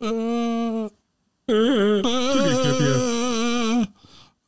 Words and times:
Äh, 0.00 0.86
Äh, 1.48 2.00
äh, 2.00 2.02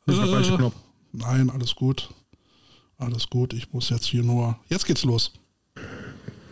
falsche 0.05 0.57
Knopf. 0.57 0.75
Nein, 1.13 1.49
alles 1.49 1.73
gut. 1.75 2.09
Alles 2.97 3.29
gut. 3.29 3.53
Ich 3.53 3.71
muss 3.71 3.89
jetzt 3.89 4.05
hier 4.05 4.23
nur. 4.23 4.57
Jetzt 4.69 4.85
geht's 4.85 5.05
los. 5.05 5.31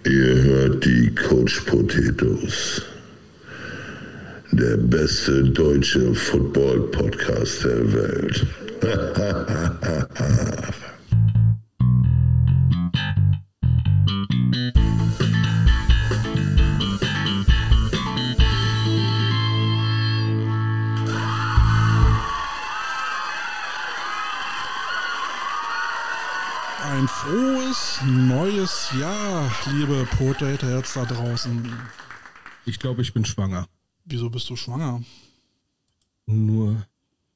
Ihr 0.05 0.35
hört 0.43 0.85
die 0.85 1.13
Coach 1.13 1.59
Potatoes. 1.61 2.81
Der 4.53 4.77
beste 4.77 5.43
deutsche 5.43 6.15
Football-Podcast 6.15 7.65
der 7.65 7.93
Welt. 7.93 8.47
neues 28.93 29.01
Jahr, 29.01 29.51
liebe 29.73 30.07
Potato 30.17 30.67
Heads 30.67 30.93
da 30.93 31.05
draußen. 31.05 31.71
Ich 32.65 32.79
glaube, 32.79 33.01
ich 33.01 33.13
bin 33.13 33.25
schwanger. 33.25 33.67
Wieso 34.05 34.29
bist 34.29 34.49
du 34.49 34.55
schwanger? 34.55 35.01
Nur 36.25 36.85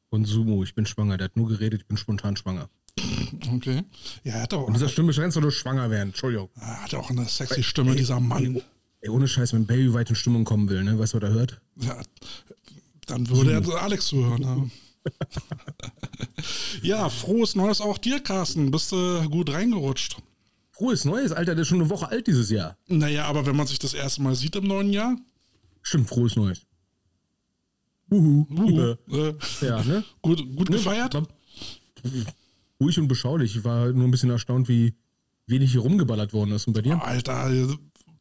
von 0.10 0.26
Sumo. 0.26 0.64
Ich 0.64 0.76
bin 0.76 0.86
schwanger. 0.86 1.18
Der 1.18 1.26
hat 1.26 1.38
nur 1.38 1.48
geredet, 1.48 1.82
ich 1.82 1.88
bin 1.88 1.98
spontan 1.98 2.36
schwanger. 2.36 2.70
Okay. 3.54 3.84
Ja, 4.24 4.34
er 4.34 4.42
hat 4.44 4.54
auch, 4.54 4.68
Und 4.68 4.74
dieser 4.74 4.90
Stimme 4.90 5.14
scheinst 5.14 5.38
du 5.38 5.42
nur 5.42 5.52
schwanger 5.52 5.90
werden. 5.90 6.10
Entschuldigung. 6.10 6.50
er 6.56 6.84
hat 6.84 6.94
auch 6.94 7.10
eine 7.10 7.26
sexy 7.26 7.64
Stimme, 7.64 7.96
dieser 7.96 8.20
Mann. 8.20 8.62
Ey, 9.02 9.10
ohne 9.10 9.28
Scheiß, 9.28 9.54
wenn 9.54 9.66
Baby 9.66 9.94
weit 9.94 10.10
in 10.10 10.16
Stimmung 10.16 10.44
kommen 10.44 10.70
will, 10.70 10.84
ne? 10.84 11.00
Weißt 11.00 11.14
du, 11.14 11.22
was 11.22 11.30
er 11.30 11.34
hört? 11.34 11.62
Ja, 11.78 12.02
dann 13.08 13.28
würde 13.30 13.54
er 13.54 13.64
zu 13.64 13.76
Alex 13.76 14.08
zuhören. 14.08 14.42
Ne? 14.42 14.72
ja, 16.84 17.10
frohes 17.10 17.56
Neues 17.56 17.82
auch 17.82 17.98
dir, 17.98 18.20
Carsten. 18.20 18.70
Bist 18.70 18.92
du 18.92 19.28
gut 19.30 19.52
reingerutscht? 19.52 20.18
Frohes 20.82 21.06
Neues, 21.06 21.32
Alter, 21.32 21.54
der 21.54 21.62
ist 21.62 21.68
schon 21.68 21.80
eine 21.80 21.92
Woche 21.92 22.08
alt 22.10 22.26
dieses 22.26 22.50
Jahr. 22.50 22.76
Naja, 22.88 23.26
aber 23.26 23.46
wenn 23.46 23.56
man 23.56 23.68
sich 23.68 23.78
das 23.78 23.94
erste 23.94 24.24
Mal 24.24 24.34
sieht 24.34 24.56
im 24.56 24.66
neuen 24.66 24.92
Jahr, 24.92 25.16
Stimmt, 25.84 26.10
frohes 26.10 26.36
Neues. 26.36 26.66
Uhu. 28.10 28.48
uh, 28.50 28.96
Äh, 29.12 29.30
äh, 29.30 29.36
ja, 29.62 29.84
ne? 29.84 30.04
gut, 30.24 30.40
gut 30.56 30.70
Ne, 30.72 30.78
gefeiert? 30.78 31.14
war- 31.14 31.28
Ruhig 32.82 32.98
und 32.98 33.08
beschaulich. 33.08 33.56
Ich 33.58 33.64
war 33.64 33.92
nur 33.92 34.08
ein 34.08 34.12
bisschen 34.12 34.32
erstaunt, 34.32 34.68
wie 34.70 34.96
wenig 35.46 35.72
hier 35.72 35.82
rumgeballert 35.82 36.34
worden 36.34 36.52
ist. 36.54 36.66
Und 36.66 36.74
bei 36.74 36.82
dir? 36.82 37.00
Alter, 37.04 37.52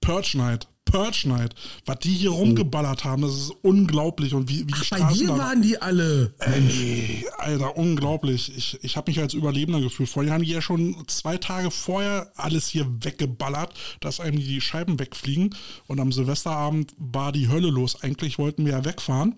Purge 0.01 0.33
Night, 0.37 0.67
Purge 0.85 1.29
Night. 1.29 1.55
Was 1.87 1.99
die 2.01 2.11
hier 2.11 2.31
rumgeballert 2.31 3.05
haben, 3.05 3.23
das 3.23 3.35
ist 3.35 3.53
unglaublich. 3.63 4.35
Und 4.35 4.49
wie, 4.49 4.61
wie 4.61 4.65
die 4.67 4.73
Bei 4.73 4.83
Straßen 4.85 5.19
dir 5.19 5.29
da- 5.29 5.39
waren 5.39 5.63
die 5.63 5.81
alle. 5.81 6.35
Ey, 6.39 7.27
Alter, 7.39 7.77
unglaublich. 7.77 8.57
Ich, 8.57 8.79
ich 8.83 8.97
habe 8.97 9.11
mich 9.11 9.21
als 9.21 9.35
Überlebender 9.35 9.81
gefühlt. 9.81 10.09
Vorher 10.09 10.33
haben 10.33 10.43
die 10.43 10.51
ja 10.51 10.63
schon 10.63 10.97
zwei 11.07 11.37
Tage 11.37 11.71
vorher 11.71 12.33
alles 12.37 12.69
hier 12.69 12.87
weggeballert, 13.05 13.75
dass 14.01 14.21
einem 14.21 14.39
die 14.41 14.61
Scheiben 14.61 14.99
wegfliegen. 14.99 15.55
Und 15.87 16.01
am 16.01 16.13
Silvesterabend 16.13 16.93
war 16.99 17.31
die 17.33 17.49
Hölle 17.49 17.69
los. 17.71 18.03
Eigentlich 18.03 18.39
wollten 18.39 18.65
wir 18.65 18.73
ja 18.73 18.85
wegfahren 18.85 19.37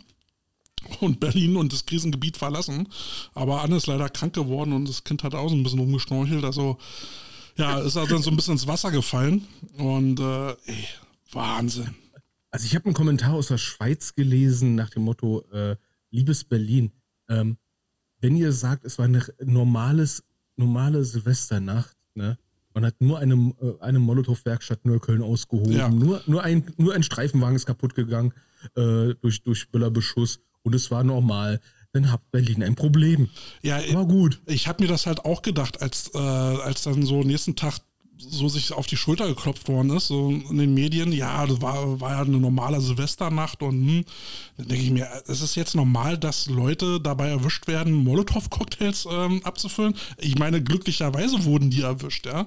und 1.01 1.21
Berlin 1.21 1.57
und 1.57 1.73
das 1.73 1.87
Krisengebiet 1.87 2.37
verlassen. 2.37 2.89
Aber 3.35 3.63
Anne 3.63 3.77
ist 3.77 3.87
leider 3.89 4.09
krank 4.09 4.33
geworden 4.35 4.73
und 4.73 4.89
das 4.89 5.05
Kind 5.05 5.23
hat 5.23 5.35
auch 5.35 5.49
so 5.49 5.55
ein 5.55 5.63
bisschen 5.63 5.79
rumgeschnorchelt. 5.81 6.45
Also, 6.45 6.79
ja, 7.57 7.81
ist 7.81 7.97
halt 7.97 8.11
dann 8.11 8.23
so 8.23 8.31
ein 8.31 8.37
bisschen 8.37 8.55
ins 8.55 8.67
Wasser 8.67 8.91
gefallen. 8.91 9.47
Und, 9.79 10.21
äh, 10.21 10.51
ey, 10.51 10.89
Wahnsinn. 11.33 11.95
Also 12.51 12.67
ich 12.67 12.75
habe 12.75 12.87
einen 12.87 12.95
Kommentar 12.95 13.33
aus 13.33 13.49
der 13.49 13.59
Schweiz 13.59 14.15
gelesen 14.15 14.75
nach 14.75 14.91
dem 14.91 15.05
Motto, 15.05 15.43
äh, 15.53 15.77
liebes 16.11 16.45
Berlin, 16.45 16.93
ähm, 17.29 17.57
wenn 18.21 18.37
ihr 18.37 18.53
sagt, 18.53 18.85
es 18.85 18.99
war 18.99 19.07
eine 19.07 19.25
normales, 19.43 20.23
normale 20.57 21.05
Silvesternacht, 21.05 21.97
ne? 22.15 22.39
Man 22.75 22.87
hat 22.87 23.01
nur 23.01 23.19
eine, 23.19 23.35
äh, 23.35 23.81
eine 23.81 23.99
Molotow-Werkstatt 23.99 24.85
Neukölln 24.85 25.23
ausgehoben. 25.23 25.73
Ja. 25.73 25.89
Nur, 25.89 26.23
nur, 26.27 26.43
ein, 26.43 26.65
nur 26.79 26.95
ein 26.95 27.03
Streifenwagen 27.03 27.57
ist 27.57 27.67
kaputt 27.67 27.95
gegangen 27.95 28.33
äh, 28.77 29.15
durch, 29.21 29.43
durch 29.43 29.69
Böllerbeschuss 29.71 30.41
und 30.63 30.75
es 30.75 30.91
war 30.91 31.05
normal. 31.05 31.61
Dann 31.93 32.11
hat 32.11 32.31
Berlin 32.31 32.63
ein 32.63 32.75
Problem. 32.75 33.29
Ja, 33.63 33.81
War 33.93 34.07
gut. 34.07 34.41
Ich 34.47 34.67
habe 34.67 34.83
mir 34.83 34.89
das 34.89 35.07
halt 35.07 35.25
auch 35.25 35.43
gedacht, 35.43 35.83
als, 35.83 36.11
äh, 36.15 36.19
als 36.19 36.83
dann 36.83 37.03
so 37.03 37.23
nächsten 37.23 37.55
Tag 37.55 37.81
so 38.19 38.49
sich 38.49 38.73
auf 38.73 38.87
die 38.87 38.97
Schulter 38.97 39.27
geklopft 39.27 39.69
worden 39.69 39.91
ist, 39.91 40.07
so 40.07 40.31
in 40.31 40.59
den 40.59 40.75
Medien, 40.75 41.13
ja, 41.13 41.45
das 41.47 41.61
war, 41.61 42.01
war 42.01 42.13
ja 42.13 42.21
eine 42.21 42.39
normale 42.39 42.81
Silvesternacht 42.81 43.63
und 43.63 43.75
hm, 43.75 44.05
dann 44.57 44.69
denke 44.69 44.85
ich 44.85 44.91
mir, 44.91 45.09
es 45.27 45.43
ist 45.43 45.57
jetzt 45.57 45.75
normal, 45.75 46.19
dass 46.19 46.47
Leute 46.47 47.01
dabei 47.01 47.31
erwischt 47.31 47.67
werden, 47.67 47.93
Molotow-Cocktails 47.93 49.09
ähm, 49.11 49.41
abzufüllen. 49.45 49.95
Ich 50.19 50.39
meine, 50.39 50.63
glücklicherweise 50.63 51.45
wurden 51.45 51.71
die 51.71 51.83
erwischt, 51.83 52.27
ja. 52.27 52.47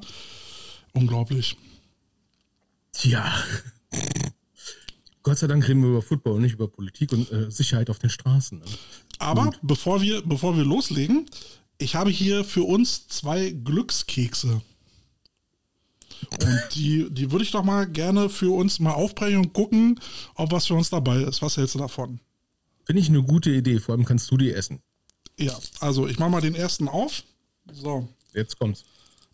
Unglaublich. 0.93 1.57
Tja. 2.93 3.33
Gott 5.23 5.39
sei 5.39 5.47
Dank 5.47 5.67
reden 5.67 5.81
wir 5.81 5.89
über 5.89 6.01
Football 6.01 6.35
und 6.35 6.43
nicht 6.43 6.53
über 6.53 6.67
Politik 6.67 7.11
und 7.11 7.29
äh, 7.31 7.51
Sicherheit 7.51 7.89
auf 7.89 7.99
den 7.99 8.09
Straßen. 8.09 8.59
Ne? 8.59 8.65
Aber 9.19 9.51
bevor 9.61 10.01
wir, 10.01 10.21
bevor 10.21 10.57
wir 10.57 10.63
loslegen, 10.63 11.25
ich 11.77 11.95
habe 11.95 12.09
hier 12.09 12.43
für 12.43 12.63
uns 12.63 13.07
zwei 13.07 13.51
Glückskekse. 13.51 14.61
Und 16.31 16.59
die, 16.73 17.07
die 17.11 17.31
würde 17.31 17.43
ich 17.43 17.51
doch 17.51 17.63
mal 17.63 17.85
gerne 17.87 18.29
für 18.29 18.53
uns 18.55 18.79
mal 18.79 18.93
aufbrechen 18.93 19.37
und 19.37 19.53
gucken, 19.53 19.99
ob 20.35 20.51
was 20.51 20.67
für 20.67 20.73
uns 20.75 20.89
dabei 20.89 21.17
ist. 21.21 21.41
Was 21.41 21.57
hältst 21.57 21.75
du 21.75 21.79
davon? 21.79 22.19
Finde 22.85 23.01
ich 23.01 23.09
eine 23.09 23.23
gute 23.23 23.51
Idee, 23.51 23.79
vor 23.79 23.95
allem 23.95 24.05
kannst 24.05 24.29
du 24.31 24.37
die 24.37 24.51
essen. 24.51 24.79
Ja, 25.37 25.57
also 25.81 26.07
ich 26.07 26.17
mache 26.19 26.29
mal 26.29 26.41
den 26.41 26.55
ersten 26.55 26.87
auf. 26.87 27.23
So, 27.71 28.07
Jetzt 28.33 28.57
kommt's. 28.59 28.83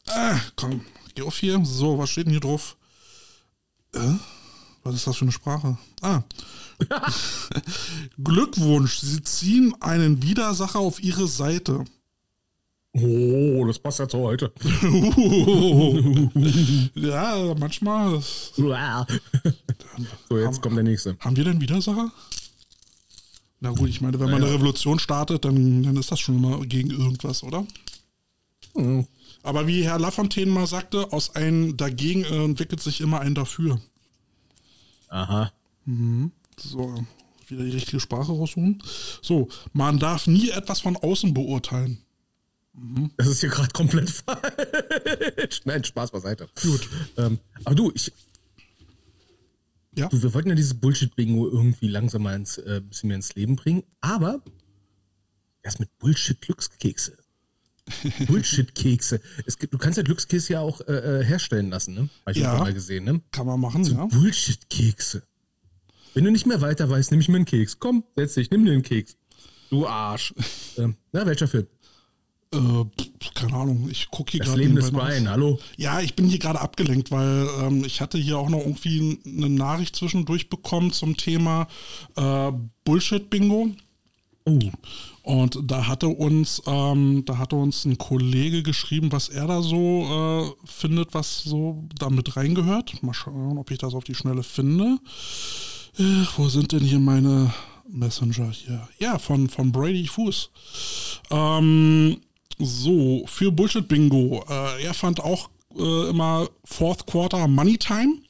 ah, 0.08 0.40
komm, 0.56 0.86
geh 1.16 1.22
auf 1.22 1.38
hier. 1.38 1.63
So, 1.66 1.98
was 1.98 2.09
steht 2.09 2.25
denn 2.25 2.31
hier 2.31 2.40
drauf? 2.40 2.78
Äh, 3.94 4.13
was 4.84 4.96
ist 4.96 5.08
das 5.08 5.18
für 5.18 5.25
eine 5.25 5.31
Sprache? 5.31 5.78
Ah. 6.02 6.24
Glückwunsch, 8.24 9.00
Sie 9.00 9.22
ziehen 9.22 9.75
einen 9.80 10.24
Widersacher 10.24 10.80
auf 10.80 11.03
Ihre 11.03 11.28
Seite. 11.28 11.86
Oh, 12.94 13.64
das 13.66 13.80
passt 13.80 14.00
ja 14.00 14.08
zu 14.08 14.18
heute. 14.18 14.52
ja, 16.96 17.56
manchmal. 17.58 18.22
so, 20.28 20.38
jetzt 20.38 20.62
kommt 20.62 20.75
der 20.75 20.84
nächste. 20.84 21.16
Haben 21.19 21.38
wir 21.38 21.46
denn 21.46 21.62
Widersacher? 21.62 22.12
Na 23.62 23.69
gut, 23.69 23.90
ich 23.90 24.02
meine, 24.02 24.19
wenn 24.19 24.30
man 24.30 24.44
eine 24.44 24.53
Revolution 24.53 25.00
startet, 25.00 25.46
dann, 25.46 25.84
dann 25.84 25.96
ist 25.96 26.12
das 26.12 26.19
schon 26.19 26.38
immer 26.38 26.59
gegen 26.66 26.90
irgendwas, 26.90 27.44
oder? 27.44 27.66
Hm. 28.75 29.08
Aber 29.44 29.68
wie 29.68 29.84
Herr 29.84 30.00
Lafontaine 30.00 30.52
mal 30.52 30.68
sagte, 30.68 31.13
aus 31.13 31.36
einem 31.36 31.78
dagegen 31.78 32.25
äh, 32.25 32.44
entwickelt 32.44 32.81
sich 32.81 33.02
immer 33.02 33.22
ein 33.22 33.36
dafür. 33.36 33.80
Aha. 35.12 35.52
So, 36.58 37.04
wieder 37.48 37.64
die 37.66 37.72
richtige 37.72 38.00
Sprache 38.00 38.32
raussuchen. 38.32 38.82
So, 39.22 39.50
man 39.74 40.00
darf 40.00 40.26
nie 40.28 40.50
etwas 40.50 40.80
von 40.80 40.96
außen 40.96 41.34
beurteilen. 41.34 42.00
Das 43.18 43.28
ist 43.28 43.42
hier 43.42 43.50
gerade 43.50 43.72
komplett 43.74 44.10
falsch. 44.26 45.62
Nein, 45.66 45.84
Spaß 45.84 46.12
beiseite. 46.12 46.48
Gut. 46.62 46.88
Ähm, 47.18 47.40
aber 47.66 47.76
du, 47.76 47.92
ich, 47.94 48.14
Ja? 49.98 50.08
du, 50.08 50.22
wir 50.24 50.34
wollten 50.34 50.48
ja 50.50 50.56
dieses 50.56 50.76
Bullshit-Bingo 50.80 51.50
irgendwie 51.50 51.90
langsam 51.90 52.24
mal 52.24 52.36
ins, 52.36 52.58
äh, 52.60 52.82
bisschen 52.82 53.10
mehr 53.10 53.18
ins 53.18 53.36
Leben 53.36 53.58
bringen, 53.58 53.84
aber 54.00 54.42
erst 55.64 55.82
mit 55.82 55.90
Bullshit-Glückskekse. 56.00 57.18
Bullshit-Kekse. 58.28 59.22
Du 59.69 59.78
kannst 59.78 59.97
ja 59.97 60.03
Glückskekse 60.03 60.53
ja 60.53 60.59
auch 60.62 60.81
äh, 60.81 61.22
äh, 61.22 61.24
herstellen 61.24 61.69
lassen, 61.69 61.94
ne? 61.94 62.09
Habe 62.25 62.31
ich 62.31 62.38
Ja. 62.38 62.53
ja. 62.53 62.59
mal 62.59 62.74
gesehen, 62.74 63.03
ne? 63.06 63.22
Kann 63.31 63.46
man 63.47 63.59
machen, 63.59 63.84
ja. 63.85 64.06
Bullshit-Kekse. 64.06 65.24
Wenn 66.13 66.25
du 66.25 66.31
nicht 66.31 66.46
mehr 66.46 66.62
weiter 66.62 66.90
weißt, 66.90 67.12
nimm 67.12 67.19
ich 67.22 67.30
mir 67.30 67.38
einen 67.38 67.46
Keks. 67.46 67.80
Komm, 67.80 68.04
setz 68.16 68.33
dich, 68.33 68.51
nimm 68.51 68.66
dir 68.66 68.74
einen 68.74 68.83
Keks. 68.83 69.16
Du 69.69 69.88
Arsch. 69.88 70.33
ähm, 70.77 70.95
na, 71.12 71.25
welcher 71.25 71.48
Film? 71.48 71.68
Äh, 72.54 72.57
keine 73.33 73.54
Ahnung, 73.54 73.88
ich 73.89 74.12
gucke 74.12 74.31
hier 74.31 74.39
Das 74.42 74.50
gerade. 74.50 74.62
Leben 74.62 74.75
des. 74.75 74.92
Brian, 74.92 75.30
hallo? 75.30 75.57
Ja, 75.77 76.01
ich 76.01 76.16
bin 76.16 76.25
hier 76.27 76.39
gerade 76.39 76.60
abgelenkt, 76.60 77.10
weil 77.12 77.48
ähm, 77.62 77.86
ich 77.86 78.01
hatte 78.01 78.18
hier 78.18 78.38
auch 78.38 78.50
noch 78.50 78.60
irgendwie 78.60 79.19
eine 79.25 79.50
Nachricht 79.50 79.95
zwischendurch 79.95 80.50
bekommen 80.50 80.92
zum 80.92 81.16
Thema 81.16 81.69
äh, 82.18 82.51
Bullshit-Bingo. 82.83 83.69
Oh, 84.44 84.60
Und 85.23 85.59
da 85.63 85.88
hatte 85.88 86.07
uns, 86.07 86.63
ähm, 86.65 87.23
da 87.25 87.38
hatte 87.38 87.56
uns 87.56 87.85
ein 87.85 87.97
Kollege 87.97 88.63
geschrieben, 88.63 89.12
was 89.12 89.29
er 89.29 89.47
da 89.47 89.62
so 89.62 90.03
äh, 90.03 90.68
findet, 90.68 91.13
was 91.13 91.44
so 91.44 91.83
damit 92.00 92.35
reingehört. 92.35 93.01
Mal 93.03 93.13
schauen, 93.13 93.57
ob 93.57 93.69
ich 93.69 93.77
das 93.77 93.94
auf 93.94 94.03
die 94.03 94.15
Schnelle 94.15 94.44
finde. 94.44 94.97
Äh, 96.00 96.25
wo 96.38 96.50
sind 96.50 96.71
denn 96.71 96.79
hier 96.81 97.00
meine 97.00 97.53
Messenger 97.88 98.50
hier? 98.51 98.88
Ja, 99.00 99.19
von, 99.19 99.47
von 99.47 99.71
Brady 99.71 100.07
Fuß. 100.07 100.50
Ähm, 101.29 102.18
so, 102.57 103.23
für 103.27 103.51
Bullshit 103.51 103.88
Bingo. 103.88 104.44
Äh, 104.50 104.83
er 104.83 104.94
fand 104.94 105.19
auch 105.19 105.50
äh, 105.77 106.09
immer 106.09 106.47
Fourth 106.63 107.06
Quarter 107.06 107.47
Money 107.47 107.77
Time. 107.77 108.21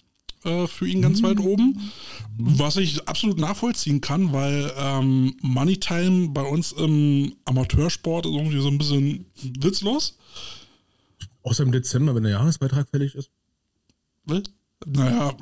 Äh, 0.43 0.67
für 0.67 0.88
ihn 0.88 1.01
ganz 1.01 1.21
weit 1.23 1.39
oben. 1.39 1.91
Was 2.38 2.77
ich 2.77 3.07
absolut 3.07 3.38
nachvollziehen 3.38 4.01
kann, 4.01 4.33
weil 4.33 4.71
ähm, 4.77 5.35
Money 5.41 5.77
Time 5.77 6.29
bei 6.29 6.43
uns 6.43 6.71
im 6.71 7.35
Amateursport 7.45 8.25
ist 8.25 8.33
irgendwie 8.33 8.61
so 8.61 8.67
ein 8.67 8.77
bisschen 8.77 9.25
witzlos. 9.59 10.17
Außer 11.43 11.63
im 11.63 11.71
Dezember, 11.71 12.15
wenn 12.15 12.23
der 12.23 12.33
Jahresbeitrag 12.33 12.89
fällig 12.89 13.15
ist. 13.15 13.31
Was? 14.25 14.43
Naja, 14.85 15.35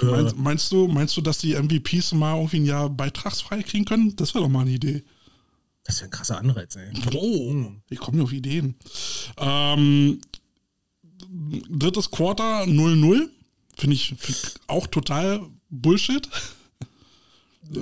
meinst, 0.00 0.36
meinst, 0.36 0.72
du, 0.72 0.86
meinst 0.86 1.16
du, 1.16 1.20
dass 1.20 1.38
die 1.38 1.54
MVPs 1.54 2.12
mal 2.12 2.36
irgendwie 2.36 2.60
ein 2.60 2.66
Jahr 2.66 2.88
beitragsfrei 2.88 3.62
kriegen 3.62 3.84
können? 3.84 4.14
Das 4.14 4.34
wäre 4.34 4.44
doch 4.44 4.50
mal 4.50 4.60
eine 4.60 4.70
Idee. 4.70 5.02
Das 5.82 5.98
wäre 5.98 6.08
ein 6.08 6.10
krasser 6.10 6.38
Anreiz, 6.38 6.76
ey. 6.76 6.92
Oh, 7.14 7.66
ich 7.90 7.98
komme 7.98 8.22
auf 8.22 8.32
Ideen. 8.32 8.76
Ähm, 9.38 10.20
drittes 11.68 12.10
Quarter 12.10 12.62
0-0. 12.62 13.28
Finde 13.76 13.94
ich 13.94 14.14
find 14.18 14.54
auch 14.66 14.86
total 14.86 15.46
Bullshit. 15.70 16.28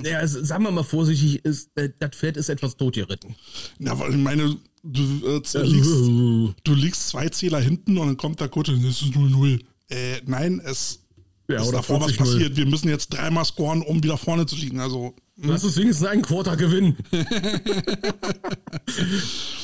Ja, 0.03 0.19
also, 0.19 0.43
sagen 0.43 0.63
wir 0.63 0.71
mal 0.71 0.83
vorsichtig, 0.83 1.45
ist, 1.45 1.69
äh, 1.75 1.89
das 1.99 2.15
Pferd 2.15 2.37
ist 2.37 2.49
etwas 2.49 2.75
totgeritten. 2.75 3.35
Ja, 3.79 3.97
weil 3.99 4.11
ich 4.11 4.17
meine, 4.17 4.57
du, 4.83 5.01
äh, 5.27 5.61
liegst, 5.61 6.55
du 6.63 6.73
liegst 6.73 7.09
zwei 7.09 7.29
Zähler 7.29 7.59
hinten 7.59 7.97
und 7.97 8.07
dann 8.07 8.17
kommt 8.17 8.39
der 8.39 8.55
und 8.55 8.83
es 8.83 9.01
ist 9.01 9.13
0-0. 9.13 9.61
Äh, 9.89 10.21
nein, 10.25 10.59
es 10.63 11.04
Ja, 11.47 11.57
ist 11.57 11.67
oder 11.67 11.77
davor 11.77 12.01
was 12.01 12.11
40-0. 12.13 12.17
passiert. 12.17 12.57
Wir 12.57 12.65
müssen 12.65 12.89
jetzt 12.89 13.09
dreimal 13.09 13.45
scoren, 13.45 13.81
um 13.81 14.03
wieder 14.03 14.17
vorne 14.17 14.45
zu 14.45 14.55
liegen. 14.55 14.79
Also, 14.79 15.13
Lass 15.37 15.63
uns 15.65 15.75
wenigstens 15.77 16.07
einen 16.07 16.21
Quarter 16.21 16.55
gewinnen. 16.55 16.95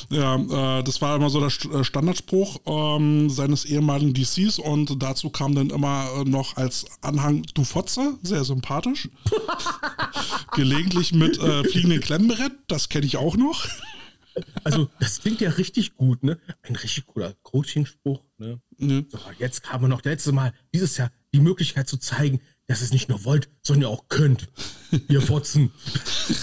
ja, 0.09 0.79
äh, 0.79 0.83
das 0.83 1.01
war 1.01 1.15
immer 1.15 1.29
so 1.29 1.39
der 1.39 1.47
äh, 1.47 1.83
Standardspruch 1.83 2.59
ähm, 2.65 3.29
seines 3.29 3.63
ehemaligen 3.65 4.13
DCs 4.13 4.59
und 4.59 5.01
dazu 5.01 5.29
kam 5.29 5.55
dann 5.55 5.69
immer 5.69 6.09
äh, 6.17 6.23
noch 6.25 6.57
als 6.57 6.85
Anhang 7.01 7.43
Du 7.53 7.63
Fotze, 7.63 8.17
sehr 8.21 8.43
sympathisch. 8.43 9.09
Gelegentlich 10.55 11.13
mit 11.13 11.39
äh, 11.39 11.63
fliegenden 11.63 12.01
Klemmbrett, 12.01 12.51
das 12.67 12.89
kenne 12.89 13.05
ich 13.05 13.15
auch 13.15 13.37
noch. 13.37 13.65
Also, 14.63 14.89
das 14.99 15.21
klingt 15.21 15.41
ja 15.41 15.51
richtig 15.51 15.95
gut, 15.95 16.23
ne? 16.23 16.37
Ein 16.63 16.75
richtig 16.75 17.05
guter 17.05 17.33
Coaching-Spruch, 17.43 18.23
ne? 18.37 18.61
Ne? 18.77 19.05
So, 19.09 19.19
jetzt 19.39 19.71
haben 19.71 19.83
wir 19.83 19.87
noch 19.89 20.03
letztes 20.03 20.33
Mal, 20.33 20.53
dieses 20.73 20.97
Jahr, 20.97 21.11
die 21.33 21.39
Möglichkeit 21.39 21.87
zu 21.87 21.97
zeigen, 21.97 22.41
dass 22.67 22.81
ihr 22.81 22.85
es 22.85 22.93
nicht 22.93 23.09
nur 23.09 23.23
wollt, 23.25 23.49
sondern 23.61 23.83
ihr 23.83 23.89
auch 23.89 24.07
könnt. 24.09 24.49
Ihr 25.09 25.21
Fotzen. 25.21 25.71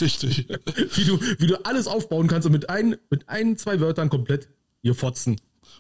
Richtig. 0.01 0.49
wie, 0.95 1.05
du, 1.05 1.21
wie 1.39 1.47
du 1.47 1.65
alles 1.65 1.87
aufbauen 1.87 2.29
kannst 2.29 2.47
und 2.47 2.53
mit 2.53 2.69
ein, 2.71 2.97
mit 3.11 3.29
ein, 3.29 3.57
zwei 3.57 3.81
Wörtern 3.81 4.09
komplett, 4.09 4.49
ihr 4.83 4.95
Fotzen. 4.95 5.37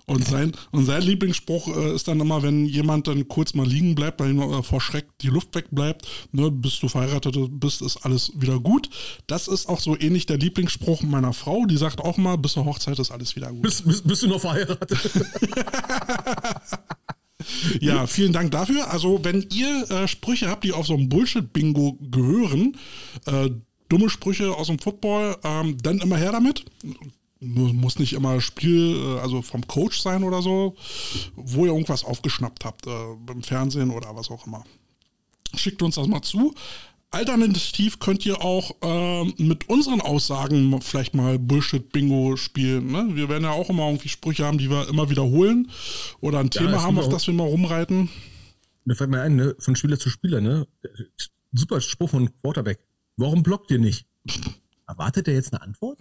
Und 0.06 0.26
sein, 0.26 0.52
und 0.70 0.86
sein 0.86 1.02
Lieblingsspruch 1.02 1.68
äh, 1.68 1.94
ist 1.94 2.08
dann 2.08 2.18
immer, 2.20 2.42
wenn 2.42 2.64
jemand 2.64 3.08
dann 3.08 3.28
kurz 3.28 3.52
mal 3.52 3.66
liegen 3.66 3.94
bleibt, 3.94 4.20
weil 4.20 4.30
ihm 4.30 4.40
äh, 4.40 4.62
vor 4.62 4.80
Schreck 4.80 5.06
die 5.20 5.28
Luft 5.28 5.54
wegbleibt, 5.54 6.06
ne, 6.32 6.50
bis 6.50 6.80
du 6.80 6.88
verheiratet 6.88 7.36
bist, 7.60 7.82
ist 7.82 7.98
alles 7.98 8.32
wieder 8.34 8.58
gut. 8.58 8.88
Das 9.26 9.48
ist 9.48 9.68
auch 9.68 9.80
so 9.80 9.98
ähnlich 9.98 10.24
der 10.24 10.38
Lieblingsspruch 10.38 11.02
meiner 11.02 11.34
Frau, 11.34 11.66
die 11.66 11.76
sagt 11.76 12.00
auch 12.00 12.16
mal, 12.16 12.36
bis 12.36 12.52
zur 12.52 12.64
Hochzeit 12.64 12.98
ist 12.98 13.10
alles 13.10 13.36
wieder 13.36 13.50
gut. 13.50 13.62
Bist, 13.62 13.84
bist, 13.86 14.08
bist 14.08 14.22
du 14.22 14.28
noch 14.28 14.40
verheiratet? 14.40 14.98
Ja, 17.80 18.06
vielen 18.06 18.32
Dank 18.32 18.50
dafür. 18.50 18.90
Also, 18.90 19.20
wenn 19.24 19.46
ihr 19.52 19.90
äh, 19.90 20.08
Sprüche 20.08 20.48
habt, 20.48 20.64
die 20.64 20.72
auf 20.72 20.86
so 20.86 20.94
ein 20.94 21.08
Bullshit-Bingo 21.08 21.98
gehören, 22.10 22.76
äh, 23.26 23.50
dumme 23.88 24.10
Sprüche 24.10 24.54
aus 24.54 24.66
dem 24.68 24.78
Football, 24.78 25.36
ähm, 25.44 25.76
dann 25.82 25.98
immer 25.98 26.16
her 26.16 26.32
damit. 26.32 26.64
Mu- 27.40 27.72
Muss 27.72 27.98
nicht 27.98 28.12
immer 28.14 28.40
Spiel, 28.40 28.96
äh, 28.96 29.20
also 29.20 29.42
vom 29.42 29.66
Coach 29.66 30.00
sein 30.00 30.24
oder 30.24 30.42
so, 30.42 30.74
wo 31.36 31.64
ihr 31.66 31.72
irgendwas 31.72 32.04
aufgeschnappt 32.04 32.64
habt, 32.64 32.86
äh, 32.86 32.90
beim 33.24 33.42
Fernsehen 33.42 33.90
oder 33.90 34.14
was 34.14 34.30
auch 34.30 34.46
immer. 34.46 34.64
Schickt 35.54 35.80
uns 35.82 35.94
das 35.94 36.06
mal 36.08 36.20
zu. 36.22 36.54
Alternativ 37.10 38.00
könnt 38.00 38.26
ihr 38.26 38.42
auch 38.42 38.76
ähm, 38.82 39.32
mit 39.38 39.68
unseren 39.68 40.02
Aussagen 40.02 40.80
vielleicht 40.82 41.14
mal 41.14 41.38
Bullshit-Bingo 41.38 42.36
spielen. 42.36 42.92
Ne? 42.92 43.08
Wir 43.14 43.30
werden 43.30 43.44
ja 43.44 43.50
auch 43.50 43.70
immer 43.70 43.86
irgendwie 43.86 44.10
Sprüche 44.10 44.44
haben, 44.44 44.58
die 44.58 44.68
wir 44.68 44.88
immer 44.88 45.08
wiederholen. 45.08 45.70
Oder 46.20 46.40
ein 46.40 46.50
Thema 46.50 46.76
es 46.76 46.82
haben, 46.82 46.98
auf 46.98 47.08
das 47.08 47.26
wir 47.26 47.34
mal 47.34 47.44
rumreiten. 47.44 48.10
Mir 48.84 48.94
fällt 48.94 49.10
mir 49.10 49.22
ein, 49.22 49.36
ne? 49.36 49.56
von 49.58 49.74
Spieler 49.74 49.98
zu 49.98 50.10
Spieler, 50.10 50.40
ne? 50.42 50.66
Super 51.52 51.80
Spruch 51.80 52.10
von 52.10 52.30
Quarterback. 52.42 52.78
Warum 53.16 53.42
blockt 53.42 53.70
ihr 53.70 53.78
nicht? 53.78 54.06
Erwartet 54.86 55.28
er 55.28 55.34
jetzt 55.34 55.52
eine 55.52 55.62
Antwort? 55.62 55.98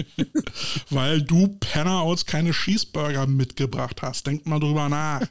Weil 0.90 1.22
du 1.22 1.48
Penner 1.60 2.04
uns 2.04 2.24
keine 2.24 2.52
Cheeseburger 2.52 3.26
mitgebracht 3.26 4.00
hast. 4.02 4.26
Denk 4.26 4.46
mal 4.46 4.60
drüber 4.60 4.88
nach. 4.88 5.26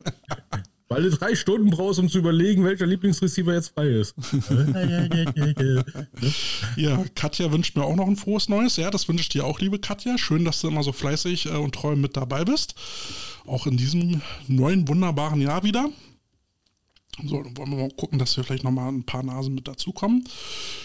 Weil 0.92 1.04
du 1.04 1.10
drei 1.10 1.36
Stunden 1.36 1.70
brauchst, 1.70 2.00
um 2.00 2.08
zu 2.08 2.18
überlegen, 2.18 2.64
welcher 2.64 2.84
Lieblingsreceiver 2.84 3.54
jetzt 3.54 3.68
frei 3.74 3.86
ist. 3.90 4.14
Ja, 6.76 7.04
Katja 7.14 7.52
wünscht 7.52 7.76
mir 7.76 7.84
auch 7.84 7.94
noch 7.94 8.08
ein 8.08 8.16
frohes 8.16 8.48
Neues. 8.48 8.76
Ja, 8.76 8.90
das 8.90 9.08
wünsche 9.08 9.22
ich 9.22 9.28
dir 9.28 9.44
auch, 9.44 9.60
liebe 9.60 9.78
Katja. 9.78 10.18
Schön, 10.18 10.44
dass 10.44 10.60
du 10.60 10.68
immer 10.68 10.82
so 10.82 10.92
fleißig 10.92 11.46
äh, 11.46 11.50
und 11.50 11.74
treu 11.76 11.94
mit 11.94 12.16
dabei 12.16 12.44
bist. 12.44 12.74
Auch 13.46 13.66
in 13.68 13.76
diesem 13.76 14.20
neuen, 14.48 14.88
wunderbaren 14.88 15.40
Jahr 15.40 15.62
wieder. 15.62 15.88
So, 17.24 17.40
dann 17.42 17.56
wollen 17.56 17.70
wir 17.70 17.78
mal 17.78 17.90
gucken, 17.96 18.18
dass 18.18 18.36
wir 18.36 18.42
vielleicht 18.42 18.64
noch 18.64 18.70
mal 18.72 18.88
ein 18.88 19.04
paar 19.04 19.22
Nasen 19.22 19.54
mit 19.54 19.68
dazukommen. 19.68 20.24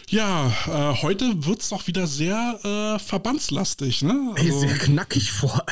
Ja, 0.09 0.47
äh, 0.67 1.01
heute 1.01 1.45
wird 1.45 1.61
es 1.61 1.69
doch 1.69 1.87
wieder 1.87 2.05
sehr 2.05 2.59
äh, 2.63 2.99
verbandslastig. 2.99 4.03
Ne? 4.03 4.33
Ey, 4.35 4.45
Also- 4.51 4.59
sehr 4.59 4.77
knackig 4.77 5.31
vor. 5.31 5.65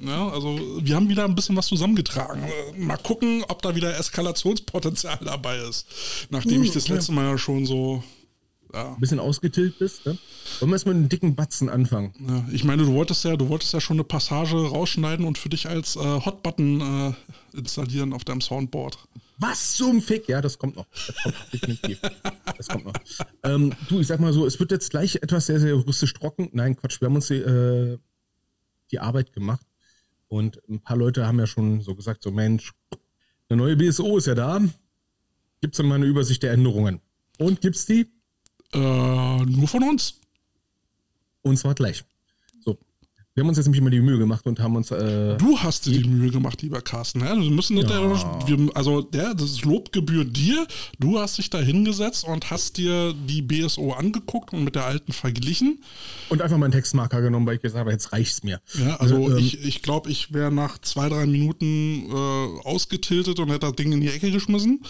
Ja, 0.00 0.28
also 0.30 0.58
wir 0.82 0.96
haben 0.96 1.08
wieder 1.08 1.24
ein 1.24 1.34
bisschen 1.34 1.56
was 1.56 1.66
zusammengetragen. 1.66 2.42
Äh, 2.42 2.78
Mal 2.78 2.96
gucken, 2.96 3.44
ob 3.48 3.60
da 3.62 3.74
wieder 3.76 3.98
Eskalationspotenzial 3.98 5.18
dabei 5.24 5.58
ist. 5.58 5.86
Nachdem 6.30 6.62
ich 6.62 6.72
das 6.72 6.88
letzte 6.88 7.12
Mal 7.12 7.26
ja 7.26 7.38
schon 7.38 7.66
so. 7.66 8.02
Ja, 8.72 8.94
Ein 8.94 9.00
bisschen 9.00 9.18
ausgetilgt 9.18 9.80
bist, 9.80 10.06
ne? 10.06 10.16
Wollen 10.60 10.70
wir 10.70 10.76
erstmal 10.76 10.94
mit 10.94 11.00
einem 11.00 11.08
dicken 11.08 11.34
Batzen 11.34 11.68
anfangen? 11.68 12.14
ja, 12.28 12.44
ich 12.52 12.62
meine, 12.62 12.84
du 12.84 12.92
wolltest 12.92 13.24
ja, 13.24 13.36
du 13.36 13.48
wolltest 13.48 13.72
ja 13.72 13.80
schon 13.80 13.96
eine 13.96 14.04
Passage 14.04 14.56
rausschneiden 14.56 15.26
und 15.26 15.38
für 15.38 15.48
dich 15.48 15.68
als 15.68 15.96
äh, 15.96 15.98
Hotbutton 15.98 16.80
äh, 17.52 17.58
installieren 17.58 18.12
auf 18.12 18.24
deinem 18.24 18.40
Soundboard. 18.40 18.96
Was 19.38 19.74
zum 19.74 20.00
Fick? 20.00 20.28
Ja, 20.28 20.40
das 20.40 20.56
kommt 20.56 20.76
noch. 20.76 20.86
Das 20.92 21.16
kommt 21.20 21.34
definitiv. 21.52 22.00
Das 22.56 22.68
kommt 22.68 22.84
noch. 22.84 22.92
Ähm, 23.42 23.72
du, 23.88 23.98
ich 23.98 24.06
sag 24.06 24.20
mal 24.20 24.32
so, 24.32 24.46
es 24.46 24.60
wird 24.60 24.70
jetzt 24.70 24.90
gleich 24.90 25.16
etwas 25.16 25.46
sehr, 25.46 25.58
sehr 25.58 25.70
juristisch 25.70 26.12
trocken. 26.14 26.48
Nein, 26.52 26.76
Quatsch, 26.76 27.00
wir 27.00 27.06
haben 27.06 27.16
uns 27.16 27.26
die, 27.26 27.38
äh, 27.38 27.98
die 28.92 29.00
Arbeit 29.00 29.32
gemacht. 29.32 29.66
Und 30.30 30.60
ein 30.68 30.80
paar 30.80 30.96
Leute 30.96 31.26
haben 31.26 31.40
ja 31.40 31.46
schon 31.48 31.80
so 31.80 31.96
gesagt, 31.96 32.22
so 32.22 32.30
Mensch, 32.30 32.72
eine 33.48 33.56
neue 33.56 33.76
BSO 33.76 34.16
ist 34.16 34.28
ja 34.28 34.36
da. 34.36 34.60
Gibt's 35.60 35.76
denn 35.76 35.86
mal 35.86 35.96
eine 35.96 36.06
Übersicht 36.06 36.44
der 36.44 36.52
Änderungen? 36.52 37.00
Und 37.38 37.60
gibt's 37.60 37.84
die? 37.84 38.06
Äh, 38.72 38.78
nur 38.78 39.66
von 39.66 39.82
uns. 39.82 40.20
Und 41.42 41.56
zwar 41.56 41.74
gleich. 41.74 42.04
Wir 43.40 43.44
haben 43.44 43.48
uns 43.48 43.56
jetzt 43.56 43.68
nämlich 43.68 43.80
mal 43.80 43.88
die 43.88 44.02
Mühe 44.02 44.18
gemacht 44.18 44.46
und 44.46 44.60
haben 44.60 44.76
uns, 44.76 44.90
äh, 44.90 45.38
Du 45.38 45.56
hast 45.56 45.86
dir 45.86 45.98
die 45.98 46.06
Mühe 46.06 46.30
gemacht, 46.30 46.60
lieber 46.60 46.82
Carsten. 46.82 47.20
Ja, 47.20 47.34
wir 47.34 47.50
müssen 47.50 47.74
nicht, 47.74 47.88
Ja. 47.88 48.02
wir, 48.46 48.76
also 48.76 49.00
der, 49.00 49.32
das 49.32 49.62
Lob 49.64 49.92
gebührt 49.92 50.36
dir. 50.36 50.66
Du 50.98 51.18
hast 51.18 51.38
dich 51.38 51.48
da 51.48 51.58
hingesetzt 51.58 52.24
und 52.24 52.50
hast 52.50 52.76
dir 52.76 53.14
die 53.14 53.40
BSO 53.40 53.92
angeguckt 53.92 54.52
und 54.52 54.62
mit 54.62 54.74
der 54.74 54.84
alten 54.84 55.12
verglichen. 55.12 55.82
und 56.28 56.42
einfach 56.42 56.58
mal 56.58 56.66
einen 56.66 56.74
Textmarker 56.74 57.22
genommen, 57.22 57.46
weil 57.46 57.54
ich 57.54 57.62
gesagt 57.62 57.80
habe, 57.80 57.90
jetzt 57.92 58.12
reicht's 58.12 58.42
mir. 58.42 58.60
Ja, 58.78 58.96
also 58.96 59.30
Ähm, 59.30 59.38
ich, 59.38 59.64
ich 59.64 59.80
glaube, 59.80 60.10
ich 60.10 60.34
wäre 60.34 60.52
nach 60.52 60.76
zwei, 60.76 61.08
drei 61.08 61.24
Minuten 61.24 62.10
äh, 62.10 62.68
ausgetiltet 62.68 63.40
und 63.40 63.48
hätte 63.48 63.60
das 63.68 63.72
Ding 63.76 63.90
in 63.90 64.02
die 64.02 64.08
Ecke 64.10 64.30
geschmissen. 64.30 64.82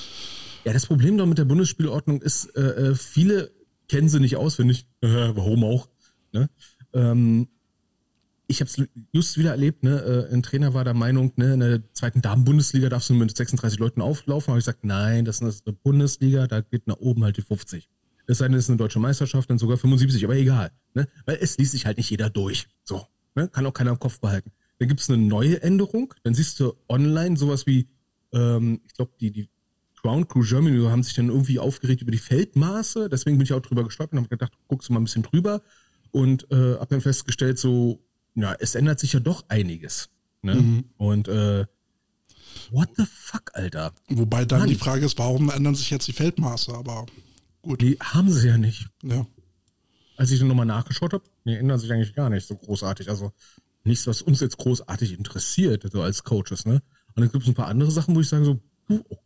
Ja, 0.64 0.72
das 0.72 0.86
Problem 0.86 1.16
doch 1.18 1.26
mit 1.26 1.38
der 1.38 1.44
Bundesspielordnung 1.44 2.20
ist, 2.20 2.46
äh, 2.56 2.62
äh, 2.62 2.94
viele 2.96 3.52
kennen 3.88 4.08
sie 4.08 4.18
nicht 4.18 4.34
auswendig. 4.34 4.86
Äh, 5.02 5.06
warum 5.36 5.62
auch? 5.62 5.88
Ne? 6.32 6.50
Ähm, 6.94 7.46
ich 8.50 8.60
habe 8.60 8.68
es 8.68 8.88
just 9.12 9.38
wieder 9.38 9.52
erlebt, 9.52 9.84
ne? 9.84 10.26
äh, 10.28 10.34
ein 10.34 10.42
Trainer 10.42 10.74
war 10.74 10.82
der 10.82 10.92
Meinung, 10.92 11.32
ne, 11.36 11.54
in 11.54 11.60
der 11.60 11.94
zweiten 11.94 12.20
Damen-Bundesliga 12.20 12.88
darfst 12.88 13.08
du 13.08 13.14
mit 13.14 13.34
36 13.34 13.78
Leuten 13.78 14.02
auflaufen. 14.02 14.48
Habe 14.48 14.58
ich 14.58 14.64
gesagt, 14.64 14.84
nein, 14.84 15.24
das 15.24 15.40
ist 15.40 15.66
eine 15.66 15.76
Bundesliga, 15.76 16.48
da 16.48 16.60
geht 16.60 16.88
nach 16.88 16.96
oben 16.96 17.22
halt 17.22 17.36
die 17.36 17.42
50. 17.42 17.88
Es 18.26 18.38
sei 18.38 18.48
denn, 18.48 18.56
es 18.56 18.64
ist 18.64 18.70
eine 18.70 18.78
deutsche 18.78 18.98
Meisterschaft, 18.98 19.48
dann 19.50 19.58
sogar 19.58 19.76
75, 19.76 20.24
aber 20.24 20.34
egal. 20.34 20.72
Ne? 20.94 21.06
Weil 21.26 21.38
es 21.40 21.58
liest 21.58 21.72
sich 21.72 21.86
halt 21.86 21.96
nicht 21.96 22.10
jeder 22.10 22.28
durch. 22.28 22.66
So. 22.82 23.06
Ne? 23.36 23.48
Kann 23.48 23.64
auch 23.66 23.72
keiner 23.72 23.92
im 23.92 24.00
Kopf 24.00 24.18
behalten. 24.18 24.50
Dann 24.80 24.88
gibt 24.88 25.00
es 25.00 25.08
eine 25.08 25.18
neue 25.18 25.62
Änderung, 25.62 26.12
dann 26.24 26.34
siehst 26.34 26.58
du 26.58 26.74
online 26.88 27.36
sowas 27.36 27.66
wie, 27.66 27.88
ähm, 28.32 28.80
ich 28.84 28.94
glaube, 28.94 29.12
die, 29.20 29.30
die 29.30 29.48
Ground 30.02 30.28
Crew 30.28 30.42
Germany 30.42 30.84
haben 30.88 31.04
sich 31.04 31.14
dann 31.14 31.28
irgendwie 31.28 31.60
aufgeregt 31.60 32.02
über 32.02 32.10
die 32.10 32.18
Feldmaße. 32.18 33.08
Deswegen 33.08 33.38
bin 33.38 33.44
ich 33.44 33.52
auch 33.52 33.60
drüber 33.60 33.84
gestolpert 33.84 34.14
und 34.14 34.18
habe 34.20 34.28
gedacht, 34.28 34.52
guckst 34.66 34.88
du 34.88 34.92
mal 34.92 35.00
ein 35.00 35.04
bisschen 35.04 35.22
drüber. 35.22 35.62
Und 36.10 36.50
äh, 36.50 36.74
habe 36.74 36.86
dann 36.88 37.00
festgestellt, 37.00 37.58
so, 37.58 38.02
ja, 38.34 38.54
es 38.58 38.74
ändert 38.74 39.00
sich 39.00 39.12
ja 39.12 39.20
doch 39.20 39.44
einiges. 39.48 40.08
Ne? 40.42 40.84
Und 40.96 41.28
äh, 41.28 41.66
what 42.70 42.88
the 42.96 43.04
fuck, 43.06 43.50
Alter? 43.54 43.92
Wobei 44.08 44.44
dann 44.44 44.60
Mann. 44.60 44.68
die 44.68 44.74
Frage 44.76 45.04
ist, 45.04 45.18
warum 45.18 45.50
ändern 45.50 45.74
sich 45.74 45.90
jetzt 45.90 46.08
die 46.08 46.12
Feldmaße? 46.12 46.72
Aber 46.74 47.06
gut, 47.62 47.80
Die 47.82 47.98
haben 48.00 48.30
sie 48.30 48.48
ja 48.48 48.56
nicht. 48.58 48.88
ja. 49.02 49.26
Als 50.16 50.30
ich 50.30 50.38
dann 50.38 50.48
nochmal 50.48 50.66
nachgeschaut 50.66 51.12
habe, 51.14 51.24
die 51.46 51.54
ändern 51.56 51.78
sich 51.78 51.90
eigentlich 51.92 52.14
gar 52.14 52.28
nicht 52.28 52.46
so 52.46 52.54
großartig. 52.54 53.08
Also 53.08 53.32
nichts, 53.84 54.06
was 54.06 54.20
uns 54.20 54.40
jetzt 54.40 54.58
großartig 54.58 55.16
interessiert, 55.16 55.88
so 55.90 56.02
als 56.02 56.24
Coaches, 56.24 56.66
ne? 56.66 56.82
Und 57.14 57.22
dann 57.22 57.32
gibt 57.32 57.42
es 57.42 57.48
ein 57.48 57.54
paar 57.54 57.68
andere 57.68 57.90
Sachen, 57.90 58.14
wo 58.14 58.20
ich 58.20 58.28
sage 58.28 58.44
so, 58.44 58.60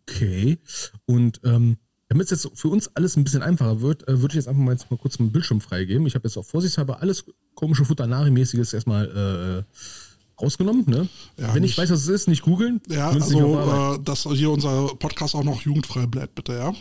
Okay. 0.06 0.58
Und 1.06 1.40
ähm, 1.44 1.78
damit 2.14 2.30
es 2.30 2.44
jetzt 2.44 2.56
für 2.60 2.68
uns 2.68 2.88
alles 2.94 3.16
ein 3.16 3.24
bisschen 3.24 3.42
einfacher 3.42 3.80
wird, 3.80 4.06
äh, 4.06 4.20
würde 4.20 4.34
ich 4.34 4.36
jetzt 4.36 4.46
einfach 4.46 4.62
mal, 4.62 4.70
jetzt 4.70 4.88
mal 4.88 4.96
kurz 4.96 5.18
einen 5.18 5.32
Bildschirm 5.32 5.60
freigeben. 5.60 6.06
Ich 6.06 6.14
habe 6.14 6.28
jetzt 6.28 6.36
auch 6.36 6.44
vorsichtshalber 6.44 7.02
alles 7.02 7.24
komische 7.56 7.84
Futanari-mäßiges 7.84 8.72
erstmal 8.72 9.64
äh, 9.66 10.40
rausgenommen. 10.40 10.84
Ne? 10.86 11.08
Ja, 11.36 11.48
Wenn 11.52 11.64
ich 11.64 11.70
nicht- 11.70 11.78
weiß, 11.78 11.90
was 11.90 12.02
es 12.02 12.08
ist, 12.08 12.28
nicht 12.28 12.42
googeln. 12.42 12.80
Ja, 12.88 13.10
also, 13.10 13.96
äh, 13.96 13.98
dass 14.04 14.22
hier 14.22 14.50
unser 14.50 14.94
Podcast 14.94 15.34
auch 15.34 15.42
noch 15.42 15.62
jugendfrei 15.62 16.06
bleibt, 16.06 16.36
bitte, 16.36 16.52
ja? 16.52 16.72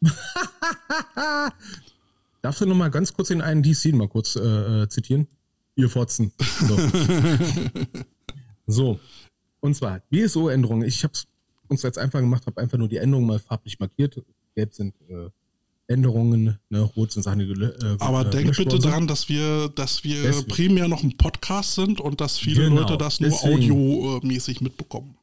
Darfst 2.40 2.60
du 2.60 2.66
noch 2.66 2.76
mal 2.76 2.90
ganz 2.90 3.12
kurz 3.12 3.28
den 3.28 3.42
einen 3.42 3.64
DC 3.64 3.92
mal 3.94 4.08
kurz 4.08 4.36
äh, 4.36 4.82
äh, 4.82 4.88
zitieren? 4.88 5.26
Ihr 5.74 5.88
Fotzen. 5.88 6.30
So. 6.68 6.78
so. 8.66 9.00
Und 9.58 9.74
zwar 9.74 10.02
BSO-Änderungen. 10.08 10.86
Ich 10.86 11.02
habe 11.02 11.14
es 11.14 11.26
uns 11.66 11.82
jetzt 11.82 11.98
einfach 11.98 12.20
gemacht, 12.20 12.46
habe 12.46 12.60
einfach 12.60 12.78
nur 12.78 12.88
die 12.88 12.98
Änderungen 12.98 13.26
mal 13.26 13.40
farblich 13.40 13.80
markiert. 13.80 14.22
Gelb 14.54 14.74
sind 14.74 14.94
äh, 15.08 15.30
Änderungen, 15.88 16.58
ne? 16.70 16.80
rot 16.80 17.12
sind 17.12 17.22
Sachen, 17.22 17.40
die 17.40 17.46
gelö 17.46 17.66
äh, 17.68 17.96
Aber 17.98 18.20
äh, 18.26 18.30
denk 18.30 18.42
gelöscht 18.44 18.58
bitte 18.58 18.70
sind. 18.72 18.84
daran, 18.84 19.06
dass 19.06 19.28
wir, 19.28 19.68
dass 19.68 20.04
wir 20.04 20.22
Deswegen. 20.22 20.48
primär 20.48 20.88
noch 20.88 21.02
ein 21.02 21.16
Podcast 21.16 21.74
sind 21.74 22.00
und 22.00 22.20
dass 22.20 22.38
viele 22.38 22.64
Genau, 22.68 22.82
Leute 22.82 22.96
das 22.96 23.20
nur 23.20 23.32
audiomäßig 23.42 24.60
mitbekommen. 24.60 25.16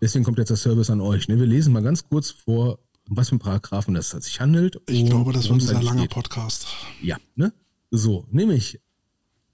Deswegen 0.00 0.24
kommt 0.24 0.38
jetzt 0.38 0.48
der 0.48 0.56
Service 0.56 0.90
an 0.90 1.00
euch. 1.00 1.28
Ne? 1.28 1.38
Wir 1.38 1.46
lesen 1.46 1.72
mal 1.72 1.82
ganz 1.82 2.08
kurz 2.08 2.30
vor, 2.30 2.78
um 3.08 3.16
was 3.16 3.28
für 3.28 3.38
Paragraphen 3.38 3.96
es 3.96 4.10
sich 4.10 4.40
handelt. 4.40 4.80
Ich 4.88 5.04
glaube, 5.06 5.32
das 5.32 5.48
wird 5.48 5.60
ein 5.60 5.66
sehr 5.66 5.82
langer 5.82 6.02
geht. 6.02 6.10
Podcast. 6.10 6.66
Ja, 7.00 7.16
ne? 7.36 7.52
So, 7.90 8.26
nämlich, 8.30 8.80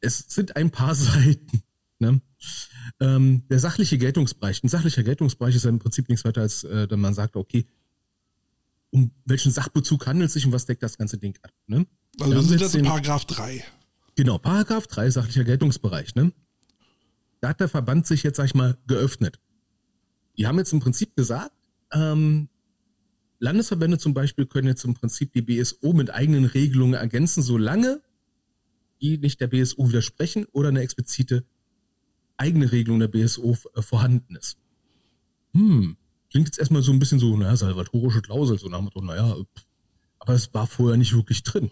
es 0.01 0.25
sind 0.29 0.57
ein 0.57 0.71
paar 0.71 0.95
Seiten. 0.95 1.63
Ne? 1.99 2.21
Ähm, 3.01 3.43
der 3.51 3.59
sachliche 3.59 3.99
Geltungsbereich. 3.99 4.63
Ein 4.63 4.69
sachlicher 4.69 5.03
Geltungsbereich 5.03 5.57
ist 5.57 5.65
ja 5.65 5.71
im 5.71 5.79
Prinzip 5.81 6.09
nichts 6.09 6.25
weiter 6.25 6.43
als, 6.43 6.65
äh, 6.65 6.87
wenn 6.91 7.01
man 7.01 7.15
sagt, 7.15 7.37
okay, 7.37 7.67
um 8.91 9.11
welchen 9.25 9.53
Sachbezug 9.53 10.07
handelt 10.07 10.29
es 10.29 10.35
sich 10.35 10.47
und 10.47 10.53
was 10.53 10.67
deckt 10.67 10.83
das 10.83 10.97
ganze 10.99 11.19
Ding 11.19 11.37
ab. 11.43 11.53
Ne? 11.67 11.77
Also 11.79 11.87
Da 12.19 12.27
wir 12.31 12.37
haben 12.37 12.43
sind 12.47 12.61
wir 12.61 12.67
jetzt 12.67 12.75
in 12.75 12.83
den- 12.85 12.89
Paragraph 12.91 13.25
3. 13.27 13.65
Genau, 14.17 14.39
Paragraph 14.39 14.87
3, 14.87 15.11
sachlicher 15.11 15.45
Geltungsbereich. 15.45 16.15
Ne? 16.15 16.33
Da 17.41 17.51
hat 17.51 17.61
der 17.61 17.69
Verband 17.69 18.07
sich 18.07 18.23
jetzt, 18.23 18.37
sag 18.39 18.47
ich 18.47 18.55
mal, 18.55 18.77
geöffnet. 18.87 19.39
Die 20.37 20.47
haben 20.47 20.59
jetzt 20.59 20.73
im 20.73 20.81
Prinzip 20.81 21.15
gesagt, 21.17 21.53
ähm, 21.93 22.49
Landesverbände 23.41 23.99
zum 23.99 24.15
Beispiel 24.15 24.47
können 24.47 24.67
jetzt 24.67 24.85
im 24.85 24.95
Prinzip 24.95 25.33
die 25.33 25.43
BSO 25.43 25.93
mit 25.93 26.11
eigenen 26.11 26.45
Regelungen 26.45 26.95
ergänzen, 26.95 27.43
solange 27.43 28.03
die 29.01 29.19
nicht 29.19 29.41
der 29.41 29.47
BSO 29.47 29.89
widersprechen 29.89 30.45
oder 30.51 30.71
eine 30.71 30.81
explizite 30.81 31.45
eigene 32.37 32.73
Regelung 32.73 32.99
der 32.99 33.07
BSO 33.09 33.57
äh, 33.75 33.83
vorhanden 33.83 34.35
ist. 34.35 34.59
Hm, 35.55 35.97
klingt 36.31 36.49
jetzt 36.49 36.59
erstmal 36.59 36.83
so 36.83 36.93
ein 36.93 36.99
bisschen 36.99 37.19
so, 37.19 37.37
naja, 37.37 37.57
salvatorische 37.57 38.23
Klausel, 38.23 38.59
so 38.59 38.69
nach 38.69 38.79
dem 38.79 38.85
Motto, 38.85 39.01
naja, 39.01 39.37
aber 40.19 40.35
es 40.35 40.53
war 40.55 40.67
vorher 40.67 40.97
nicht 40.97 41.15
wirklich 41.15 41.43
drin. 41.43 41.71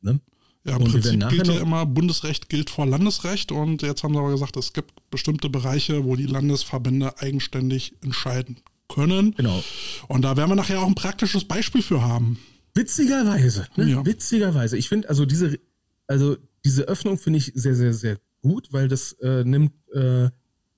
Ne? 0.00 0.20
Ja, 0.64 0.76
im 0.76 0.82
Und 0.82 0.92
Prinzip 0.92 1.28
gilt 1.28 1.46
ja 1.46 1.60
immer, 1.60 1.86
Bundesrecht 1.86 2.48
gilt 2.48 2.70
vor 2.70 2.86
Landesrecht 2.86 3.52
und 3.52 3.82
jetzt 3.82 4.02
haben 4.02 4.14
sie 4.14 4.18
aber 4.18 4.30
gesagt, 4.30 4.56
es 4.56 4.72
gibt 4.72 4.92
bestimmte 5.10 5.48
Bereiche, 5.48 6.04
wo 6.04 6.16
die 6.16 6.26
Landesverbände 6.26 7.18
eigenständig 7.18 7.94
entscheiden 8.02 8.56
können. 8.88 9.34
Genau. 9.36 9.62
Und 10.08 10.22
da 10.22 10.36
werden 10.36 10.50
wir 10.50 10.56
nachher 10.56 10.80
auch 10.80 10.86
ein 10.86 10.94
praktisches 10.94 11.44
Beispiel 11.44 11.82
für 11.82 12.02
haben. 12.02 12.38
Witzigerweise, 12.74 13.68
ne? 13.76 13.90
Ja. 13.90 14.04
Witzigerweise. 14.04 14.76
Ich 14.76 14.88
finde 14.88 15.08
also 15.08 15.24
diese, 15.24 15.58
also 16.06 16.36
diese 16.64 16.82
Öffnung 16.82 17.16
finde 17.16 17.38
ich 17.38 17.52
sehr, 17.54 17.74
sehr, 17.74 17.94
sehr 17.94 18.18
gut, 18.42 18.72
weil 18.72 18.88
das 18.88 19.12
äh, 19.20 19.44
nimmt 19.44 19.72
äh, 19.92 20.28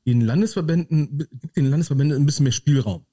den 0.06 0.20
Landesverbänden, 0.20 1.18
gibt 1.18 1.56
den 1.56 1.66
Landesverbänden 1.66 2.16
ein 2.16 2.26
bisschen 2.26 2.44
mehr 2.44 2.52
Spielraum. 2.52 3.04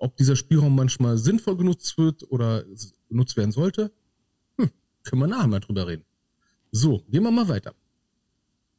Ob 0.00 0.16
dieser 0.16 0.34
Spielraum 0.34 0.74
manchmal 0.74 1.18
sinnvoll 1.18 1.56
genutzt 1.56 1.96
wird 1.98 2.24
oder 2.30 2.64
genutzt 3.08 3.36
werden 3.36 3.52
sollte, 3.52 3.92
hm, 4.58 4.70
können 5.04 5.22
wir 5.22 5.28
nachher 5.28 5.46
mal 5.46 5.60
drüber 5.60 5.86
reden. 5.86 6.04
So, 6.72 7.04
gehen 7.10 7.22
wir 7.22 7.30
mal 7.30 7.48
weiter. 7.48 7.74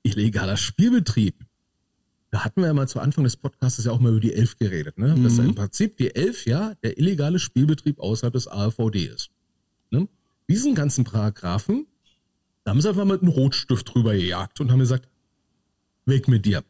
Illegaler 0.04 0.58
Spielbetrieb. 0.58 1.36
Da 2.32 2.44
hatten 2.46 2.62
wir 2.62 2.68
ja 2.68 2.74
mal 2.74 2.88
zu 2.88 3.00
Anfang 3.00 3.24
des 3.24 3.36
Podcasts 3.38 3.84
ja 3.84 3.92
auch 3.92 4.00
mal 4.00 4.10
über 4.12 4.20
die 4.20 4.34
Elf 4.34 4.58
geredet, 4.58 4.98
ne? 4.98 5.14
Dass 5.22 5.34
Mhm. 5.38 5.50
im 5.50 5.56
Prinzip 5.56 5.98
die 5.98 6.16
Elf 6.16 6.46
ja 6.46 6.74
der 6.82 6.98
illegale 6.98 7.38
Spielbetrieb 7.40 8.00
außerhalb 8.00 8.34
des 8.34 8.48
AVD 8.48 9.06
ist. 9.06 9.30
Ne? 9.92 10.08
Diesen 10.50 10.74
ganzen 10.74 11.04
Paragraphen, 11.04 11.86
da 12.64 12.72
haben 12.72 12.82
sie 12.82 12.90
einfach 12.90 13.06
mit 13.06 13.22
einem 13.22 13.32
Rotstift 13.32 13.94
drüber 13.94 14.14
gejagt 14.14 14.60
und 14.62 14.72
haben 14.72 14.80
gesagt, 14.80 15.08
weg 16.06 16.28
mit 16.28 16.46
dir. 16.46 16.64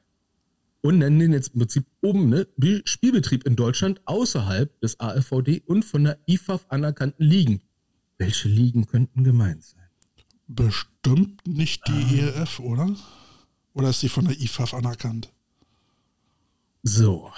Und 0.81 0.97
nennen 0.97 1.19
den 1.19 1.33
jetzt 1.33 1.53
im 1.53 1.59
Prinzip 1.59 1.85
um, 2.01 2.29
ne? 2.29 2.47
Be- 2.57 2.81
Spielbetrieb 2.85 3.45
in 3.45 3.55
Deutschland 3.55 4.01
außerhalb 4.05 4.79
des 4.81 4.99
AVD 4.99 5.61
und 5.65 5.83
von 5.85 6.03
der 6.03 6.19
IFAF 6.25 6.65
anerkannten 6.69 7.23
Ligen. 7.23 7.61
Welche 8.17 8.47
Ligen 8.47 8.87
könnten 8.87 9.23
gemeint 9.23 9.63
sein? 9.63 9.87
Bestimmt 10.47 11.45
nicht 11.47 11.83
Ah. 11.87 11.91
die 11.93 12.19
ELF, 12.19 12.59
oder? 12.59 12.95
Oder 13.73 13.89
ist 13.91 14.01
die 14.01 14.09
von 14.09 14.25
der 14.25 14.39
IFAF 14.39 14.73
anerkannt? 14.73 15.31
So, 16.83 17.31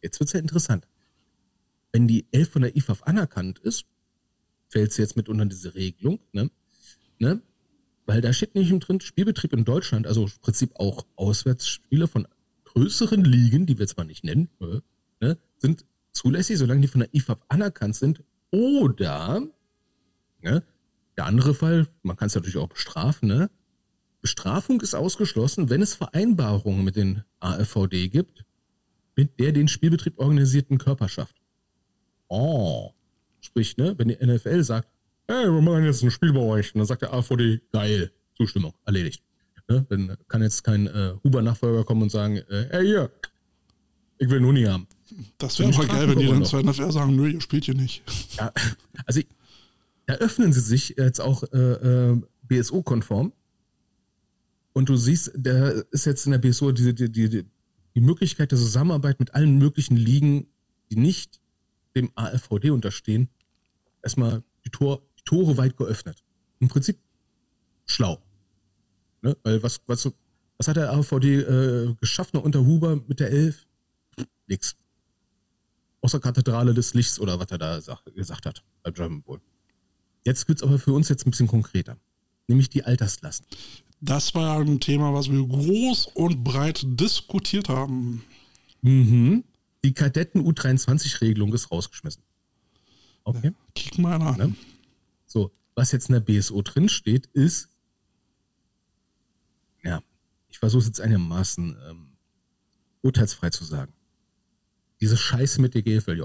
jetzt 0.00 0.18
wird's 0.18 0.32
ja 0.32 0.40
interessant. 0.40 0.86
Wenn 1.92 2.08
die 2.08 2.24
11 2.32 2.50
von 2.50 2.62
der 2.62 2.74
IFAF 2.74 3.02
anerkannt 3.02 3.58
ist, 3.58 3.84
fällt 4.68 4.92
sie 4.92 5.02
jetzt 5.02 5.16
mit 5.16 5.28
unter 5.28 5.44
diese 5.44 5.74
Regelung, 5.74 6.18
ne? 6.32 6.50
ne? 7.18 7.42
Weil 8.06 8.20
da 8.20 8.32
steht 8.32 8.54
nämlich 8.54 8.76
drin, 8.80 9.00
Spielbetrieb 9.00 9.52
in 9.52 9.64
Deutschland, 9.64 10.06
also 10.06 10.24
im 10.24 10.30
Prinzip 10.40 10.74
auch 10.76 11.06
Auswärtsspiele 11.16 12.08
von 12.08 12.26
größeren 12.64 13.24
Ligen, 13.24 13.66
die 13.66 13.78
wir 13.78 13.86
mal 13.96 14.04
nicht 14.04 14.24
nennen, 14.24 14.48
äh, 14.60 14.80
ne? 15.20 15.38
sind 15.58 15.84
zulässig, 16.10 16.58
solange 16.58 16.80
die 16.80 16.88
von 16.88 17.00
der 17.00 17.14
IFAF 17.14 17.38
anerkannt 17.48 17.96
sind. 17.96 18.22
Oder, 18.50 19.42
ne? 20.40 20.62
der 21.16 21.26
andere 21.26 21.54
Fall, 21.54 21.86
man 22.02 22.16
kann 22.16 22.26
es 22.26 22.34
natürlich 22.34 22.56
auch 22.56 22.68
bestrafen, 22.68 23.28
ne? 23.28 23.50
Bestrafung 24.20 24.80
ist 24.80 24.94
ausgeschlossen, 24.94 25.68
wenn 25.68 25.82
es 25.82 25.94
Vereinbarungen 25.94 26.84
mit 26.84 26.94
den 26.94 27.24
AFVD 27.40 28.08
gibt, 28.08 28.44
mit 29.16 29.40
der 29.40 29.50
den 29.50 29.66
Spielbetrieb 29.66 30.18
organisierten 30.18 30.78
Körperschaft. 30.78 31.42
Oh. 32.28 32.92
Sprich, 33.40 33.76
ne, 33.76 33.98
wenn 33.98 34.08
die 34.08 34.24
NFL 34.24 34.62
sagt, 34.62 34.88
hey, 35.32 35.46
wir 35.46 35.62
machen 35.62 35.84
jetzt 35.84 36.02
ein 36.02 36.10
Spiel 36.10 36.32
bei 36.32 36.40
euch, 36.40 36.74
und 36.74 36.78
dann 36.78 36.86
sagt 36.86 37.02
der 37.02 37.12
AFVD, 37.12 37.60
geil, 37.72 38.12
Zustimmung, 38.36 38.74
erledigt. 38.84 39.22
Ne, 39.68 39.86
dann 39.88 40.16
kann 40.28 40.42
jetzt 40.42 40.64
kein 40.64 40.86
äh, 40.86 41.14
Huber-Nachfolger 41.22 41.84
kommen 41.84 42.02
und 42.02 42.10
sagen, 42.10 42.36
äh, 42.36 42.68
hey, 42.70 42.84
hier, 42.84 43.10
ich 44.18 44.28
will 44.28 44.40
nur 44.40 44.52
nie 44.52 44.66
haben. 44.66 44.86
Das 45.38 45.58
wäre 45.58 45.72
aber 45.72 45.86
geil, 45.86 46.08
wenn 46.08 46.18
die 46.18 46.26
dann 46.26 46.44
zur 46.44 46.62
NFL 46.62 46.90
sagen, 46.92 47.16
nö, 47.16 47.28
ihr 47.28 47.40
spielt 47.40 47.64
hier 47.64 47.74
nicht. 47.74 48.02
Ja, 48.38 48.52
also 49.06 49.20
da 50.06 50.14
öffnen 50.14 50.52
sie 50.52 50.60
sich 50.60 50.96
jetzt 50.98 51.20
auch 51.20 51.44
äh, 51.52 51.58
äh, 51.58 52.20
BSO-konform. 52.42 53.32
Und 54.72 54.88
du 54.88 54.96
siehst, 54.96 55.32
da 55.36 55.68
ist 55.90 56.06
jetzt 56.06 56.26
in 56.26 56.32
der 56.32 56.38
BSO 56.38 56.72
die, 56.72 56.94
die, 56.94 57.10
die, 57.10 57.44
die 57.94 58.00
Möglichkeit 58.00 58.52
der 58.52 58.58
Zusammenarbeit 58.58 59.20
mit 59.20 59.34
allen 59.34 59.58
möglichen 59.58 59.96
Ligen, 59.96 60.46
die 60.90 60.96
nicht 60.96 61.40
dem 61.94 62.10
AFVD 62.14 62.70
unterstehen, 62.70 63.28
erstmal 64.02 64.42
die, 64.64 64.70
Tor, 64.70 65.02
die 65.22 65.24
Tore 65.24 65.56
weit 65.56 65.76
geöffnet. 65.76 66.22
Im 66.60 66.68
Prinzip 66.68 66.98
schlau. 67.86 68.22
Ne? 69.22 69.36
Weil 69.42 69.62
was, 69.62 69.80
was, 69.86 70.10
was 70.58 70.68
hat 70.68 70.76
der 70.76 70.92
AVD 70.92 71.24
äh, 71.24 71.94
geschafft 72.00 72.34
noch 72.34 72.42
unter 72.42 72.64
Huber 72.64 73.00
mit 73.06 73.20
der 73.20 73.30
Elf? 73.30 73.66
Nix. 74.46 74.76
Außer 76.00 76.20
Kathedrale 76.20 76.74
des 76.74 76.94
Lichts 76.94 77.20
oder 77.20 77.38
was 77.38 77.50
er 77.50 77.58
da 77.58 77.80
sag, 77.80 78.04
gesagt 78.14 78.46
hat 78.46 78.64
beim 78.82 78.94
German 78.94 79.22
Bowl. 79.22 79.40
Jetzt 80.24 80.48
wird's 80.48 80.62
aber 80.62 80.78
für 80.78 80.92
uns 80.92 81.08
jetzt 81.08 81.26
ein 81.26 81.30
bisschen 81.30 81.46
konkreter. 81.46 81.96
Nämlich 82.48 82.68
die 82.68 82.84
Altersklassen. 82.84 83.46
Das 84.00 84.34
war 84.34 84.58
ein 84.60 84.80
Thema, 84.80 85.14
was 85.14 85.30
wir 85.30 85.46
groß 85.46 86.06
und 86.14 86.42
breit 86.42 86.84
diskutiert 86.84 87.68
haben. 87.68 88.24
Mhm. 88.82 89.44
Die 89.84 89.94
Kadetten 89.94 90.44
U23-Regelung 90.44 91.52
ist 91.54 91.70
rausgeschmissen. 91.70 92.22
Okay. 93.24 93.52
Kick 93.74 93.98
mal 93.98 94.18
nach. 94.18 94.36
Ne? 94.36 94.54
So, 95.32 95.50
was 95.74 95.92
jetzt 95.92 96.10
in 96.10 96.12
der 96.12 96.20
BSO 96.20 96.60
drin 96.60 96.90
steht, 96.90 97.26
ist, 97.28 97.70
ja, 99.82 100.02
ich 100.48 100.58
versuche 100.58 100.80
es 100.80 100.86
jetzt 100.88 101.00
einigermaßen 101.00 101.74
ähm, 101.88 102.12
urteilsfrei 103.00 103.48
zu 103.48 103.64
sagen. 103.64 103.94
Diese 105.00 105.16
Scheiße 105.16 105.60
mit 105.62 105.74
der 105.74 105.82
GFLJ. 105.82 106.22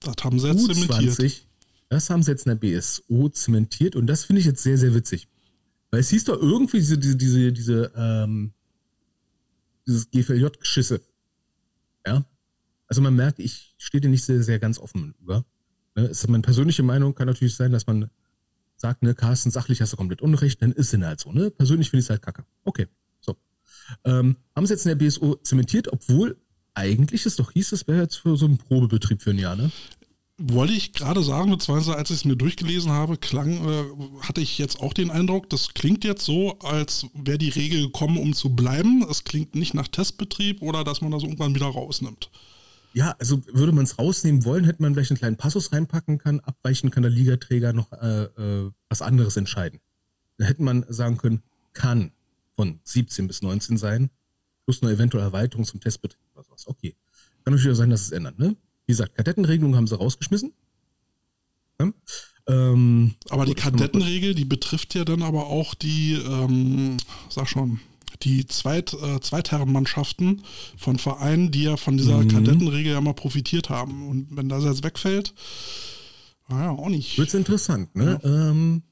Das 0.00 0.16
haben 0.24 0.40
sie 0.40 0.48
jetzt 0.48 0.66
zementiert. 0.66 1.14
U20, 1.14 1.42
das 1.88 2.10
haben 2.10 2.24
sie 2.24 2.32
jetzt 2.32 2.46
in 2.46 2.50
der 2.50 2.56
BSO 2.56 3.28
zementiert 3.28 3.94
und 3.94 4.08
das 4.08 4.24
finde 4.24 4.40
ich 4.40 4.46
jetzt 4.46 4.64
sehr, 4.64 4.76
sehr 4.76 4.94
witzig. 4.94 5.28
Weil 5.92 6.00
es 6.00 6.10
hieß 6.10 6.24
doch 6.24 6.40
irgendwie 6.40 6.78
diese, 6.78 6.98
diese, 6.98 7.16
diese, 7.16 7.52
diese 7.52 7.92
ähm, 7.94 8.52
dieses 9.86 10.10
GFLJ-Geschisse. 10.10 11.00
Ja. 12.04 12.24
Also 12.88 13.02
man 13.02 13.14
merkt, 13.14 13.38
ich 13.38 13.74
stehe 13.78 14.00
dir 14.00 14.08
nicht 14.08 14.24
sehr, 14.24 14.42
sehr 14.42 14.58
ganz 14.58 14.80
offen 14.80 15.14
über. 15.20 15.44
Ne? 15.94 16.04
Es 16.04 16.22
ist 16.22 16.28
meine 16.28 16.42
persönliche 16.42 16.82
Meinung, 16.82 17.14
kann 17.14 17.26
natürlich 17.26 17.54
sein, 17.54 17.72
dass 17.72 17.86
man 17.86 18.10
sagt, 18.76 19.02
ne, 19.02 19.14
Carsten, 19.14 19.50
sachlich 19.50 19.80
hast 19.80 19.92
du 19.92 19.96
komplett 19.96 20.22
Unrecht, 20.22 20.60
dann 20.60 20.72
ist 20.72 20.92
es 20.92 21.00
halt 21.00 21.20
so, 21.20 21.32
ne? 21.32 21.50
Persönlich 21.50 21.90
finde 21.90 22.00
ich 22.00 22.06
es 22.06 22.10
halt 22.10 22.22
kacke. 22.22 22.44
Okay. 22.64 22.86
So. 23.20 23.36
Ähm, 24.04 24.36
haben 24.54 24.66
sie 24.66 24.74
jetzt 24.74 24.84
in 24.84 24.98
der 24.98 25.04
BSO 25.04 25.36
zementiert, 25.36 25.92
obwohl 25.92 26.36
eigentlich 26.74 27.26
ist 27.26 27.38
doch 27.38 27.52
hieß, 27.52 27.72
es 27.72 27.86
wäre 27.86 28.02
jetzt 28.02 28.16
für 28.16 28.36
so 28.36 28.46
einen 28.46 28.58
Probebetrieb 28.58 29.22
für 29.22 29.30
ein 29.30 29.38
Jahr, 29.38 29.56
ne? 29.56 29.70
Wollte 30.38 30.72
ich 30.72 30.92
gerade 30.92 31.22
sagen, 31.22 31.50
beziehungsweise 31.50 31.94
als 31.94 32.10
ich 32.10 32.16
es 32.16 32.24
mir 32.24 32.34
durchgelesen 32.34 32.90
habe, 32.90 33.16
klang, 33.16 33.68
äh, 33.68 33.84
hatte 34.22 34.40
ich 34.40 34.58
jetzt 34.58 34.80
auch 34.80 34.92
den 34.92 35.10
Eindruck, 35.10 35.48
das 35.50 35.74
klingt 35.74 36.04
jetzt 36.04 36.24
so, 36.24 36.58
als 36.60 37.06
wäre 37.14 37.38
die 37.38 37.50
Regel 37.50 37.82
gekommen, 37.82 38.16
um 38.16 38.32
zu 38.32 38.50
bleiben. 38.50 39.06
Es 39.08 39.24
klingt 39.24 39.54
nicht 39.54 39.74
nach 39.74 39.88
Testbetrieb 39.88 40.62
oder 40.62 40.82
dass 40.82 41.00
man 41.00 41.12
das 41.12 41.22
irgendwann 41.22 41.54
wieder 41.54 41.66
rausnimmt. 41.66 42.30
Ja, 42.94 43.14
also 43.18 43.42
würde 43.46 43.72
man 43.72 43.84
es 43.84 43.98
rausnehmen 43.98 44.44
wollen, 44.44 44.64
hätte 44.64 44.82
man 44.82 44.94
vielleicht 44.94 45.10
einen 45.10 45.18
kleinen 45.18 45.36
Passus 45.36 45.72
reinpacken 45.72 46.18
können. 46.18 46.40
Abweichen 46.40 46.90
kann 46.90 47.02
der 47.02 47.10
Ligaträger 47.10 47.72
noch 47.72 47.90
äh, 47.92 48.24
äh, 48.24 48.70
was 48.88 49.02
anderes 49.02 49.36
entscheiden. 49.36 49.80
Dann 50.38 50.46
hätte 50.46 50.62
man 50.62 50.84
sagen 50.88 51.16
können, 51.16 51.42
kann 51.72 52.12
von 52.54 52.80
17 52.84 53.26
bis 53.26 53.42
19 53.42 53.76
sein, 53.76 54.10
plus 54.64 54.82
eine 54.82 54.92
eventuelle 54.92 55.26
Erweiterung 55.26 55.64
zum 55.64 55.80
Testbetrieb 55.80 56.20
oder 56.34 56.44
sowas. 56.44 56.66
Okay. 56.66 56.94
Kann 57.44 57.54
natürlich 57.54 57.76
sein, 57.76 57.90
dass 57.90 58.02
es 58.02 58.12
ändert, 58.12 58.38
ne? 58.38 58.56
Wie 58.86 58.92
gesagt, 58.92 59.14
Kadettenregelung 59.14 59.74
haben 59.74 59.86
sie 59.86 59.96
rausgeschmissen. 59.96 60.52
Ja? 61.80 61.92
Ähm, 62.48 63.14
aber 63.30 63.46
die 63.46 63.54
Kadettenregel, 63.54 64.34
die 64.34 64.44
betrifft 64.44 64.94
ja 64.94 65.04
dann 65.04 65.22
aber 65.22 65.46
auch 65.46 65.74
die, 65.74 66.14
ähm, 66.14 66.96
sag 67.28 67.48
schon, 67.48 67.80
die 68.22 68.46
Zweit, 68.46 68.94
äh, 68.94 69.20
Zweitherrenmannschaften 69.20 70.42
von 70.76 70.98
Vereinen, 70.98 71.50
die 71.50 71.64
ja 71.64 71.76
von 71.76 71.96
dieser 71.96 72.18
mhm. 72.18 72.28
Kadettenregel 72.28 72.92
ja 72.92 73.00
mal 73.00 73.14
profitiert 73.14 73.70
haben. 73.70 74.08
Und 74.08 74.28
wenn 74.36 74.48
das 74.48 74.64
jetzt 74.64 74.84
wegfällt, 74.84 75.34
naja, 76.48 76.70
auch 76.70 76.88
nicht. 76.88 77.18
Wird 77.18 77.34
interessant, 77.34 77.94
ne? 77.94 78.20
Ja. 78.22 78.50
Ähm, 78.50 78.82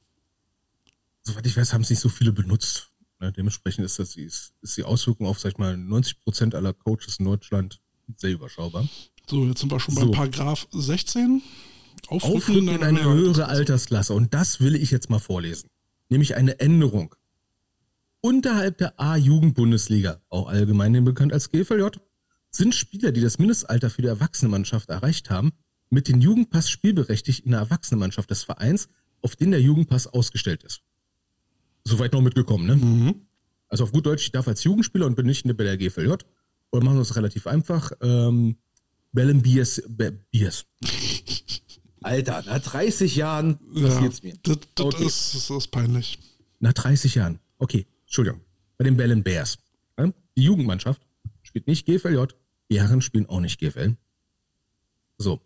soweit 1.22 1.46
ich 1.46 1.56
weiß, 1.56 1.72
haben 1.72 1.82
es 1.82 1.90
nicht 1.90 2.00
so 2.00 2.08
viele 2.08 2.32
benutzt. 2.32 2.90
Ne? 3.20 3.32
Dementsprechend 3.32 3.84
ist, 3.84 3.98
das, 3.98 4.16
ist, 4.16 4.54
ist 4.62 4.76
die 4.76 4.84
Auswirkung 4.84 5.26
auf, 5.26 5.38
sag 5.38 5.52
ich 5.52 5.58
mal, 5.58 5.76
90 5.76 6.20
Prozent 6.20 6.54
aller 6.54 6.72
Coaches 6.72 7.16
in 7.18 7.26
Deutschland 7.26 7.80
sehr 8.16 8.32
überschaubar. 8.32 8.88
So, 9.28 9.46
jetzt 9.46 9.60
sind 9.60 9.70
wir 9.70 9.78
schon 9.78 9.94
so. 9.94 10.06
bei 10.06 10.16
Paragraph 10.16 10.66
16. 10.72 11.42
Aufrücken, 12.08 12.36
Aufrücken 12.36 12.68
in 12.68 12.82
eine 12.82 13.04
höhere 13.04 13.46
Altersklasse. 13.46 14.14
Und 14.14 14.34
das 14.34 14.60
will 14.60 14.74
ich 14.74 14.90
jetzt 14.90 15.10
mal 15.10 15.18
vorlesen. 15.18 15.68
Nämlich 16.08 16.34
eine 16.34 16.58
Änderung. 16.58 17.14
Unterhalb 18.22 18.76
der 18.78 19.00
A-Jugend-Bundesliga, 19.00 20.20
auch 20.28 20.48
allgemein 20.48 21.04
bekannt 21.04 21.32
als 21.32 21.50
GVJ, 21.50 21.86
sind 22.50 22.74
Spieler, 22.74 23.12
die 23.12 23.22
das 23.22 23.38
Mindestalter 23.38 23.88
für 23.88 24.02
die 24.02 24.08
Erwachsenenmannschaft 24.08 24.90
erreicht 24.90 25.30
haben, 25.30 25.52
mit 25.88 26.06
dem 26.08 26.20
Jugendpass 26.20 26.68
spielberechtigt 26.68 27.44
in 27.46 27.52
der 27.52 27.60
Erwachsenenmannschaft 27.60 28.30
des 28.30 28.44
Vereins, 28.44 28.88
auf 29.22 29.36
den 29.36 29.50
der 29.52 29.62
Jugendpass 29.62 30.06
ausgestellt 30.06 30.62
ist. 30.64 30.82
Soweit 31.84 32.12
noch 32.12 32.20
mitgekommen, 32.20 32.66
ne? 32.66 32.76
Mhm. 32.76 33.14
Also 33.68 33.84
auf 33.84 33.92
gut 33.92 34.04
Deutsch, 34.04 34.24
ich 34.24 34.32
darf 34.32 34.48
als 34.48 34.64
Jugendspieler 34.64 35.06
und 35.06 35.14
bin 35.14 35.26
nicht 35.26 35.46
in 35.46 35.56
der 35.56 35.76
GVJ. 35.76 36.14
Oder 36.72 36.84
machen 36.84 36.96
wir 36.96 37.02
es 37.02 37.16
relativ 37.16 37.46
einfach. 37.46 37.92
Ähm, 38.02 38.56
Bellen 39.12 39.40
Biers. 39.40 39.82
Biers. 40.30 40.66
Alter, 42.02 42.42
nach 42.46 42.60
30 42.60 43.16
Jahren 43.16 43.58
passiert's 43.74 44.20
ja, 44.22 44.30
mir. 44.30 44.38
Das, 44.42 44.58
das, 44.74 44.86
okay. 44.86 45.04
ist, 45.06 45.34
das 45.34 45.50
ist 45.50 45.68
peinlich. 45.68 46.18
Nach 46.58 46.72
30 46.72 47.14
Jahren. 47.14 47.38
Okay, 47.58 47.86
Entschuldigung. 48.10 48.40
Bei 48.76 48.82
den 48.84 48.96
Bellen 48.96 49.22
Bears. 49.22 49.56
Die 50.36 50.42
Jugendmannschaft 50.42 51.00
spielt 51.42 51.68
nicht 51.68 51.86
GFLJ, 51.86 52.24
die 52.70 52.80
Herren 52.80 53.02
spielen 53.02 53.26
auch 53.26 53.38
nicht 53.38 53.60
GFL. 53.60 53.96
So. 55.16 55.40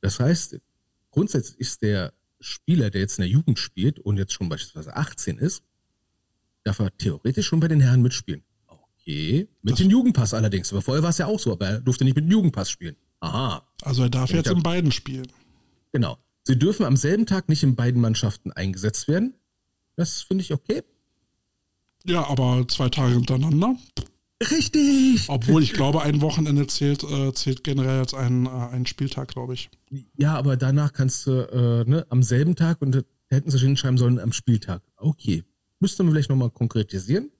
Das 0.00 0.18
heißt, 0.18 0.58
grundsätzlich 1.10 1.60
ist 1.60 1.82
der 1.82 2.14
Spieler, 2.40 2.88
der 2.88 3.02
jetzt 3.02 3.18
in 3.18 3.22
der 3.22 3.30
Jugend 3.30 3.58
spielt 3.58 3.98
und 3.98 4.16
jetzt 4.16 4.32
schon 4.32 4.48
beispielsweise 4.48 4.96
18 4.96 5.36
ist, 5.36 5.62
darf 6.64 6.78
er 6.78 6.96
theoretisch 6.96 7.46
schon 7.46 7.60
bei 7.60 7.68
den 7.68 7.80
Herren 7.80 8.00
mitspielen. 8.00 8.42
Okay. 8.66 9.48
Mit 9.62 9.72
das 9.72 9.80
dem 9.80 9.90
Jugendpass 9.90 10.32
allerdings. 10.32 10.72
Aber 10.72 10.80
vorher 10.80 11.02
war 11.02 11.10
es 11.10 11.18
ja 11.18 11.26
auch 11.26 11.40
so, 11.40 11.52
aber 11.52 11.66
er 11.66 11.80
durfte 11.80 12.04
nicht 12.04 12.16
mit 12.16 12.24
dem 12.24 12.30
Jugendpass 12.30 12.70
spielen. 12.70 12.96
Aha. 13.20 13.66
Also 13.82 14.04
er 14.04 14.10
darf 14.10 14.30
jetzt 14.30 14.50
in 14.50 14.62
beiden 14.62 14.90
spielen. 14.90 15.26
Genau. 15.92 16.18
Sie 16.44 16.58
dürfen 16.58 16.86
am 16.86 16.96
selben 16.96 17.26
Tag 17.26 17.50
nicht 17.50 17.62
in 17.62 17.76
beiden 17.76 18.00
Mannschaften 18.00 18.52
eingesetzt 18.52 19.06
werden. 19.06 19.34
Das 19.96 20.22
finde 20.22 20.42
ich 20.42 20.54
okay. 20.54 20.82
Ja, 22.06 22.26
aber 22.28 22.66
zwei 22.68 22.88
Tage 22.88 23.14
hintereinander. 23.14 23.76
Richtig. 24.50 25.24
Obwohl 25.28 25.62
ich 25.62 25.72
glaube, 25.72 26.02
ein 26.02 26.20
Wochenende 26.20 26.66
zählt, 26.66 27.02
äh, 27.04 27.32
zählt 27.32 27.64
generell 27.64 28.00
als 28.00 28.12
ein, 28.12 28.46
äh, 28.46 28.48
ein 28.48 28.86
Spieltag, 28.86 29.28
glaube 29.28 29.54
ich. 29.54 29.70
Ja, 30.16 30.36
aber 30.36 30.56
danach 30.56 30.92
kannst 30.92 31.26
du 31.26 31.32
äh, 31.32 31.88
ne, 31.88 32.06
am 32.10 32.22
selben 32.22 32.54
Tag 32.54 32.82
und 32.82 33.04
hätten 33.28 33.50
sie 33.50 33.58
hinschreiben 33.58 33.98
sollen 33.98 34.18
am 34.20 34.32
Spieltag. 34.32 34.82
Okay. 34.98 35.42
Müsste 35.80 36.02
man 36.02 36.12
vielleicht 36.12 36.30
nochmal 36.30 36.50
konkretisieren. 36.50 37.30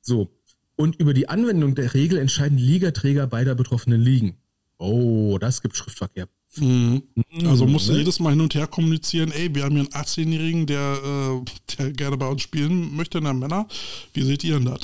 So. 0.00 0.28
Und 0.76 0.96
über 0.96 1.14
die 1.14 1.28
Anwendung 1.28 1.74
der 1.74 1.94
Regel 1.94 2.18
entscheiden 2.18 2.58
Ligaträger 2.58 3.26
beider 3.26 3.54
betroffenen 3.54 4.00
Ligen. 4.00 4.36
Oh, 4.78 5.38
das 5.38 5.62
gibt 5.62 5.76
Schriftverkehr. 5.76 6.26
Mhm. 6.56 7.02
Also 7.44 7.66
musst 7.66 7.88
du 7.88 7.92
ne? 7.92 7.98
jedes 7.98 8.18
Mal 8.18 8.30
hin 8.30 8.40
und 8.40 8.54
her 8.54 8.66
kommunizieren, 8.66 9.30
ey, 9.32 9.54
wir 9.54 9.64
haben 9.64 9.76
hier 9.76 9.86
einen 9.92 10.04
18-Jährigen, 10.04 10.66
der, 10.66 10.98
äh, 11.04 11.76
der 11.76 11.92
gerne 11.92 12.16
bei 12.16 12.26
uns 12.26 12.42
spielen 12.42 12.96
möchte, 12.96 13.18
in 13.18 13.24
der 13.24 13.34
Männer. 13.34 13.68
Wie 14.12 14.22
seht 14.22 14.42
ihr 14.44 14.54
denn 14.54 14.64
das? 14.66 14.80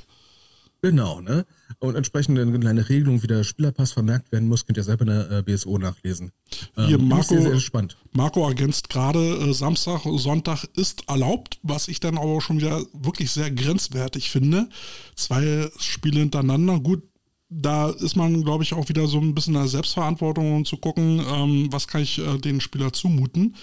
Genau, 0.83 1.21
ne? 1.21 1.47
Und 1.81 1.97
entsprechend 1.97 2.39
eine 2.39 2.59
kleine 2.61 2.89
Regelung, 2.89 3.23
wie 3.23 3.27
der 3.27 3.43
Spielerpass 3.43 3.93
vermerkt 3.93 4.31
werden 4.31 4.49
muss, 4.49 4.67
könnt 4.67 4.77
ihr 4.77 4.85
selber 4.85 5.03
in 5.03 5.09
der 5.09 5.31
äh, 5.31 5.43
BSO 5.43 5.79
nachlesen. 5.79 6.33
Ähm, 6.77 6.87
Hier, 6.87 6.99
Marco, 6.99 7.35
sehr, 7.35 7.43
sehr 7.43 7.61
spannend. 7.61 7.97
Marco 8.13 8.47
ergänzt 8.47 8.89
gerade, 8.89 9.19
äh, 9.19 9.53
Samstag, 9.53 10.03
Sonntag 10.05 10.65
ist 10.77 11.03
erlaubt, 11.09 11.59
was 11.63 11.89
ich 11.89 11.99
dann 11.99 12.19
aber 12.19 12.41
schon 12.41 12.59
wieder 12.59 12.85
wirklich 12.93 13.33
sehr 13.33 13.51
grenzwertig 13.51 14.31
finde. 14.31 14.69
Zwei 15.17 15.69
Spiele 15.79 16.21
hintereinander, 16.21 16.79
gut, 16.79 17.03
da 17.49 17.91
ist 17.91 18.17
man, 18.17 18.43
glaube 18.43 18.65
ich, 18.65 18.75
auch 18.75 18.89
wieder 18.89 19.07
so 19.07 19.21
ein 19.21 19.35
bisschen 19.35 19.55
in 19.55 19.61
der 19.61 19.69
Selbstverantwortung, 19.69 20.57
um 20.57 20.65
zu 20.65 20.77
gucken, 20.79 21.21
ähm, 21.21 21.69
was 21.71 21.87
kann 21.87 22.03
ich 22.03 22.19
äh, 22.19 22.39
den 22.39 22.61
Spieler 22.61 22.93
zumuten. 22.93 23.55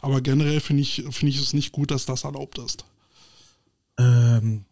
Aber 0.00 0.20
generell 0.20 0.60
finde 0.60 0.82
ich, 0.82 1.04
find 1.10 1.30
ich 1.30 1.40
es 1.40 1.52
nicht 1.52 1.72
gut, 1.72 1.90
dass 1.90 2.06
das 2.06 2.24
erlaubt 2.24 2.58
ist. 2.58 2.84
Ähm, 3.98 4.64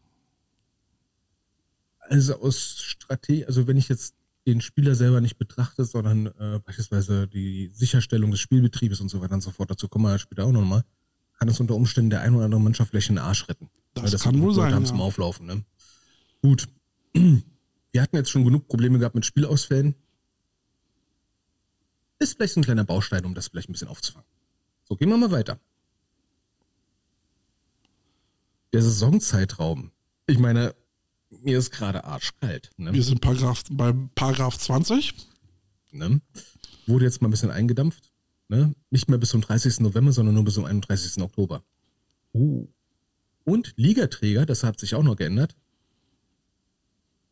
also 2.01 2.41
aus 2.41 2.79
Strategie, 2.79 3.45
also 3.45 3.67
wenn 3.67 3.77
ich 3.77 3.89
jetzt 3.89 4.15
den 4.47 4.61
Spieler 4.61 4.95
selber 4.95 5.21
nicht 5.21 5.37
betrachte, 5.37 5.85
sondern 5.85 6.27
äh, 6.27 6.61
beispielsweise 6.65 7.27
die 7.27 7.71
Sicherstellung 7.75 8.31
des 8.31 8.41
Spielbetriebes 8.41 9.01
und 9.01 9.09
so 9.09 9.21
weiter 9.21 9.35
und 9.35 9.43
so 9.43 9.51
fort, 9.51 9.71
dazu 9.71 9.89
kommen 9.89 10.07
wir 10.07 10.19
später 10.19 10.45
auch 10.45 10.53
nochmal, 10.53 10.85
kann 11.39 11.49
es 11.49 11.61
unter 11.61 11.75
Umständen 11.75 12.11
der 12.11 12.23
ein 12.23 12.35
oder 12.35 12.45
andere 12.45 12.61
Mannschaft 12.61 12.91
vielleicht 12.91 13.11
in 13.11 13.17
den 13.17 13.25
Arsch 13.25 13.49
retten. 13.49 13.69
Das, 13.95 14.13
das 14.13 14.23
kann 14.23 14.41
wohl 14.41 14.55
sein. 14.55 14.71
Ja. 14.71 14.85
Zum 14.85 15.01
Auflaufen, 15.01 15.47
ne? 15.47 15.65
Gut. 16.41 16.69
Wir 17.93 18.03
hatten 18.03 18.17
jetzt 18.17 18.31
schon 18.31 18.45
genug 18.45 18.69
Probleme 18.69 18.99
gehabt 18.99 19.15
mit 19.15 19.27
Spielausfällen. 19.27 19.95
Ist 22.19 22.35
vielleicht 22.37 22.57
ein 22.57 22.63
kleiner 22.63 22.85
Baustein, 22.85 23.25
um 23.25 23.35
das 23.35 23.49
vielleicht 23.49 23.69
ein 23.69 23.73
bisschen 23.73 23.89
aufzufangen. 23.89 24.29
So, 24.85 24.97
gehen 24.97 25.09
wir 25.09 25.17
mal 25.17 25.31
weiter. 25.31 25.59
Der 28.73 28.83
Saisonzeitraum. 28.83 29.91
Ich 30.27 30.39
meine, 30.39 30.75
mir 31.31 31.59
ist 31.59 31.71
gerade 31.71 32.05
arschkalt. 32.05 32.71
Ne? 32.77 32.93
Wir 32.93 33.03
sind 33.03 33.21
Paragraph, 33.21 33.65
bei 33.71 33.95
Paragraph 34.15 34.59
20. 34.59 35.15
Ne? 35.93 36.21
Wurde 36.87 37.05
jetzt 37.05 37.23
mal 37.23 37.29
ein 37.29 37.33
bisschen 37.33 37.51
eingedampft. 37.51 38.13
Ne? 38.49 38.75
Nicht 38.91 39.09
mehr 39.09 39.19
bis 39.19 39.31
zum 39.31 39.41
30. 39.41 39.81
November, 39.81 40.13
sondern 40.13 40.35
nur 40.35 40.45
bis 40.45 40.55
zum 40.55 40.65
31. 40.65 41.23
Oktober. 41.23 41.65
Uh. 42.33 42.69
Und 43.45 43.73
Ligaträger, 43.77 44.45
das 44.47 44.63
hat 44.63 44.79
sich 44.79 44.95
auch 44.95 45.03
noch 45.03 45.17
geändert, 45.17 45.57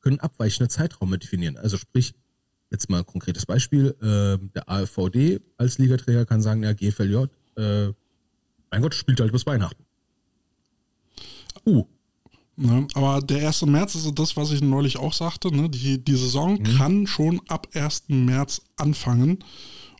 können 0.08 0.20
abweichende 0.20 0.70
Zeiträume 0.70 1.18
definieren. 1.18 1.58
Also 1.58 1.76
sprich, 1.76 2.14
jetzt 2.70 2.88
mal 2.88 3.00
ein 3.00 3.06
konkretes 3.06 3.44
Beispiel, 3.44 3.94
äh, 4.00 4.42
der 4.54 4.70
AfVD 4.70 5.40
als 5.58 5.76
Ligaträger 5.76 6.24
kann 6.24 6.40
sagen, 6.40 6.62
ja, 6.62 6.72
GFLJ, 6.72 7.26
äh, 7.56 7.92
mein 8.70 8.82
Gott, 8.82 8.94
spielt 8.94 9.20
halt 9.20 9.32
bis 9.32 9.44
Weihnachten. 9.44 9.84
Uh, 11.66 11.84
Ne? 12.60 12.88
Aber 12.94 13.20
der 13.20 13.46
1. 13.46 13.66
März 13.66 13.94
ist 13.94 14.18
das, 14.18 14.36
was 14.36 14.50
ich 14.50 14.60
neulich 14.60 14.96
auch 14.96 15.12
sagte. 15.12 15.54
Ne? 15.54 15.70
Die, 15.70 16.04
die 16.04 16.16
Saison 16.16 16.54
mhm. 16.54 16.64
kann 16.64 17.06
schon 17.06 17.40
ab 17.46 17.68
1. 17.72 18.06
März 18.08 18.62
anfangen. 18.76 19.44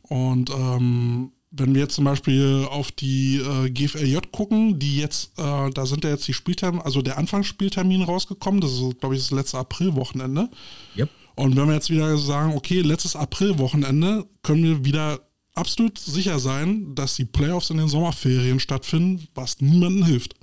Und 0.02 0.50
ähm, 0.50 1.30
wenn 1.50 1.74
wir 1.74 1.82
jetzt 1.82 1.94
zum 1.94 2.04
Beispiel 2.04 2.66
auf 2.70 2.92
die 2.92 3.36
äh, 3.36 3.70
GFLJ 3.70 4.18
gucken, 4.32 4.78
die 4.78 4.98
jetzt, 4.98 5.32
äh, 5.38 5.70
da 5.70 5.86
sind 5.86 6.04
ja 6.04 6.10
jetzt 6.10 6.28
die 6.28 6.34
Spieltermine, 6.34 6.84
also 6.84 7.02
der 7.02 7.18
Anfangsspieltermin 7.18 8.02
rausgekommen, 8.02 8.60
das 8.60 8.72
ist, 8.72 9.00
glaube 9.00 9.14
ich, 9.14 9.22
das 9.22 9.30
letzte 9.30 9.58
Aprilwochenende. 9.58 10.48
Yep. 10.96 11.08
Und 11.36 11.56
wenn 11.56 11.68
wir 11.68 11.74
jetzt 11.74 11.90
wieder 11.90 12.16
sagen, 12.18 12.54
okay, 12.54 12.82
letztes 12.82 13.16
Aprilwochenende, 13.16 14.26
können 14.42 14.64
wir 14.64 14.84
wieder 14.84 15.20
absolut 15.54 15.98
sicher 15.98 16.38
sein, 16.38 16.94
dass 16.94 17.16
die 17.16 17.24
Playoffs 17.24 17.70
in 17.70 17.78
den 17.78 17.88
Sommerferien 17.88 18.60
stattfinden, 18.60 19.26
was 19.34 19.60
niemandem 19.60 20.04
hilft. 20.04 20.34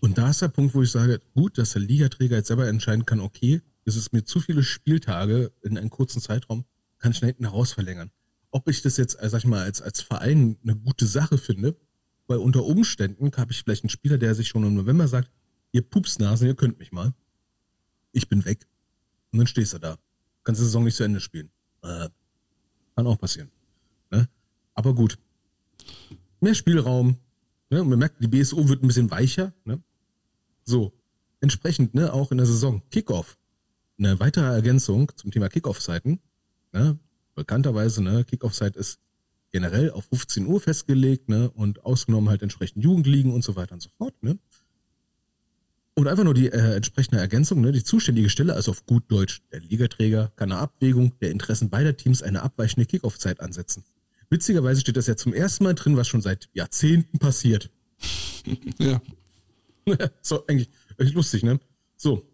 Und 0.00 0.18
da 0.18 0.30
ist 0.30 0.42
der 0.42 0.48
Punkt, 0.48 0.74
wo 0.74 0.82
ich 0.82 0.90
sage, 0.90 1.20
gut, 1.34 1.56
dass 1.56 1.72
der 1.72 1.82
Ligaträger 1.82 2.36
jetzt 2.36 2.48
selber 2.48 2.66
entscheiden 2.68 3.06
kann, 3.06 3.20
okay, 3.20 3.62
es 3.84 3.96
ist 3.96 4.12
mir 4.12 4.24
zu 4.24 4.40
viele 4.40 4.62
Spieltage 4.62 5.52
in 5.62 5.78
einem 5.78 5.90
kurzen 5.90 6.20
Zeitraum, 6.20 6.64
kann 6.98 7.12
ich 7.12 7.20
nach 7.20 7.28
hinten 7.28 7.44
heraus 7.44 7.72
verlängern. 7.72 8.10
Ob 8.54 8.68
ich 8.68 8.82
das 8.82 8.98
jetzt, 8.98 9.20
äh, 9.20 9.28
sag 9.28 9.38
ich 9.38 9.46
mal, 9.46 9.64
als, 9.64 9.82
als 9.82 10.00
Verein 10.00 10.56
eine 10.62 10.76
gute 10.76 11.06
Sache 11.06 11.38
finde, 11.38 11.76
weil 12.28 12.38
unter 12.38 12.64
Umständen 12.64 13.32
habe 13.36 13.50
ich 13.50 13.64
vielleicht 13.64 13.82
einen 13.82 13.90
Spieler, 13.90 14.16
der 14.16 14.36
sich 14.36 14.46
schon 14.46 14.62
im 14.62 14.74
November 14.74 15.08
sagt, 15.08 15.28
ihr 15.72 15.82
Pupsnasen, 15.82 16.46
ihr 16.46 16.54
könnt 16.54 16.78
mich 16.78 16.92
mal. 16.92 17.12
Ich 18.12 18.28
bin 18.28 18.44
weg. 18.44 18.64
Und 19.32 19.40
dann 19.40 19.48
stehst 19.48 19.72
du 19.72 19.78
da. 19.78 19.98
kannst 20.44 20.60
die 20.60 20.66
Saison 20.66 20.84
nicht 20.84 20.94
zu 20.94 21.02
Ende 21.02 21.18
spielen. 21.18 21.50
Äh, 21.82 22.08
kann 22.94 23.08
auch 23.08 23.18
passieren. 23.18 23.50
Ne? 24.12 24.28
Aber 24.74 24.94
gut. 24.94 25.18
Mehr 26.40 26.54
Spielraum. 26.54 27.18
Ne? 27.70 27.82
Und 27.82 27.88
man 27.88 27.98
merkt, 27.98 28.22
die 28.22 28.28
BSO 28.28 28.68
wird 28.68 28.84
ein 28.84 28.86
bisschen 28.86 29.10
weicher. 29.10 29.52
Ne? 29.64 29.82
So, 30.62 30.92
entsprechend, 31.40 31.92
ne, 31.92 32.12
auch 32.12 32.30
in 32.30 32.38
der 32.38 32.46
Saison. 32.46 32.82
Kickoff. 32.90 33.36
Eine 33.98 34.20
weitere 34.20 34.46
Ergänzung 34.46 35.10
zum 35.16 35.32
Thema 35.32 35.48
Kickoff-Seiten. 35.48 36.20
Ne? 36.72 37.00
Bekannterweise, 37.34 38.02
ne, 38.02 38.24
Kickoff-Site 38.24 38.78
ist 38.78 38.98
generell 39.52 39.90
auf 39.90 40.06
15 40.06 40.46
Uhr 40.46 40.60
festgelegt, 40.60 41.28
ne, 41.28 41.50
und 41.50 41.84
ausgenommen 41.84 42.28
halt 42.28 42.42
entsprechend 42.42 42.82
Jugendligen 42.82 43.32
und 43.32 43.44
so 43.44 43.56
weiter 43.56 43.74
und 43.74 43.82
so 43.82 43.90
fort, 43.96 44.14
ne. 44.22 44.38
Und 45.96 46.08
einfach 46.08 46.24
nur 46.24 46.34
die 46.34 46.48
äh, 46.48 46.74
entsprechende 46.74 47.20
Ergänzung, 47.20 47.60
ne, 47.60 47.70
die 47.70 47.84
zuständige 47.84 48.28
Stelle, 48.28 48.54
also 48.54 48.72
auf 48.72 48.84
gut 48.84 49.04
Deutsch, 49.08 49.42
der 49.52 49.60
Ligaträger 49.60 50.32
kann 50.34 50.50
eine 50.50 50.60
Abwägung 50.60 51.12
der 51.20 51.30
Interessen 51.30 51.70
beider 51.70 51.96
Teams 51.96 52.22
eine 52.22 52.42
abweichende 52.42 52.86
Kickoff-Zeit 52.86 53.40
ansetzen. 53.40 53.84
Witzigerweise 54.28 54.80
steht 54.80 54.96
das 54.96 55.06
ja 55.06 55.16
zum 55.16 55.32
ersten 55.32 55.62
Mal 55.62 55.74
drin, 55.74 55.96
was 55.96 56.08
schon 56.08 56.20
seit 56.20 56.48
Jahrzehnten 56.52 57.18
passiert. 57.18 57.70
Ja. 58.78 59.00
so, 60.20 60.46
eigentlich, 60.46 60.68
eigentlich 60.98 61.14
lustig, 61.14 61.42
ne? 61.44 61.58
So, 61.96 62.26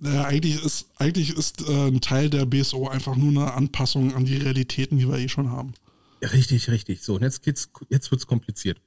Naja, 0.00 0.24
eigentlich 0.24 0.62
ist, 0.64 0.86
eigentlich 0.96 1.36
ist 1.36 1.66
äh, 1.68 1.86
ein 1.88 2.00
Teil 2.00 2.28
der 2.30 2.46
BSO 2.46 2.88
einfach 2.88 3.16
nur 3.16 3.30
eine 3.30 3.52
Anpassung 3.54 4.14
an 4.14 4.24
die 4.24 4.36
Realitäten, 4.36 4.98
die 4.98 5.08
wir 5.08 5.18
eh 5.18 5.28
schon 5.28 5.50
haben. 5.50 5.74
richtig, 6.22 6.68
richtig. 6.70 7.02
So, 7.02 7.14
und 7.16 7.22
jetzt 7.22 7.42
geht's, 7.42 7.68
jetzt 7.90 8.10
wird's 8.10 8.26
kompliziert. 8.26 8.80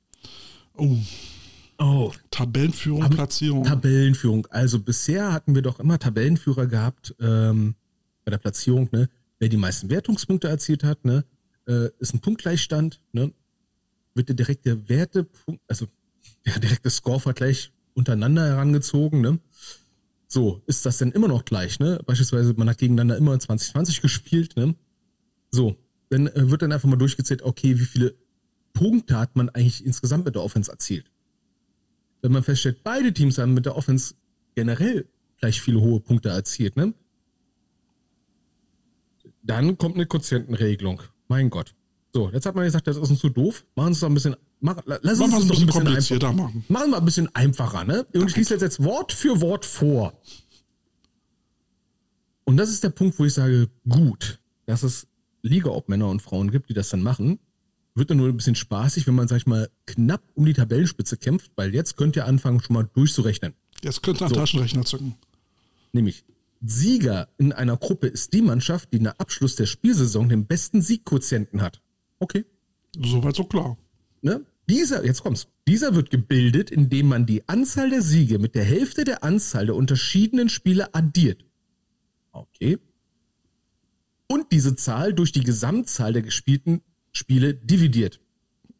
Oh, 0.75 0.97
Oh, 1.79 2.11
Tabellenführung, 2.31 3.01
Tab- 3.03 3.11
Platzierung. 3.13 3.63
Tabellenführung. 3.63 4.47
Also 4.49 4.79
bisher 4.79 5.31
hatten 5.31 5.53
wir 5.53 5.61
doch 5.61 5.79
immer 5.79 5.99
Tabellenführer 5.99 6.65
gehabt 6.65 7.13
ähm, 7.19 7.75
bei 8.25 8.31
der 8.31 8.39
Platzierung, 8.39 8.89
ne? 8.91 9.09
Wer 9.37 9.49
die 9.49 9.57
meisten 9.57 9.87
Wertungspunkte 9.91 10.47
erzielt 10.47 10.83
hat, 10.83 11.05
ne? 11.05 11.23
Äh, 11.67 11.89
ist 11.99 12.15
ein 12.15 12.19
Punktgleichstand, 12.19 12.99
ne? 13.11 13.31
Wird 14.15 14.29
der 14.29 14.35
direkte 14.35 14.89
Wertepunkt, 14.89 15.61
also 15.67 15.85
der 16.47 16.57
direkte 16.59 16.89
Scorevergleich 16.89 17.71
untereinander 17.93 18.47
herangezogen, 18.47 19.21
ne? 19.21 19.37
So, 20.27 20.61
ist 20.65 20.85
das 20.85 20.97
denn 20.97 21.11
immer 21.11 21.27
noch 21.27 21.45
gleich, 21.45 21.79
ne? 21.79 21.99
Beispielsweise, 22.05 22.53
man 22.55 22.69
hat 22.69 22.77
gegeneinander 22.77 23.17
immer 23.17 23.39
2020 23.39 24.01
gespielt, 24.01 24.57
ne? 24.57 24.75
So, 25.51 25.75
dann 26.09 26.27
äh, 26.27 26.49
wird 26.49 26.61
dann 26.61 26.71
einfach 26.71 26.89
mal 26.89 26.97
durchgezählt, 26.97 27.41
okay, 27.41 27.79
wie 27.79 27.85
viele 27.85 28.15
Punkte 28.73 29.17
hat 29.17 29.35
man 29.35 29.49
eigentlich 29.49 29.85
insgesamt 29.85 30.25
mit 30.25 30.35
der 30.35 30.43
Offense 30.43 30.69
erzielt? 30.69 31.09
wenn 32.21 32.31
man 32.31 32.43
feststellt, 32.43 32.83
beide 32.83 33.13
Teams 33.13 33.37
haben 33.37 33.53
mit 33.53 33.65
der 33.65 33.75
Offense 33.75 34.15
generell 34.55 35.07
gleich 35.39 35.61
viele 35.61 35.79
hohe 35.79 35.99
Punkte 35.99 36.29
erzielt, 36.29 36.75
ne? 36.75 36.93
Dann 39.43 39.77
kommt 39.77 39.95
eine 39.95 40.05
Quotientenregelung. 40.05 41.01
Mein 41.27 41.49
Gott. 41.49 41.73
So, 42.13 42.29
jetzt 42.31 42.45
hat 42.45 42.55
man 42.55 42.65
gesagt, 42.65 42.87
das 42.87 42.97
ist 42.97 43.09
uns 43.09 43.19
zu 43.19 43.29
doof. 43.29 43.65
Machen 43.75 43.93
Sie 43.93 43.97
es 43.97 43.99
doch 44.01 44.09
ein 44.09 44.13
bisschen, 44.13 44.35
mach, 44.59 44.81
lass 44.85 45.19
uns 45.19 45.33
es 45.33 45.41
ein 45.41 45.47
doch 45.47 45.55
bisschen 45.55 45.69
komplizierter 45.69 46.29
einfacher. 46.29 46.47
machen. 46.47 46.65
Machen 46.67 46.91
wir 46.91 46.97
ein 46.97 47.05
bisschen 47.05 47.35
einfacher, 47.35 47.83
ne? 47.85 48.05
Und 48.13 48.29
ich 48.29 48.35
lese 48.35 48.53
jetzt, 48.55 48.61
jetzt 48.61 48.83
Wort 48.83 49.11
für 49.11 49.41
Wort 49.41 49.65
vor. 49.65 50.19
Und 52.45 52.57
das 52.57 52.69
ist 52.69 52.83
der 52.83 52.89
Punkt, 52.89 53.19
wo 53.19 53.25
ich 53.25 53.33
sage, 53.33 53.69
gut, 53.87 54.39
dass 54.65 54.83
es 54.83 55.07
Liga-Ob-Männer 55.41 56.09
und 56.09 56.21
Frauen 56.21 56.51
gibt, 56.51 56.69
die 56.69 56.73
das 56.73 56.89
dann 56.89 57.03
machen. 57.03 57.39
Wird 57.95 58.09
dann 58.09 58.17
nur 58.17 58.27
ein 58.29 58.37
bisschen 58.37 58.55
spaßig, 58.55 59.07
wenn 59.07 59.15
man, 59.15 59.27
sag 59.27 59.37
ich 59.37 59.47
mal, 59.47 59.69
knapp 59.85 60.21
um 60.35 60.45
die 60.45 60.53
Tabellenspitze 60.53 61.17
kämpft, 61.17 61.51
weil 61.55 61.73
jetzt 61.73 61.97
könnt 61.97 62.15
ihr 62.15 62.25
anfangen, 62.25 62.61
schon 62.61 62.75
mal 62.75 62.87
durchzurechnen. 62.93 63.53
Jetzt 63.81 64.03
könnte 64.03 64.23
ein 64.25 64.29
So. 64.29 64.35
Taschenrechner 64.35 64.85
zücken. 64.85 65.15
Nämlich, 65.93 66.23
Sieger 66.61 67.29
in 67.37 67.53
einer 67.53 67.77
Gruppe 67.77 68.07
ist 68.07 68.33
die 68.33 68.41
Mannschaft, 68.41 68.93
die 68.93 68.99
nach 68.99 69.15
Abschluss 69.17 69.55
der 69.55 69.65
Spielsaison 69.65 70.29
den 70.29 70.45
besten 70.45 70.81
Siegquotienten 70.81 71.61
hat. 71.61 71.81
Okay. 72.19 72.45
Soweit 72.99 73.35
so 73.35 73.43
klar. 73.43 73.77
Ne? 74.21 74.45
Dieser, 74.69 75.05
jetzt 75.05 75.23
kommt's. 75.23 75.47
Dieser 75.67 75.95
wird 75.95 76.09
gebildet, 76.09 76.71
indem 76.71 77.07
man 77.07 77.25
die 77.25 77.47
Anzahl 77.47 77.89
der 77.89 78.01
Siege 78.01 78.39
mit 78.39 78.55
der 78.55 78.63
Hälfte 78.63 79.03
der 79.03 79.23
Anzahl 79.23 79.65
der 79.65 79.75
unterschiedenen 79.75 80.49
Spiele 80.49 80.93
addiert. 80.93 81.43
Okay. 82.31 82.77
Und 84.27 84.51
diese 84.51 84.75
Zahl 84.75 85.13
durch 85.13 85.31
die 85.31 85.43
Gesamtzahl 85.43 86.13
der 86.13 86.21
gespielten 86.21 86.81
Spiele 87.11 87.53
dividiert. 87.53 88.19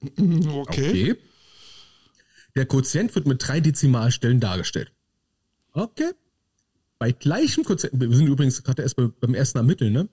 Okay. 0.17 1.15
Der 2.55 2.65
Quotient 2.65 3.13
wird 3.13 3.27
mit 3.27 3.47
drei 3.47 3.59
Dezimalstellen 3.59 4.39
dargestellt. 4.39 4.91
Okay. 5.73 6.11
Bei 6.97 7.11
gleichem 7.11 7.63
Quotient, 7.63 7.93
wir 8.01 8.15
sind 8.15 8.27
übrigens 8.27 8.63
gerade 8.63 8.81
erst 8.81 8.95
bei, 8.95 9.07
beim 9.07 9.35
ersten 9.35 9.59
Ermitteln, 9.59 9.93
ne? 9.93 10.09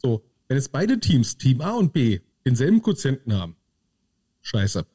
So, 0.00 0.24
wenn 0.46 0.56
jetzt 0.56 0.70
beide 0.70 1.00
Teams, 1.00 1.36
Team 1.36 1.60
A 1.60 1.72
und 1.72 1.92
B, 1.92 2.20
denselben 2.46 2.80
Quotienten 2.80 3.32
haben, 3.32 3.56
scheiße. 4.44 4.86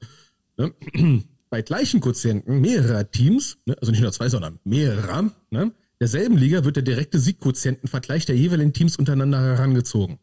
Ne? 0.57 0.73
Bei 1.49 1.61
gleichen 1.61 1.99
Quotienten 1.99 2.61
mehrerer 2.61 3.09
Teams, 3.09 3.57
ne? 3.65 3.75
also 3.79 3.91
nicht 3.91 4.01
nur 4.01 4.11
zwei, 4.11 4.29
sondern 4.29 4.59
mehrerer, 4.63 5.31
ne? 5.49 5.71
derselben 5.99 6.37
Liga 6.37 6.63
wird 6.63 6.75
der 6.75 6.83
direkte 6.83 7.19
Siegquotientenvergleich 7.19 8.25
der 8.25 8.37
jeweiligen 8.37 8.71
Teams 8.71 8.95
untereinander 8.97 9.41
herangezogen. 9.41 10.19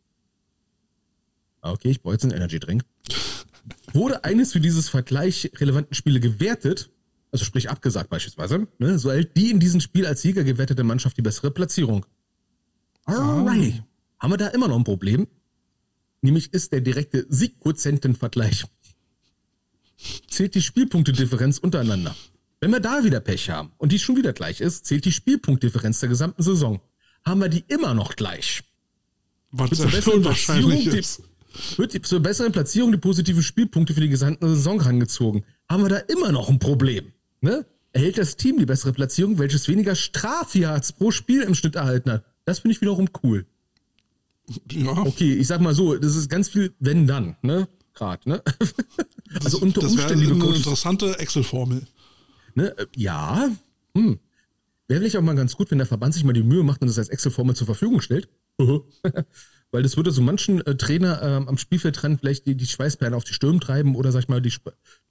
Ah, 1.61 1.73
Okay, 1.73 1.91
ich 1.91 2.01
brauche 2.01 2.15
jetzt 2.15 2.23
einen 2.23 2.33
Energy 2.33 2.61
Drink. 2.61 2.85
Wurde 3.93 4.25
eines 4.25 4.53
für 4.53 4.61
dieses 4.61 4.89
Vergleich 4.89 5.51
relevanten 5.57 5.95
Spiele 5.95 6.21
gewertet, 6.21 6.91
also 7.33 7.45
sprich 7.45 7.69
abgesagt 7.69 8.09
beispielsweise, 8.09 8.69
ne, 8.79 8.99
so 8.99 9.09
erhält 9.09 9.37
die 9.37 9.51
in 9.51 9.59
diesem 9.59 9.81
Spiel 9.81 10.07
als 10.07 10.23
Sieger 10.23 10.45
gewertete 10.45 10.85
Mannschaft 10.85 11.17
die 11.17 11.23
bessere 11.23 11.51
Platzierung. 11.51 12.07
Alright. 13.05 13.83
Haben 14.21 14.33
wir 14.33 14.37
da 14.37 14.49
immer 14.49 14.69
noch 14.69 14.77
ein 14.77 14.85
Problem? 14.85 15.27
Nämlich 16.23 16.53
ist 16.53 16.73
der 16.73 16.81
direkte 16.81 17.27
Siegquotientenvergleich. 17.29 18.65
Zählt 20.29 20.55
die 20.55 20.63
Spielpunktedifferenz 20.63 21.59
untereinander. 21.59 22.15
Wenn 22.61 22.71
wir 22.71 22.81
da 22.81 23.05
wieder 23.05 23.21
Pech 23.21 23.51
haben 23.51 23.73
und 23.79 23.93
die 23.93 23.99
schon 23.99 24.17
wieder 24.17 24.33
gleich 24.33 24.61
ist, 24.61 24.87
zählt 24.87 25.05
die 25.05 25.13
Spielpunktdifferenz 25.13 26.01
der 26.01 26.09
gesamten 26.09 26.43
Saison. 26.43 26.81
Haben 27.25 27.41
wir 27.41 27.49
die 27.49 27.65
immer 27.69 27.95
noch 27.95 28.17
gleich. 28.17 28.63
Was 29.51 29.71
Zur 29.71 29.77
sehr 29.77 29.89
besseren 29.91 30.19
unwahrscheinlich 30.19 30.83
Platzierung, 30.85 30.99
ist. 30.99 31.23
die, 31.75 31.79
wird 31.79 31.95
die, 31.95 32.03
zur 32.03 32.21
besseren 32.21 32.53
Platzierung 32.53 32.93
die 32.93 32.99
positiven 32.99 33.43
Spielpunkte 33.43 33.95
für 33.95 34.01
die 34.01 34.09
gesamte 34.09 34.49
Saison 34.49 34.81
herangezogen. 34.81 35.45
Haben 35.69 35.83
wir 35.83 35.89
da 35.89 35.97
immer 35.99 36.33
noch 36.33 36.49
ein 36.49 36.59
Problem. 36.59 37.13
Ne? 37.41 37.67
Erhält 37.93 38.19
das 38.19 38.37
Team 38.37 38.59
die 38.59 38.67
bessere 38.67 38.93
Platzierung, 38.93 39.39
welches 39.39 39.69
weniger 39.69 39.95
Strafyards 39.95 40.93
pro 40.93 41.11
Spiel 41.11 41.43
im 41.43 41.55
Schnitt 41.55 41.77
erhalten 41.77 42.11
hat. 42.11 42.25
Das 42.45 42.61
finde 42.61 42.75
ich 42.75 42.81
wiederum 42.81 43.09
cool. 43.23 43.47
Ja, 44.71 44.93
Okay, 44.99 45.35
ich 45.35 45.47
sag 45.47 45.61
mal 45.61 45.75
so, 45.75 45.97
das 45.97 46.15
ist 46.15 46.29
ganz 46.29 46.49
viel 46.49 46.75
wenn 46.79 47.07
dann, 47.07 47.37
ne? 47.43 47.69
Gerade, 47.97 48.29
ne? 48.29 48.43
also 49.45 49.59
unter 49.59 49.81
das 49.81 49.97
wäre 49.97 50.03
Umständen, 50.03 50.21
liebe 50.21 50.35
eine 50.35 50.45
Coaches, 50.45 50.59
interessante 50.59 51.19
Excel-Formel. 51.19 51.87
ne? 52.55 52.79
äh, 52.79 52.87
Ja, 52.95 53.51
hm. 53.97 54.21
Wäre 54.87 55.01
vielleicht 55.01 55.17
auch 55.17 55.23
mal 55.23 55.35
ganz 55.35 55.57
gut, 55.57 55.71
wenn 55.71 55.79
der 55.79 55.87
Verband 55.87 56.15
sich 56.15 56.23
mal 56.23 56.33
die 56.33 56.45
Mühe 56.45 56.63
macht 56.63 56.81
und 56.83 56.89
das 56.89 56.99
als 56.99 57.09
Excel-Formel 57.09 57.57
zur 57.57 57.67
Verfügung 57.67 58.01
stellt. 58.01 58.29
Weil 59.73 59.83
das 59.83 59.97
würde 59.97 60.13
so 60.13 60.23
manchen 60.23 60.65
äh, 60.65 60.77
Trainer 60.77 61.21
ähm, 61.23 61.49
am 61.49 61.59
Spielfeldrand 61.59 62.21
vielleicht 62.21 62.47
die, 62.47 62.55
die 62.55 62.67
Schweißperlen 62.67 63.15
auf 63.15 63.25
die 63.25 63.33
Stirn 63.33 63.61
treiben 63.61 63.97
oder 63.97 64.13
sag 64.13 64.21
ich 64.21 64.29
mal 64.29 64.41
die, 64.41 64.53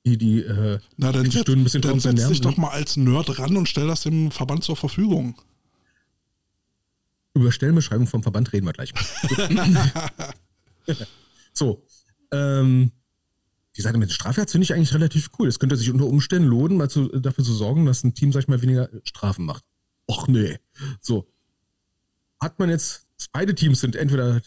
die, 0.06 0.18
die, 0.18 0.40
äh, 0.42 0.80
Na, 0.96 1.12
dann, 1.12 1.26
die 1.26 1.32
setz, 1.32 1.42
Stirn 1.42 1.60
ein 1.60 1.64
bisschen 1.64 1.82
dann 1.82 2.00
setz 2.00 2.28
dich 2.30 2.40
ne? 2.42 2.50
doch 2.50 2.58
mal 2.58 2.70
als 2.70 2.96
Nerd 2.96 3.38
ran 3.38 3.58
und 3.58 3.68
stell 3.68 3.88
das 3.88 4.04
dem 4.04 4.32
Verband 4.32 4.64
zur 4.64 4.78
Verfügung. 4.78 5.36
Über 7.34 7.52
Stellenbeschreibung 7.52 8.08
vom 8.08 8.24
Verband 8.24 8.54
reden 8.54 8.66
wir 8.66 8.74
gleich 8.74 8.94
mal. 8.94 10.10
so, 11.54 11.85
ähm, 12.36 12.92
die 13.78 13.82
Seite 13.82 13.98
mit 13.98 14.10
den 14.10 14.14
Strafjagd 14.14 14.52
finde 14.52 14.64
ich 14.64 14.74
eigentlich 14.74 14.94
relativ 14.94 15.32
cool. 15.38 15.48
Es 15.48 15.60
könnte 15.60 15.76
sich 15.76 15.92
unter 15.92 16.06
Umständen 16.06 16.48
lohnen, 16.48 16.78
mal 16.78 16.90
zu, 16.90 17.08
dafür 17.08 17.44
zu 17.44 17.54
sorgen, 17.54 17.86
dass 17.86 18.04
ein 18.04 18.14
Team, 18.14 18.32
sag 18.32 18.42
ich 18.42 18.48
mal, 18.48 18.62
weniger 18.62 18.90
Strafen 19.04 19.46
macht. 19.46 19.64
Och 20.10 20.28
nee. 20.28 20.58
So. 21.02 21.28
Hat 22.40 22.60
man 22.60 22.70
jetzt, 22.70 23.08
beide 23.34 23.54
Teams 23.54 23.82
sind 23.82 23.96
entweder, 23.96 24.42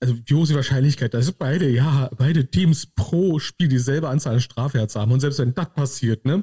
also 0.00 0.14
die 0.14 0.34
Wahrscheinlichkeit, 0.34 1.14
dass 1.14 1.30
beide, 1.32 1.68
ja, 1.68 2.10
beide 2.16 2.50
Teams 2.50 2.86
pro 2.86 3.38
Spiel 3.38 3.68
dieselbe 3.68 4.08
Anzahl 4.08 4.34
an 4.34 4.40
Strafjahrs 4.40 4.96
haben. 4.96 5.12
Und 5.12 5.20
selbst 5.20 5.38
wenn 5.38 5.54
das 5.54 5.72
passiert, 5.74 6.24
ne? 6.24 6.42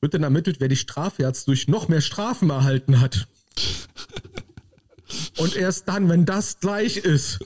Wird 0.00 0.14
dann 0.14 0.22
ermittelt, 0.22 0.60
wer 0.60 0.68
die 0.68 0.76
Strafjahrs 0.76 1.44
durch 1.44 1.68
noch 1.68 1.88
mehr 1.88 2.00
Strafen 2.00 2.50
erhalten 2.50 3.00
hat. 3.00 3.28
Und 5.38 5.56
erst 5.56 5.88
dann, 5.88 6.08
wenn 6.08 6.24
das 6.24 6.60
gleich 6.60 6.96
ist, 6.98 7.40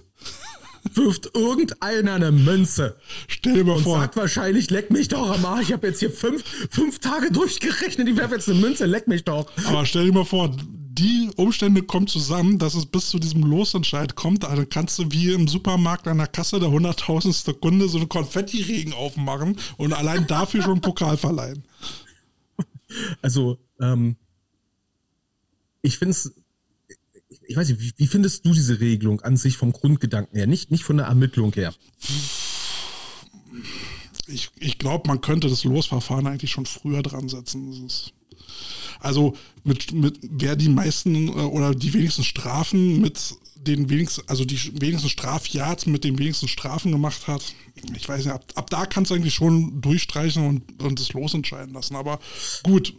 wirft 0.96 1.34
irgendeiner 1.34 2.14
eine 2.14 2.32
Münze 2.32 2.96
Stell 3.26 3.54
dir 3.54 3.64
mal 3.64 3.76
und 3.76 3.82
vor, 3.82 3.98
sagt 3.98 4.16
wahrscheinlich, 4.16 4.70
leck 4.70 4.90
mich 4.90 5.08
doch 5.08 5.30
am 5.30 5.44
Arsch. 5.44 5.68
Ich 5.68 5.72
habe 5.72 5.86
jetzt 5.86 6.00
hier 6.00 6.10
fünf, 6.10 6.42
fünf 6.70 6.98
Tage 6.98 7.30
durchgerechnet. 7.30 8.08
Ich 8.08 8.16
werfe 8.16 8.34
jetzt 8.34 8.48
eine 8.48 8.58
Münze, 8.58 8.86
leck 8.86 9.08
mich 9.08 9.24
doch. 9.24 9.50
aber 9.66 9.86
stell 9.86 10.06
dir 10.06 10.12
mal 10.12 10.24
vor, 10.24 10.54
die 10.98 11.30
Umstände 11.36 11.82
kommen 11.82 12.08
zusammen, 12.08 12.58
dass 12.58 12.74
es 12.74 12.86
bis 12.86 13.08
zu 13.08 13.18
diesem 13.18 13.42
Losentscheid 13.42 14.16
kommt. 14.16 14.44
Also 14.44 14.64
kannst 14.68 14.98
du 14.98 15.10
wie 15.10 15.32
im 15.32 15.46
Supermarkt 15.46 16.08
an 16.08 16.18
der 16.18 16.26
Kasse 16.26 16.58
der 16.58 16.70
hunderttausendste 16.70 17.54
Kunde 17.54 17.88
so 17.88 17.98
einen 17.98 18.08
Konfettiregen 18.08 18.92
aufmachen 18.92 19.56
und 19.76 19.92
allein 19.92 20.26
dafür 20.26 20.62
schon 20.62 20.72
einen 20.72 20.80
Pokal 20.80 21.16
verleihen. 21.16 21.64
Also, 23.20 23.58
ähm, 23.82 24.16
ich 25.82 25.98
finde 25.98 26.12
es 26.12 26.32
ich 27.48 27.56
weiß 27.56 27.70
nicht, 27.70 27.80
wie, 27.80 27.92
wie 27.96 28.06
findest 28.06 28.44
du 28.44 28.52
diese 28.52 28.78
Regelung 28.78 29.22
an 29.22 29.38
sich 29.38 29.56
vom 29.56 29.72
Grundgedanken 29.72 30.36
her? 30.36 30.46
Nicht, 30.46 30.70
nicht 30.70 30.84
von 30.84 30.98
der 30.98 31.06
Ermittlung 31.06 31.52
her. 31.54 31.74
Ich, 34.26 34.50
ich 34.60 34.78
glaube, 34.78 35.08
man 35.08 35.22
könnte 35.22 35.48
das 35.48 35.64
Losverfahren 35.64 36.26
eigentlich 36.26 36.50
schon 36.50 36.66
früher 36.66 37.02
dran 37.02 37.30
setzen. 37.30 37.88
Also 39.00 39.34
mit, 39.64 39.92
mit 39.92 40.18
wer 40.22 40.56
die 40.56 40.68
meisten 40.68 41.28
äh, 41.28 41.30
oder 41.30 41.74
die 41.74 41.94
wenigsten 41.94 42.24
Strafen 42.24 43.00
mit 43.00 43.18
den 43.56 43.88
wenigsten, 43.88 44.22
also 44.26 44.44
die 44.44 44.58
wenigsten 44.80 45.08
Strafjahrs 45.08 45.86
mit 45.86 46.04
den 46.04 46.18
wenigsten 46.18 46.48
Strafen 46.48 46.92
gemacht 46.92 47.28
hat. 47.28 47.54
Ich 47.96 48.06
weiß 48.08 48.26
nicht, 48.26 48.34
ab, 48.34 48.44
ab 48.56 48.68
da 48.68 48.84
kannst 48.84 49.10
du 49.10 49.14
eigentlich 49.14 49.34
schon 49.34 49.80
durchstreichen 49.80 50.46
und, 50.46 50.82
und 50.82 51.00
das 51.00 51.14
losentscheiden 51.14 51.72
lassen. 51.72 51.96
Aber 51.96 52.20
gut. 52.62 52.92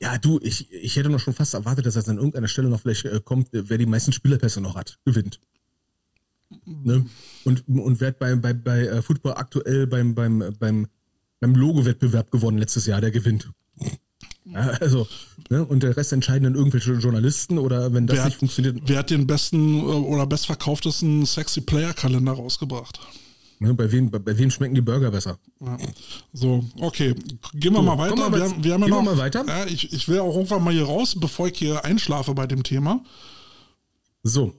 Ja, 0.00 0.16
du, 0.18 0.38
ich, 0.42 0.72
ich 0.72 0.96
hätte 0.96 1.08
noch 1.08 1.18
schon 1.18 1.34
fast 1.34 1.54
erwartet, 1.54 1.86
dass 1.86 1.94
das 1.94 2.08
an 2.08 2.16
irgendeiner 2.16 2.48
Stelle 2.48 2.68
noch 2.68 2.80
vielleicht 2.80 3.04
äh, 3.04 3.20
kommt, 3.24 3.48
wer 3.52 3.78
die 3.78 3.86
meisten 3.86 4.12
Spielerpässe 4.12 4.60
noch 4.60 4.76
hat, 4.76 4.98
gewinnt. 5.04 5.40
Ne? 6.64 7.06
Und, 7.44 7.68
und 7.68 8.00
wer 8.00 8.08
hat 8.08 8.18
bei, 8.18 8.34
bei, 8.36 8.52
bei 8.52 8.86
äh, 8.86 9.02
Football 9.02 9.34
aktuell 9.34 9.86
beim, 9.86 10.14
beim, 10.14 10.54
beim, 10.58 10.86
beim 11.40 11.54
Logo-Wettbewerb 11.54 12.30
gewonnen 12.30 12.58
letztes 12.58 12.86
Jahr, 12.86 13.00
der 13.00 13.10
gewinnt. 13.10 13.50
Ja, 14.44 14.60
also, 14.80 15.06
ne? 15.50 15.64
und 15.64 15.82
der 15.82 15.96
Rest 15.96 16.12
entscheiden 16.12 16.44
dann 16.44 16.54
irgendwelche 16.54 16.92
Journalisten 16.92 17.58
oder 17.58 17.92
wenn 17.92 18.06
das 18.06 18.16
wer 18.16 18.24
nicht 18.24 18.34
hat, 18.34 18.38
funktioniert. 18.38 18.80
Wer 18.86 18.98
hat 18.98 19.10
den 19.10 19.26
besten 19.26 19.78
äh, 19.80 19.82
oder 19.82 20.26
bestverkauftesten 20.26 21.26
Sexy 21.26 21.60
Player 21.60 21.92
Kalender 21.92 22.32
rausgebracht? 22.32 23.00
Ne? 23.60 23.74
Bei, 23.74 23.90
wem, 23.90 24.10
bei, 24.10 24.18
bei 24.18 24.36
wem 24.38 24.50
schmecken 24.50 24.74
die 24.74 24.80
Burger 24.80 25.10
besser? 25.10 25.38
Ja. 25.60 25.76
So, 26.32 26.64
okay. 26.80 27.14
Gehen 27.54 27.72
wir 27.72 27.78
So, 27.78 27.82
mal 27.82 27.98
weiter. 27.98 28.10
kommen 28.14 28.22
wir 28.32 28.38
mal- 28.38 28.48
haben, 28.50 28.64
wir 28.64 28.72
haben 28.74 28.80
ja 28.82 28.86
gehen 28.86 28.94
wir 28.96 29.02
noch, 29.02 29.16
mal 29.16 29.18
weiter? 29.18 29.44
Ja, 29.46 29.66
ich, 29.66 29.92
ich 29.92 30.08
will 30.08 30.20
auch 30.20 30.34
irgendwann 30.36 30.62
mal 30.64 30.72
hier 30.72 30.84
raus, 30.84 31.14
bevor 31.18 31.48
ich 31.48 31.58
hier 31.58 31.84
einschlafe 31.84 32.34
bei 32.34 32.46
dem 32.46 32.62
Thema. 32.62 33.02
So. 34.22 34.54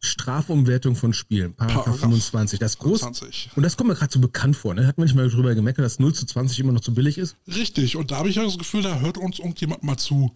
Strafumwertung 0.00 0.94
von 0.94 1.12
Spielen, 1.12 1.54
Paragraph 1.54 1.84
Paragraph 1.86 2.00
25. 2.02 2.60
Das 2.60 2.72
ist 2.74 2.78
groß. 2.78 3.00
20. 3.00 3.50
Und 3.56 3.62
das 3.64 3.76
kommt 3.76 3.88
mir 3.88 3.96
gerade 3.96 4.12
so 4.12 4.20
bekannt 4.20 4.56
vor. 4.56 4.72
Ne? 4.74 4.86
Hat 4.86 4.96
man 4.96 5.06
nicht 5.06 5.16
mal 5.16 5.28
drüber 5.28 5.54
gemeckert, 5.56 5.84
dass 5.84 5.98
0 5.98 6.14
zu 6.14 6.24
20 6.24 6.60
immer 6.60 6.72
noch 6.72 6.80
zu 6.80 6.94
billig 6.94 7.18
ist? 7.18 7.36
Richtig, 7.48 7.96
und 7.96 8.10
da 8.12 8.18
habe 8.18 8.28
ich 8.28 8.36
ja 8.36 8.44
das 8.44 8.58
Gefühl, 8.58 8.82
da 8.82 9.00
hört 9.00 9.18
uns 9.18 9.40
irgendjemand 9.40 9.82
mal 9.82 9.96
zu. 9.96 10.30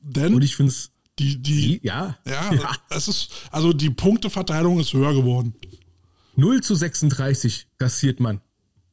Denn 0.00 0.34
Und 0.34 0.42
ich 0.44 0.56
finde 0.56 0.72
es. 0.72 0.90
Die, 1.20 1.42
die, 1.42 1.80
Ja. 1.82 2.18
ja, 2.26 2.76
es 2.90 3.08
ist, 3.08 3.32
also 3.50 3.72
die 3.72 3.90
Punkteverteilung 3.90 4.80
ist 4.80 4.92
höher 4.92 5.14
geworden. 5.14 5.54
0 6.36 6.62
zu 6.62 6.74
36 6.74 7.68
kassiert 7.78 8.20
man, 8.20 8.40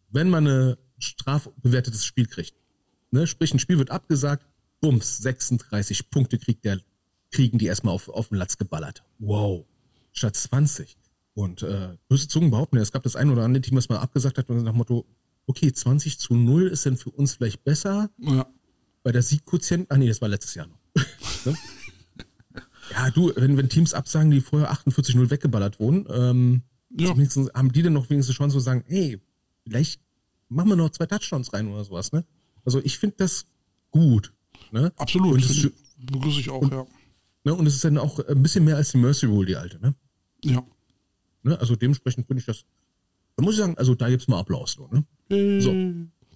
wenn 0.09 0.29
man 0.29 0.47
ein 0.47 0.75
strafbewertetes 0.99 2.05
Spiel 2.05 2.27
kriegt. 2.27 2.55
Ne? 3.11 3.27
Sprich, 3.27 3.53
ein 3.53 3.59
Spiel 3.59 3.77
wird 3.77 3.91
abgesagt, 3.91 4.45
bums, 4.81 5.17
36 5.19 6.09
Punkte 6.09 6.37
kriegt 6.37 6.65
der, 6.65 6.81
kriegen 7.31 7.57
die 7.57 7.65
erstmal 7.65 7.93
auf, 7.93 8.09
auf 8.09 8.29
den 8.29 8.37
Latz 8.37 8.57
geballert. 8.57 9.03
Wow. 9.19 9.65
Statt 10.11 10.35
20. 10.35 10.97
Und 11.33 11.61
äh, 11.61 11.95
böse 12.09 12.27
Zungen 12.27 12.49
behaupten, 12.49 12.77
ja, 12.77 12.81
es 12.81 12.91
gab 12.91 13.03
das 13.03 13.15
ein 13.15 13.29
oder 13.29 13.43
andere 13.43 13.61
Team, 13.61 13.77
was 13.77 13.89
mal 13.89 13.99
abgesagt 13.99 14.37
hat 14.37 14.49
und 14.49 14.63
nach 14.63 14.71
dem 14.71 14.77
Motto, 14.77 15.05
okay, 15.45 15.71
20 15.71 16.19
zu 16.19 16.33
0 16.33 16.67
ist 16.67 16.85
denn 16.85 16.97
für 16.97 17.11
uns 17.11 17.35
vielleicht 17.35 17.63
besser, 17.63 18.09
Ja, 18.17 18.47
weil 19.03 19.13
der 19.13 19.21
Siegquotient, 19.21 19.89
ah 19.91 19.97
nee, 19.97 20.07
das 20.07 20.19
war 20.19 20.27
letztes 20.27 20.55
Jahr 20.55 20.67
noch. 20.67 20.79
ne? 21.45 21.55
Ja, 22.91 23.09
du, 23.11 23.31
wenn, 23.35 23.57
wenn 23.57 23.69
Teams 23.69 23.93
absagen, 23.93 24.31
die 24.31 24.41
vorher 24.41 24.71
48-0 24.71 25.29
weggeballert 25.29 25.79
wurden, 25.79 26.05
ähm, 26.09 26.61
Ja. 26.97 27.09
haben 27.53 27.71
die 27.71 27.81
dann 27.81 27.93
noch 27.93 28.09
wenigstens 28.09 28.35
Chance 28.35 28.55
zu 28.55 28.59
sagen, 28.59 28.83
hey, 28.87 29.19
vielleicht 29.63 30.01
machen 30.49 30.69
wir 30.69 30.75
noch 30.75 30.89
zwei 30.91 31.05
Touchdowns 31.05 31.51
rein 31.53 31.67
oder 31.67 31.83
sowas, 31.83 32.11
ne? 32.11 32.23
Also 32.65 32.81
ich 32.83 32.97
finde 32.97 33.17
das 33.17 33.45
gut. 33.91 34.33
Ne? 34.71 34.91
absolut. 34.97 35.35
Und, 35.35 35.43
es 35.43 35.49
ist, 35.51 35.61
Find- 35.61 35.73
Begrüße 36.11 36.39
ich 36.41 36.49
auch, 36.49 36.61
ja. 36.69 36.85
ne? 37.43 37.53
und 37.55 37.65
es 37.67 37.75
ist 37.75 37.83
dann 37.83 37.97
auch 37.97 38.19
ein 38.19 38.41
bisschen 38.43 38.63
mehr 38.65 38.75
als 38.75 38.91
die 38.91 38.97
Mercy 38.97 39.25
Rule, 39.25 39.45
die 39.47 39.55
alte, 39.55 39.79
ne? 39.79 39.95
Ja. 40.43 40.63
ne? 41.43 41.59
Also 41.59 41.75
dementsprechend 41.75 42.27
finde 42.27 42.39
ich 42.41 42.45
das, 42.45 42.65
da 43.35 43.43
muss 43.43 43.53
ich 43.55 43.59
sagen, 43.59 43.77
also 43.77 43.95
da 43.95 44.09
gibt's 44.09 44.27
mal 44.27 44.39
Applaus. 44.39 44.73
So, 44.73 44.87
ne? 44.91 45.61
So. 45.61 45.71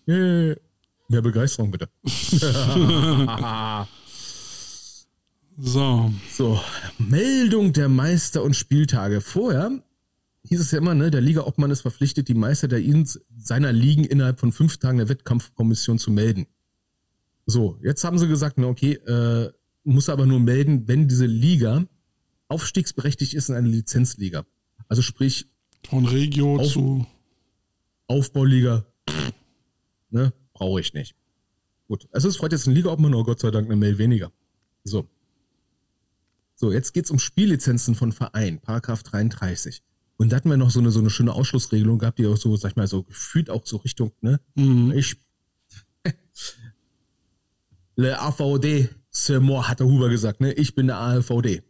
Yeah. 0.07 0.55
Mehr 1.09 1.21
Begeisterung 1.21 1.71
bitte. 1.71 1.89
So, 5.63 6.11
So, 6.27 6.59
Meldung 6.97 7.71
der 7.71 7.87
Meister 7.87 8.41
und 8.41 8.55
Spieltage. 8.55 9.21
Vorher 9.21 9.83
hieß 10.45 10.59
es 10.59 10.71
ja 10.71 10.79
immer, 10.79 10.95
ne, 10.95 11.11
der 11.11 11.21
Ligaobmann 11.21 11.69
ist 11.69 11.81
verpflichtet, 11.81 12.27
die 12.29 12.33
Meister 12.33 12.67
der 12.67 12.79
ihn 12.79 13.07
seiner 13.37 13.71
Ligen 13.71 14.03
innerhalb 14.03 14.39
von 14.39 14.51
fünf 14.51 14.77
Tagen 14.77 14.97
der 14.97 15.07
Wettkampfkommission 15.07 15.99
zu 15.99 16.09
melden. 16.09 16.47
So, 17.45 17.77
jetzt 17.83 18.03
haben 18.03 18.17
sie 18.17 18.27
gesagt, 18.27 18.57
na 18.57 18.67
okay, 18.67 18.93
äh, 18.93 19.51
muss 19.83 20.09
aber 20.09 20.25
nur 20.25 20.39
melden, 20.39 20.87
wenn 20.87 21.07
diese 21.07 21.27
Liga 21.27 21.85
aufstiegsberechtigt 22.47 23.35
ist 23.35 23.49
in 23.49 23.55
eine 23.55 23.67
Lizenzliga. 23.67 24.45
Also 24.87 25.03
sprich 25.03 25.45
von 25.87 26.05
Regio 26.07 26.55
Auf- 26.59 26.71
zu. 26.73 27.05
Aufbauliga, 28.07 28.85
ne, 30.09 30.33
brauche 30.53 30.81
ich 30.81 30.93
nicht. 30.93 31.15
Gut, 31.87 32.09
also 32.11 32.27
es 32.29 32.35
freut 32.37 32.51
jetzt 32.51 32.67
ein 32.67 32.73
Ligaobmann, 32.73 33.13
oh 33.13 33.23
Gott 33.23 33.39
sei 33.39 33.51
Dank 33.51 33.67
eine 33.67 33.75
Mail 33.75 33.99
weniger. 33.99 34.31
So. 34.83 35.07
So, 36.61 36.71
jetzt 36.71 36.93
geht's 36.93 37.09
um 37.09 37.17
Spiellizenzen 37.17 37.95
von 37.95 38.11
Vereinen, 38.11 38.59
Paragraph 38.59 39.01
33. 39.01 39.81
Und 40.17 40.31
da 40.31 40.35
hatten 40.35 40.47
wir 40.47 40.57
noch 40.57 40.69
so 40.69 40.79
eine, 40.79 40.91
so 40.91 40.99
eine 40.99 41.09
schöne 41.09 41.33
Ausschlussregelung 41.33 41.97
gehabt, 41.97 42.19
die 42.19 42.27
auch 42.27 42.37
so, 42.37 42.55
sag 42.55 42.69
ich 42.69 42.75
mal, 42.75 42.85
so 42.85 43.01
gefühlt 43.01 43.49
auch 43.49 43.65
so 43.65 43.77
Richtung, 43.77 44.11
ne? 44.21 44.39
Mhm. 44.53 44.91
Ich. 44.91 45.15
Le 47.95 48.21
AVD, 48.21 48.89
c'est 49.11 49.39
moi, 49.39 49.63
hat 49.63 49.79
der 49.79 49.87
Huber 49.87 50.09
gesagt, 50.09 50.39
ne? 50.39 50.53
Ich 50.53 50.75
bin 50.75 50.85
der 50.85 50.97
AVD. 50.97 51.63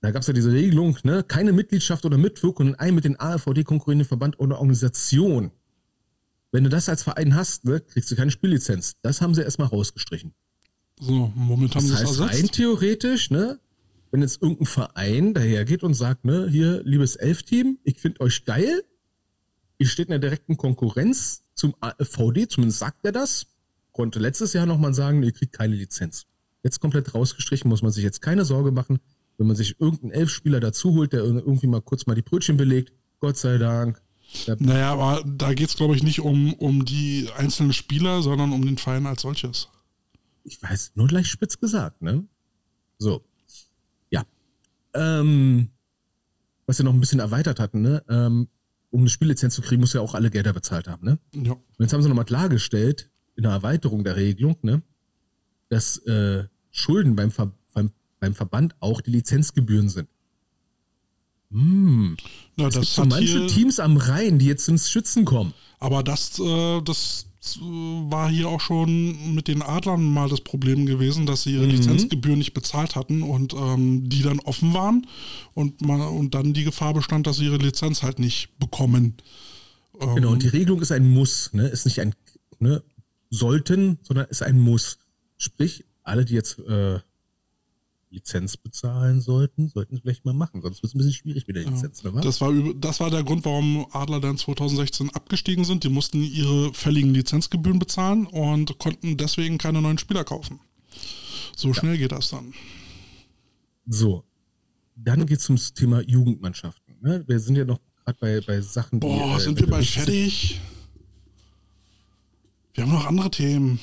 Da 0.00 0.10
gab's 0.10 0.26
ja 0.26 0.32
diese 0.32 0.50
Regelung, 0.50 0.98
ne? 1.04 1.22
Keine 1.22 1.52
Mitgliedschaft 1.52 2.04
oder 2.04 2.18
Mitwirkung 2.18 2.70
in 2.70 2.74
einem 2.74 2.96
mit 2.96 3.04
den 3.04 3.20
AVD 3.20 3.62
konkurrierenden 3.62 4.08
Verband 4.08 4.40
oder 4.40 4.58
Organisation. 4.58 5.52
Wenn 6.50 6.64
du 6.64 6.70
das 6.70 6.88
als 6.88 7.04
Verein 7.04 7.36
hast, 7.36 7.66
ne, 7.66 7.78
kriegst 7.78 8.10
du 8.10 8.16
keine 8.16 8.32
Spiellizenz. 8.32 8.96
Das 9.00 9.20
haben 9.20 9.36
sie 9.36 9.42
erstmal 9.42 9.68
rausgestrichen. 9.68 10.34
So, 10.98 11.32
haben 11.36 11.70
Das 11.72 11.84
es 11.84 11.94
heißt, 11.94 12.20
rein 12.20 12.48
theoretisch, 12.48 13.30
ne, 13.30 13.60
wenn 14.10 14.22
jetzt 14.22 14.42
irgendein 14.42 14.66
Verein 14.66 15.34
dahergeht 15.34 15.82
und 15.82 15.94
sagt, 15.94 16.24
ne, 16.24 16.48
hier, 16.48 16.82
liebes 16.84 17.16
Elf-Team, 17.16 17.78
ich 17.84 17.98
finde 18.00 18.20
euch 18.20 18.44
geil, 18.44 18.82
ihr 19.78 19.86
steht 19.86 20.06
in 20.08 20.12
der 20.12 20.18
direkten 20.18 20.56
Konkurrenz 20.56 21.44
zum 21.54 21.74
AVD, 21.80 22.48
zumindest 22.48 22.78
sagt 22.78 23.04
er 23.04 23.12
das, 23.12 23.46
konnte 23.92 24.18
letztes 24.18 24.52
Jahr 24.52 24.66
nochmal 24.66 24.94
sagen, 24.94 25.22
ihr 25.22 25.32
kriegt 25.32 25.52
keine 25.52 25.74
Lizenz. 25.74 26.26
Jetzt 26.62 26.80
komplett 26.80 27.14
rausgestrichen, 27.14 27.68
muss 27.68 27.82
man 27.82 27.92
sich 27.92 28.04
jetzt 28.04 28.20
keine 28.20 28.44
Sorge 28.44 28.72
machen, 28.72 28.98
wenn 29.36 29.46
man 29.46 29.56
sich 29.56 29.80
irgendeinen 29.80 30.12
Elfspieler 30.12 30.60
dazu 30.60 30.94
holt, 30.94 31.12
der 31.12 31.20
irgendwie 31.20 31.66
mal 31.68 31.80
kurz 31.80 32.06
mal 32.06 32.14
die 32.14 32.22
Brötchen 32.22 32.56
belegt, 32.56 32.92
Gott 33.20 33.36
sei 33.36 33.58
Dank. 33.58 34.00
Naja, 34.58 34.92
aber 34.92 35.24
da 35.24 35.54
geht 35.54 35.68
es, 35.68 35.76
glaube 35.76 35.96
ich, 35.96 36.02
nicht 36.02 36.20
um, 36.20 36.52
um 36.54 36.84
die 36.84 37.28
einzelnen 37.36 37.72
Spieler, 37.72 38.22
sondern 38.22 38.52
um 38.52 38.64
den 38.64 38.76
Verein 38.76 39.06
als 39.06 39.22
solches. 39.22 39.68
ich 40.44 40.62
weiß, 40.62 40.92
nur 40.94 41.06
gleich 41.06 41.28
spitz 41.28 41.58
gesagt, 41.58 42.02
ne? 42.02 42.24
So. 42.98 43.24
Ähm, 44.94 45.68
was 46.66 46.78
wir 46.78 46.84
noch 46.84 46.92
ein 46.92 47.00
bisschen 47.00 47.20
erweitert 47.20 47.60
hatten, 47.60 47.80
ne? 47.82 48.02
Ähm, 48.08 48.48
um 48.90 49.00
eine 49.00 49.10
Spiellizenz 49.10 49.54
zu 49.54 49.62
kriegen, 49.62 49.80
muss 49.80 49.92
ja 49.92 50.00
auch 50.00 50.14
alle 50.14 50.30
Gelder 50.30 50.52
bezahlt 50.52 50.88
haben, 50.88 51.04
ne? 51.04 51.18
Ja. 51.34 51.52
Und 51.52 51.62
jetzt 51.78 51.92
haben 51.92 52.02
sie 52.02 52.08
nochmal 52.08 52.24
klargestellt, 52.24 53.10
in 53.38 53.44
der 53.44 53.52
Erweiterung 53.52 54.02
der 54.02 54.16
Regelung, 54.16 54.56
ne, 54.62 54.82
dass 55.68 55.96
äh, 55.98 56.44
Schulden 56.70 57.14
beim, 57.14 57.30
Ver 57.30 57.52
beim, 57.72 57.92
beim 58.18 58.34
Verband 58.34 58.74
auch 58.80 59.00
die 59.00 59.12
Lizenzgebühren 59.12 59.88
sind. 59.88 60.08
Hm. 61.50 62.16
ja 62.56 62.66
Es 62.66 62.74
gibt 62.74 62.82
das 62.84 62.94
so 62.94 63.02
hat 63.02 63.08
manche 63.10 63.46
Teams 63.46 63.80
am 63.80 63.96
Rhein, 63.96 64.38
die 64.38 64.46
jetzt 64.46 64.68
ins 64.68 64.90
Schützen 64.90 65.24
kommen. 65.24 65.54
aber 65.78 66.02
das, 66.02 66.38
äh, 66.40 66.82
das 66.82 67.27
war 67.60 68.28
hier 68.30 68.48
auch 68.48 68.60
schon 68.60 69.34
mit 69.34 69.48
den 69.48 69.62
Adlern 69.62 70.02
mal 70.12 70.28
das 70.28 70.40
Problem 70.40 70.86
gewesen, 70.86 71.24
dass 71.26 71.42
sie 71.44 71.52
ihre 71.52 71.64
Mhm. 71.64 71.70
Lizenzgebühren 71.70 72.38
nicht 72.38 72.52
bezahlt 72.52 72.96
hatten 72.96 73.22
und 73.22 73.54
ähm, 73.54 74.08
die 74.08 74.22
dann 74.22 74.40
offen 74.40 74.74
waren 74.74 75.06
und, 75.54 75.80
man, 75.80 76.00
und 76.00 76.34
dann 76.34 76.52
die 76.52 76.64
Gefahr 76.64 76.94
bestand, 76.94 77.26
dass 77.26 77.36
sie 77.36 77.44
ihre 77.46 77.58
Lizenz 77.58 78.02
halt 78.02 78.18
nicht 78.18 78.58
bekommen. 78.58 79.14
Ähm, 80.00 80.14
Genau, 80.16 80.32
und 80.32 80.42
die 80.42 80.48
Regelung 80.48 80.80
ist 80.82 80.92
ein 80.92 81.08
Muss, 81.08 81.50
ne? 81.52 81.68
Ist 81.68 81.84
nicht 81.84 82.00
ein 82.00 82.14
ne, 82.58 82.82
sollten, 83.30 83.98
sondern 84.02 84.26
ist 84.26 84.42
ein 84.42 84.58
Muss. 84.58 84.98
Sprich, 85.36 85.84
alle, 86.02 86.24
die 86.24 86.34
jetzt 86.34 86.58
äh, 86.58 86.98
Lizenz 88.10 88.56
bezahlen 88.56 89.20
sollten, 89.20 89.68
sollten 89.68 89.96
es 89.96 90.00
vielleicht 90.00 90.24
mal 90.24 90.34
machen, 90.34 90.62
sonst 90.62 90.82
wird 90.82 90.90
es 90.90 90.94
ein 90.94 90.98
bisschen 90.98 91.12
schwierig 91.12 91.46
mit 91.46 91.56
der 91.56 91.64
Lizenz, 91.64 92.04
wa? 92.04 92.20
Das 92.20 92.40
war, 92.40 92.52
das 92.74 93.00
war 93.00 93.10
der 93.10 93.22
Grund, 93.22 93.44
warum 93.44 93.86
Adler 93.92 94.20
dann 94.20 94.38
2016 94.38 95.10
abgestiegen 95.10 95.64
sind. 95.64 95.84
Die 95.84 95.88
mussten 95.88 96.22
ihre 96.22 96.72
fälligen 96.74 97.12
Lizenzgebühren 97.12 97.78
bezahlen 97.78 98.26
und 98.26 98.78
konnten 98.78 99.16
deswegen 99.16 99.58
keine 99.58 99.82
neuen 99.82 99.98
Spieler 99.98 100.24
kaufen. 100.24 100.60
So 101.56 101.74
schnell 101.74 101.98
geht 101.98 102.12
das 102.12 102.30
dann. 102.30 102.54
So, 103.86 104.24
dann 104.96 105.26
geht 105.26 105.40
es 105.40 105.48
ums 105.48 105.74
Thema 105.74 106.00
Jugendmannschaften. 106.02 106.96
Ne? 107.00 107.24
Wir 107.26 107.40
sind 107.40 107.56
ja 107.56 107.64
noch 107.64 107.80
gerade 108.04 108.18
bei, 108.20 108.40
bei 108.40 108.60
Sachen, 108.60 109.00
die. 109.00 109.06
Boah, 109.06 109.36
äh, 109.36 109.40
sind 109.40 109.58
wir 109.58 109.66
bald 109.66 109.86
fertig? 109.86 110.60
Wir 112.74 112.84
haben 112.84 112.92
noch 112.92 113.06
andere 113.06 113.30
Themen. 113.30 113.80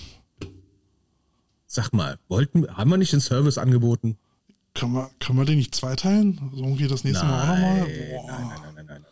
Sag 1.76 1.92
mal, 1.92 2.18
wollten, 2.30 2.66
haben 2.70 2.90
wir 2.90 2.96
nicht 2.96 3.12
den 3.12 3.20
Service 3.20 3.58
angeboten? 3.58 4.16
Können 4.76 4.94
wir, 4.94 5.12
können 5.20 5.40
wir 5.40 5.44
den 5.44 5.58
nicht 5.58 5.76
zweiteilen? 5.76 6.40
Also 6.50 6.64
irgendwie 6.64 6.88
das 6.88 7.04
nächste 7.04 7.26
Mal 7.26 7.42
auch 7.42 7.48
nochmal? 7.48 7.80
Nein, 7.80 8.26
nein, 8.28 8.48
nein, 8.48 8.74
nein, 8.76 8.86
nein. 8.88 9.06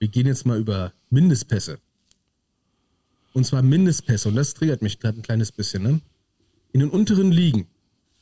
Wir 0.00 0.08
gehen 0.08 0.26
jetzt 0.26 0.44
mal 0.44 0.58
über 0.58 0.92
Mindestpässe. 1.10 1.78
Und 3.34 3.46
zwar 3.46 3.62
Mindestpässe, 3.62 4.28
und 4.28 4.34
das 4.34 4.52
triggert 4.52 4.82
mich 4.82 4.98
gerade 4.98 5.20
ein 5.20 5.22
kleines 5.22 5.52
bisschen. 5.52 5.84
Ne? 5.84 6.00
In 6.72 6.80
den 6.80 6.90
unteren 6.90 7.30
Ligen, 7.30 7.68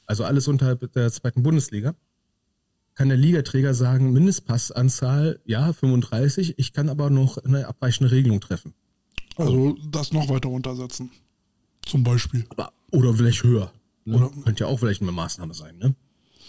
also 0.05 0.25
alles 0.25 0.47
unterhalb 0.47 0.93
der 0.93 1.11
zweiten 1.11 1.43
Bundesliga, 1.43 1.95
kann 2.97 3.09
der 3.09 3.17
Ligaträger 3.17 3.73
sagen, 3.73 4.13
Mindestpassanzahl, 4.13 5.41
ja, 5.47 5.73
35, 5.73 6.59
ich 6.59 6.75
kann 6.75 6.91
aber 6.91 7.09
noch 7.09 7.39
eine 7.39 7.67
abweichende 7.67 8.13
Regelung 8.13 8.43
treffen. 8.43 8.75
Also 9.37 9.75
das 9.91 10.13
noch 10.13 10.29
weiter 10.29 10.51
runtersetzen. 10.51 11.11
Zum 11.91 12.05
Beispiel. 12.05 12.47
Aber, 12.51 12.73
oder 12.93 13.13
vielleicht 13.15 13.43
höher. 13.43 13.73
Ne? 14.05 14.17
Oder- 14.17 14.31
Könnte 14.45 14.65
ja 14.65 14.71
auch 14.71 14.79
vielleicht 14.79 15.03
eine 15.03 15.13
Maßnahme 15.13 15.55
sein, 15.55 15.77
ne? 15.79 15.95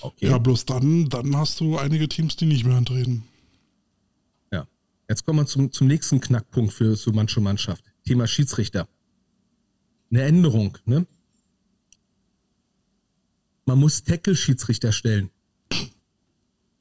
Okay. 0.01 0.27
Ja, 0.29 0.37
bloß 0.37 0.65
dann, 0.65 1.09
dann 1.09 1.35
hast 1.35 1.59
du 1.59 1.77
einige 1.77 2.07
Teams, 2.07 2.35
die 2.35 2.45
nicht 2.45 2.63
mehr 2.65 2.75
antreten. 2.77 3.23
Ja. 4.51 4.67
Jetzt 5.09 5.25
kommen 5.25 5.39
wir 5.39 5.45
zum, 5.45 5.71
zum 5.71 5.87
nächsten 5.87 6.19
Knackpunkt 6.21 6.73
für 6.73 6.95
so 6.95 7.11
manche 7.11 7.39
Mannschaft. 7.41 7.83
Thema 8.05 8.25
Schiedsrichter. 8.27 8.87
Eine 10.11 10.23
Änderung, 10.23 10.77
ne? 10.85 11.05
Man 13.65 13.79
muss 13.79 14.03
Tackle-Schiedsrichter 14.03 14.91
stellen. 14.91 15.29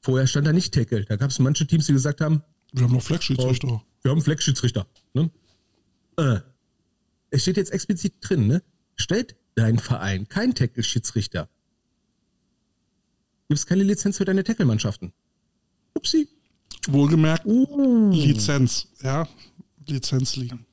Vorher 0.01 0.27
stand 0.27 0.47
da 0.47 0.53
nicht 0.53 0.73
Tackle. 0.73 1.05
Da 1.05 1.17
gab 1.17 1.31
es 1.31 1.39
manche 1.39 1.67
Teams, 1.67 1.87
die 1.87 1.93
gesagt 1.93 2.21
haben, 2.23 2.43
Wir 2.73 2.85
haben 2.85 2.95
noch 2.95 3.03
Flex-Schiedsrichter. 3.03 3.83
wir 4.03 4.11
haben 4.11 4.23
Flex-Schiedsrichter. 4.23 4.87
Ne? 5.13 5.31
Äh, 6.17 6.41
es 7.31 7.43
steht 7.43 7.57
jetzt 7.57 7.73
explizit 7.73 8.15
drin, 8.21 8.47
ne? 8.47 8.63
Stellt 8.97 9.37
dein 9.55 9.79
Verein 9.79 10.29
kein 10.29 10.55
Tackle-Schiedsrichter. 10.55 11.49
Gibt 13.49 13.59
es 13.59 13.67
keine 13.67 13.83
Lizenz 13.83 14.19
für 14.19 14.25
deine 14.25 14.45
Tackle-Mannschaften. 14.45 15.13
Upsi. 15.95 16.29
Wohlgemerkt, 16.89 17.45
Uh. 17.47 18.11
Lizenz. 18.13 18.89
Ja, 19.03 19.29
Lizenz 19.87 20.37
liegen. 20.37 20.67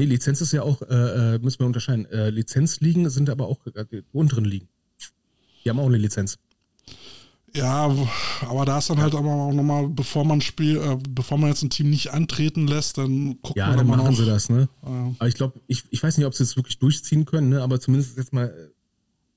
Nee, 0.00 0.04
Lizenz 0.04 0.40
ist 0.40 0.52
ja 0.52 0.62
auch, 0.62 0.80
äh, 0.82 1.34
äh, 1.34 1.38
müssen 1.40 1.58
wir 1.58 1.66
unterscheiden. 1.66 2.06
Äh, 2.06 2.30
Lizenzligen 2.30 3.10
sind 3.10 3.28
aber 3.28 3.48
auch 3.48 3.66
äh, 3.66 3.84
die 3.90 4.04
unteren 4.12 4.44
Ligen. 4.44 4.68
Die 5.64 5.70
haben 5.70 5.80
auch 5.80 5.86
eine 5.86 5.98
Lizenz. 5.98 6.38
Ja, 7.54 7.90
aber 8.42 8.64
da 8.64 8.78
ist 8.78 8.90
dann 8.90 9.00
halt 9.00 9.14
aber 9.14 9.30
auch 9.30 9.52
nochmal, 9.52 9.88
bevor 9.88 10.24
man 10.24 10.40
Spiel, 10.40 10.76
äh, 10.76 10.96
bevor 11.08 11.38
man 11.38 11.48
jetzt 11.50 11.62
ein 11.62 11.70
Team 11.70 11.90
nicht 11.90 12.10
antreten 12.12 12.66
lässt, 12.68 12.98
dann 12.98 13.38
guckt 13.42 13.56
Ja, 13.56 13.68
man 13.68 13.78
dann 13.78 13.86
machen 13.86 14.04
noch. 14.04 14.16
sie 14.16 14.26
das, 14.26 14.48
ne? 14.50 14.68
Ja. 14.84 15.14
Aber 15.18 15.28
ich 15.28 15.34
glaube, 15.34 15.60
ich, 15.66 15.84
ich 15.90 16.02
weiß 16.02 16.18
nicht, 16.18 16.26
ob 16.26 16.34
sie 16.34 16.42
es 16.44 16.56
wirklich 16.56 16.78
durchziehen 16.78 17.24
können, 17.24 17.48
ne? 17.48 17.62
Aber 17.62 17.80
zumindest 17.80 18.16
jetzt 18.18 18.32
mal, 18.32 18.46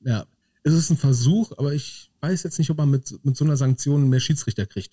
äh, 0.03 0.09
ja, 0.09 0.25
es 0.63 0.73
ist 0.73 0.89
ein 0.91 0.97
Versuch, 0.97 1.51
aber 1.57 1.73
ich 1.73 2.11
weiß 2.21 2.43
jetzt 2.43 2.59
nicht, 2.59 2.69
ob 2.69 2.77
man 2.77 2.89
mit, 2.91 3.23
mit 3.23 3.35
so 3.37 3.45
einer 3.45 3.57
Sanktion 3.57 4.09
mehr 4.09 4.19
Schiedsrichter 4.19 4.65
kriegt. 4.65 4.91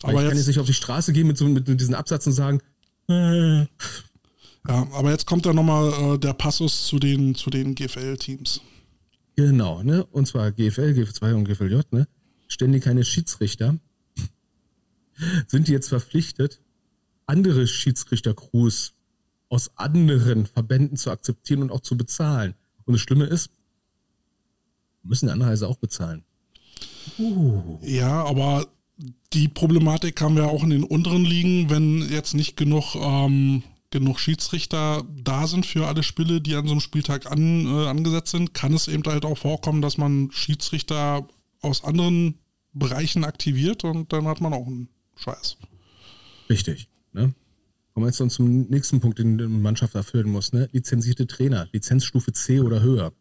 Weil 0.00 0.10
Aber 0.10 0.22
ich 0.22 0.28
kann 0.28 0.36
jetzt- 0.36 0.38
jetzt 0.38 0.46
nicht 0.48 0.58
auf 0.60 0.66
die 0.66 0.72
Straße 0.74 1.12
gehen 1.12 1.26
mit 1.26 1.36
so 1.38 1.44
mit 1.46 1.68
diesem 1.80 1.94
Absatz 1.94 2.26
und 2.26 2.32
sagen, 2.32 2.60
äh, 3.08 3.60
Ja, 4.68 4.86
aber 4.92 5.10
jetzt 5.10 5.26
kommt 5.26 5.44
ja 5.44 5.52
nochmal 5.52 6.14
äh, 6.14 6.18
der 6.18 6.32
Passus 6.34 6.86
zu 6.86 6.98
den, 7.00 7.34
zu 7.34 7.50
den 7.50 7.74
GFL-Teams. 7.74 8.60
Genau, 9.34 9.82
ne? 9.82 10.04
Und 10.06 10.26
zwar 10.28 10.52
GFL, 10.52 10.92
GF2 10.92 11.34
und 11.34 11.44
GFLJ, 11.44 11.80
ne? 11.90 12.06
Stellen 12.52 12.72
die 12.72 12.80
keine 12.80 13.04
Schiedsrichter, 13.04 13.78
sind 15.46 15.68
die 15.68 15.72
jetzt 15.72 15.88
verpflichtet, 15.88 16.60
andere 17.26 17.66
Schiedsrichter-Crews 17.66 18.94
aus 19.48 19.70
anderen 19.76 20.46
Verbänden 20.46 20.96
zu 20.96 21.10
akzeptieren 21.10 21.62
und 21.62 21.70
auch 21.70 21.80
zu 21.80 21.96
bezahlen. 21.96 22.54
Und 22.84 22.94
das 22.94 23.02
Schlimme 23.02 23.24
ist, 23.24 23.50
müssen 25.02 25.28
andere 25.28 25.50
also 25.50 25.66
auch 25.66 25.76
bezahlen. 25.76 26.24
Uh. 27.18 27.78
Ja, 27.82 28.24
aber 28.24 28.66
die 29.32 29.48
Problematik 29.48 30.20
haben 30.20 30.36
wir 30.36 30.48
auch 30.48 30.62
in 30.62 30.70
den 30.70 30.84
unteren 30.84 31.24
Ligen, 31.24 31.70
wenn 31.70 32.08
jetzt 32.10 32.34
nicht 32.34 32.56
genug, 32.56 32.94
ähm, 32.94 33.62
genug 33.90 34.20
Schiedsrichter 34.20 35.04
da 35.22 35.46
sind 35.46 35.66
für 35.66 35.86
alle 35.86 36.02
Spiele, 36.02 36.40
die 36.40 36.54
an 36.54 36.66
so 36.66 36.72
einem 36.72 36.80
Spieltag 36.80 37.30
an, 37.30 37.66
äh, 37.66 37.86
angesetzt 37.88 38.30
sind, 38.30 38.54
kann 38.54 38.72
es 38.72 38.88
eben 38.88 39.02
halt 39.04 39.24
auch 39.24 39.38
vorkommen, 39.38 39.82
dass 39.82 39.98
man 39.98 40.30
Schiedsrichter 40.32 41.26
aus 41.60 41.84
anderen 41.84 42.38
Bereichen 42.72 43.24
aktiviert 43.24 43.84
und 43.84 44.12
dann 44.12 44.26
hat 44.26 44.40
man 44.40 44.52
auch 44.52 44.66
einen 44.66 44.88
Scheiß. 45.16 45.56
Richtig. 46.48 46.88
Ne? 47.12 47.34
Kommen 47.92 48.04
wir 48.04 48.08
jetzt 48.08 48.20
dann 48.20 48.30
zum 48.30 48.62
nächsten 48.68 49.00
Punkt, 49.00 49.18
den 49.18 49.38
die 49.38 49.46
Mannschaft 49.46 49.94
erfüllen 49.94 50.30
muss. 50.30 50.52
Ne? 50.52 50.68
Lizenzierte 50.72 51.26
Trainer, 51.26 51.68
Lizenzstufe 51.72 52.32
C 52.32 52.60
oder 52.60 52.82
höher. 52.82 53.12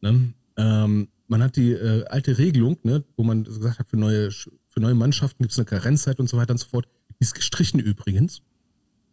Ne? 0.00 0.32
Ähm, 0.56 1.08
man 1.30 1.42
hat 1.42 1.56
die 1.56 1.72
äh, 1.72 2.04
alte 2.06 2.38
Regelung, 2.38 2.76
ne, 2.82 3.04
wo 3.16 3.22
man 3.22 3.44
gesagt 3.44 3.78
hat, 3.78 3.88
für 3.88 3.96
neue, 3.96 4.30
für 4.32 4.80
neue 4.80 4.94
Mannschaften 4.94 5.44
gibt 5.44 5.52
es 5.52 5.58
eine 5.58 5.64
Karenzzeit 5.64 6.18
und 6.18 6.28
so 6.28 6.36
weiter 6.36 6.52
und 6.52 6.58
so 6.58 6.68
fort. 6.68 6.88
Die 7.08 7.24
ist 7.24 7.34
gestrichen 7.34 7.78
übrigens. 7.78 8.42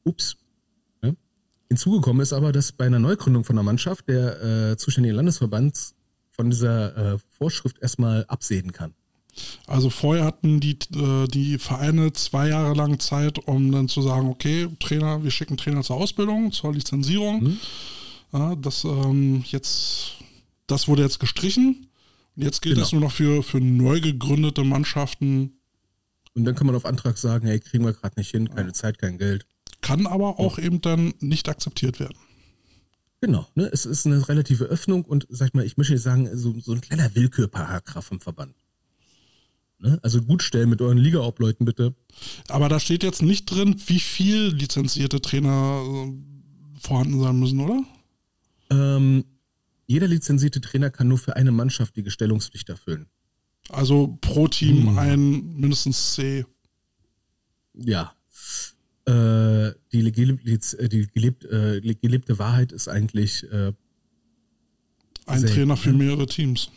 Ups. 0.04 0.38
Ne? 1.04 1.16
Hinzugekommen 1.70 2.22
ist 2.22 2.34
aber, 2.34 2.52
dass 2.52 2.72
bei 2.72 2.86
einer 2.86 2.98
Neugründung 3.00 3.44
von 3.44 3.56
einer 3.56 3.64
Mannschaft 3.64 4.08
der 4.08 4.72
äh, 4.72 4.78
zuständige 4.78 5.16
Landesverband 5.16 5.94
von 6.32 6.50
dieser 6.50 7.14
äh, 7.14 7.18
Vorschrift 7.30 7.78
erstmal 7.80 8.26
absehen 8.26 8.72
kann. 8.72 8.96
Also 9.66 9.90
vorher 9.90 10.26
hatten 10.26 10.60
die, 10.60 10.78
äh, 10.96 11.28
die 11.28 11.58
Vereine 11.58 12.14
zwei 12.14 12.50
Jahre 12.50 12.74
lang 12.74 13.00
Zeit, 13.00 13.40
um 13.40 13.72
dann 13.72 13.88
zu 13.88 14.02
sagen, 14.02 14.28
okay, 14.30 14.68
Trainer, 14.80 15.24
wir 15.24 15.32
schicken 15.32 15.58
Trainer 15.58 15.84
zur 15.84 15.98
Ausbildung, 15.98 16.52
zur 16.52 16.74
Lizenzierung. 16.74 17.44
Mhm. 17.44 17.58
Ja, 18.34 18.56
das 18.56 18.84
ähm, 18.84 19.44
jetzt, 19.48 20.16
das 20.68 20.88
wurde 20.88 21.04
jetzt 21.04 21.20
gestrichen. 21.20 21.88
Und 22.36 22.44
jetzt 22.44 22.62
gilt 22.62 22.76
Genau. 22.76 22.86
es 22.86 22.92
nur 22.92 23.02
noch 23.02 23.12
für, 23.12 23.42
für 23.44 23.60
neu 23.60 24.00
gegründete 24.00 24.64
Mannschaften. 24.64 25.54
Und 26.34 26.46
dann 26.46 26.56
kann 26.56 26.68
man 26.68 26.76
auf 26.76 26.86
Antrag 26.86 27.18
sagen, 27.18 27.48
hey, 27.48 27.60
kriegen 27.60 27.84
wir 27.84 27.94
gerade 27.94 28.20
nicht 28.20 28.32
hin, 28.32 28.50
keine 28.50 28.74
Zeit, 28.74 29.00
kein 29.00 29.18
Geld. 29.18 29.46
Kann 29.82 30.06
aber 30.06 30.40
auch 30.40 30.60
eben 30.60 30.82
dann 30.82 31.14
nicht 31.20 31.50
akzeptiert 31.50 32.00
werden. 32.00 32.18
Genau, 33.22 33.48
ne? 33.56 33.68
es 33.74 33.86
ist 33.88 34.06
eine 34.06 34.28
relative 34.30 34.66
Öffnung 34.66 35.04
und 35.04 35.26
sag 35.30 35.48
ich 35.48 35.54
mal, 35.56 35.66
ich 35.66 35.78
möchte 35.78 35.94
jetzt 35.94 36.04
sagen, 36.04 36.30
so, 36.38 36.54
so 36.60 36.74
ein 36.74 36.82
kleiner 36.82 37.16
Willkürparagraph 37.16 38.06
vom 38.06 38.20
Verband. 38.20 38.54
Ne? 39.80 40.00
Also 40.02 40.22
gut 40.22 40.42
stellen 40.42 40.70
mit 40.70 40.82
euren 40.82 40.98
Liga-Obleuten 40.98 41.66
bitte. 41.66 41.96
Aber 42.48 42.68
da 42.68 42.80
steht 42.80 43.04
jetzt 43.04 43.22
nicht 43.22 43.46
drin, 43.46 43.76
wie 43.86 44.00
viel 44.00 44.48
lizenzierte 44.48 45.22
Trainer 45.22 45.84
äh, 45.86 46.80
vorhanden 46.80 47.20
sein 47.20 47.40
müssen, 47.40 47.60
oder? 47.60 47.84
Ähm, 48.70 49.24
jeder 49.86 50.08
lizenzierte 50.08 50.62
Trainer 50.62 50.90
kann 50.90 51.08
nur 51.08 51.18
für 51.18 51.36
eine 51.36 51.52
Mannschaft 51.52 51.96
die 51.96 52.04
Gestellungspflicht 52.04 52.70
erfüllen. 52.70 53.06
Also 53.70 54.18
pro 54.22 54.48
Team 54.48 54.88
Hm. 54.90 54.98
ein 54.98 55.56
mindestens 55.58 56.14
C. 56.14 56.46
Ja. 57.74 58.14
Äh, 59.06 59.74
die, 59.92 60.12
gelebt, 60.12 60.44
die 60.92 61.08
gelebt, 61.14 61.46
äh, 61.46 61.80
gelebte 61.82 62.40
Wahrheit 62.40 62.72
ist 62.72 62.88
eigentlich 62.88 63.44
äh, 63.52 63.72
Ein 65.28 65.46
Trainer 65.46 65.78
für 65.78 65.92
ne? 65.92 65.98
mehrere 65.98 66.26
Teams. 66.26 66.72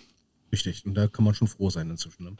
Richtig, 0.52 0.84
und 0.84 0.94
da 0.94 1.08
kann 1.08 1.24
man 1.24 1.34
schon 1.34 1.48
froh 1.48 1.70
sein 1.70 1.90
inzwischen. 1.90 2.36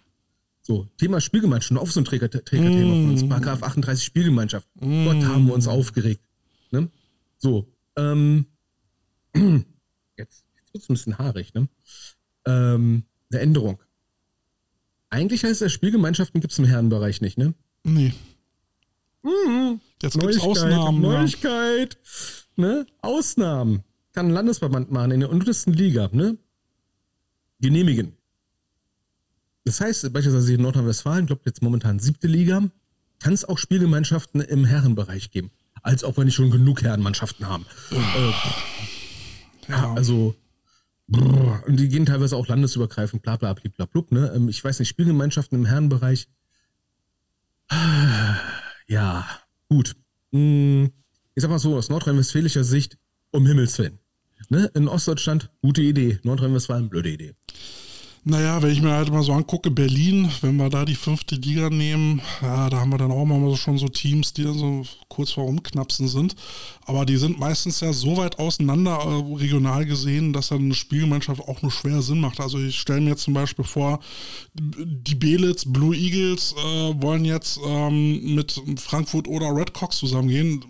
So, 0.71 0.87
Thema 0.99 1.21
Spielgemeinschaft, 1.21 1.67
schon 1.67 1.79
auf 1.79 1.91
so 1.91 2.01
ein 2.01 2.05
Träger, 2.05 2.31
Trägerthema 2.31 2.95
von 2.95 3.11
uns. 3.11 3.25
Mm. 3.25 3.29
Paragraph 3.29 3.65
38 3.65 4.05
Spielgemeinschaft. 4.05 4.69
Gott, 4.79 5.25
haben 5.25 5.49
wir 5.49 5.55
uns 5.55 5.67
aufgeregt. 5.67 6.23
Ne? 6.71 6.89
So, 7.39 7.67
ähm, 7.97 8.47
jetzt, 9.35 9.65
jetzt 10.17 10.73
wird 10.73 10.85
es 10.85 10.89
ein 10.89 10.95
bisschen 10.95 11.19
haarig, 11.19 11.53
ne? 11.55 11.69
Ähm, 12.47 13.03
eine 13.33 13.41
Änderung. 13.41 13.83
Eigentlich 15.09 15.43
heißt 15.43 15.61
das, 15.61 15.73
Spielgemeinschaften 15.73 16.41
gibt 16.41 16.53
es 16.53 16.59
im 16.61 16.67
Herrenbereich 16.67 17.21
nicht, 17.21 17.37
ne? 17.37 17.53
Nee. 17.83 18.15
Jetzt 20.01 20.21
gibt 20.21 20.25
es 20.35 20.41
Neuigkeit, 20.41 20.51
Ausnahmen. 20.51 21.03
Ja. 21.03 21.09
Neuigkeit. 21.09 21.99
Ne? 22.55 22.87
Ausnahmen. 23.01 23.83
Kann 24.13 24.27
ein 24.27 24.33
Landesverband 24.35 24.93
machen 24.93 25.11
in 25.11 25.19
der 25.19 25.31
untersten 25.31 25.73
Liga, 25.73 26.11
ne? 26.13 26.39
Genehmigen. 27.59 28.20
Das 29.65 29.81
heißt, 29.81 30.13
beispielsweise 30.13 30.55
in 30.55 30.63
Nordrhein-Westfalen, 30.63 31.27
glaube 31.27 31.43
jetzt 31.45 31.63
momentan 31.63 31.99
siebte 31.99 32.27
Liga, 32.27 32.63
kann 33.19 33.33
es 33.33 33.45
auch 33.45 33.59
Spielgemeinschaften 33.59 34.41
im 34.41 34.65
Herrenbereich 34.65 35.31
geben. 35.31 35.51
Als 35.83 36.05
ob 36.05 36.17
wir 36.17 36.25
nicht 36.25 36.35
schon 36.35 36.51
genug 36.51 36.83
Herrenmannschaften 36.83 37.47
haben. 37.47 37.67
Äh, 37.91 38.33
Ja. 39.73 39.93
also, 39.95 40.35
brr, 41.07 41.63
und 41.67 41.77
die 41.77 41.89
gehen 41.89 42.07
teilweise 42.07 42.37
auch 42.37 42.49
landesübergreifend, 42.49 43.23
bla 43.23 43.37
bla 43.37 43.53
bla 43.55 43.71
bla 43.77 43.87
blub, 43.87 44.11
ne? 44.13 44.33
Ähm, 44.35 44.49
Ich 44.49 44.63
weiß 44.65 44.79
nicht, 44.79 44.89
Spielgemeinschaften 44.89 45.59
im 45.59 45.67
Herrenbereich. 45.67 46.27
Ja, 48.89 49.27
gut. 49.69 49.95
Hm, 50.33 50.91
Ich 51.35 51.43
sag 51.43 51.51
mal 51.51 51.59
so, 51.59 51.77
aus 51.77 51.89
nordrhein-westfälischer 51.89 52.65
Sicht, 52.65 52.99
um 53.31 53.47
Himmels 53.47 53.79
Willen. 53.79 53.99
Ne? 54.49 54.71
In 54.75 54.89
Ostdeutschland, 54.89 55.51
gute 55.63 55.81
Idee. 55.83 56.19
Nordrhein-Westfalen, 56.25 56.89
blöde 56.89 57.11
Idee. 57.11 57.35
Naja, 58.23 58.61
wenn 58.63 58.71
ich 58.71 58.83
mir 58.83 58.93
halt 58.93 59.11
mal 59.11 59.23
so 59.23 59.33
angucke, 59.33 59.71
Berlin, 59.71 60.31
wenn 60.43 60.57
wir 60.57 60.69
da 60.69 60.85
die 60.85 60.95
fünfte 60.95 61.37
Liga 61.37 61.71
nehmen, 61.71 62.21
ja, 62.43 62.69
da 62.69 62.81
haben 62.81 62.91
wir 62.91 62.99
dann 62.99 63.11
auch 63.11 63.25
mal 63.25 63.57
schon 63.57 63.79
so 63.79 63.89
Teams, 63.89 64.35
die 64.35 64.45
dann 64.45 64.59
so 64.59 64.85
kurz 65.09 65.33
vor 65.33 65.47
Umknapsen 65.47 66.07
sind. 66.07 66.37
Aber 66.85 67.07
die 67.07 67.17
sind 67.17 67.39
meistens 67.39 67.81
ja 67.81 67.95
so 67.95 68.19
weit 68.19 68.39
auseinander 68.39 68.99
äh, 68.99 69.35
regional 69.37 69.87
gesehen, 69.87 70.35
dass 70.35 70.49
dann 70.49 70.65
eine 70.65 70.75
Spielgemeinschaft 70.75 71.41
auch 71.41 71.63
nur 71.63 71.71
schwer 71.71 72.03
Sinn 72.03 72.21
macht. 72.21 72.41
Also 72.41 72.59
ich 72.59 72.79
stelle 72.79 73.01
mir 73.01 73.11
jetzt 73.11 73.23
zum 73.23 73.33
Beispiel 73.33 73.65
vor, 73.65 74.01
die 74.55 75.15
Belitz, 75.15 75.65
Blue 75.65 75.97
Eagles 75.97 76.55
äh, 76.59 77.03
wollen 77.03 77.25
jetzt 77.25 77.59
ähm, 77.67 78.35
mit 78.35 78.61
Frankfurt 78.77 79.29
oder 79.29 79.57
Red 79.57 79.73
Cox 79.73 79.97
zusammengehen. 79.97 80.63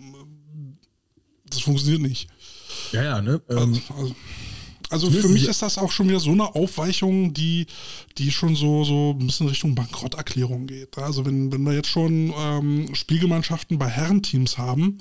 Das 1.49 1.59
funktioniert 1.59 2.01
nicht. 2.01 2.29
Ja, 2.93 3.03
ja, 3.03 3.21
ne? 3.21 3.41
Ähm, 3.49 3.57
also, 3.57 3.81
also 3.97 4.15
also 4.91 5.09
für 5.09 5.29
mich 5.29 5.47
ist 5.47 5.61
das 5.61 5.77
auch 5.77 5.91
schon 5.91 6.09
wieder 6.09 6.19
so 6.19 6.31
eine 6.31 6.53
Aufweichung, 6.55 7.33
die, 7.33 7.65
die 8.17 8.31
schon 8.31 8.55
so, 8.55 8.83
so 8.83 9.15
ein 9.17 9.25
bisschen 9.25 9.47
Richtung 9.47 9.73
Bankrotterklärung 9.73 10.67
geht. 10.67 10.97
Also 10.97 11.25
wenn, 11.25 11.51
wenn 11.51 11.63
wir 11.63 11.73
jetzt 11.73 11.89
schon 11.89 12.33
ähm, 12.37 12.93
Spielgemeinschaften 12.93 13.79
bei 13.79 13.87
Herrenteams 13.87 14.57
haben, 14.57 14.97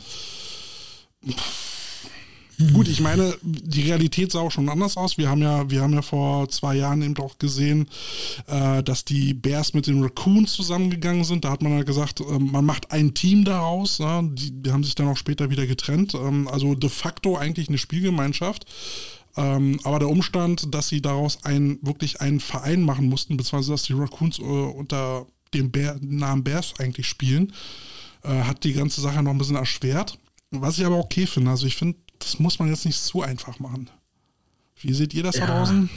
Gut, 2.75 2.89
ich 2.89 3.01
meine, 3.01 3.35
die 3.43 3.83
Realität 3.83 4.33
sah 4.33 4.41
auch 4.41 4.51
schon 4.51 4.69
anders 4.69 4.97
aus. 4.97 5.17
Wir 5.17 5.31
haben 5.31 5.41
ja, 5.41 5.71
wir 5.71 5.81
haben 5.81 5.95
ja 5.95 6.03
vor 6.03 6.49
zwei 6.51 6.75
Jahren 6.75 7.01
eben 7.01 7.17
auch 7.19 7.39
gesehen, 7.39 7.89
äh, 8.47 8.83
dass 8.83 9.05
die 9.05 9.33
Bears 9.33 9.73
mit 9.73 9.87
den 9.87 10.03
Raccoons 10.03 10.53
zusammengegangen 10.53 11.25
sind. 11.25 11.45
Da 11.45 11.51
hat 11.51 11.63
man 11.63 11.73
ja 11.73 11.85
gesagt, 11.85 12.21
äh, 12.21 12.39
man 12.39 12.65
macht 12.65 12.93
ein 12.93 13.15
Team 13.15 13.45
daraus. 13.45 13.99
Ja? 13.99 14.23
Die, 14.23 14.51
die, 14.63 14.73
haben 14.73 14.85
sich 14.85 14.95
dann 14.95 15.09
auch 15.09 15.17
später 15.17 15.51
wieder 15.51 15.67
getrennt. 15.67 16.15
Ähm, 16.15 16.49
also 16.49 16.75
de 16.75 16.91
facto 16.91 17.37
eigentlich 17.37 17.69
eine 17.69 17.79
Spielgemeinschaft. 17.79 18.67
Ähm, 19.37 19.79
aber 19.85 20.01
der 20.01 20.09
Umstand, 20.09 20.75
dass 20.75 20.89
sie 20.89 21.01
daraus 21.01 21.45
ein, 21.45 21.79
wirklich 21.83 22.21
einen 22.21 22.41
Verein 22.41 22.83
machen 22.83 23.09
mussten, 23.09 23.37
beziehungsweise 23.37 23.73
dass 23.73 23.85
die 23.85 23.93
Raccoons 23.93 24.39
äh, 24.39 24.43
unter 24.43 25.27
dem 25.55 25.71
Bär, 25.71 25.99
Namen 26.01 26.45
Bears 26.45 26.75
eigentlich 26.79 27.09
spielen, 27.09 27.53
äh, 28.23 28.43
hat 28.43 28.65
die 28.65 28.73
ganze 28.73 29.01
Sache 29.01 29.23
noch 29.23 29.31
ein 29.31 29.39
bisschen 29.39 29.57
erschwert. 29.57 30.19
Was 30.51 30.79
ich 30.79 30.85
aber 30.85 30.99
okay 30.99 31.27
finde. 31.27 31.51
Also 31.51 31.67
ich 31.67 31.77
finde, 31.77 31.99
das 32.19 32.39
muss 32.39 32.59
man 32.59 32.69
jetzt 32.69 32.85
nicht 32.85 33.01
zu 33.01 33.23
einfach 33.23 33.59
machen. 33.61 33.89
Wie 34.81 34.93
seht 34.93 35.15
ihr 35.15 35.23
das 35.23 35.37
ja. 35.37 35.47
da 35.47 35.59
draußen? 35.59 35.89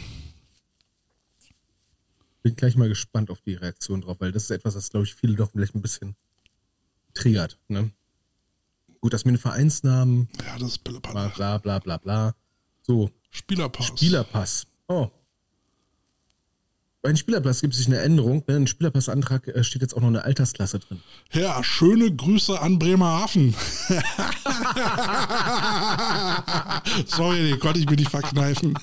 Bin 2.43 2.55
gleich 2.55 2.75
mal 2.75 2.89
gespannt 2.89 3.31
auf 3.31 3.41
die 3.41 3.53
Reaktion 3.53 4.01
drauf, 4.01 4.17
weil 4.19 4.31
das 4.31 4.43
ist 4.43 4.51
etwas, 4.51 4.73
das, 4.73 4.89
glaube 4.89 5.05
ich, 5.05 5.15
viele 5.15 5.35
doch 5.35 5.51
vielleicht 5.51 5.75
ein 5.75 5.81
bisschen 5.81 6.15
triggert. 7.13 7.57
Ne? 7.67 7.89
Gut, 8.99 9.13
das 9.13 9.25
mit 9.25 9.35
den 9.35 9.39
Vereinsnamen. 9.39 10.29
Ja, 10.45 10.57
das 10.59 10.69
ist 10.69 10.83
Bla, 10.83 10.99
bla, 11.29 11.57
bla, 11.57 11.79
bla, 11.79 11.97
bla. 11.97 12.35
So, 12.83 13.09
Spielerpass. 13.31 13.87
Spielerpass. 13.87 14.67
Oh. 14.87 15.07
Bei 17.01 17.09
einem 17.09 17.17
Spielerpass 17.17 17.61
gibt 17.61 17.73
es 17.73 17.79
sich 17.79 17.87
eine 17.87 17.99
Änderung. 17.99 18.45
Bei 18.45 18.55
einem 18.55 18.67
Spielerpassantrag 18.67 19.47
äh, 19.47 19.63
steht 19.63 19.81
jetzt 19.81 19.93
auch 19.93 20.01
noch 20.01 20.09
eine 20.09 20.23
Altersklasse 20.23 20.79
drin. 20.79 21.01
Ja, 21.33 21.61
schöne 21.63 22.15
Grüße 22.15 22.61
an 22.61 22.79
Bremerhaven. 22.79 23.53
Sorry, 27.07 27.49
den 27.49 27.59
konnte 27.59 27.79
ich 27.79 27.89
mir 27.89 27.97
nicht 27.97 28.11
verkneifen. 28.11 28.77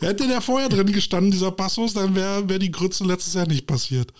Hätte 0.00 0.26
der 0.26 0.40
vorher 0.40 0.68
drin 0.68 0.92
gestanden, 0.92 1.30
dieser 1.30 1.52
Passus, 1.52 1.94
dann 1.94 2.14
wäre 2.14 2.48
wär 2.48 2.58
die 2.58 2.70
Grütze 2.70 3.04
letztes 3.04 3.34
Jahr 3.34 3.46
nicht 3.46 3.66
passiert. 3.66 4.12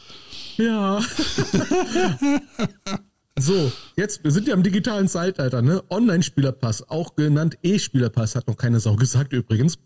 Ja. 0.57 1.01
So, 3.39 3.71
jetzt, 3.97 4.25
wir 4.25 4.33
sind 4.33 4.49
ja 4.49 4.55
im 4.55 4.63
digitalen 4.63 5.09
Zeitalter, 5.09 5.63
ne? 5.63 5.83
Online-Spielerpass, 5.89 6.91
auch 6.91 7.17
genannt 7.17 7.57
E-Spielerpass, 7.63 8.35
hat 8.35 8.49
noch 8.49 8.57
keine 8.57 8.81
Sau 8.81 8.97
gesagt 8.97 9.33
übrigens. 9.33 9.79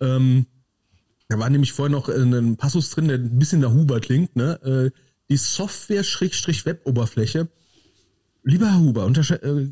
Ähm, 0.00 0.46
da 1.28 1.38
war 1.38 1.48
nämlich 1.50 1.72
vorher 1.72 1.90
noch 1.90 2.08
ein 2.08 2.56
Passus 2.56 2.90
drin, 2.90 3.08
der 3.08 3.18
ein 3.18 3.38
bisschen 3.38 3.60
nach 3.60 3.72
Huber 3.72 4.00
klingt, 4.00 4.36
ne? 4.36 4.60
Äh, 4.62 4.90
die 5.30 5.36
Software-Web-Oberfläche. 5.36 7.48
Lieber 8.44 8.66
Herr 8.66 8.80
Huber, 8.80 9.08
äh, 9.08 9.68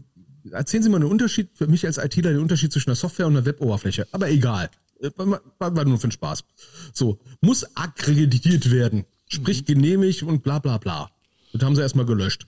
erzählen 0.52 0.82
Sie 0.82 0.88
mal 0.88 0.96
einen 0.96 1.10
Unterschied, 1.10 1.50
für 1.54 1.66
mich 1.66 1.84
als 1.86 1.98
ITler, 1.98 2.30
den 2.30 2.40
Unterschied 2.40 2.72
zwischen 2.72 2.88
einer 2.90 2.96
Software 2.96 3.26
und 3.26 3.36
einer 3.36 3.44
Web-Oberfläche. 3.44 4.08
Aber 4.12 4.30
egal. 4.30 4.70
Äh, 5.00 5.10
war, 5.16 5.42
war, 5.58 5.84
nur 5.84 5.98
für 5.98 6.08
den 6.08 6.12
Spaß. 6.12 6.44
So, 6.92 7.18
muss 7.40 7.76
akkreditiert 7.76 8.70
werden. 8.70 9.04
Sprich, 9.28 9.62
mhm. 9.62 9.66
genehmigt 9.66 10.22
und 10.22 10.42
bla 10.42 10.58
bla 10.58 10.78
bla. 10.78 11.10
Das 11.52 11.62
haben 11.62 11.76
sie 11.76 11.82
erstmal 11.82 12.06
gelöscht. 12.06 12.46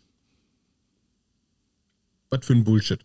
Was 2.32 2.46
für 2.46 2.54
ein 2.54 2.64
Bullshit. 2.64 2.98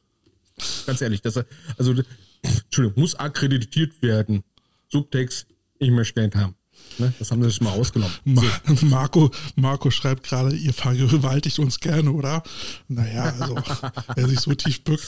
Ganz 0.85 1.01
ehrlich, 1.01 1.21
das, 1.21 1.37
also, 1.77 1.93
Entschuldigung, 2.41 3.01
muss 3.01 3.13
akkreditiert 3.15 4.01
werden. 4.01 4.43
Subtext, 4.87 5.47
ich 5.79 5.91
möchte 5.91 6.21
nicht 6.21 6.35
haben. 6.35 6.55
Ne? 6.97 7.13
Das 7.19 7.29
haben 7.29 7.43
sie 7.43 7.51
schon 7.51 7.65
mal 7.65 7.73
ausgenommen. 7.73 8.15
Ma 8.23 8.41
Marco, 8.83 9.29
Marco 9.55 9.91
schreibt 9.91 10.23
gerade, 10.23 10.55
ihr 10.55 10.73
vergewaltigt 10.73 11.59
uns 11.59 11.81
gerne, 11.81 12.09
oder? 12.09 12.41
Naja, 12.87 13.35
also, 13.37 13.59
wer 14.15 14.27
sich 14.29 14.39
so 14.39 14.53
tief 14.55 14.81
bückt. 14.85 15.05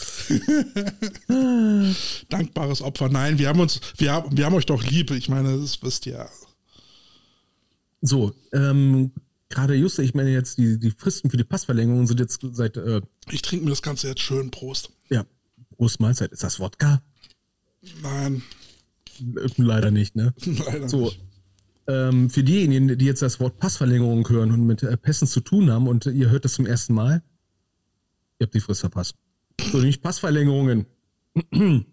Dankbares 2.29 2.81
Opfer. 2.81 3.07
Nein, 3.07 3.39
wir 3.39 3.47
haben 3.47 3.61
uns, 3.61 3.79
wir 3.97 4.11
haben, 4.11 4.37
wir 4.37 4.45
haben 4.45 4.55
euch 4.55 4.65
doch 4.65 4.83
lieb. 4.83 5.11
Ich 5.11 5.29
meine, 5.29 5.57
das 5.57 5.81
wisst 5.81 6.05
ihr. 6.07 6.27
So, 8.01 8.33
ähm, 8.51 9.11
gerade 9.49 9.75
just, 9.75 9.99
ich 9.99 10.13
meine 10.13 10.29
jetzt, 10.29 10.57
die, 10.57 10.79
die 10.79 10.91
Fristen 10.91 11.29
für 11.29 11.37
die 11.37 11.43
Passverlängerung 11.43 12.07
sind 12.07 12.19
jetzt 12.19 12.39
seit. 12.51 12.77
Äh, 12.77 13.01
ich 13.29 13.41
trinke 13.41 13.65
mir 13.65 13.71
das 13.71 13.81
Ganze 13.81 14.07
jetzt 14.07 14.21
schön. 14.21 14.51
Prost. 14.51 14.91
Ja, 15.09 15.25
Prost 15.75 15.99
Mahlzeit. 15.99 16.31
Ist 16.31 16.43
das 16.43 16.59
Wodka? 16.59 17.01
Nein. 18.01 18.41
Leider 19.57 19.91
nicht, 19.91 20.15
ne? 20.15 20.33
Leider 20.45 20.87
so. 20.87 21.05
nicht. 21.05 21.19
Ähm, 21.87 22.29
für 22.29 22.43
diejenigen, 22.43 22.97
die 22.97 23.05
jetzt 23.05 23.23
das 23.23 23.39
Wort 23.39 23.57
Passverlängerung 23.57 24.27
hören 24.29 24.51
und 24.51 24.65
mit 24.65 24.83
äh, 24.83 24.95
Pässen 24.95 25.27
zu 25.27 25.41
tun 25.41 25.71
haben 25.71 25.87
und 25.87 26.05
ihr 26.05 26.29
hört 26.29 26.45
das 26.45 26.53
zum 26.53 26.67
ersten 26.67 26.93
Mal, 26.93 27.23
ihr 28.37 28.45
habt 28.45 28.53
die 28.53 28.59
Frist 28.59 28.81
verpasst. 28.81 29.15
So, 29.71 29.79
nämlich 29.79 29.99
Passverlängerungen. 29.99 30.85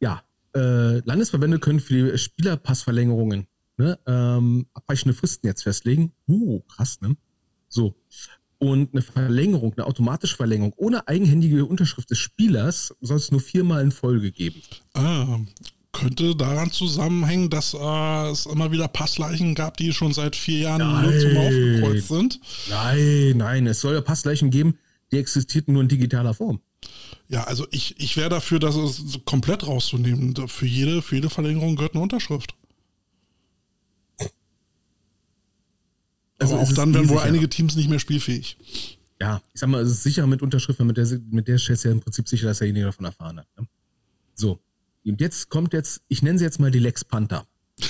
ja, 0.00 0.22
äh, 0.56 0.98
Landesverbände 1.00 1.58
können 1.58 1.80
für 1.80 2.12
die 2.12 2.18
Spielerpassverlängerungen 2.18 3.46
ne, 3.76 3.98
ähm, 4.06 4.66
abweichende 4.74 5.14
Fristen 5.14 5.46
jetzt 5.46 5.62
festlegen. 5.62 6.12
Uh, 6.28 6.60
krass, 6.60 7.00
ne? 7.00 7.16
So. 7.68 7.94
Und 8.58 8.92
eine 8.92 9.02
Verlängerung, 9.02 9.74
eine 9.74 9.86
automatische 9.86 10.36
Verlängerung 10.36 10.72
ohne 10.76 11.06
eigenhändige 11.08 11.66
Unterschrift 11.66 12.10
des 12.10 12.18
Spielers 12.18 12.94
soll 13.00 13.16
es 13.16 13.30
nur 13.30 13.40
viermal 13.40 13.82
in 13.82 13.90
Folge 13.90 14.32
geben. 14.32 14.62
Ah, 14.94 15.40
könnte 15.92 16.34
daran 16.34 16.70
zusammenhängen, 16.70 17.50
dass 17.50 17.74
äh, 17.74 18.30
es 18.30 18.46
immer 18.46 18.72
wieder 18.72 18.88
Passleichen 18.88 19.54
gab, 19.54 19.76
die 19.76 19.92
schon 19.92 20.12
seit 20.12 20.36
vier 20.36 20.58
Jahren 20.60 20.78
nein. 20.78 21.10
nur 21.10 21.20
zum 21.20 21.36
aufgekreuzt 21.36 22.08
sind? 22.08 22.40
Nein, 22.68 23.36
nein, 23.36 23.66
es 23.66 23.80
soll 23.80 23.94
ja 23.94 24.00
Passleichen 24.00 24.50
geben, 24.50 24.78
die 25.12 25.18
existierten 25.18 25.72
nur 25.72 25.82
in 25.82 25.88
digitaler 25.88 26.34
Form. 26.34 26.60
Ja, 27.28 27.44
also 27.44 27.66
ich, 27.70 27.98
ich 27.98 28.16
wäre 28.16 28.28
dafür, 28.28 28.58
das 28.58 29.00
komplett 29.24 29.66
rauszunehmen. 29.66 30.34
Für 30.48 30.66
jede, 30.66 31.00
für 31.00 31.16
jede 31.16 31.30
Verlängerung 31.30 31.76
gehört 31.76 31.94
eine 31.94 32.02
Unterschrift. 32.02 32.54
Also 36.44 36.58
auch 36.58 36.72
dann 36.72 36.94
werden 36.94 37.08
wohl 37.08 37.20
einige 37.20 37.48
Teams 37.48 37.76
nicht 37.76 37.88
mehr 37.88 37.98
spielfähig. 37.98 38.56
Ja, 39.20 39.40
ich 39.52 39.60
sag 39.60 39.68
mal, 39.68 39.82
es 39.82 39.90
ist 39.90 40.02
sicher 40.02 40.26
mit 40.26 40.42
Unterschrift, 40.42 40.80
mit 40.80 40.96
der, 40.96 41.06
mit 41.30 41.48
der 41.48 41.58
stellst 41.58 41.84
du 41.84 41.88
ja 41.88 41.94
im 41.94 42.00
Prinzip 42.00 42.28
sicher, 42.28 42.46
dass 42.46 42.58
derjenige 42.58 42.86
davon 42.86 43.06
erfahren 43.06 43.38
hat. 43.38 43.46
Ne? 43.58 43.66
So. 44.34 44.60
Und 45.06 45.20
jetzt 45.20 45.50
kommt 45.50 45.72
jetzt, 45.72 46.02
ich 46.08 46.22
nenne 46.22 46.38
sie 46.38 46.44
jetzt 46.44 46.58
mal 46.58 46.70
die 46.70 46.78
Lex 46.78 47.04
Panther. 47.04 47.46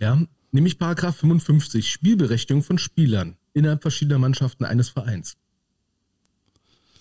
ja, 0.00 0.20
nämlich 0.50 0.78
Paragraph 0.78 1.16
55, 1.16 1.90
Spielberechtigung 1.90 2.62
von 2.62 2.78
Spielern 2.78 3.36
innerhalb 3.52 3.82
verschiedener 3.82 4.18
Mannschaften 4.18 4.64
eines 4.64 4.88
Vereins. 4.88 5.36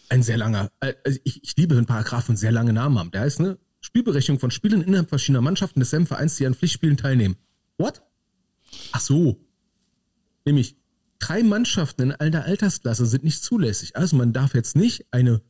Ein 0.10 0.24
sehr 0.24 0.38
langer, 0.38 0.70
also 0.80 1.20
ich, 1.24 1.44
ich 1.44 1.58
liebe, 1.58 1.76
wenn 1.76 1.86
Paragraphen 1.86 2.36
sehr 2.36 2.52
lange 2.52 2.74
Namen 2.74 3.00
haben. 3.00 3.12
Der 3.12 3.22
heißt, 3.22 3.40
ne, 3.40 3.58
Spielberechtigung 3.82 4.40
von 4.40 4.52
Spielern 4.52 4.82
innerhalb 4.82 5.10
verschiedener 5.10 5.42
Mannschaften 5.42 5.80
desselben 5.80 6.06
Vereins, 6.06 6.36
die 6.36 6.46
an 6.46 6.54
Pflichtspielen 6.54 6.98
teilnehmen. 6.98 7.38
What? 7.78 8.04
Ach 8.92 9.00
so. 9.00 9.40
Nämlich, 10.46 10.76
drei 11.20 11.44
Mannschaften 11.44 12.02
in 12.02 12.12
einer 12.12 12.46
Altersklasse 12.46 13.06
sind 13.06 13.24
nicht 13.24 13.44
zulässig. 13.44 13.96
Also 13.96 14.16
man 14.16 14.34
darf 14.34 14.54
jetzt 14.54 14.76
nicht 14.76 15.06
eine. 15.12 15.42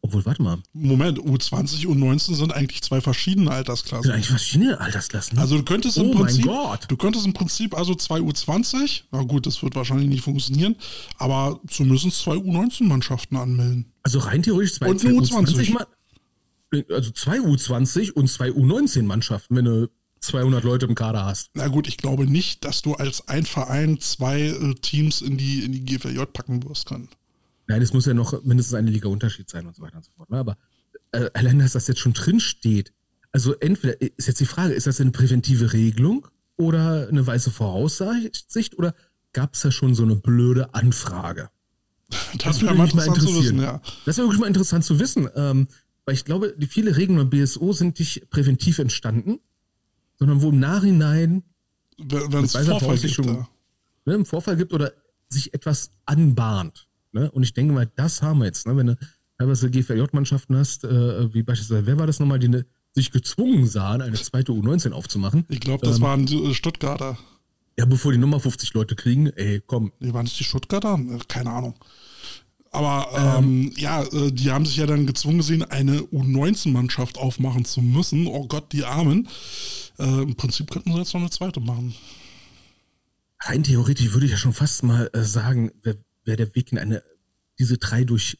Obwohl, 0.00 0.24
warte 0.24 0.42
mal. 0.42 0.58
Moment, 0.72 1.18
U20 1.18 1.86
und 1.86 2.00
U19 2.00 2.34
sind 2.34 2.54
eigentlich 2.54 2.82
zwei 2.82 3.00
verschiedene 3.00 3.50
Altersklassen. 3.50 4.04
Sind 4.04 4.12
eigentlich 4.12 4.28
verschiedene 4.28 4.80
Altersklassen. 4.80 5.38
Also 5.38 5.58
du 5.58 5.64
könntest 5.64 5.98
im 5.98 6.10
oh 6.10 6.14
Prinzip, 6.14 6.44
du 6.44 6.96
könntest 6.96 7.26
im 7.26 7.32
Prinzip 7.32 7.76
also 7.76 7.94
zwei 7.96 8.20
U20, 8.20 9.02
na 9.10 9.22
gut, 9.22 9.46
das 9.46 9.60
wird 9.62 9.74
wahrscheinlich 9.74 10.08
nicht 10.08 10.22
funktionieren, 10.22 10.76
aber 11.18 11.60
zumindest 11.68 12.12
zwei 12.12 12.36
U19-Mannschaften 12.36 13.36
anmelden. 13.36 13.92
Also 14.04 14.20
rein 14.20 14.42
theoretisch 14.42 14.74
zwei, 14.74 14.88
und 14.88 15.00
zwei 15.00 15.10
U20. 15.10 15.74
U20 15.74 15.86
also 16.90 17.10
zwei 17.10 17.38
U20 17.38 18.12
und 18.12 18.28
zwei 18.28 18.50
U19-Mannschaften, 18.50 19.56
wenn 19.56 19.64
du 19.64 19.90
200 20.20 20.64
Leute 20.64 20.86
im 20.86 20.94
Kader 20.94 21.24
hast. 21.24 21.50
Na 21.54 21.68
gut, 21.68 21.88
ich 21.88 21.96
glaube 21.96 22.26
nicht, 22.26 22.64
dass 22.64 22.82
du 22.82 22.94
als 22.94 23.28
ein 23.28 23.44
Verein 23.44 24.00
zwei 24.00 24.40
äh, 24.40 24.74
Teams 24.74 25.20
in 25.20 25.36
die, 25.36 25.64
in 25.64 25.72
die 25.72 25.84
GFJ 25.84 26.20
packen 26.32 26.62
wirst 26.68 26.86
können. 26.86 27.08
Nein, 27.66 27.82
es 27.82 27.92
muss 27.92 28.06
ja 28.06 28.14
noch 28.14 28.42
mindestens 28.44 28.74
eine 28.74 28.90
Liga 28.90 29.08
Unterschied 29.08 29.48
sein 29.50 29.66
und 29.66 29.76
so 29.76 29.82
weiter 29.82 29.96
und 29.96 30.04
so 30.04 30.10
fort. 30.16 30.30
Ne? 30.30 30.38
Aber 30.38 30.56
äh, 31.12 31.30
allein, 31.34 31.58
dass 31.58 31.72
das 31.72 31.86
jetzt 31.86 32.00
schon 32.00 32.14
drin 32.14 32.40
steht, 32.40 32.92
Also 33.32 33.54
entweder 33.54 34.00
ist 34.00 34.26
jetzt 34.26 34.40
die 34.40 34.46
Frage, 34.46 34.72
ist 34.72 34.86
das 34.86 35.00
eine 35.00 35.10
präventive 35.10 35.72
Regelung 35.72 36.26
oder 36.56 37.08
eine 37.08 37.26
weiße 37.26 37.50
Voraussicht 37.50 38.78
oder 38.78 38.94
gab 39.32 39.54
es 39.54 39.60
da 39.60 39.70
schon 39.70 39.94
so 39.94 40.02
eine 40.02 40.16
blöde 40.16 40.74
Anfrage? 40.74 41.50
Das, 42.38 42.62
wäre 42.62 42.74
mal 42.74 42.84
interessant 42.84 43.20
zu 43.20 43.34
wissen, 43.34 43.60
ja. 43.60 43.82
Das 44.06 44.16
wäre 44.16 44.26
wirklich 44.26 44.40
mal 44.40 44.46
interessant 44.46 44.84
zu 44.84 44.98
wissen, 44.98 45.28
ähm, 45.34 45.68
weil 46.06 46.14
ich 46.14 46.24
glaube, 46.24 46.54
die 46.56 46.66
viele 46.66 46.96
Regeln 46.96 47.18
beim 47.18 47.28
BSO 47.28 47.74
sind 47.74 47.98
nicht 47.98 48.30
präventiv 48.30 48.78
entstanden, 48.78 49.40
sondern 50.18 50.42
wo 50.42 50.50
im 50.50 50.58
Nachhinein 50.58 51.42
wenn 51.98 52.44
es 52.44 52.52
Vorfall 52.52 52.98
gibt, 52.98 53.18
ne, 53.18 54.14
im 54.14 54.24
Vorfall 54.24 54.56
gibt 54.56 54.72
oder 54.72 54.92
sich 55.28 55.52
etwas 55.52 55.90
anbahnt. 56.06 56.88
Ne? 57.12 57.30
Und 57.30 57.42
ich 57.42 57.54
denke 57.54 57.72
mal, 57.72 57.90
das 57.96 58.22
haben 58.22 58.38
wir 58.38 58.46
jetzt. 58.46 58.66
Ne? 58.66 58.76
Wenn 58.76 58.86
du 58.88 58.98
teilweise 59.36 59.70
GVJ-Mannschaften 59.70 60.56
hast, 60.56 60.84
äh, 60.84 61.32
wie 61.34 61.42
beispielsweise, 61.42 61.86
wer 61.86 61.98
war 61.98 62.06
das 62.06 62.20
nochmal, 62.20 62.38
die 62.38 62.48
ne, 62.48 62.66
sich 62.92 63.10
gezwungen 63.10 63.66
sahen, 63.66 64.00
eine 64.00 64.16
zweite 64.16 64.52
U19 64.52 64.92
aufzumachen? 64.92 65.44
Ich 65.48 65.60
glaube, 65.60 65.84
das 65.84 65.96
ähm, 65.96 66.02
waren 66.02 66.26
die 66.26 66.54
Stuttgarter. 66.54 67.18
Ja, 67.78 67.84
bevor 67.84 68.12
die 68.12 68.18
Nummer 68.18 68.40
50 68.40 68.74
Leute 68.74 68.96
kriegen, 68.96 69.28
ey, 69.28 69.62
komm. 69.64 69.92
Nee, 70.00 70.12
waren 70.12 70.26
es 70.26 70.34
die 70.34 70.44
Stuttgarter? 70.44 70.94
Äh, 70.94 71.18
keine 71.28 71.50
Ahnung. 71.50 71.74
Aber 72.70 73.38
ähm, 73.38 73.44
ähm, 73.44 73.72
ja, 73.76 74.02
äh, 74.02 74.30
die 74.30 74.50
haben 74.50 74.66
sich 74.66 74.76
ja 74.76 74.86
dann 74.86 75.06
gezwungen 75.06 75.38
gesehen, 75.38 75.62
eine 75.62 76.00
U19-Mannschaft 76.00 77.18
aufmachen 77.18 77.64
zu 77.64 77.80
müssen. 77.80 78.26
Oh 78.26 78.46
Gott, 78.46 78.72
die 78.72 78.84
Armen. 78.84 79.28
Äh, 79.98 80.22
Im 80.22 80.36
Prinzip 80.36 80.70
könnten 80.70 80.92
sie 80.92 80.98
jetzt 80.98 81.14
noch 81.14 81.20
eine 81.20 81.30
zweite 81.30 81.60
machen. 81.60 81.94
Rein 83.40 83.62
theoretisch 83.62 84.12
würde 84.12 84.26
ich 84.26 84.32
ja 84.32 84.38
schon 84.38 84.52
fast 84.52 84.82
mal 84.82 85.10
äh, 85.12 85.22
sagen, 85.22 85.70
wäre 85.82 85.98
wär 86.24 86.36
der 86.36 86.54
Weg 86.54 86.72
in 86.72 86.78
eine, 86.78 87.02
diese 87.58 87.78
drei 87.78 88.04
durch 88.04 88.38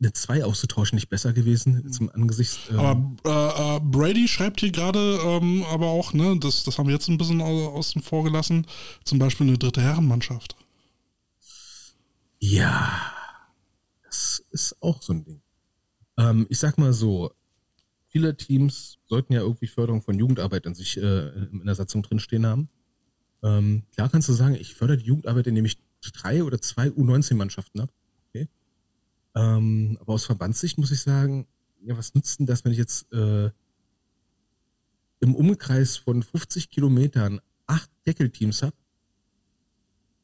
eine 0.00 0.12
2 0.12 0.44
auszutauschen 0.44 0.96
nicht 0.96 1.08
besser 1.08 1.32
gewesen 1.32 1.90
zum 1.92 2.10
Angesicht. 2.10 2.58
Äh 2.70 2.76
aber 2.76 3.16
äh, 3.24 3.76
äh, 3.76 3.80
Brady 3.80 4.28
schreibt 4.28 4.60
hier 4.60 4.72
gerade 4.72 5.18
ähm, 5.24 5.64
aber 5.70 5.86
auch, 5.86 6.12
ne, 6.12 6.36
das, 6.38 6.64
das 6.64 6.78
haben 6.78 6.88
wir 6.88 6.94
jetzt 6.94 7.08
ein 7.08 7.18
bisschen 7.18 7.40
aus, 7.40 7.92
dem 7.92 8.02
vorgelassen, 8.02 8.66
zum 9.04 9.18
Beispiel 9.18 9.46
eine 9.46 9.58
dritte 9.58 9.82
Herrenmannschaft. 9.82 10.56
Ja, 12.46 13.10
das 14.02 14.44
ist 14.50 14.76
auch 14.82 15.00
so 15.00 15.14
ein 15.14 15.24
Ding. 15.24 15.40
Ähm, 16.18 16.46
ich 16.50 16.58
sag 16.58 16.76
mal 16.76 16.92
so, 16.92 17.32
viele 18.08 18.36
Teams 18.36 18.98
sollten 19.06 19.32
ja 19.32 19.40
irgendwie 19.40 19.66
Förderung 19.66 20.02
von 20.02 20.18
Jugendarbeit 20.18 20.66
in 20.66 20.74
sich 20.74 20.98
äh, 20.98 21.28
in 21.28 21.64
der 21.64 21.74
Satzung 21.74 22.02
drinstehen 22.02 22.44
haben. 22.44 22.68
Ähm, 23.42 23.84
klar 23.94 24.10
kannst 24.10 24.28
du 24.28 24.34
sagen, 24.34 24.56
ich 24.56 24.74
fördere 24.74 24.98
die 24.98 25.06
Jugendarbeit, 25.06 25.46
indem 25.46 25.64
ich 25.64 25.78
drei 26.12 26.44
oder 26.44 26.60
zwei 26.60 26.88
U19-Mannschaften 26.88 27.80
habe. 27.80 27.92
Okay. 28.28 28.46
Ähm, 29.34 29.96
aber 30.02 30.12
aus 30.12 30.26
Verbandssicht 30.26 30.76
muss 30.76 30.90
ich 30.90 31.00
sagen, 31.00 31.46
ja, 31.80 31.96
was 31.96 32.14
nützt 32.14 32.40
denn 32.40 32.46
das, 32.46 32.62
wenn 32.62 32.72
ich 32.72 32.78
jetzt 32.78 33.10
äh, 33.10 33.50
im 35.20 35.34
Umkreis 35.34 35.96
von 35.96 36.22
50 36.22 36.68
Kilometern 36.68 37.40
acht 37.66 37.90
Deckelteams 38.06 38.62
habe 38.62 38.76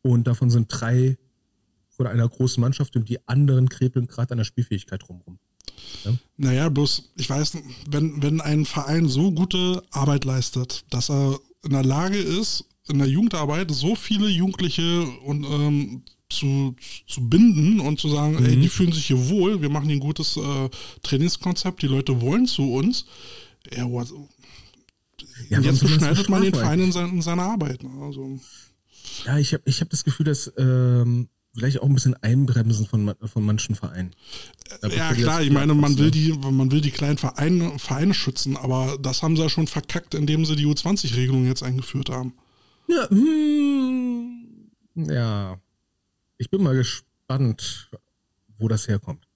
und 0.02 0.26
davon 0.26 0.50
sind 0.50 0.66
drei 0.68 1.16
von 2.00 2.06
einer 2.06 2.26
großen 2.26 2.62
Mannschaft 2.62 2.96
und 2.96 3.10
die 3.10 3.18
anderen 3.28 3.68
krepeln 3.68 4.06
gerade 4.06 4.30
an 4.30 4.38
der 4.38 4.46
Spielfähigkeit 4.46 5.06
rumrum. 5.06 5.38
Ja? 6.02 6.16
Naja, 6.38 6.68
bloß, 6.70 7.10
ich 7.18 7.28
weiß, 7.28 7.58
wenn, 7.90 8.22
wenn 8.22 8.40
ein 8.40 8.64
Verein 8.64 9.06
so 9.06 9.30
gute 9.32 9.82
Arbeit 9.90 10.24
leistet, 10.24 10.86
dass 10.88 11.10
er 11.10 11.38
in 11.62 11.72
der 11.72 11.84
Lage 11.84 12.16
ist, 12.16 12.64
in 12.88 13.00
der 13.00 13.06
Jugendarbeit 13.06 13.70
so 13.70 13.94
viele 13.96 14.28
Jugendliche 14.28 15.02
und 15.26 15.44
ähm, 15.44 16.02
zu, 16.30 16.74
zu 17.06 17.28
binden 17.28 17.80
und 17.80 18.00
zu 18.00 18.08
sagen, 18.08 18.40
mhm. 18.40 18.46
ey, 18.46 18.56
die 18.56 18.70
fühlen 18.70 18.92
sich 18.92 19.08
hier 19.08 19.28
wohl, 19.28 19.60
wir 19.60 19.68
machen 19.68 19.84
hier 19.84 19.98
ein 19.98 20.00
gutes 20.00 20.38
äh, 20.38 20.70
Trainingskonzept, 21.02 21.82
die 21.82 21.86
Leute 21.86 22.22
wollen 22.22 22.46
zu 22.46 22.62
uns. 22.72 23.04
Ja, 23.76 23.84
what, 23.90 24.08
ja, 25.50 25.60
jetzt 25.60 25.80
beschneidet 25.82 26.30
man 26.30 26.40
den 26.40 26.54
Verein 26.54 26.80
in 26.80 27.20
seiner 27.20 27.42
Arbeit. 27.42 27.82
Ne? 27.82 27.90
Also. 28.02 28.40
Ja, 29.26 29.36
ich 29.36 29.52
habe 29.52 29.64
ich 29.66 29.82
hab 29.82 29.90
das 29.90 30.02
Gefühl, 30.02 30.24
dass 30.24 30.50
ähm, 30.56 31.28
vielleicht 31.54 31.80
auch 31.80 31.86
ein 31.86 31.94
bisschen 31.94 32.14
Einbremsen 32.22 32.86
von, 32.86 33.14
von 33.24 33.42
manchen 33.44 33.74
Vereinen. 33.74 34.14
Da 34.80 34.88
ja, 34.88 35.12
klar, 35.12 35.42
ich 35.42 35.50
meine, 35.50 35.74
man 35.74 35.98
will 35.98 36.10
die, 36.10 36.32
man 36.32 36.70
will 36.70 36.80
die 36.80 36.90
kleinen 36.90 37.18
Vereine, 37.18 37.78
Vereine 37.78 38.14
schützen, 38.14 38.56
aber 38.56 38.98
das 39.00 39.22
haben 39.22 39.36
sie 39.36 39.42
ja 39.42 39.48
schon 39.48 39.66
verkackt, 39.66 40.14
indem 40.14 40.44
sie 40.44 40.56
die 40.56 40.66
U20-Regelung 40.66 41.46
jetzt 41.46 41.62
eingeführt 41.62 42.10
haben. 42.10 42.34
Ja, 42.86 43.08
hm, 43.08 44.70
ja. 44.94 45.58
Ich 46.38 46.50
bin 46.50 46.62
mal 46.62 46.74
gespannt, 46.74 47.90
wo 48.58 48.68
das 48.68 48.88
herkommt. 48.88 49.26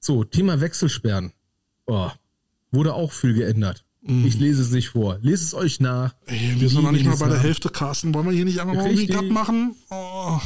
So, 0.00 0.24
Thema 0.24 0.60
Wechselsperren. 0.60 1.32
Oh, 1.86 2.10
wurde 2.70 2.94
auch 2.94 3.12
viel 3.12 3.34
geändert. 3.34 3.84
Mhm. 4.02 4.26
Ich 4.26 4.38
lese 4.38 4.62
es 4.62 4.70
nicht 4.70 4.90
vor. 4.90 5.18
Lese 5.22 5.44
es 5.44 5.54
euch 5.54 5.80
nach. 5.80 6.14
Ey, 6.26 6.60
wir 6.60 6.68
sind 6.68 6.82
noch 6.82 6.92
nicht 6.92 7.06
mal 7.06 7.16
bei 7.16 7.28
der 7.28 7.38
Hälfte, 7.38 7.70
Carsten. 7.70 8.12
Wollen 8.14 8.26
wir 8.26 8.32
hier 8.32 8.44
nicht 8.44 8.60
einfach 8.60 8.74
mal 8.74 8.84
einen 8.84 9.08
Cut 9.08 9.30
machen? 9.30 9.74
Oh. 9.90 10.38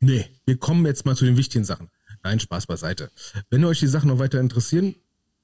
Nee, 0.00 0.26
wir 0.46 0.56
kommen 0.56 0.86
jetzt 0.86 1.04
mal 1.04 1.16
zu 1.16 1.24
den 1.24 1.36
wichtigen 1.36 1.64
Sachen. 1.64 1.88
Nein, 2.22 2.40
Spaß 2.40 2.66
beiseite. 2.66 3.10
Wenn 3.50 3.64
euch 3.64 3.80
die 3.80 3.86
Sachen 3.86 4.08
noch 4.08 4.18
weiter 4.18 4.40
interessieren, 4.40 4.94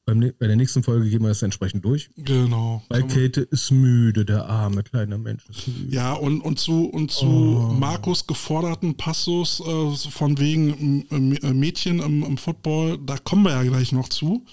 beim, 0.07 0.21
bei 0.39 0.47
der 0.47 0.55
nächsten 0.55 0.85
Folge 0.85 1.11
gehen 1.11 1.23
wir 1.23 1.29
das 1.29 1.43
entsprechend 1.43 1.85
durch. 1.85 2.11
Genau. 2.17 2.83
Weil 2.89 3.03
Käthe 3.09 3.41
ist 3.41 3.73
müde, 3.73 4.25
der 4.25 4.47
arme 4.47 4.85
kleine 4.85 5.19
Mensch 5.19 5.45
ist 5.49 5.67
müde. 5.67 5.95
Ja, 5.95 6.13
und, 6.13 6.41
und 6.43 6.61
zu, 6.61 6.85
und 6.85 7.11
zu 7.11 7.27
oh. 7.27 7.73
Markus 7.73 8.27
geforderten 8.27 8.97
Passus 8.97 9.61
äh, 9.61 10.11
von 10.11 10.39
wegen 10.39 11.07
äh, 11.43 11.53
Mädchen 11.53 11.99
im, 11.99 12.23
im, 12.23 12.39
Football, 12.39 12.99
da 13.05 13.19
kommen 13.19 13.43
wir 13.43 13.51
ja 13.51 13.63
gleich 13.65 13.91
noch 13.91 14.09
zu. 14.09 14.47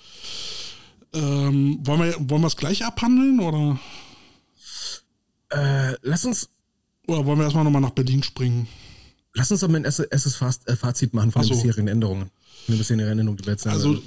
Ähm, 1.14 1.80
wollen 1.84 2.02
wir 2.02 2.16
wollen 2.18 2.44
es 2.46 2.58
gleich 2.58 2.84
abhandeln 2.84 3.40
oder? 3.40 3.80
Äh, 5.50 5.96
lass 6.02 6.26
uns. 6.26 6.50
Oder 7.06 7.26
wollen 7.26 7.38
wir 7.38 7.44
erstmal 7.44 7.64
nochmal 7.64 7.82
nach 7.82 7.92
Berlin 7.92 8.24
springen? 8.24 8.68
Lass 9.36 9.52
uns 9.52 9.64
aber 9.64 9.76
ein 9.76 9.86
erstes 9.86 10.42
äh, 10.42 10.76
Fazit 10.76 11.14
machen 11.14 11.32
von 11.32 11.44
so. 11.44 11.50
den 11.50 11.62
bisherigen 11.62 11.88
Änderungen. 11.88 12.30
Eine 12.68 12.78
bisherigen 12.78 13.08
Änderung, 13.08 13.38
die 13.38 13.46
wir 13.46 13.54
jetzt 13.54 13.68
Also 13.68 14.02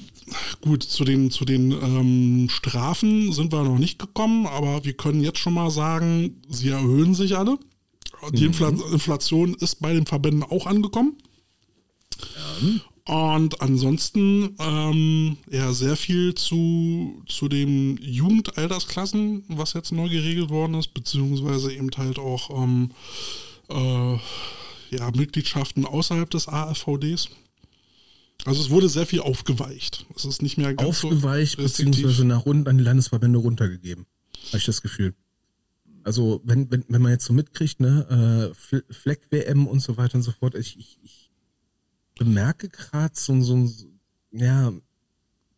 gut, 0.61 0.83
zu 0.83 1.05
den, 1.05 1.31
zu 1.31 1.45
den 1.45 1.72
ähm, 1.72 2.49
Strafen 2.51 3.33
sind 3.33 3.53
wir 3.53 3.62
noch 3.62 3.79
nicht 3.79 3.99
gekommen, 3.99 4.47
aber 4.47 4.85
wir 4.85 4.95
können 4.95 5.22
jetzt 5.22 5.39
schon 5.39 5.55
mal 5.55 5.70
sagen, 5.70 6.43
sie 6.49 6.70
erhöhen 6.70 7.14
sich 7.14 7.37
alle. 7.37 7.59
Die 8.33 8.49
mhm. 8.49 8.83
Inflation 8.93 9.55
ist 9.55 9.81
bei 9.81 9.93
den 9.93 10.07
Verbänden 10.07 10.43
auch 10.43 10.66
angekommen. 10.66 11.16
Ja. 12.18 12.81
Und 13.07 13.61
ansonsten 13.61 14.57
ähm, 14.59 15.37
ja 15.49 15.72
sehr 15.72 15.97
viel 15.97 16.35
zu, 16.35 17.22
zu 17.29 17.49
den 17.49 17.99
Jugendaltersklassen, 17.99 19.45
was 19.49 19.74
jetzt 19.74 19.93
neu 19.93 20.09
geregelt 20.09 20.51
worden 20.51 20.74
ist, 20.74 20.93
beziehungsweise 20.93 21.72
eben 21.72 21.91
halt 21.97 22.18
auch 22.18 22.51
ähm, 22.51 22.91
äh, 23.68 24.18
ja, 24.91 25.11
Mitgliedschaften 25.11 25.84
außerhalb 25.84 26.28
des 26.30 26.49
AFVDs. 26.49 27.28
Also 28.45 28.62
es 28.62 28.70
wurde 28.70 28.89
sehr 28.89 29.07
viel 29.07 29.20
aufgeweicht. 29.20 30.07
Es 30.14 30.24
ist 30.24 30.43
nicht 30.43 30.59
mehr 30.59 30.74
ganz 30.74 31.05
aufgeweicht 31.05 31.57
so 31.57 31.62
beziehungsweise 31.62 32.24
nach 32.24 32.45
unten 32.45 32.68
an 32.68 32.78
die 32.78 32.84
Landesverbände 32.84 33.39
runtergegeben. 33.39 34.07
Habe 34.49 34.59
ich 34.59 34.64
das 34.64 34.82
Gefühl. 34.82 35.14
Also 36.05 36.41
wenn, 36.45 36.70
wenn, 36.70 36.84
wenn 36.89 37.03
man 37.03 37.12
jetzt 37.12 37.24
so 37.24 37.32
mitkriegt, 37.32 37.80
ne, 37.80 38.55
äh, 38.55 38.93
Fleck-WM 38.93 39.66
und 39.66 39.80
so 39.80 39.97
weiter 39.97 40.16
und 40.16 40.22
so 40.22 40.30
fort, 40.30 40.55
ich, 40.55 40.78
ich, 40.78 40.99
ich 41.03 41.30
bemerke 42.16 42.68
gerade 42.68 43.14
so, 43.16 43.41
so 43.43 43.57
ein, 43.57 43.74
ja, 44.30 44.72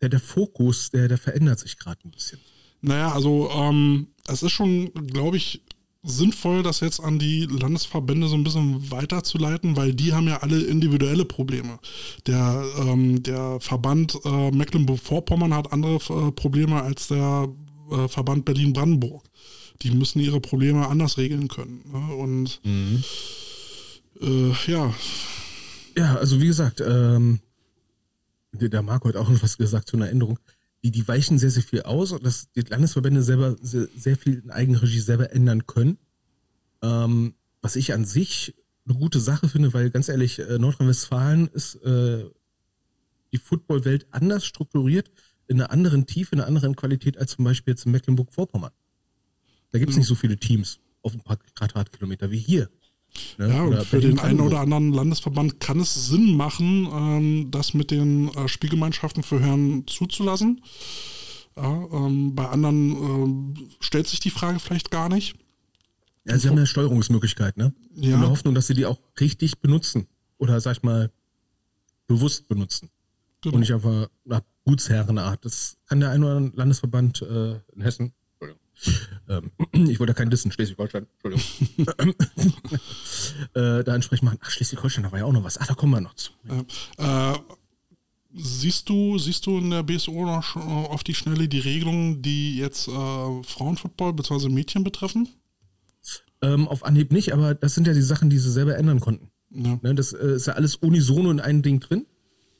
der, 0.00 0.08
der 0.08 0.20
Fokus, 0.20 0.90
der, 0.90 1.08
der 1.08 1.18
verändert 1.18 1.58
sich 1.58 1.78
gerade 1.78 2.00
ein 2.04 2.10
bisschen. 2.10 2.38
Naja, 2.80 3.12
also 3.12 3.50
ähm, 3.50 4.08
es 4.26 4.42
ist 4.42 4.52
schon, 4.52 4.92
glaube 5.08 5.36
ich, 5.36 5.62
sinnvoll, 6.08 6.62
das 6.62 6.80
jetzt 6.80 7.00
an 7.00 7.18
die 7.18 7.46
Landesverbände 7.46 8.28
so 8.28 8.36
ein 8.36 8.44
bisschen 8.44 8.90
weiterzuleiten, 8.90 9.76
weil 9.76 9.94
die 9.94 10.12
haben 10.12 10.26
ja 10.26 10.38
alle 10.38 10.60
individuelle 10.62 11.24
Probleme. 11.24 11.78
Der, 12.26 12.64
ähm, 12.78 13.22
der 13.22 13.58
Verband 13.60 14.18
äh, 14.24 14.50
Mecklenburg-Vorpommern 14.50 15.54
hat 15.54 15.72
andere 15.72 15.96
äh, 15.96 16.32
Probleme 16.32 16.82
als 16.82 17.08
der 17.08 17.48
äh, 17.90 18.08
Verband 18.08 18.44
Berlin-Brandenburg. 18.44 19.24
Die 19.82 19.90
müssen 19.90 20.20
ihre 20.20 20.40
Probleme 20.40 20.88
anders 20.88 21.18
regeln 21.18 21.48
können. 21.48 21.84
Ne? 21.92 22.14
Und 22.16 22.60
mhm. 22.64 23.04
Äh, 24.20 24.52
ja. 24.66 24.92
Ja, 25.96 26.16
also 26.16 26.40
wie 26.40 26.46
gesagt, 26.46 26.80
ähm, 26.80 27.40
der 28.52 28.82
Marco 28.82 29.08
hat 29.08 29.16
auch 29.16 29.28
noch 29.28 29.42
was 29.42 29.58
gesagt 29.58 29.88
zu 29.88 29.96
einer 29.96 30.10
Änderung 30.10 30.38
die, 30.82 30.90
die 30.90 31.06
weichen 31.06 31.38
sehr, 31.38 31.50
sehr 31.50 31.62
viel 31.62 31.82
aus 31.82 32.12
und 32.12 32.24
dass 32.24 32.50
die 32.52 32.60
Landesverbände 32.60 33.22
selber 33.22 33.56
sehr, 33.60 33.88
sehr 33.96 34.16
viel 34.16 34.42
in 34.44 34.50
Eigenregie 34.50 35.00
selber 35.00 35.32
ändern 35.32 35.66
können. 35.66 35.98
Ähm, 36.82 37.34
was 37.60 37.76
ich 37.76 37.92
an 37.92 38.04
sich 38.04 38.54
eine 38.86 38.96
gute 38.96 39.20
Sache 39.20 39.48
finde, 39.48 39.74
weil 39.74 39.90
ganz 39.90 40.08
ehrlich, 40.08 40.38
äh, 40.38 40.58
Nordrhein-Westfalen 40.58 41.48
ist 41.48 41.74
äh, 41.76 42.24
die 43.32 43.38
Footballwelt 43.38 44.06
anders 44.10 44.44
strukturiert, 44.44 45.10
in 45.48 45.60
einer 45.60 45.70
anderen 45.70 46.06
Tiefe, 46.06 46.34
in 46.34 46.40
einer 46.40 46.48
anderen 46.48 46.76
Qualität 46.76 47.18
als 47.18 47.32
zum 47.32 47.44
Beispiel 47.44 47.72
jetzt 47.72 47.86
in 47.86 47.92
Mecklenburg-Vorpommern. 47.92 48.72
Da 49.70 49.78
gibt 49.78 49.90
es 49.90 49.96
mhm. 49.96 50.00
nicht 50.00 50.08
so 50.08 50.14
viele 50.14 50.36
Teams 50.36 50.78
auf 51.02 51.14
ein 51.14 51.20
paar 51.20 51.36
Quadratkilometer 51.36 52.30
wie 52.30 52.38
hier. 52.38 52.70
Ne? 53.36 53.48
Ja, 53.48 53.62
und 53.62 53.82
für 53.84 54.00
den 54.00 54.18
einen 54.18 54.40
oder 54.40 54.60
anderen 54.60 54.92
Landesverband 54.92 55.60
kann 55.60 55.80
es 55.80 56.08
Sinn 56.08 56.36
machen, 56.36 56.88
ähm, 56.92 57.50
das 57.50 57.74
mit 57.74 57.90
den 57.90 58.28
äh, 58.34 58.48
Spielgemeinschaften 58.48 59.22
für 59.22 59.40
Herren 59.40 59.86
zuzulassen. 59.86 60.62
Ja, 61.56 61.88
ähm, 61.92 62.34
bei 62.34 62.48
anderen 62.48 62.90
ähm, 62.92 63.54
stellt 63.80 64.06
sich 64.06 64.20
die 64.20 64.30
Frage 64.30 64.60
vielleicht 64.60 64.90
gar 64.90 65.08
nicht. 65.08 65.34
Ja, 66.24 66.38
sie 66.38 66.48
haben 66.48 66.58
ja 66.58 66.66
Steuerungsmöglichkeiten, 66.66 67.62
ne? 67.62 67.72
Ja. 67.94 68.14
In 68.14 68.20
der 68.20 68.30
Hoffnung, 68.30 68.54
dass 68.54 68.66
sie 68.66 68.74
die 68.74 68.86
auch 68.86 68.98
richtig 69.18 69.60
benutzen. 69.60 70.06
Oder 70.36 70.60
sag 70.60 70.76
ich 70.76 70.82
mal, 70.82 71.10
bewusst 72.06 72.48
benutzen. 72.48 72.90
Genau. 73.40 73.54
Und 73.54 73.60
nicht 73.60 73.72
einfach 73.72 74.08
nach 74.24 74.42
Gutsherrenart. 74.64 75.44
Das 75.44 75.78
kann 75.86 76.00
der 76.00 76.10
ein 76.10 76.22
oder 76.22 76.36
andere 76.36 76.56
Landesverband 76.56 77.22
äh, 77.22 77.60
in 77.74 77.80
Hessen. 77.80 78.12
Ähm, 79.28 79.50
ich 79.88 79.98
wollte 80.00 80.12
ja 80.12 80.14
keinen 80.14 80.30
Dissen, 80.30 80.52
Schleswig-Holstein, 80.52 81.06
Entschuldigung. 81.22 82.14
äh, 83.54 83.84
da 83.84 83.94
entsprechend 83.94 84.24
machen. 84.24 84.38
Ach, 84.42 84.50
Schleswig-Holstein, 84.50 85.04
da 85.04 85.12
war 85.12 85.18
ja 85.18 85.24
auch 85.24 85.32
noch 85.32 85.44
was. 85.44 85.58
Ach, 85.58 85.66
da 85.66 85.74
kommen 85.74 85.92
wir 85.92 86.00
noch 86.00 86.14
zu. 86.14 86.32
Äh, 86.98 87.34
siehst 88.34 88.88
du, 88.88 89.18
siehst 89.18 89.46
du 89.46 89.58
in 89.58 89.70
der 89.70 89.82
BSO 89.82 90.24
noch 90.24 90.42
sch- 90.44 90.60
auf 90.60 91.02
die 91.04 91.14
Schnelle 91.14 91.48
die 91.48 91.58
Regelungen, 91.58 92.22
die 92.22 92.58
jetzt 92.58 92.88
äh, 92.88 93.42
Frauenfootball 93.42 94.12
bzw. 94.12 94.48
Mädchen 94.48 94.84
betreffen? 94.84 95.28
Ähm, 96.40 96.68
auf 96.68 96.84
Anhieb 96.84 97.10
nicht, 97.12 97.32
aber 97.32 97.54
das 97.54 97.74
sind 97.74 97.86
ja 97.86 97.94
die 97.94 98.02
Sachen, 98.02 98.30
die 98.30 98.38
sie 98.38 98.50
selber 98.52 98.76
ändern 98.76 99.00
konnten. 99.00 99.30
Ja. 99.50 99.78
Ne, 99.82 99.94
das 99.94 100.12
äh, 100.12 100.34
ist 100.34 100.46
ja 100.46 100.52
alles 100.52 100.76
unisono 100.76 101.30
in 101.30 101.40
einem 101.40 101.62
Ding 101.62 101.80
drin. 101.80 102.06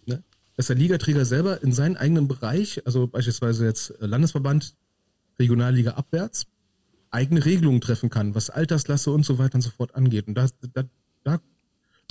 Ne? 0.06 0.24
Dass 0.56 0.66
der 0.66 0.76
Ligaträger 0.76 1.24
selber 1.24 1.62
in 1.62 1.72
seinen 1.72 1.96
eigenen 1.96 2.26
Bereich, 2.26 2.84
also 2.86 3.06
beispielsweise 3.06 3.66
jetzt 3.66 3.90
äh, 4.00 4.06
Landesverband, 4.06 4.74
Regionalliga 5.38 5.92
abwärts, 5.92 6.46
eigene 7.10 7.44
Regelungen 7.44 7.80
treffen 7.80 8.10
kann, 8.10 8.34
was 8.34 8.50
Altersklasse 8.50 9.10
und 9.10 9.24
so 9.24 9.38
weiter 9.38 9.56
und 9.56 9.62
so 9.62 9.70
fort 9.70 9.94
angeht. 9.94 10.28
Und 10.28 10.34
da, 10.34 10.46
da, 10.74 10.84
da 11.24 11.40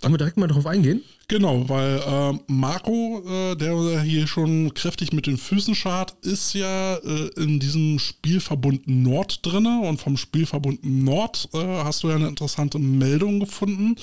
wollen 0.02 0.14
wir 0.14 0.18
direkt 0.20 0.38
mal 0.38 0.48
drauf 0.48 0.68
eingehen. 0.68 1.02
Genau, 1.28 1.68
weil 1.70 1.98
äh, 1.98 2.40
Marco, 2.48 3.24
äh, 3.28 3.56
der 3.56 4.02
hier 4.02 4.28
schon 4.28 4.74
kräftig 4.74 5.12
mit 5.12 5.26
den 5.26 5.38
Füßen 5.38 5.74
schart, 5.74 6.16
ist 6.22 6.54
ja 6.54 6.98
äh, 6.98 7.30
in 7.36 7.60
diesem 7.60 7.98
Spielverbund 7.98 8.88
Nord 8.88 9.46
drinne 9.46 9.82
und 9.82 10.00
vom 10.00 10.16
Spielverbund 10.16 10.86
Nord 10.86 11.50
äh, 11.54 11.58
hast 11.58 12.04
du 12.04 12.10
ja 12.10 12.16
eine 12.16 12.28
interessante 12.28 12.78
Meldung 12.78 13.40
gefunden, 13.40 13.96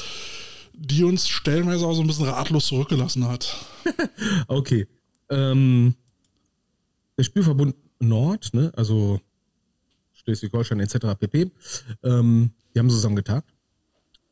die 0.72 1.05
uns 1.05 1.29
stellenweise 1.29 1.87
auch 1.87 1.95
so 1.95 2.01
ein 2.01 2.09
bisschen 2.09 2.29
ratlos 2.29 2.66
zurückgelassen 2.66 3.29
hat. 3.29 3.57
Okay. 4.49 4.87
Ähm, 5.31 5.95
der 7.18 7.25
Spielverbund 7.25 7.75
Nord, 8.09 8.55
ne, 8.55 8.72
also 8.76 9.20
Schleswig-Holstein 10.12 10.80
etc. 10.80 11.18
pp., 11.18 11.50
ähm, 12.02 12.50
die 12.74 12.78
haben 12.78 12.90
zusammengetagt. 12.90 13.52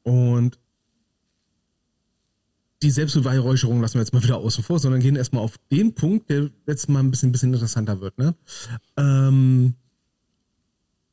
Und 0.02 0.58
die 2.82 2.90
Selbstbeweihräucherung 2.90 3.80
lassen 3.80 3.94
wir 3.94 4.00
jetzt 4.00 4.12
mal 4.12 4.22
wieder 4.22 4.38
außen 4.38 4.64
vor, 4.64 4.78
sondern 4.78 5.00
gehen 5.00 5.16
erstmal 5.16 5.42
auf 5.42 5.56
den 5.70 5.94
Punkt, 5.94 6.28
der 6.30 6.50
jetzt 6.66 6.88
mal 6.88 6.98
ein 6.98 7.10
bisschen, 7.10 7.30
bisschen 7.30 7.52
interessanter 7.52 8.00
wird. 8.00 8.18
Ne? 8.18 8.34
Ähm, 8.96 9.74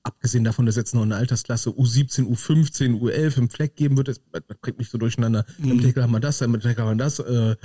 abgesehen 0.02 0.44
davon, 0.44 0.66
dass 0.66 0.76
jetzt 0.76 0.96
noch 0.96 1.04
eine 1.04 1.16
Altersklasse 1.16 1.70
U17, 1.70 2.28
U15, 2.28 3.00
U11 3.00 3.38
im 3.38 3.50
Fleck 3.50 3.76
geben 3.76 3.98
wird, 3.98 4.08
das, 4.08 4.22
das 4.32 4.58
bringt 4.62 4.80
mich 4.80 4.90
so 4.90 4.98
durcheinander. 4.98 5.46
Im 5.60 5.82
Tackle 5.82 6.02
haben 6.02 6.12
wir 6.12 6.20
das, 6.20 6.42
im 6.42 6.60
Tackle 6.60 6.84
haben 6.84 6.98
wir 6.98 7.04
das. 7.04 7.20
Äh, 7.20 7.56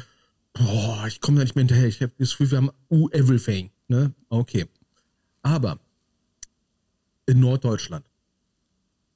boah, 0.53 1.05
ich 1.09 1.21
komme 1.21 1.39
da 1.39 1.45
nicht 1.45 1.57
mehr 1.57 1.63
hinterher. 1.63 1.89
Ich 1.89 2.03
habe 2.03 2.13
das 2.19 2.31
Gefühl, 2.31 2.51
wir 2.51 2.59
haben 2.59 2.71
U-Everything. 2.91 3.71
Ne? 3.89 4.13
Okay. 4.29 4.67
Aber 5.45 5.79
in 7.27 7.39
Norddeutschland, 7.39 8.05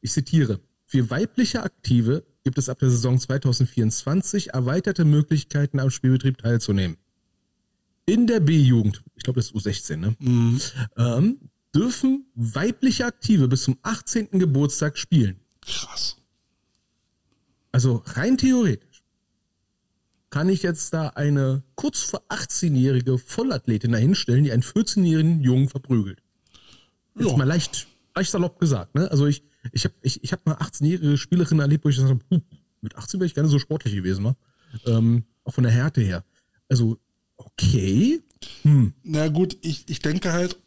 ich 0.00 0.12
zitiere, 0.12 0.60
für 0.84 1.10
weibliche 1.10 1.62
Aktive 1.62 2.24
gibt 2.44 2.58
es 2.58 2.68
ab 2.68 2.78
der 2.78 2.90
Saison 2.90 3.18
2024 3.18 4.50
erweiterte 4.50 5.04
Möglichkeiten 5.04 5.80
am 5.80 5.90
Spielbetrieb 5.90 6.38
teilzunehmen. 6.38 6.96
In 8.06 8.26
der 8.26 8.40
B-Jugend, 8.40 9.02
ich 9.16 9.22
glaube, 9.22 9.40
das 9.40 9.50
ist 9.50 9.56
U16, 9.56 9.96
ne? 9.96 10.16
ähm, 10.96 11.38
dürfen 11.74 12.26
weibliche 12.34 13.06
Aktive 13.06 13.48
bis 13.48 13.64
zum 13.64 13.78
18. 13.82 14.38
Geburtstag 14.38 14.96
spielen. 14.96 15.40
Krass. 15.60 16.16
Also 17.72 18.02
rein 18.06 18.38
theoretisch 18.38 18.87
kann 20.30 20.48
ich 20.48 20.62
jetzt 20.62 20.92
da 20.92 21.08
eine 21.10 21.62
kurz 21.74 22.00
vor 22.02 22.22
18-jährige 22.28 23.18
Vollathletin 23.18 23.92
dahinstellen, 23.92 24.44
die 24.44 24.52
einen 24.52 24.62
14-jährigen 24.62 25.40
Jungen 25.42 25.68
verprügelt. 25.68 26.20
Jetzt 27.16 27.30
Ja. 27.30 27.36
mal 27.36 27.44
leicht, 27.44 27.86
leicht 28.14 28.30
salopp 28.30 28.58
gesagt. 28.60 28.94
Ne? 28.94 29.10
Also 29.10 29.26
ich, 29.26 29.42
ich 29.72 29.84
habe 29.84 29.94
ich, 30.02 30.22
ich 30.22 30.32
hab 30.32 30.44
mal 30.46 30.54
18-jährige 30.56 31.16
Spielerin 31.16 31.60
erlebt, 31.60 31.84
wo 31.84 31.88
ich 31.88 31.96
gesagt 31.96 32.20
habe, 32.30 32.42
mit 32.80 32.96
18 32.96 33.18
wäre 33.20 33.26
ich 33.26 33.34
gerne 33.34 33.48
so 33.48 33.58
sportlich 33.58 33.94
gewesen. 33.94 34.22
Ne? 34.24 34.36
Ähm, 34.86 35.24
auch 35.44 35.54
von 35.54 35.64
der 35.64 35.72
Härte 35.72 36.00
her. 36.00 36.24
Also, 36.68 36.98
okay. 37.36 38.20
Hm. 38.62 38.92
Na 39.02 39.28
gut, 39.28 39.56
ich, 39.62 39.84
ich 39.88 40.00
denke 40.00 40.32
halt, 40.32 40.58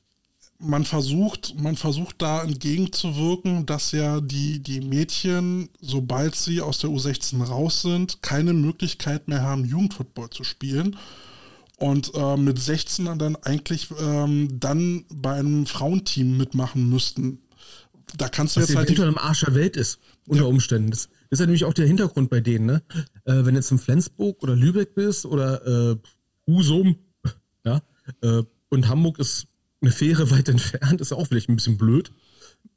man 0.62 0.86
versucht, 0.86 1.55
man 1.59 1.76
versucht 1.76 2.22
da 2.22 2.43
entgegenzuwirken, 2.43 3.66
dass 3.66 3.91
ja 3.91 4.22
die, 4.22 4.59
die 4.59 4.82
Mädchen, 4.82 5.70
sobald 5.82 6.36
sie 6.36 6.62
aus 6.62 6.80
der 6.80 6.89
U16 6.89 7.43
raus 7.43 7.82
sind, 7.82 8.22
keine 8.22 8.53
Möglichkeit 8.53 9.28
mehr 9.28 9.41
haben, 9.41 9.66
Jugendfootball 9.66 10.30
zu 10.30 10.43
spielen. 10.43 10.97
Und 11.78 12.12
äh, 12.14 12.38
mit 12.38 12.59
16 12.59 13.18
dann 13.18 13.36
eigentlich 13.38 13.89
ähm, 13.99 14.59
dann 14.59 15.05
bei 15.12 15.34
einem 15.34 15.66
Frauenteam 15.66 16.38
mitmachen 16.38 16.89
müssten. 16.89 17.39
Da 18.18 18.30
kannst 18.30 18.55
du 18.55 18.62
Was 18.62 18.70
jetzt 18.70 18.78
halt 18.78 18.89
nicht, 18.89 18.99
im 18.99 19.18
Arsch 19.18 19.41
der 19.41 19.55
Welt 19.55 19.76
ist, 19.76 19.99
unter 20.28 20.47
Umständen. 20.47 20.91
Das, 20.91 21.09
ist 21.32 21.39
ja 21.39 21.45
nämlich 21.45 21.66
auch 21.66 21.74
der 21.74 21.88
Hintergrund 21.88 22.30
bei 22.30 22.41
denen, 22.41 22.66
ne? 22.66 22.84
Äh, 23.24 23.45
wenn 23.45 23.45
du 23.45 23.53
jetzt 23.53 23.72
in 23.72 23.80
Flensburg 23.80 24.43
oder 24.43 24.55
Lübeck 24.55 24.93
bist 24.93 25.26
oder 25.26 25.66
äh, 25.66 25.95
Husum, 26.45 26.97
ja, 27.66 27.82
äh, 28.22 28.43
und 28.70 28.88
Hamburg 28.88 29.18
ist 29.18 29.47
eine 29.82 29.92
Fähre 29.92 30.30
weit 30.32 30.48
entfernt, 30.50 31.02
ist 31.02 31.12
auch 31.12 31.28
vielleicht 31.28 31.50
ein 31.50 31.56
bisschen 31.56 31.78
blöd, 31.78 32.12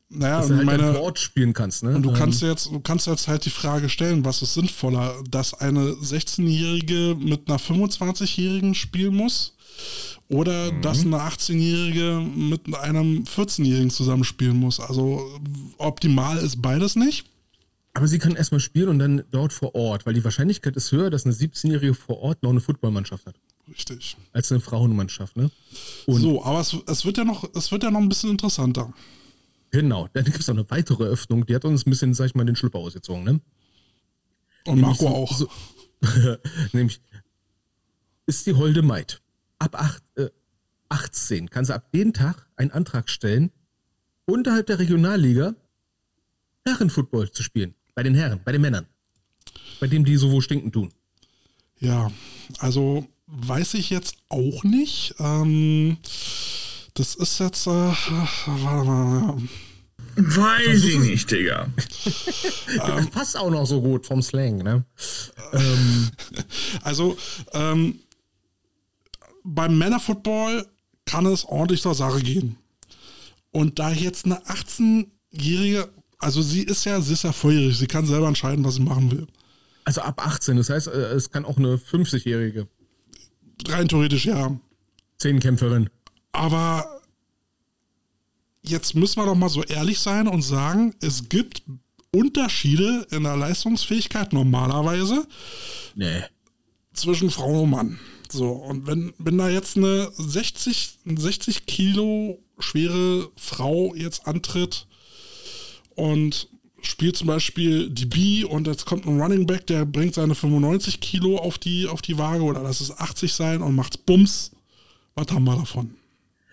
naja, 0.09 0.39
dass 0.39 0.49
du 0.49 0.57
halt 0.57 0.67
meine, 0.67 0.93
vor 0.93 1.03
Ort 1.03 1.19
spielen 1.19 1.53
kannst, 1.53 1.83
ne? 1.83 1.95
Und 1.95 2.03
du 2.03 2.11
Ähm, 2.11 2.15
kannst 2.15 2.43
jetzt, 2.43 2.67
du 2.67 2.81
kannst 2.81 3.07
jetzt 3.07 3.27
halt 3.29 3.45
die 3.45 3.51
Frage 3.51 3.89
stellen, 3.89 4.25
was 4.25 4.43
ist 4.43 4.55
sinnvoller, 4.55 5.15
dass 5.31 5.55
eine 5.55 5.81
16-Jährige 5.93 7.17
mit 7.19 7.49
einer 7.49 7.59
25-Jährigen 7.59 8.75
spielen 8.75 9.15
muss 9.15 9.55
oder 10.29 10.73
Mhm. 10.73 10.83
dass 10.83 11.01
eine 11.01 11.17
18-Jährige 11.19 12.21
mit 12.37 12.73
einem 12.75 13.25
14-Jährigen 13.25 13.91
zusammenspielen 13.91 14.57
muss. 14.57 14.79
Also 14.81 15.41
optimal 15.79 16.39
ist 16.39 16.61
beides 16.63 16.97
nicht. 16.97 17.27
aber 17.97 18.09
sie 18.09 18.19
kann 18.19 18.35
erstmal 18.35 18.59
spielen 18.61 18.89
und 18.89 18.99
dann 18.99 19.23
dort 19.31 19.53
vor 19.53 19.75
Ort, 19.77 20.05
weil 20.05 20.15
die 20.15 20.25
Wahrscheinlichkeit 20.25 20.75
ist 20.77 20.91
höher, 20.91 21.11
dass 21.11 21.27
eine 21.27 21.35
17-Jährige 21.35 21.95
vor 21.95 22.19
Ort 22.19 22.43
noch 22.43 22.51
eine 22.51 22.61
Footballmannschaft 22.61 23.25
hat, 23.27 23.37
Richtig. 23.69 24.17
als 24.33 24.51
eine 24.53 24.61
Frauenmannschaft, 24.61 25.37
ne? 25.37 25.51
Und 26.07 26.21
so, 26.21 26.45
aber 26.45 26.61
es, 26.61 26.77
es 26.87 27.05
wird 27.05 27.17
ja 27.19 27.25
noch, 27.25 27.49
es 27.55 27.73
wird 27.73 27.83
ja 27.83 27.91
noch 27.91 28.01
ein 28.01 28.09
bisschen 28.09 28.31
interessanter. 28.31 28.93
genau, 29.71 30.09
dann 30.12 30.25
gibt 30.25 30.39
es 30.39 30.47
noch 30.49 30.55
eine 30.55 30.69
weitere 30.71 31.05
Öffnung, 31.05 31.47
die 31.47 31.55
hat 31.55 31.65
uns 31.65 31.87
ein 31.87 31.91
bisschen, 31.91 32.12
sag 32.15 32.27
ich 32.27 32.35
mal, 32.35 32.45
den 32.45 32.57
Schlüpper 32.57 32.79
ausgezogen, 32.79 33.25
ne? 33.25 33.41
Und 34.67 34.81
Marco 34.81 35.05
so- 35.05 35.09
auch. 35.09 35.33
So, 35.37 35.49
nämlich 36.73 37.01
ist 38.27 38.47
die 38.47 38.55
Holde 38.55 38.83
Maid. 38.83 39.21
Ab 39.59 39.75
acht, 39.81 40.03
äh, 40.17 40.29
18 40.91 41.49
kann 41.51 41.65
sie 41.65 41.75
ab 41.75 41.91
dem 41.93 42.12
Tag 42.12 42.47
einen 42.57 42.71
Antrag 42.71 43.09
stellen, 43.09 43.51
unterhalb 44.27 44.67
der 44.67 44.79
Regionalliga 44.79 45.55
Herrenfootball 46.67 47.31
zu 47.31 47.43
spielen. 47.43 47.75
Bei 47.95 48.03
den 48.03 48.15
Herren, 48.15 48.41
bei 48.45 48.53
den 48.53 48.61
Männern. 48.62 48.87
Bei 49.81 49.87
dem 49.87 50.05
die 50.05 50.17
so 50.17 50.31
wo 50.33 50.41
stinken 50.41 50.73
tun. 50.73 50.93
Ja, 51.79 52.11
also 52.59 53.07
weiß 53.27 53.75
ich 53.75 53.91
jetzt 53.91 54.16
auch 54.29 54.64
nicht. 54.64 55.14
Ähm, 55.18 55.99
das 56.95 57.14
ist 57.14 57.41
jetzt, 57.41 57.66
äh, 57.66 57.70
warte 57.70 58.89
mal. 58.89 59.37
Weiß 60.16 60.85
ich 60.85 60.99
nicht, 61.01 61.31
Digga. 61.31 61.68
Das 62.77 63.07
passt 63.11 63.37
auch 63.37 63.51
noch 63.51 63.66
so 63.66 63.81
gut 63.81 64.07
vom 64.07 64.22
Slang, 64.22 64.59
ne? 64.59 64.85
ähm, 65.53 66.11
Also 66.83 67.16
ähm, 67.53 68.01
beim 69.43 69.77
Männerfootball 69.79 70.66
kann 71.05 71.27
es 71.27 71.45
ordentlich 71.45 71.83
zur 71.83 71.95
Sache 71.95 72.20
gehen. 72.20 72.57
Und 73.51 73.79
da 73.79 73.91
jetzt 73.91 74.25
eine 74.25 74.41
18-jährige, 74.47 75.89
also 76.18 76.43
sie 76.43 76.62
ist 76.62 76.85
ja, 76.85 77.01
sie 77.01 77.12
ist 77.12 77.25
ja 77.25 77.33
volljährig, 77.33 77.77
sie 77.77 77.87
kann 77.87 78.07
selber 78.07 78.29
entscheiden, 78.29 78.64
was 78.64 78.75
sie 78.75 78.83
machen 78.83 79.11
will. 79.11 79.27
also 79.85 80.01
ab 80.01 80.25
18, 80.25 80.57
das 80.57 80.70
heißt, 80.70 80.89
äh, 80.89 81.12
es 81.12 81.31
kann 81.31 81.45
auch 81.45 81.59
eine 81.59 81.77
50-jährige 81.77 82.66
Rein 83.69 83.89
theoretisch 83.89 84.27
ja. 84.27 84.57
Zehnkämpferin. 85.19 85.89
Aber 86.33 87.01
jetzt 88.63 88.95
müssen 88.95 89.21
wir 89.21 89.27
doch 89.27 89.35
mal 89.35 89.49
so 89.49 89.63
ehrlich 89.63 90.01
sein 90.01 90.29
und 90.29 90.43
sagen, 90.43 90.95
es 91.01 91.29
gibt 91.29 91.63
Unterschiede 92.13 93.07
in 93.11 93.25
der 93.25 93.37
Leistungsfähigkeit 93.37 94.33
normalerweise 94.33 95.27
Nee. 95.95 96.23
zwischen 96.93 97.31
Frau 97.31 97.63
und 97.63 97.71
Mann. 97.71 97.99
So, 98.31 98.51
und 98.51 98.87
wenn, 98.87 99.13
wenn 99.19 99.39
da 99.39 99.49
jetzt 99.49 99.77
eine 99.77 100.11
60, 100.17 100.99
60 101.05 101.67
Kilo 101.67 102.39
schwere 102.59 103.31
Frau 103.37 103.95
jetzt 103.95 104.27
antritt 104.27 104.87
und 105.95 106.49
spielt 106.87 107.16
zum 107.16 107.26
Beispiel 107.26 107.91
die 107.91 108.07
B 108.07 108.45
und 108.45 108.66
jetzt 108.66 108.85
kommt 108.85 109.07
ein 109.07 109.20
Running 109.20 109.47
Back, 109.47 109.66
der 109.66 109.85
bringt 109.85 110.14
seine 110.14 110.35
95 110.35 111.01
Kilo 111.01 111.39
auf 111.39 111.59
die, 111.59 111.87
auf 111.87 112.03
die 112.03 112.18
Waage 112.18 112.43
oder 112.43 112.62
lass 112.62 112.80
es 112.80 112.97
80 112.97 113.32
sein 113.32 113.62
und 113.62 113.74
macht 113.74 114.07
Bums, 114.07 114.53
was 115.14 115.26
haben 115.30 115.45
wir 115.45 115.57
davon? 115.57 115.95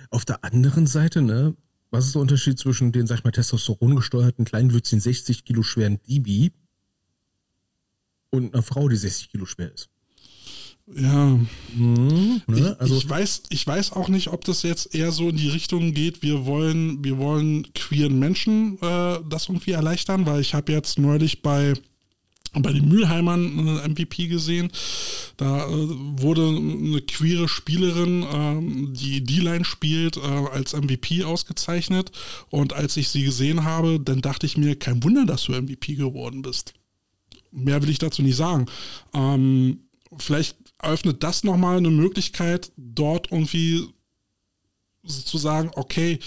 Auf 0.09 0.25
der 0.25 0.43
anderen 0.43 0.87
Seite, 0.87 1.21
ne, 1.21 1.55
was 1.89 2.05
ist 2.05 2.15
der 2.15 2.21
Unterschied 2.21 2.57
zwischen 2.57 2.91
den, 2.91 3.07
sag 3.07 3.19
ich 3.19 3.23
mal, 3.23 3.31
testosterongesteuerten 3.31 4.45
kleinwüchsigen 4.45 5.01
60 5.01 5.45
Kilo 5.45 5.63
schweren 5.63 5.99
Dibi 6.07 6.51
und 8.29 8.53
einer 8.53 8.63
Frau, 8.63 8.87
die 8.87 8.95
60 8.95 9.29
Kilo 9.29 9.45
schwer 9.45 9.73
ist? 9.73 9.89
Ja. 10.95 11.39
Ich, 11.69 11.77
ne? 11.79 12.75
Also, 12.79 12.97
ich, 12.97 13.09
weiß, 13.09 13.43
ich 13.49 13.65
weiß 13.65 13.93
auch 13.93 14.09
nicht, 14.09 14.27
ob 14.29 14.43
das 14.43 14.63
jetzt 14.63 14.93
eher 14.93 15.11
so 15.11 15.29
in 15.29 15.37
die 15.37 15.49
Richtung 15.49 15.93
geht, 15.93 16.21
wir 16.21 16.45
wollen, 16.45 17.03
wir 17.03 17.17
wollen 17.17 17.71
queeren 17.73 18.19
Menschen 18.19 18.77
äh, 18.81 19.19
das 19.29 19.47
irgendwie 19.47 19.71
erleichtern, 19.71 20.25
weil 20.25 20.41
ich 20.41 20.53
habe 20.53 20.71
jetzt 20.71 20.99
neulich 20.99 21.41
bei 21.41 21.73
bei 22.53 22.73
den 22.73 22.89
Mülheimern 22.89 23.59
eine 23.59 23.87
MVP 23.87 24.27
gesehen. 24.27 24.71
Da 25.37 25.67
äh, 25.67 25.71
wurde 25.71 26.47
eine 26.47 27.01
queere 27.01 27.47
Spielerin, 27.47 28.25
ähm, 28.29 28.93
die 28.93 29.23
D-Line 29.23 29.63
spielt, 29.63 30.17
äh, 30.17 30.19
als 30.19 30.73
MVP 30.73 31.23
ausgezeichnet. 31.23 32.11
Und 32.49 32.73
als 32.73 32.97
ich 32.97 33.09
sie 33.09 33.23
gesehen 33.23 33.63
habe, 33.63 33.99
dann 33.99 34.21
dachte 34.21 34.45
ich 34.45 34.57
mir, 34.57 34.77
kein 34.77 35.01
Wunder, 35.03 35.25
dass 35.25 35.43
du 35.43 35.53
MVP 35.53 35.95
geworden 35.95 36.41
bist. 36.41 36.73
Mehr 37.51 37.81
will 37.81 37.89
ich 37.89 37.99
dazu 37.99 38.21
nicht 38.21 38.35
sagen. 38.35 38.65
Ähm, 39.13 39.79
vielleicht 40.17 40.57
eröffnet 40.81 41.23
das 41.23 41.43
nochmal 41.43 41.77
eine 41.77 41.89
Möglichkeit, 41.89 42.71
dort 42.77 43.31
irgendwie 43.31 43.87
zu 45.05 45.37
sagen, 45.37 45.71
okay, 45.75 46.19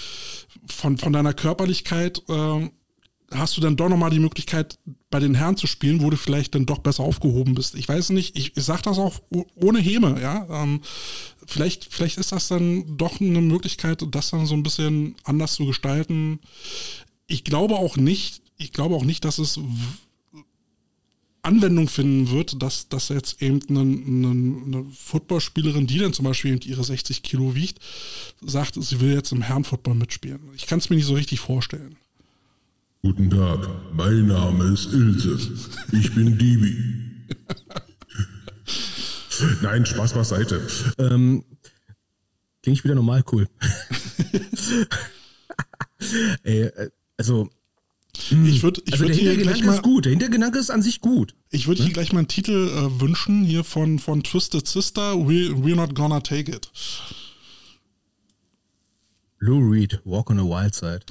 von, 0.66 0.98
von 0.98 1.12
deiner 1.12 1.32
Körperlichkeit 1.32 2.22
äh, 2.28 2.70
hast 3.30 3.57
du 3.57 3.61
dann 3.61 3.76
doch 3.76 3.88
nochmal 3.88 4.11
die 4.11 4.18
Möglichkeit, 4.18 4.78
bei 5.11 5.20
den 5.20 5.34
Herren 5.34 5.57
zu 5.57 5.66
spielen, 5.66 6.02
wo 6.02 6.11
du 6.11 6.16
vielleicht 6.16 6.55
dann 6.55 6.66
doch 6.66 6.78
besser 6.78 7.02
aufgehoben 7.02 7.55
bist. 7.55 7.74
Ich 7.74 7.88
weiß 7.88 8.11
nicht, 8.11 8.36
ich, 8.36 8.57
ich 8.57 8.64
sage 8.64 8.82
das 8.82 8.98
auch 8.98 9.20
ohne 9.55 9.80
Häme, 9.80 10.20
ja. 10.20 10.46
Ähm, 10.50 10.80
vielleicht, 11.46 11.86
vielleicht 11.90 12.18
ist 12.18 12.32
das 12.32 12.48
dann 12.48 12.96
doch 12.96 13.20
eine 13.20 13.40
Möglichkeit, 13.40 14.05
das 14.11 14.30
dann 14.30 14.46
so 14.46 14.55
ein 14.55 14.62
bisschen 14.62 15.14
anders 15.24 15.55
zu 15.55 15.66
gestalten. 15.66 16.40
Ich 17.26 17.44
glaube 17.44 17.76
auch 17.76 17.96
nicht, 17.96 18.42
ich 18.57 18.72
glaube 18.72 18.94
auch 18.94 19.05
nicht, 19.05 19.24
dass 19.24 19.38
es 19.38 19.59
Anwendung 21.45 21.88
finden 21.88 22.30
wird, 22.30 22.62
dass, 22.62 22.88
dass 22.88 23.09
jetzt 23.09 23.42
eben 23.42 23.61
eine, 23.68 23.80
eine, 23.80 24.64
eine 24.66 24.84
Footballspielerin, 24.92 25.86
die 25.86 25.99
dann 25.99 26.12
zum 26.12 26.24
Beispiel 26.24 26.59
ihre 26.66 26.84
60 26.84 27.22
Kilo 27.22 27.55
wiegt, 27.55 27.78
sagt, 28.40 28.82
sie 28.82 29.01
will 29.01 29.12
jetzt 29.12 29.32
im 29.32 29.42
Herrenfootball 29.42 29.95
mitspielen. 29.95 30.40
Ich 30.57 30.66
kann 30.66 30.78
es 30.78 30.90
mir 30.90 30.97
nicht 30.97 31.07
so 31.07 31.14
richtig 31.14 31.40
vorstellen. 31.40 31.97
Guten 33.03 33.28
Tag, 33.28 33.68
mein 33.92 34.26
Name 34.26 34.72
ist 34.72 34.86
Ilse. 34.86 35.38
Ich 35.92 36.14
bin 36.14 36.38
Dibi. 36.38 36.76
Nein, 39.62 39.84
Spaß 39.84 40.14
beiseite. 40.14 40.66
Ähm, 40.99 41.45
Klinge 42.62 42.78
ich 42.78 42.84
wieder 42.84 42.95
normal 42.95 43.22
cool. 43.30 43.47
Ey, 46.42 46.62
äh, 46.62 46.88
also, 47.18 47.51
ich 48.31 48.62
würde 48.62 48.83
ich 48.85 48.93
also 48.93 49.05
würd 49.05 49.11
der 49.11 49.17
hier 49.17 49.31
Hintergedanke 49.31 49.43
gleich 49.43 49.65
mal, 49.65 49.75
ist 49.75 49.83
gut. 49.83 50.05
Der 50.05 50.11
Hintergedanke 50.11 50.59
ist 50.59 50.71
an 50.71 50.83
sich 50.83 51.01
gut. 51.01 51.35
ich 51.51 51.67
würde 51.67 51.83
hier 51.83 51.93
gleich 51.93 52.12
mal 52.12 52.21
einen 52.21 52.29
Titel 52.29 52.69
äh, 52.69 53.01
wünschen, 53.01 53.45
hier 53.45 53.65
von, 53.65 53.99
von 53.99 54.23
Twisted 54.23 54.67
Sister, 54.67 55.17
We, 55.27 55.51
We're 55.51 55.77
Not 55.77 55.95
Gonna 55.95 56.21
Take 56.21 56.53
It. 56.53 56.71
Lou 59.39 59.59
Reed, 59.59 60.01
Walk 60.05 60.31
on 60.31 60.39
a 60.39 60.45
Wild 60.45 60.75
Side. 60.75 61.05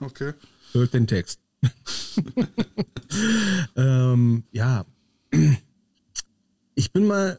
Okay. 0.00 0.34
Hört 0.72 0.92
den 0.92 1.06
Text. 1.06 1.40
ähm, 3.76 4.42
ja. 4.50 4.84
Ich 6.74 6.92
bin 6.92 7.06
mal 7.06 7.38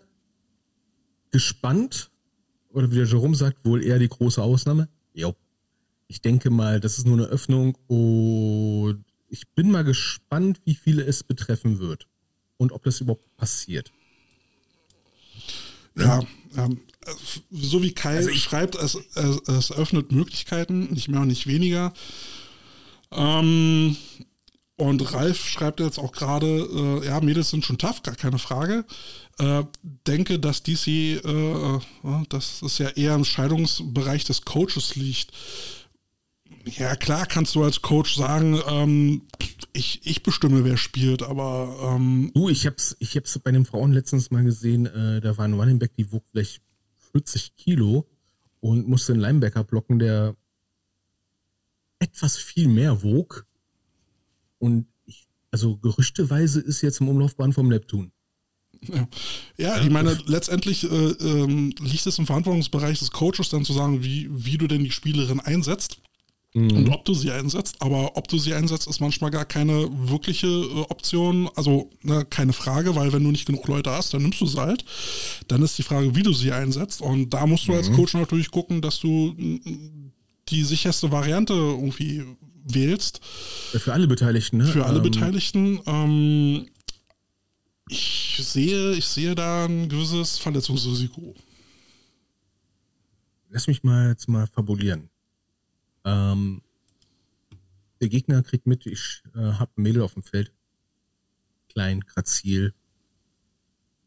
gespannt, 1.32 2.10
oder 2.70 2.90
wie 2.92 2.96
der 2.96 3.06
Jerome 3.06 3.36
sagt, 3.36 3.66
wohl 3.66 3.84
eher 3.84 4.00
die 4.00 4.08
große 4.08 4.42
Ausnahme. 4.42 4.88
Jo. 5.14 5.36
Ich 6.08 6.22
denke 6.22 6.50
mal, 6.50 6.80
das 6.80 6.98
ist 6.98 7.08
nur 7.08 7.18
eine 7.18 7.28
Öffnung 7.28 7.76
und 7.88 9.04
ich 9.28 9.48
bin 9.50 9.72
mal 9.72 9.84
gespannt, 9.84 10.62
wie 10.66 10.76
viele 10.76 11.04
es 11.04 11.24
betreffen 11.24 11.80
wird 11.80 12.08
und 12.58 12.72
ob 12.72 12.84
das 12.84 13.02
überhaupt 13.02 13.36
passiert. 13.38 13.92
Ja, 15.98 16.22
ähm, 16.58 16.82
so 17.52 17.82
wie 17.82 17.94
Kai 17.94 18.22
schreibt, 18.34 18.76
es, 18.76 18.98
es, 19.16 19.48
es 19.48 19.72
öffnet 19.72 20.12
Möglichkeiten, 20.12 20.92
nicht 20.94 21.08
mehr 21.08 21.22
und 21.22 21.28
nicht 21.28 21.48
weniger. 21.48 21.94
Ähm, 23.12 23.96
und 24.78 25.14
Ralf 25.14 25.48
schreibt 25.48 25.80
jetzt 25.80 26.00
auch 26.00 26.12
gerade, 26.12 26.48
äh, 26.48 27.06
ja, 27.06 27.22
Mädels 27.22 27.50
sind 27.50 27.64
schon 27.64 27.78
tough, 27.78 28.04
gar 28.04 28.16
keine 28.16 28.40
Frage. 28.40 28.86
Äh, 29.40 29.64
denke, 30.06 30.38
dass 30.38 30.64
DC, 30.64 30.88
äh, 30.88 31.20
äh, 31.20 31.80
dass 32.28 32.62
es 32.62 32.78
ja 32.80 32.90
eher 32.90 33.16
im 33.16 33.24
Scheidungsbereich 33.24 34.26
des 34.26 34.44
Coaches 34.44 34.96
liegt. 34.96 35.32
Ja, 36.66 36.96
klar 36.96 37.26
kannst 37.26 37.56
du 37.56 37.64
als 37.64 37.82
Coach 37.82 38.16
sagen, 38.16 38.60
ähm, 38.68 39.22
ich, 39.74 40.02
ich 40.04 40.24
bestimme, 40.24 40.64
wer 40.64 40.78
spielt, 40.78 41.22
aber 41.22 41.96
ähm, 41.96 42.32
Du, 42.34 42.50
ich 42.50 42.66
hab's, 42.66 42.96
ich 43.00 43.16
hab's 43.16 43.38
bei 43.40 43.52
den 43.52 43.66
Frauen 43.66 43.94
letztens 43.94 44.32
mal 44.32 44.44
gesehen, 44.44 44.86
äh, 44.86 45.22
da 45.22 45.38
war 45.38 45.46
ein 45.46 45.54
Running 45.54 45.80
Back, 45.80 45.96
die 45.96 46.12
wog 46.12 46.24
vielleicht 46.32 46.62
40 47.12 47.56
Kilo 47.56 48.08
und 48.62 48.88
musste 48.88 49.14
einen 49.14 49.22
Linebacker 49.22 49.64
blocken, 49.64 50.00
der 50.00 50.36
etwas 52.00 52.38
viel 52.38 52.68
mehr 52.68 53.04
wog. 53.04 53.46
Und 54.58 54.88
ich, 55.06 55.28
also 55.52 55.78
gerüchteweise 55.78 56.62
ist 56.62 56.82
jetzt 56.82 57.00
im 57.00 57.10
Umlaufbahn 57.10 57.54
vom 57.54 57.68
Neptun. 57.68 58.12
Ja, 58.82 59.08
ja 59.58 59.82
ich 59.82 59.90
meine, 59.90 60.18
letztendlich 60.26 60.84
äh, 60.84 60.88
ähm, 60.88 61.74
liegt 61.80 62.06
es 62.06 62.18
im 62.18 62.26
Verantwortungsbereich 62.26 63.00
des 63.00 63.12
Coaches 63.12 63.50
dann 63.50 63.66
zu 63.66 63.74
sagen, 63.74 64.04
wie, 64.04 64.30
wie 64.32 64.58
du 64.58 64.68
denn 64.68 64.84
die 64.84 64.92
Spielerin 64.92 65.40
einsetzt 65.40 66.02
und 66.56 66.90
ob 66.90 67.04
du 67.04 67.14
sie 67.14 67.32
einsetzt. 67.32 67.82
Aber 67.82 68.16
ob 68.16 68.30
du 68.30 68.38
sie 68.38 68.54
einsetzt, 68.54 68.88
ist 68.88 69.02
manchmal 69.02 69.30
gar 69.30 69.44
keine 69.44 69.90
wirkliche 70.10 70.48
äh, 70.48 70.86
Option. 70.90 71.50
Also 71.56 71.90
ne, 72.02 72.26
keine 72.30 72.54
Frage, 72.54 72.96
weil 72.96 73.12
wenn 73.12 73.24
du 73.26 73.32
nicht 73.32 73.46
genug 73.46 73.68
Leute 73.68 73.92
hast, 73.92 74.14
dann 74.14 74.22
nimmst 74.22 74.40
du 74.40 74.46
sie 74.46 74.58
halt. 74.60 74.86
Dann 75.50 75.62
ist 75.62 75.78
die 75.78 75.84
Frage, 75.84 76.16
wie 76.16 76.24
du 76.24 76.32
sie 76.32 76.54
einsetzt. 76.54 77.02
Und 77.02 77.32
da 77.32 77.46
musst 77.46 77.68
du 77.68 77.74
als 77.74 77.92
Coach 77.92 78.14
natürlich 78.14 78.52
gucken, 78.52 78.82
dass 78.82 79.00
du 79.02 79.34
mm, 79.38 80.12
die 80.48 80.64
sicherste 80.64 81.12
Variante 81.12 81.54
irgendwie 81.54 82.24
wählst. 82.64 83.20
Für 83.74 83.92
alle 83.94 84.08
Beteiligten, 84.08 84.58
ne? 84.58 84.66
Für 84.66 84.86
alle 84.86 84.98
Ähm, 84.98 85.04
Beteiligten. 85.04 85.80
Ähm, 85.86 86.68
ich 87.90 88.40
sehe, 88.42 88.94
ich 88.94 89.06
sehe 89.06 89.36
da 89.36 89.66
ein 89.66 89.90
gewisses 89.90 90.38
Verletzungsrisiko. 90.38 91.36
Lass 93.50 93.68
mich 93.68 93.84
mal 93.84 94.10
jetzt 94.10 94.28
mal 94.28 94.48
fabulieren. 94.48 95.10
Ähm, 96.06 96.62
der 98.00 98.10
Gegner 98.10 98.44
kriegt 98.44 98.68
mit, 98.68 98.86
ich 98.86 99.24
äh, 99.34 99.40
habe 99.40 99.72
ein 99.78 99.82
Mädel 99.82 100.02
auf 100.02 100.14
dem 100.14 100.24
Feld. 100.24 100.54
Klein, 101.70 102.02
grazil. 102.02 102.74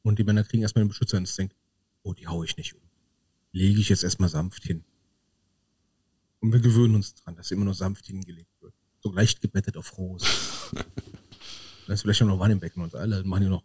Und 0.02 0.18
die 0.18 0.24
Männer 0.24 0.44
kriegen 0.44 0.62
erstmal 0.62 0.84
den 0.84 0.88
Beschützerinstinkt. 0.88 1.54
Oh, 2.02 2.14
die 2.14 2.28
hau 2.28 2.44
ich 2.44 2.56
nicht 2.56 2.74
um. 2.74 2.80
Lege 3.52 3.80
ich 3.80 3.88
jetzt 3.88 4.04
erstmal 4.04 4.28
sanft 4.28 4.62
hin. 4.64 4.84
Und 6.40 6.52
wir 6.52 6.60
gewöhnen 6.60 6.94
uns 6.94 7.14
dran, 7.14 7.34
dass 7.34 7.50
immer 7.50 7.64
noch 7.64 7.74
sanft 7.74 8.06
hingelegt 8.06 8.52
wird. 8.60 8.74
So 9.00 9.12
leicht 9.12 9.40
gebettet 9.40 9.76
auf 9.76 9.98
Rose. 9.98 10.26
da 11.86 11.92
ist 11.92 12.02
vielleicht 12.02 12.22
auch 12.22 12.26
noch 12.26 12.40
Running 12.40 12.60
Back 12.60 12.76
und 12.76 12.94
alle 12.94 13.24
machen 13.24 13.44
ja 13.44 13.48
noch, 13.48 13.64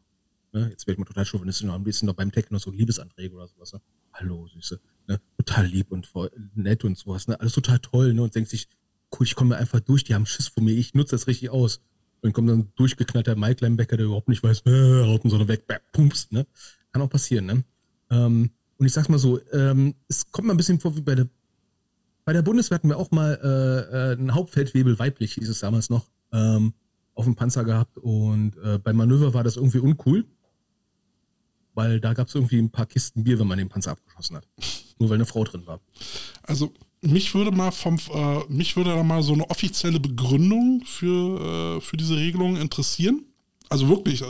ne? 0.52 0.70
jetzt 0.70 0.88
werde 0.88 0.94
ich 0.94 0.98
mal 1.00 1.06
total 1.06 1.26
chauvinistisch, 1.26 1.68
noch 1.68 1.76
am 1.76 1.86
liebsten 1.86 2.08
noch 2.08 2.16
beim 2.16 2.32
Tech 2.32 2.50
noch 2.50 2.60
so 2.60 2.72
Liebesanträge 2.72 3.36
oder 3.36 3.48
sowas. 3.48 3.74
Ne? 3.74 3.82
Hallo, 4.14 4.48
Süße. 4.48 4.80
Ne? 5.08 5.20
Total 5.38 5.66
lieb 5.66 5.92
und 5.92 6.06
voll 6.08 6.32
nett 6.56 6.84
und 6.84 6.98
sowas. 6.98 7.28
Ne? 7.28 7.40
Alles 7.40 7.54
total 7.54 7.80
toll. 7.80 8.14
Ne? 8.14 8.24
Und 8.24 8.36
denkt 8.36 8.50
sich, 8.50 8.68
cool, 9.14 9.26
ich 9.26 9.36
komme 9.36 9.58
einfach 9.58 9.80
durch, 9.80 10.04
die 10.04 10.16
haben 10.16 10.26
Schiss 10.26 10.48
vor 10.48 10.64
mir, 10.64 10.74
ich 10.74 10.94
nutze 10.94 11.12
das 11.12 11.28
richtig 11.28 11.50
aus. 11.50 11.78
Und 11.78 12.28
dann 12.28 12.34
kommt 12.34 12.50
dann 12.50 12.72
durchgeknallter 12.76 13.36
Mike 13.36 13.64
Linebacker, 13.64 13.98
der 13.98 14.06
überhaupt 14.06 14.30
nicht 14.30 14.44
weiß, 14.44 14.66
äh, 14.66 15.06
haut 15.06 15.22
so 15.26 15.48
weg, 15.48 15.68
bäh, 15.68 15.78
pumps, 15.92 16.32
ne? 16.32 16.48
Kann 16.92 17.02
auch 17.02 17.10
passieren, 17.10 17.46
ne? 17.46 17.64
Ähm, 18.10 18.52
und 18.78 18.86
ich 18.86 18.94
sag's 18.94 19.10
mal 19.10 19.20
so, 19.20 19.40
ähm, 19.52 19.96
es 20.08 20.32
kommt 20.32 20.48
mal 20.48 20.54
ein 20.54 20.58
bisschen 20.58 20.80
vor 20.80 20.96
wie 20.96 21.02
bei 21.02 21.16
der 21.16 21.28
bei 22.26 22.34
der 22.34 22.42
Bundeswehr 22.42 22.76
hatten 22.76 22.88
wir 22.88 22.98
auch 22.98 23.12
mal 23.12 23.38
äh, 23.44 24.12
äh, 24.12 24.12
einen 24.14 24.34
Hauptfeldwebel 24.34 24.98
weiblich, 24.98 25.34
hieß 25.34 25.50
es 25.50 25.60
damals 25.60 25.90
noch, 25.90 26.06
ähm, 26.32 26.74
auf 27.16 27.26
dem 27.26 27.36
Panzer 27.36 27.66
gehabt. 27.66 27.98
Und 27.98 28.56
äh, 28.64 28.80
beim 28.80 28.96
Manöver 28.96 29.34
war 29.34 29.44
das 29.44 29.58
irgendwie 29.58 29.80
uncool, 29.80 30.26
weil 31.74 32.00
da 32.00 32.14
gab 32.14 32.28
es 32.28 32.36
irgendwie 32.36 32.60
ein 32.60 32.70
paar 32.70 32.86
Kisten 32.86 33.24
Bier, 33.24 33.40
wenn 33.40 33.48
man 33.48 33.58
den 33.58 33.70
Panzer 33.70 33.92
abgeschossen 33.92 34.38
hat. 34.38 34.48
Nur 35.00 35.10
weil 35.10 35.16
eine 35.16 35.26
Frau 35.26 35.44
drin 35.44 35.66
war. 35.66 35.80
Also 36.44 36.72
mich 37.02 37.34
würde 37.36 37.52
mal 37.52 37.72
vom, 37.72 37.98
äh, 38.14 38.40
mich 38.48 38.76
würde 38.76 38.92
da 38.92 39.04
mal 39.04 39.24
so 39.24 39.34
eine 39.34 39.50
offizielle 39.50 40.00
Begründung 40.00 40.84
für, 40.86 41.78
äh, 41.78 41.82
für 41.82 41.98
diese 41.98 42.16
Regelung 42.16 42.56
interessieren. 42.56 43.26
Also 43.70 43.90
wirklich, 43.90 44.22
äh, 44.22 44.26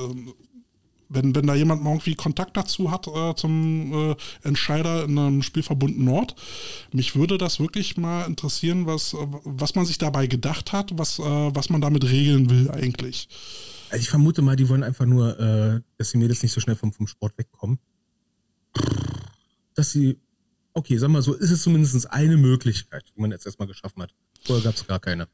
wenn, 1.10 1.36
wenn 1.36 1.46
da 1.46 1.54
jemand 1.54 1.84
mal 1.84 1.92
irgendwie 1.92 2.16
Kontakt 2.16 2.58
dazu 2.58 2.90
hat 2.90 3.08
äh, 3.08 3.36
zum 3.36 4.12
äh, 4.12 4.16
Entscheider 4.42 5.04
in 5.04 5.18
einem 5.18 5.44
Spielverbund 5.44 6.00
Nord, 6.00 6.36
mich 6.92 7.16
würde 7.16 7.38
das 7.38 7.60
wirklich 7.60 7.98
mal 7.98 8.26
interessieren, 8.26 8.88
was, 8.88 9.14
äh, 9.14 9.18
was 9.44 9.76
man 9.76 9.86
sich 9.86 10.00
dabei 10.00 10.26
gedacht 10.28 10.74
hat, 10.74 10.98
was, 10.98 11.20
was 11.20 11.70
man 11.70 11.82
damit 11.82 12.04
regeln 12.10 12.50
will 12.50 12.72
eigentlich. 12.72 13.28
Also 13.94 14.02
ich 14.02 14.10
vermute 14.10 14.42
mal, 14.42 14.56
die 14.56 14.68
wollen 14.70 14.82
einfach 14.84 15.06
nur, 15.06 15.40
äh, 15.40 15.80
dass 15.98 16.10
die 16.12 16.18
Mädels 16.18 16.42
nicht 16.42 16.52
so 16.52 16.60
schnell 16.60 16.76
vom, 16.76 16.92
vom 16.92 17.06
Sport 17.06 17.38
wegkommen. 17.38 17.78
Dass 19.76 19.92
sie 19.92 20.18
okay, 20.74 20.98
sag 20.98 21.10
mal 21.10 21.22
so, 21.22 21.34
ist 21.36 21.52
es 21.52 21.62
zumindest 21.62 22.12
eine 22.12 22.36
Möglichkeit, 22.38 23.04
die 23.16 23.22
man 23.22 23.30
jetzt 23.30 23.46
erstmal 23.46 23.68
geschaffen 23.68 24.02
hat. 24.02 24.12
Vorher 24.44 24.64
gab 24.64 24.74
es 24.74 24.88
gar 24.88 25.00
keine. 25.00 25.28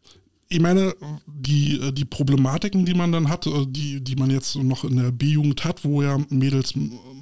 Ich 0.50 0.60
meine, 0.60 0.94
die, 1.26 1.94
die 1.94 2.04
Problematiken, 2.04 2.84
die 2.84 2.96
man 2.96 3.14
dann 3.14 3.30
hat, 3.30 3.48
äh, 3.48 3.66
die, 3.68 4.04
die 4.04 4.16
man 4.18 4.30
jetzt 4.30 4.58
noch 4.58 4.84
in 4.84 4.98
der 4.98 5.12
B-Jugend 5.14 5.64
hat, 5.64 5.86
wo 5.86 6.02
ja 6.02 6.18
Mädels 6.30 6.74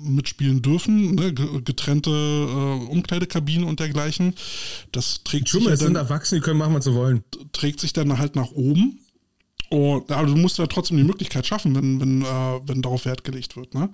mitspielen 0.01 0.63
dürfen, 0.63 1.13
ne, 1.13 1.33
ge- 1.33 1.61
getrennte 1.61 2.09
äh, 2.09 2.89
Umkleidekabinen 2.89 3.67
und 3.67 3.79
dergleichen, 3.79 4.33
das 4.91 5.23
trägt 5.23 5.49
sich, 5.49 5.63
ja 5.63 5.71
es 5.73 5.79
sind 5.81 5.93
dann, 5.93 6.03
Erwachsene, 6.05 6.41
die 6.41 6.45
können 6.45 6.57
machen, 6.57 6.73
was 6.73 6.85
sie 6.85 6.93
wollen. 6.95 7.23
trägt 7.51 7.81
sich 7.81 7.93
dann 7.93 8.17
halt 8.17 8.35
nach 8.35 8.51
oben. 8.51 8.99
Und, 9.70 10.11
aber 10.11 10.28
du 10.28 10.36
musst 10.36 10.57
ja 10.57 10.68
trotzdem 10.68 10.97
die 10.97 11.03
Möglichkeit 11.03 11.45
schaffen, 11.45 11.76
wenn, 11.76 11.99
wenn, 11.99 12.22
äh, 12.22 12.26
wenn 12.68 12.82
darauf 12.82 13.05
Wert 13.05 13.24
gelegt 13.24 13.55
wird. 13.57 13.74
Ne? 13.74 13.89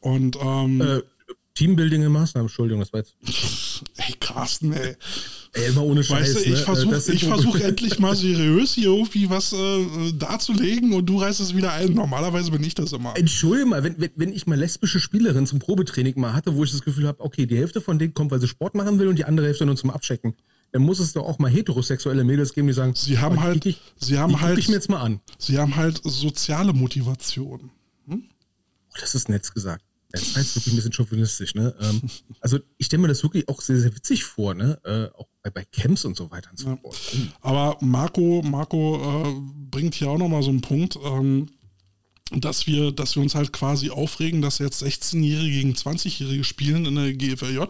Und 0.00 0.36
ähm, 0.42 0.80
Äh, 0.80 1.00
Teambuilding 1.54 2.02
in 2.02 2.10
Maßnahmen, 2.12 2.46
Entschuldigung, 2.46 2.80
das 2.80 2.94
war 2.94 3.00
jetzt. 3.00 3.14
ey, 3.98 4.14
Carsten, 4.20 4.72
ey. 4.72 4.96
Ey, 5.52 5.68
immer 5.68 5.82
ohne 5.82 6.02
Scheiß. 6.02 6.34
Weißt 6.34 6.36
du, 6.36 6.40
ich 6.40 6.50
ne? 6.50 6.56
versuche 6.56 7.00
so- 7.00 7.26
versuch 7.28 7.56
endlich 7.60 7.98
mal 7.98 8.16
seriös 8.16 8.72
hier 8.72 8.86
irgendwie 8.86 9.28
was 9.28 9.52
äh, 9.52 10.12
darzulegen 10.14 10.94
und 10.94 11.04
du 11.04 11.18
reißt 11.18 11.40
es 11.40 11.54
wieder 11.54 11.72
ein. 11.74 11.92
Normalerweise 11.92 12.50
bin 12.50 12.64
ich 12.64 12.74
das 12.74 12.92
immer. 12.94 13.14
Entschuldige 13.18 13.66
mal, 13.66 13.84
wenn, 13.84 14.00
wenn, 14.00 14.10
wenn 14.16 14.32
ich 14.32 14.46
mal 14.46 14.58
lesbische 14.58 14.98
Spielerin 14.98 15.46
zum 15.46 15.58
Probetraining 15.58 16.18
mal 16.18 16.32
hatte, 16.32 16.54
wo 16.56 16.64
ich 16.64 16.70
das 16.70 16.80
Gefühl 16.80 17.06
habe, 17.06 17.20
okay, 17.20 17.44
die 17.44 17.58
Hälfte 17.58 17.82
von 17.82 17.98
denen 17.98 18.14
kommt, 18.14 18.30
weil 18.30 18.40
sie 18.40 18.48
Sport 18.48 18.74
machen 18.74 18.98
will 18.98 19.08
und 19.08 19.16
die 19.18 19.26
andere 19.26 19.44
Hälfte 19.46 19.66
nur 19.66 19.76
zum 19.76 19.90
Abchecken, 19.90 20.32
dann 20.72 20.82
muss 20.82 20.98
es 20.98 21.12
doch 21.12 21.24
auch 21.24 21.38
mal 21.38 21.50
heterosexuelle 21.50 22.24
Mädels 22.24 22.52
geben, 22.54 22.66
die 22.66 22.72
sagen, 22.72 22.94
Sie 22.96 23.18
haben 23.18 23.36
die 23.36 23.40
halt- 23.42 23.66
ich, 23.66 23.80
sie 23.98 24.18
haben 24.18 24.30
die 24.32 24.40
halt- 24.40 24.58
ich 24.58 24.68
mir 24.68 24.74
jetzt 24.74 24.88
mal 24.90 25.00
an. 25.00 25.20
Sie 25.38 25.58
haben 25.58 25.76
halt 25.76 26.00
soziale 26.04 26.72
Motivation. 26.72 27.70
Oh, 28.10 28.16
das 29.00 29.14
ist 29.14 29.28
nett 29.28 29.52
gesagt. 29.54 29.84
Das 30.10 30.34
jetzt 30.34 30.56
wirklich 30.56 30.74
ein 30.74 30.76
bisschen 30.76 30.92
chauvinistisch, 30.92 31.54
ne? 31.54 31.74
Ähm, 31.80 32.02
also 32.40 32.58
ich 32.76 32.86
stelle 32.86 33.00
mir 33.02 33.08
das 33.08 33.22
wirklich 33.22 33.48
auch 33.48 33.60
sehr, 33.62 33.78
sehr 33.78 33.94
witzig 33.96 34.24
vor, 34.24 34.54
ne? 34.54 34.78
Äh, 34.84 35.06
auch 35.18 35.26
bei, 35.42 35.48
bei 35.50 35.64
Camps 35.64 36.04
und 36.04 36.16
so 36.16 36.30
weiter 36.30 36.50
und 36.50 36.58
so 36.58 36.76
fort. 36.76 36.96
Aber 37.40 37.78
Marco, 37.80 38.42
Marco 38.44 39.24
äh, 39.24 39.40
bringt 39.70 39.94
hier 39.94 40.08
auch 40.10 40.18
nochmal 40.18 40.42
so 40.42 40.50
einen 40.50 40.60
Punkt, 40.60 40.98
ähm, 41.02 41.48
dass 42.36 42.66
wir, 42.66 42.92
dass 42.92 43.16
wir 43.16 43.22
uns 43.22 43.34
halt 43.34 43.52
quasi 43.52 43.90
aufregen, 43.90 44.42
dass 44.42 44.58
jetzt 44.58 44.82
16-Jährige 44.82 45.50
gegen 45.50 45.72
20-Jährige 45.72 46.44
spielen 46.44 46.86
in 46.86 46.94
der 46.94 47.12
GFLJ. 47.12 47.60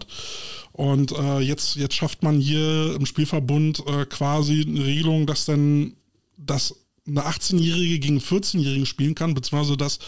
Und 0.72 1.12
äh, 1.12 1.40
jetzt, 1.40 1.76
jetzt 1.76 1.94
schafft 1.94 2.22
man 2.22 2.40
hier 2.40 2.94
im 2.94 3.06
Spielverbund 3.06 3.82
äh, 3.86 4.06
quasi 4.06 4.64
eine 4.66 4.84
Regelung, 4.84 5.26
dass 5.26 5.44
dann 5.44 5.94
dass 6.36 6.74
eine 7.06 7.22
18-Jährige 7.22 7.98
gegen 7.98 8.18
14-Jährigen 8.18 8.86
spielen 8.86 9.14
kann, 9.14 9.34
beziehungsweise 9.34 9.76
dass, 9.76 9.98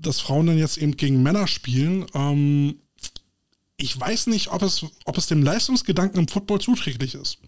dass 0.00 0.20
Frauen 0.20 0.46
dann 0.46 0.58
jetzt 0.58 0.78
eben 0.78 0.96
gegen 0.96 1.22
Männer 1.22 1.46
spielen. 1.46 2.06
Ähm, 2.14 2.76
ich 3.76 3.98
weiß 3.98 4.26
nicht, 4.26 4.48
ob 4.48 4.62
es, 4.62 4.84
ob 5.04 5.16
es 5.16 5.26
dem 5.26 5.42
Leistungsgedanken 5.42 6.20
im 6.20 6.28
Football 6.28 6.60
zuträglich 6.60 7.14
ist. 7.14 7.38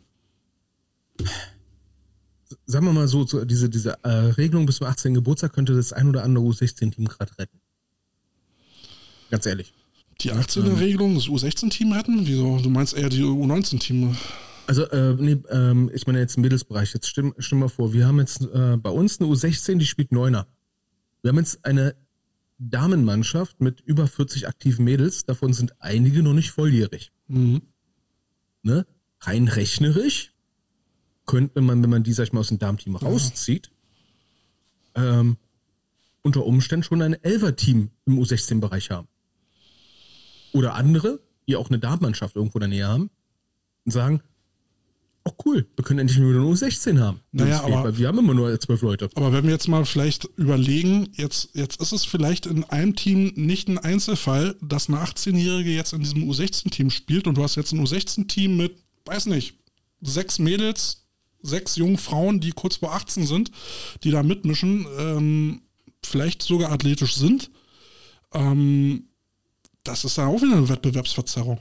Sagen 2.67 2.87
wir 2.87 2.93
mal 2.93 3.09
so, 3.09 3.27
so 3.27 3.45
diese, 3.45 3.69
diese 3.69 4.03
äh, 4.05 4.09
Regelung 4.09 4.67
bis 4.67 4.77
zum 4.77 4.87
18. 4.87 5.15
Geburtstag 5.15 5.53
könnte 5.53 5.75
das 5.75 5.93
ein 5.93 6.09
oder 6.09 6.25
andere 6.25 6.45
U16-Team 6.45 7.07
gerade 7.07 7.39
retten. 7.39 7.61
Ganz 9.31 9.47
ehrlich. 9.47 9.73
Die 10.21 10.33
18er-Regelung, 10.33 11.15
das 11.15 11.25
U16-Team 11.25 11.93
retten? 11.93 12.27
Wieso? 12.27 12.59
Du 12.59 12.71
meinst 12.71 12.95
eher 12.95 13.09
die 13.09 13.23
U19-Team? 13.23 14.17
Also, 14.67 14.85
äh, 14.91 15.15
nee, 15.15 15.37
ähm, 15.51 15.91
ich 15.93 16.07
meine 16.07 16.21
jetzt 16.21 16.37
im 16.37 16.43
Mädelsbereich. 16.43 16.95
Jetzt 16.95 17.09
stimm, 17.09 17.35
stimm 17.39 17.59
mal 17.59 17.69
vor, 17.69 17.93
wir 17.93 18.07
haben 18.07 18.21
jetzt 18.21 18.43
äh, 18.43 18.77
bei 18.77 18.91
uns 18.91 19.21
eine 19.21 19.29
U16, 19.29 19.79
die 19.79 19.87
spielt 19.87 20.13
Neuner. 20.13 20.47
Wir 21.23 21.31
haben 21.31 21.39
jetzt 21.39 21.65
eine 21.65 21.97
Damenmannschaft 22.59 23.61
mit 23.61 23.81
über 23.81 24.07
40 24.07 24.47
aktiven 24.47 24.85
Mädels. 24.85 25.25
Davon 25.25 25.53
sind 25.53 25.81
einige 25.81 26.23
noch 26.23 26.35
nicht 26.35 26.51
volljährig. 26.51 27.11
Mhm. 27.27 27.63
Ne? 28.63 28.87
Rein 29.21 29.49
rechnerisch 29.49 30.32
könnte 31.27 31.61
man, 31.61 31.83
wenn 31.83 31.91
man 31.91 32.03
die, 32.03 32.13
sag 32.13 32.25
ich 32.25 32.33
mal, 32.33 32.41
aus 32.41 32.49
dem 32.49 32.59
Damenteam 32.59 32.97
rauszieht, 32.97 33.71
ähm, 34.95 35.37
unter 36.23 36.45
Umständen 36.45 36.85
schon 36.85 37.03
ein 37.03 37.15
Elfer-Team 37.15 37.91
im 38.07 38.19
U16-Bereich 38.19 38.91
haben. 38.91 39.09
Oder 40.53 40.75
andere, 40.75 41.21
die 41.49 41.57
auch 41.57 41.69
eine 41.69 41.79
Damenmannschaft 41.79 42.37
irgendwo 42.37 42.59
in 42.59 42.61
der 42.61 42.69
Nähe 42.69 42.87
haben, 42.87 43.11
und 43.85 43.93
sagen, 43.93 44.23
oh 45.25 45.33
cool, 45.45 45.67
wir 45.77 45.85
können 45.85 46.01
endlich 46.01 46.19
wieder 46.19 46.29
eine 46.29 46.47
U16 46.47 47.01
haben. 47.01 47.21
Naja, 47.33 47.63
aber- 47.63 47.85
weil 47.85 47.99
wir 47.99 48.09
haben 48.09 48.19
immer 48.19 48.35
nur 48.35 48.59
zwölf 48.61 48.83
Leute. 48.83 49.09
Aber 49.15 49.33
wenn 49.33 49.45
wir 49.45 49.51
jetzt 49.53 49.69
mal 49.69 49.85
vielleicht 49.85 50.25
überlegen, 50.37 51.09
jetzt, 51.15 51.51
jetzt 51.55 51.81
ist 51.81 51.93
es 51.93 52.05
vielleicht 52.05 52.47
in 52.47 52.65
einem 52.65 52.95
Team 52.95 53.33
nicht 53.35 53.69
ein 53.69 53.79
Einzelfall, 53.79 54.57
dass 54.61 54.89
eine 54.89 54.99
18-Jährige 54.99 55.71
jetzt 55.71 55.93
in 55.93 56.01
diesem 56.01 56.23
U16-Team 56.29 56.91
spielt 56.91 57.27
und 57.27 57.37
du 57.37 57.43
hast 57.43 57.57
jetzt 57.57 57.73
ein 57.73 57.85
U16-Team 57.85 58.57
mit, 58.57 58.77
weiß 59.07 59.27
nicht, 59.27 59.59
sechs 60.01 60.39
Mädels, 60.39 61.02
sechs 61.43 61.77
jungen 61.77 61.99
Frauen, 61.99 62.41
die 62.41 62.53
kurz 62.53 62.77
vor 62.77 62.95
18 62.95 63.27
sind, 63.27 63.51
die 64.05 64.11
da 64.11 64.23
mitmischen, 64.23 64.87
ähm, 64.99 65.63
vielleicht 66.05 66.43
sogar 66.43 66.73
athletisch 66.73 67.15
sind. 67.15 67.51
Ähm, 68.33 69.09
das 69.85 70.05
ist 70.05 70.19
dann 70.19 70.29
auch 70.29 70.43
wieder 70.43 70.57
eine 70.57 70.69
Wettbewerbsverzerrung. 70.69 71.61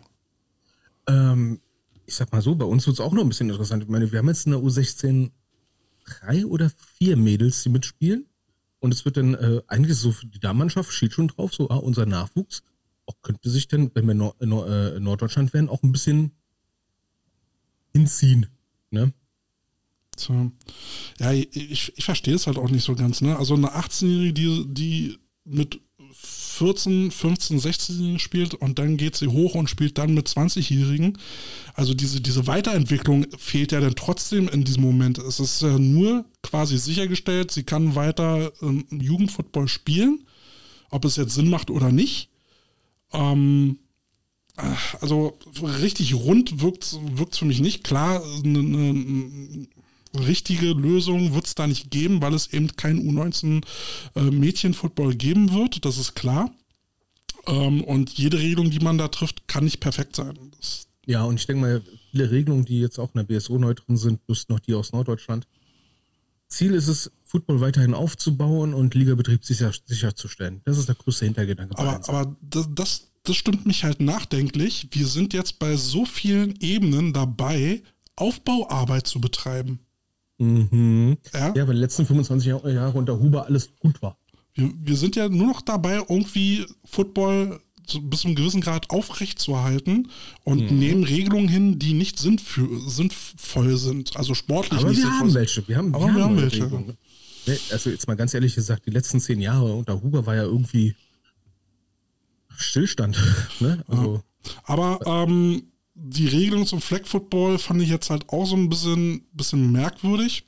Ähm, 1.08 1.60
ich 2.06 2.16
sag 2.16 2.32
mal 2.32 2.42
so, 2.42 2.56
bei 2.56 2.66
uns 2.66 2.86
wird 2.86 2.96
es 2.96 3.00
auch 3.00 3.14
noch 3.14 3.24
ein 3.24 3.30
bisschen 3.30 3.50
interessant. 3.50 3.84
Ich 3.84 3.90
meine, 3.90 4.12
wir 4.12 4.20
haben 4.20 4.28
jetzt 4.28 4.46
in 4.46 4.52
der 4.52 4.62
U16 4.62 5.32
drei 6.06 6.46
oder 6.46 6.72
vier 6.98 7.18
Mädels, 7.18 7.64
die 7.64 7.70
mitspielen. 7.70 8.28
Und 8.80 8.94
es 8.94 9.06
wird 9.06 9.18
dann 9.18 9.36
äh, 9.36 9.62
eigentlich 9.68 9.98
so 9.98 10.12
für 10.12 10.26
die 10.26 10.40
Damenmannschaft 10.40 10.92
steht 10.92 11.14
schon 11.14 11.28
drauf, 11.28 11.54
so 11.54 11.70
ah, 11.70 11.76
unser 11.76 12.06
Nachwuchs 12.06 12.64
auch 13.12 13.22
könnte 13.22 13.50
sich 13.50 13.68
dann, 13.68 13.92
wenn 13.94 14.08
wir 14.08 14.14
Nor 14.14 14.36
Nor 14.40 14.68
äh, 14.68 14.96
in 14.98 15.04
Norddeutschland 15.04 15.54
wären, 15.54 15.70
auch 15.70 15.84
ein 15.84 15.92
bisschen 15.92 16.32
hinziehen. 17.94 18.48
Ne? 18.90 19.14
So. 20.22 20.52
Ja, 21.20 21.32
ich, 21.34 21.94
ich, 21.96 22.06
verstehe 22.06 22.36
es 22.36 22.48
halt 22.48 22.58
auch 22.58 22.70
nicht 22.70 22.84
so 22.84 22.96
ganz. 22.96 23.22
Ne? 23.22 23.38
Also 23.38 23.56
eine 23.56 23.76
18-Jährige, 23.76 24.34
die, 24.34 24.66
die 24.68 25.18
mit 25.44 25.80
14, 26.14 27.12
15, 27.12 27.60
16-Jährigen 27.60 28.20
spielt 28.20 28.54
und 28.54 28.78
dann 28.78 28.98
geht 28.98 29.16
sie 29.16 29.28
hoch 29.28 29.56
und 29.56 29.70
spielt 29.70 29.98
dann 29.98 30.14
mit 30.14 30.28
20-Jährigen. 30.28 31.18
Also 31.74 31.94
diese, 31.94 32.22
diese 32.22 32.46
Weiterentwicklung 32.48 33.26
fehlt 33.38 33.72
ja 33.72 33.80
dann 33.80 33.96
trotzdem 33.96 34.48
in 34.50 34.64
diesem 34.64 34.84
Moment. 34.84 35.18
Es 35.18 35.40
ist 35.40 35.62
ja 35.62 35.80
nur 35.80 36.26
quasi 36.44 36.78
sichergestellt, 36.78 37.52
sie 37.52 37.64
kann 37.64 37.96
weiter 37.96 38.52
ähm, 38.62 38.86
Jugendfootball 38.92 39.68
spielen, 39.68 40.26
ob 40.90 41.06
es 41.06 41.16
jetzt 41.16 41.34
Sinn 41.34 41.50
macht 41.50 41.72
oder 41.72 41.92
nicht. 41.92 42.30
Ähm, 43.14 43.80
also 45.00 45.40
richtig 45.62 46.14
rund 46.14 46.62
wirkt 46.62 46.84
es 46.84 47.38
für 47.38 47.46
mich 47.46 47.62
nicht. 47.62 47.84
Klar, 47.84 48.22
eine, 48.44 48.60
eine 48.60 49.68
richtige 50.14 50.74
Lösung 50.74 51.34
wird 51.34 51.46
es 51.48 51.56
da 51.56 51.68
nicht 51.68 51.92
geben, 51.92 52.22
weil 52.22 52.34
es 52.34 52.52
eben 52.54 52.76
kein 52.76 53.00
U19 53.00 53.64
äh, 54.16 55.16
geben 55.16 55.54
wird, 55.54 55.86
das 55.86 55.98
ist 55.98 56.16
klar. 56.16 56.52
Ähm, 57.48 57.84
und 57.84 58.12
jede 58.12 58.38
Regelung, 58.38 58.70
die 58.70 58.80
man 58.80 58.98
da 58.98 59.08
trifft, 59.08 59.48
kann 59.48 59.64
nicht 59.64 59.80
perfekt 59.80 60.16
sein. 60.16 60.38
Das, 60.60 60.88
Ja, 61.06 61.24
und 61.24 61.40
ich 61.40 61.48
denke 61.48 61.62
mal, 61.62 61.82
viele 62.12 62.30
Regelungen, 62.30 62.66
die 62.66 62.80
jetzt 62.80 63.00
auch 63.00 63.14
in 63.14 63.26
der 63.26 63.36
BSO 63.36 63.58
neu 63.58 63.74
drin 63.74 63.98
sind, 63.98 64.26
plus 64.26 64.48
noch 64.50 64.60
die 64.60 64.74
aus 64.74 64.92
Norddeutschland. 64.92 65.48
Ziel 66.48 66.74
ist 66.74 66.88
es, 66.88 67.12
Football 67.24 67.62
weiterhin 67.62 67.94
aufzubauen 67.94 68.74
und 68.74 68.94
Ligabetrieb 68.94 69.46
sicher, 69.46 69.72
sicherzustellen. 69.86 70.62
Das 70.66 70.78
ist 70.78 70.90
der 70.90 70.96
größte 70.96 71.26
Hintergedanke. 71.26 71.78
aber 71.78 72.08
aber 72.10 72.36
das, 72.42 72.68
das, 72.76 73.12
das 73.24 73.38
stimmt 73.38 73.66
mich 73.66 73.86
halt 73.86 74.02
nachdenklich. 74.02 74.90
Wir 74.92 75.08
sind 75.08 75.34
jetzt 75.34 75.60
bei 75.60 75.78
so 75.78 76.06
vielen 76.06 76.56
Ebenen 76.60 77.14
dabei, 77.14 77.84
Aufbauarbeit 78.18 79.08
zu 79.08 79.22
betreiben. 79.22 79.80
Mhm. 80.42 81.18
Ja? 81.34 81.54
Ja, 81.56 81.68
weil 81.68 81.76
die 81.76 81.82
letzten 81.82 82.06
25 82.06 82.48
Jahre 82.48 82.92
unter 82.98 83.20
Huber 83.20 83.46
alles 83.46 83.70
gut 83.80 84.02
war. 84.02 84.18
Wir, 84.54 84.72
wir 84.84 84.98
sind 84.98 85.16
ja 85.16 85.30
nur 85.30 85.48
noch 85.48 85.62
dabei, 85.62 85.96
irgendwie 86.10 86.66
Football 86.86 87.60
bis 88.04 88.22
zu 88.22 88.28
einem 88.28 88.36
gewissen 88.36 88.62
Grad 88.62 88.90
aufrecht 88.90 89.40
zu 89.40 89.52
erhalten 89.54 90.10
und 90.44 90.72
Mhm. 90.72 90.80
nehmen 90.80 91.04
Regelungen 91.04 91.48
hin, 91.48 91.78
die 91.80 91.94
nicht 91.94 92.20
sinnvoll 92.20 93.78
sind, 93.78 94.16
also 94.18 94.34
sportlich 94.34 94.80
Aber 94.80 94.90
nicht 94.90 94.98
wir 95.00 95.04
sinnvoll 95.06 95.20
haben 95.28 95.34
welche. 95.34 95.68
Wir 95.68 95.78
haben, 95.78 95.94
Aber 95.96 96.08
wir 96.16 96.24
haben 96.24 96.38
welche. 96.42 96.64
Regelungen. 96.64 96.98
Also 97.72 97.90
jetzt 97.90 98.08
mal 98.08 98.16
ganz 98.16 98.34
ehrlich 98.34 98.56
gesagt, 98.56 98.86
die 98.86 98.92
letzten 98.92 99.20
zehn 99.20 99.42
Jahre 99.42 99.74
unter 99.74 100.02
Huber 100.02 100.26
war 100.26 100.36
ja 100.36 100.44
irgendwie 100.44 100.96
Stillstand. 102.58 103.18
Ne? 103.60 103.84
Also, 103.88 104.22
Aber 104.64 105.00
ähm, 105.06 105.64
die 105.94 106.28
Regelung 106.28 106.66
zum 106.66 106.82
Flag 106.82 107.06
Football 107.06 107.58
fand 107.60 107.82
ich 107.82 107.90
jetzt 107.90 108.10
halt 108.10 108.30
auch 108.30 108.46
so 108.46 108.56
ein 108.56 108.70
bisschen, 108.70 109.26
bisschen 109.34 109.72
merkwürdig. 109.72 110.46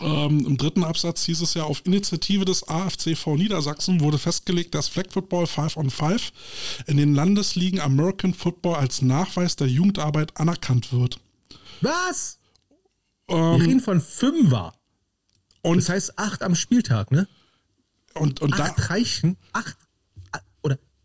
Ähm, 0.00 0.44
Im 0.46 0.56
dritten 0.58 0.84
Absatz 0.84 1.24
hieß 1.24 1.40
es 1.40 1.54
ja, 1.54 1.64
auf 1.64 1.84
Initiative 1.86 2.44
des 2.44 2.68
AFCV 2.68 3.36
Niedersachsen 3.36 4.00
wurde 4.00 4.18
festgelegt, 4.18 4.74
dass 4.74 4.86
Flag 4.88 5.06
Football 5.10 5.46
5 5.46 5.76
on 5.78 5.90
5 5.90 6.32
in 6.86 6.98
den 6.98 7.14
Landesligen 7.14 7.80
American 7.80 8.34
Football 8.34 8.76
als 8.76 9.00
Nachweis 9.00 9.56
der 9.56 9.66
Jugendarbeit 9.68 10.36
anerkannt 10.36 10.92
wird. 10.92 11.18
was? 11.80 12.38
Wir 13.26 13.36
Ähm, 13.36 13.60
reden 13.60 13.80
von 13.80 14.00
Fünfer. 14.00 14.74
und, 15.62 15.78
Das 15.78 15.88
heißt 15.88 16.18
acht 16.18 16.42
am 16.42 16.54
Spieltag, 16.54 17.10
ne? 17.10 17.26
und, 18.14 18.40
und 18.40 18.58
da, 18.58 18.64
Acht 18.66 18.90
reichen. 18.90 19.36
Acht. 19.52 19.76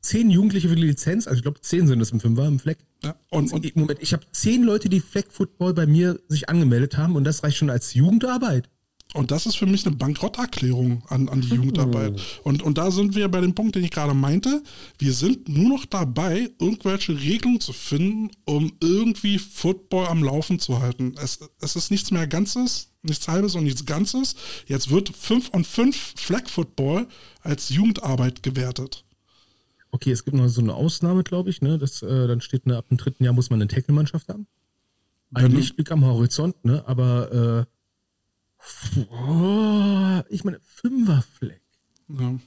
Zehn 0.03 0.29
Jugendliche 0.29 0.69
für 0.69 0.75
die 0.75 0.83
Lizenz, 0.83 1.25
also 1.27 1.37
ich 1.37 1.43
glaube 1.43 1.59
zehn 1.61 1.87
sind 1.87 1.99
es 2.01 2.11
im 2.11 2.19
Fünfer 2.19 2.45
im 2.45 2.59
Fleck. 2.59 2.77
Ja, 3.03 3.15
und, 3.31 3.51
und 3.51 3.65
Ich- 3.65 3.75
Moment, 3.75 3.99
ich 4.01 4.13
habe 4.13 4.23
zehn 4.31 4.61
Leute, 4.63 4.89
die 4.89 4.99
Fleck 4.99 5.27
Football 5.31 5.73
bei 5.73 5.87
mir 5.87 6.19
sich 6.27 6.49
angemeldet 6.49 6.97
haben 6.97 7.15
und 7.15 7.23
das 7.23 7.43
reicht 7.43 7.57
schon 7.57 7.69
als 7.71 7.93
Jugendarbeit. 7.95 8.69
Und 9.15 9.29
das 9.29 9.45
ist 9.45 9.57
für 9.57 9.67
mich 9.67 9.85
eine 9.85 9.95
Bankrotterklärung 9.95 11.03
an, 11.07 11.29
an 11.29 11.41
die 11.41 11.49
Jugendarbeit. 11.49 12.19
Und, 12.43 12.63
und 12.63 12.79
da 12.79 12.89
sind 12.89 13.13
wir 13.15 13.27
bei 13.27 13.41
dem 13.41 13.53
Punkt, 13.53 13.75
den 13.75 13.83
ich 13.83 13.91
gerade 13.91 14.15
meinte. 14.15 14.63
Wir 14.97 15.13
sind 15.13 15.47
nur 15.47 15.69
noch 15.69 15.85
dabei, 15.85 16.49
irgendwelche 16.59 17.19
Regelungen 17.19 17.59
zu 17.61 17.73
finden, 17.73 18.31
um 18.45 18.71
irgendwie 18.81 19.37
Football 19.37 20.07
am 20.07 20.23
Laufen 20.23 20.57
zu 20.57 20.81
halten. 20.81 21.13
Es, 21.21 21.39
es 21.61 21.75
ist 21.75 21.91
nichts 21.91 22.09
mehr 22.09 22.25
Ganzes, 22.25 22.89
nichts 23.03 23.27
Halbes 23.27 23.53
und 23.53 23.65
nichts 23.65 23.85
Ganzes. 23.85 24.35
Jetzt 24.65 24.89
wird 24.89 25.09
5 25.15 25.49
und 25.49 25.67
5 25.67 26.13
Flag 26.17 26.49
Football 26.49 27.07
als 27.41 27.69
Jugendarbeit 27.69 28.41
gewertet. 28.41 29.03
Okay, 29.93 30.11
es 30.11 30.25
gibt 30.25 30.35
noch 30.35 30.47
so 30.47 30.59
eine 30.59 30.73
Ausnahme, 30.73 31.21
glaube 31.23 31.51
ich, 31.51 31.61
ne? 31.61 31.77
Das, 31.77 32.01
äh, 32.01 32.27
dann 32.27 32.41
steht, 32.41 32.65
ne, 32.65 32.77
ab 32.77 32.87
dem 32.89 32.97
dritten 32.97 33.23
Jahr 33.23 33.31
muss 33.33 33.51
man 33.51 33.61
eine 33.61 33.67
Tackle-Mannschaft 33.67 34.27
haben. 34.27 34.47
Ein 35.35 35.43
Wenn- 35.43 35.51
Lichtblick 35.51 35.91
am 35.91 36.03
Horizont, 36.03 36.65
ne? 36.65 36.83
Aber 36.87 37.67
äh, 38.97 39.01
oh, 39.01 40.23
ich 40.29 40.43
meine, 40.43 40.59
Fünferfleck. 40.63 41.61
Ja. 42.09 42.39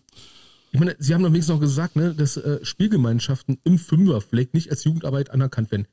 Ich 0.72 0.80
meine, 0.80 0.96
Sie 0.98 1.14
haben 1.14 1.22
doch 1.22 1.30
wenigstens 1.30 1.54
noch 1.54 1.60
gesagt, 1.60 1.94
ne, 1.94 2.14
dass 2.14 2.36
äh, 2.36 2.64
Spielgemeinschaften 2.64 3.58
im 3.62 3.78
Fünferfleck 3.78 4.52
nicht 4.52 4.70
als 4.70 4.82
Jugendarbeit 4.82 5.30
anerkannt 5.30 5.70
werden. 5.70 5.86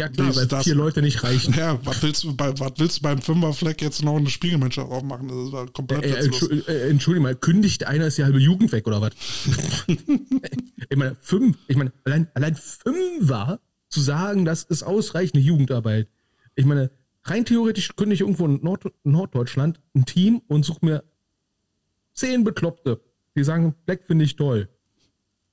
Ja 0.00 0.08
klar, 0.08 0.34
weil 0.36 0.46
das? 0.46 0.62
vier 0.62 0.76
Leute 0.76 1.02
nicht 1.02 1.24
reichen. 1.24 1.54
Ja, 1.54 1.84
was 1.84 2.02
willst 2.04 2.22
du, 2.22 2.36
bei, 2.36 2.56
was 2.60 2.72
willst 2.76 2.98
du 2.98 3.02
beim 3.02 3.20
Fünferfleck 3.20 3.82
jetzt 3.82 4.04
noch 4.04 4.16
eine 4.16 4.30
Spielgemeinschaft 4.30 4.88
aufmachen? 4.88 5.26
Das 5.26 5.36
ist 5.36 5.52
ja 5.52 5.66
komplett 5.66 6.04
Äh, 6.04 6.24
witzlos. 6.24 6.50
Entschu 6.50 6.70
äh, 6.70 6.88
Entschuldigung 6.88 7.22
mal, 7.24 7.34
kündigt 7.34 7.84
einer 7.84 8.06
ist 8.06 8.16
die 8.16 8.22
halbe 8.22 8.38
Jugend 8.38 8.70
weg 8.70 8.86
oder 8.86 9.00
was? 9.00 9.10
ich 9.88 10.96
meine, 10.96 11.16
fünf, 11.20 11.58
ich 11.66 11.76
meine, 11.76 11.92
allein, 12.04 12.28
allein 12.34 12.54
Fünfer 12.54 13.60
zu 13.88 14.00
sagen, 14.00 14.44
das 14.44 14.62
ist 14.62 14.84
ausreichende 14.84 15.40
Jugendarbeit. 15.44 16.06
Ich 16.54 16.64
meine, 16.64 16.92
rein 17.24 17.44
theoretisch 17.44 17.96
könnte 17.96 18.14
ich 18.14 18.20
irgendwo 18.20 18.46
in 18.46 18.60
Nord 18.62 18.84
Norddeutschland 19.02 19.80
ein 19.96 20.04
Team 20.04 20.42
und 20.46 20.64
suche 20.64 20.84
mir 20.86 21.04
zehn 22.14 22.44
Bekloppte, 22.44 23.00
die 23.36 23.42
sagen, 23.42 23.74
Black 23.84 24.04
finde 24.06 24.26
ich 24.26 24.36
toll. 24.36 24.68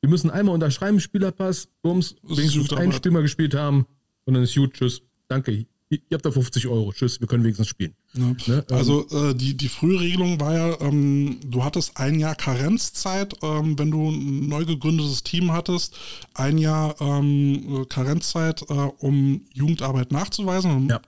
Wir 0.01 0.09
müssen 0.11 0.29
einmal 0.29 0.53
unterschreiben, 0.53 0.99
Spielerpass, 0.99 1.67
Bums, 1.81 2.15
wenigstens 2.21 2.53
Jugendarbeit. 2.53 2.85
ein 2.85 2.91
Spiel 2.91 3.11
mal 3.11 3.23
gespielt 3.23 3.55
haben 3.55 3.87
und 4.25 4.33
dann 4.33 4.43
ist 4.43 4.55
gut, 4.55 4.73
tschüss. 4.73 5.01
Danke. 5.27 5.65
Ihr 5.89 5.99
habt 6.13 6.25
da 6.25 6.31
50 6.31 6.67
Euro. 6.67 6.91
Tschüss, 6.91 7.19
wir 7.19 7.27
können 7.27 7.43
wenigstens 7.43 7.67
spielen. 7.67 7.95
Ja. 8.13 8.23
Ne, 8.23 8.65
ähm, 8.69 8.75
Also 8.75 9.07
äh, 9.09 9.35
die, 9.35 9.55
die 9.55 9.69
frühe 9.69 9.99
Regelung 9.99 10.39
war 10.39 10.53
ja, 10.53 10.81
ähm, 10.81 11.39
du 11.45 11.63
hattest 11.63 11.97
ein 11.97 12.19
Jahr 12.19 12.35
Karenzzeit, 12.35 13.35
ähm, 13.43 13.77
wenn 13.77 13.91
du 13.91 14.09
ein 14.09 14.47
neu 14.47 14.65
gegründetes 14.65 15.21
Team 15.23 15.51
hattest, 15.51 15.95
ein 16.33 16.57
Jahr 16.57 16.99
ähm, 16.99 17.81
äh, 17.81 17.85
Karenzzeit, 17.85 18.63
äh, 18.63 18.73
um 18.73 19.45
Jugendarbeit 19.53 20.11
nachzuweisen. 20.11 20.89
Ja. 20.89 21.01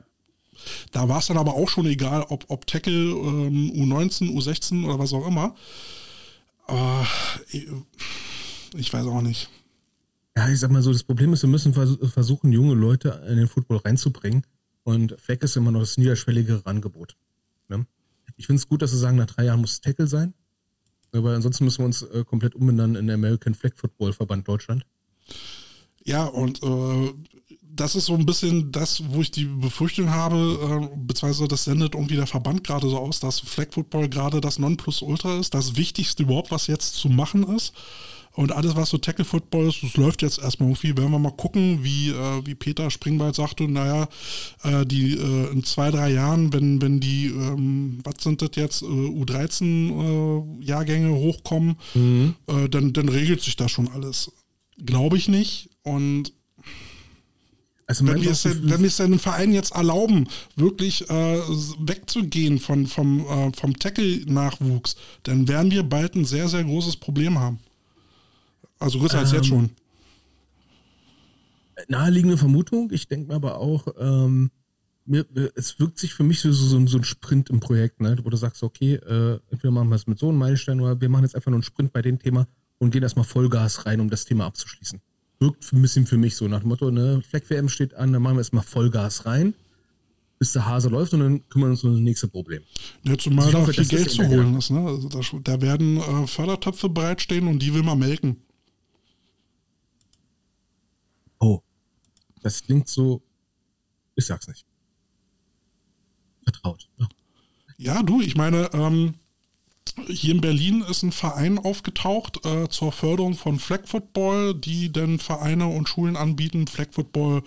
Da 0.91 1.09
war 1.09 1.19
es 1.19 1.27
dann 1.27 1.37
aber 1.37 1.55
auch 1.55 1.69
schon 1.69 1.87
egal, 1.87 2.25
ob, 2.29 2.45
ob 2.47 2.67
Tackle, 2.67 2.93
ähm, 2.93 3.71
U19, 3.75 4.31
U16 4.31 4.85
oder 4.85 4.99
was 4.99 5.13
auch 5.13 5.25
immer. 5.25 5.55
Aber 6.67 7.07
ich, 7.51 7.65
ich 8.75 8.93
weiß 8.93 9.07
auch 9.07 9.21
nicht. 9.21 9.49
Ja, 10.37 10.47
ich 10.49 10.59
sag 10.59 10.69
mal 10.69 10.83
so, 10.83 10.91
das 10.91 11.03
Problem 11.03 11.33
ist, 11.33 11.41
wir 11.41 11.49
müssen 11.49 11.73
vers 11.73 11.97
versuchen, 12.13 12.51
junge 12.51 12.75
Leute 12.75 13.23
in 13.27 13.37
den 13.37 13.47
Football 13.47 13.77
reinzubringen. 13.77 14.45
Und 14.83 15.19
Fleck 15.19 15.41
ist 15.41 15.57
immer 15.57 15.71
noch 15.71 15.79
das 15.79 15.97
niederschwelligere 15.97 16.63
Angebot. 16.63 17.17
Ne? 17.69 17.87
Ich 18.35 18.45
finde 18.45 18.59
es 18.59 18.67
gut, 18.67 18.83
dass 18.83 18.91
sie 18.91 18.99
sagen, 18.99 19.17
nach 19.17 19.25
drei 19.25 19.45
Jahren 19.45 19.61
muss 19.61 19.71
es 19.71 19.81
Tackle 19.81 20.05
sein. 20.05 20.35
Aber 21.11 21.33
ansonsten 21.33 21.63
müssen 21.63 21.79
wir 21.79 21.85
uns 21.85 22.03
äh, 22.03 22.23
komplett 22.23 22.53
umbenennen 22.53 22.95
in 22.95 23.07
den 23.07 23.15
American 23.15 23.55
Flag 23.55 23.71
Football 23.75 24.13
Verband 24.13 24.47
Deutschland. 24.47 24.85
Ja, 26.05 26.25
und 26.25 26.61
äh, 26.61 27.13
das 27.63 27.95
ist 27.95 28.05
so 28.05 28.13
ein 28.13 28.27
bisschen 28.27 28.71
das, 28.71 29.01
wo 29.09 29.21
ich 29.21 29.31
die 29.31 29.45
Befürchtung 29.45 30.11
habe, 30.11 30.35
äh, 30.93 30.97
beziehungsweise 30.97 31.47
das 31.47 31.63
sendet 31.63 31.95
irgendwie 31.95 32.15
der 32.15 32.27
Verband 32.27 32.63
gerade 32.63 32.87
so 32.87 32.99
aus, 32.99 33.19
dass 33.19 33.39
Flag 33.39 33.71
Football 33.71 34.07
gerade 34.07 34.39
das 34.39 34.59
Nonplusultra 34.59 35.39
ist, 35.39 35.55
das 35.55 35.77
Wichtigste 35.77 36.21
überhaupt, 36.21 36.51
was 36.51 36.67
jetzt 36.67 36.93
zu 36.93 37.09
machen 37.09 37.41
ist. 37.55 37.73
Und 38.37 38.51
alles, 38.51 38.75
was 38.75 38.91
so 38.91 38.99
Tackle 38.99 39.25
Football 39.25 39.67
ist, 39.67 39.81
das 39.81 39.97
läuft 39.97 40.21
jetzt 40.21 40.37
erstmal 40.37 40.69
irgendwie. 40.69 40.95
Werden 40.95 41.09
wir 41.09 41.17
mal 41.17 41.31
gucken, 41.31 41.79
wie, 41.81 42.09
äh, 42.09 42.45
wie 42.45 42.53
Peter 42.53 42.91
Springwald 42.91 43.33
sagte, 43.33 43.67
naja, 43.67 44.07
äh, 44.61 44.85
die 44.85 45.17
äh, 45.17 45.51
in 45.51 45.63
zwei, 45.63 45.89
drei 45.89 46.11
Jahren, 46.11 46.53
wenn, 46.53 46.79
wenn 46.79 46.99
die, 46.99 47.29
ähm, 47.29 47.97
was 48.03 48.23
sind 48.23 48.43
das 48.43 48.51
jetzt, 48.53 48.83
äh, 48.83 48.85
U13-Jahrgänge 48.85 51.15
hochkommen, 51.15 51.77
äh, 52.45 52.69
dann, 52.69 52.93
dann 52.93 53.09
regelt 53.09 53.41
sich 53.41 53.55
das 53.55 53.71
schon 53.71 53.87
alles. 53.87 54.31
Glaube 54.85 55.17
ich 55.17 55.29
nicht. 55.29 55.71
Und 55.81 56.31
Also 57.87 58.05
wenn 58.05 58.21
wir, 58.21 58.29
es, 58.29 58.45
wenn 58.45 58.81
wir 58.81 58.87
es 58.87 58.97
den 58.97 59.17
Verein 59.17 59.51
jetzt 59.51 59.71
erlauben, 59.71 60.27
wirklich 60.55 61.09
äh, 61.09 61.39
wegzugehen 61.79 62.59
von, 62.59 62.85
vom, 62.85 63.21
äh, 63.21 63.51
vom 63.53 63.79
Tackle-Nachwuchs, 63.79 64.95
dann 65.23 65.47
werden 65.47 65.71
wir 65.71 65.81
bald 65.81 66.13
ein 66.13 66.25
sehr, 66.25 66.47
sehr 66.49 66.63
großes 66.63 66.97
Problem 66.97 67.39
haben. 67.39 67.57
Also 68.79 68.99
größer 68.99 69.19
als 69.19 69.31
Ähm, 69.31 69.35
jetzt 69.37 69.47
schon. 69.47 69.69
naheliegende 71.87 72.37
Vermutung. 72.37 72.89
Ich 72.91 73.07
denke 73.07 73.27
mir 73.29 73.35
aber 73.35 73.59
auch, 73.59 73.87
ähm, 73.99 74.51
mir, 75.05 75.25
mir- 75.33 75.51
es 75.55 75.79
wirkt 75.79 75.97
sich 75.99 76.13
für 76.13 76.23
mich 76.23 76.39
so, 76.41 76.51
so, 76.51 76.85
so 76.87 76.97
ein 76.97 77.03
Sprint 77.03 77.49
im 77.49 77.59
Projekt, 77.59 78.01
ne? 78.01 78.17
wo 78.23 78.29
du 78.29 78.37
sagst, 78.37 78.63
okay, 78.63 78.95
äh, 78.95 79.39
entweder 79.51 79.71
machen 79.71 79.89
wir 79.89 79.95
es 79.95 80.07
mit 80.07 80.19
so 80.19 80.29
einem 80.29 80.37
Meilenstein 80.39 80.81
oder 80.81 80.99
wir 80.99 81.09
machen 81.09 81.23
jetzt 81.23 81.35
einfach 81.35 81.49
nur 81.51 81.57
einen 81.57 81.63
Sprint 81.63 81.93
bei 81.93 82.01
dem 82.01 82.19
Thema 82.19 82.47
und 82.79 82.91
gehen 82.91 83.03
erstmal 83.03 83.25
Vollgas 83.25 83.85
rein, 83.85 83.99
um 83.99 84.09
das 84.09 84.25
Thema 84.25 84.45
abzuschließen. 84.45 84.99
Wirkt 85.39 85.71
ein 85.71 85.81
bisschen 85.81 86.05
für 86.07 86.17
mich 86.17 86.35
so 86.35 86.47
nach 86.47 86.59
dem 86.61 86.69
Motto, 86.69 86.89
ne, 86.91 87.21
Fleck-WM 87.27 87.69
steht 87.69 87.93
an, 87.93 88.11
dann 88.11 88.21
machen 88.21 88.35
wir 88.35 88.39
erstmal 88.41 88.63
Vollgas 88.63 89.25
rein, 89.25 89.53
bis 90.39 90.53
der 90.53 90.65
Hase 90.65 90.89
läuft 90.89 91.13
und 91.13 91.19
dann 91.19 91.47
kümmern 91.47 91.69
wir 91.69 91.71
uns 91.73 91.83
um 91.83 91.91
das 91.93 92.01
nächste 92.01 92.27
Problem. 92.27 92.63
Ja, 93.03 93.17
zumal 93.17 93.45
ich 93.45 93.51
da 93.53 93.59
hoffe, 93.61 93.73
viel 93.73 93.85
Geld 93.85 94.09
zu 94.11 94.27
holen 94.27 94.57
ist. 94.57 94.71
Ne? 94.71 94.79
Also 94.79 95.09
da, 95.09 95.21
da 95.43 95.61
werden 95.61 95.97
äh, 95.97 96.27
Fördertöpfe 96.27 96.89
bereitstehen 96.89 97.47
und 97.47 97.59
die 97.59 97.73
will 97.73 97.83
man 97.83 97.99
melken. 97.99 98.37
Oh, 101.39 101.61
das 102.47 102.63
klingt 102.63 102.87
so, 102.87 103.21
ich 104.15 104.25
sag's 104.25 104.47
nicht. 104.47 104.65
Vertraut. 106.43 106.87
Ja. 106.97 107.09
Ja, 107.77 108.03
du, 108.03 108.21
ich 108.21 108.35
meine, 108.35 108.69
ähm, 108.73 109.15
hier 110.07 110.33
in 110.33 110.39
Berlin 110.39 110.81
ist 110.89 111.03
ein 111.03 111.11
Verein 111.11 111.59
aufgetaucht 111.59 112.45
äh, 112.45 112.69
zur 112.69 112.93
Förderung 112.93 113.33
von 113.33 113.59
Flag 113.59 113.81
Football, 113.85 114.55
die 114.55 114.91
dann 114.93 115.19
Vereine 115.19 115.67
und 115.67 115.89
Schulen 115.89 116.15
anbieten, 116.15 116.67
Flag 116.67 116.87
Football 116.91 117.43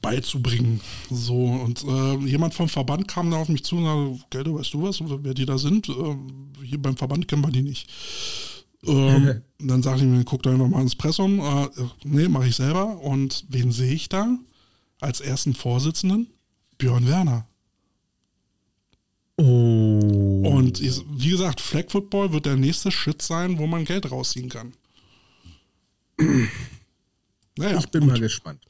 beizubringen. 0.00 0.80
So, 1.10 1.44
und 1.44 1.82
äh, 1.82 2.16
jemand 2.24 2.54
vom 2.54 2.68
Verband 2.68 3.08
kam 3.08 3.32
da 3.32 3.38
auf 3.38 3.48
mich 3.48 3.64
zu 3.64 3.76
und 3.76 3.84
sagte, 3.84 4.26
Geldo, 4.30 4.54
weißt 4.54 4.74
du 4.74 4.82
was, 4.84 5.00
wer 5.04 5.34
die 5.34 5.46
da 5.46 5.58
sind? 5.58 5.88
Ähm, 5.88 6.52
hier 6.62 6.80
beim 6.80 6.96
Verband 6.96 7.26
kennen 7.26 7.42
wir 7.42 7.50
die 7.50 7.62
nicht. 7.62 7.90
Ähm, 8.84 9.42
dann 9.58 9.82
sagte 9.82 10.02
ich 10.04 10.10
mir, 10.10 10.24
guck 10.24 10.42
da 10.42 10.50
einfach 10.50 10.68
mal 10.68 10.82
ins 10.82 10.96
Pressum. 10.96 11.40
Äh, 11.40 11.68
nee, 12.04 12.28
mache 12.28 12.48
ich 12.48 12.56
selber. 12.56 13.00
Und 13.00 13.44
wen 13.48 13.72
sehe 13.72 13.92
ich 13.92 14.08
da 14.08 14.36
als 15.00 15.20
ersten 15.20 15.54
Vorsitzenden? 15.54 16.28
Björn 16.78 17.06
Werner. 17.06 17.46
Oh. 19.36 20.42
Und 20.44 20.80
wie 20.80 21.30
gesagt, 21.30 21.60
Flag 21.60 21.90
Football 21.90 22.32
wird 22.32 22.46
der 22.46 22.56
nächste 22.56 22.90
Shit 22.90 23.22
sein, 23.22 23.58
wo 23.58 23.66
man 23.66 23.84
Geld 23.84 24.10
rausziehen 24.10 24.48
kann. 24.48 24.72
Naja, 27.58 27.78
ich 27.78 27.88
bin 27.90 28.02
gut. 28.02 28.12
mal 28.12 28.18
gespannt. 28.20 28.64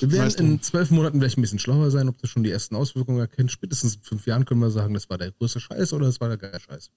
Wir 0.00 0.12
werden 0.12 0.26
Weißt 0.26 0.40
du. 0.40 0.44
in 0.44 0.60
zwölf 0.60 0.90
Monaten 0.90 1.18
vielleicht 1.18 1.38
ein 1.38 1.40
bisschen 1.40 1.58
schlauer 1.58 1.90
sein, 1.90 2.08
ob 2.08 2.18
das 2.18 2.28
schon 2.28 2.42
die 2.42 2.50
ersten 2.50 2.76
Auswirkungen 2.76 3.18
erkennt. 3.18 3.50
Spätestens 3.50 3.94
in 3.94 4.02
fünf 4.02 4.26
Jahren 4.26 4.44
können 4.44 4.60
wir 4.60 4.70
sagen, 4.70 4.92
das 4.92 5.08
war 5.08 5.16
der 5.16 5.30
größte 5.32 5.58
Scheiß 5.58 5.94
oder 5.94 6.04
das 6.04 6.20
war 6.20 6.28
der 6.28 6.36
geile 6.36 6.60
Scheiß. 6.60 6.90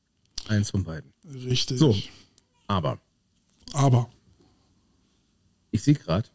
Eins 0.49 0.71
von 0.71 0.83
beiden. 0.83 1.13
Richtig. 1.45 1.79
So. 1.79 1.95
Aber 2.69 2.99
Aber, 3.73 4.09
ich 5.71 5.83
sehe 5.83 5.95
gerade, 5.95 6.29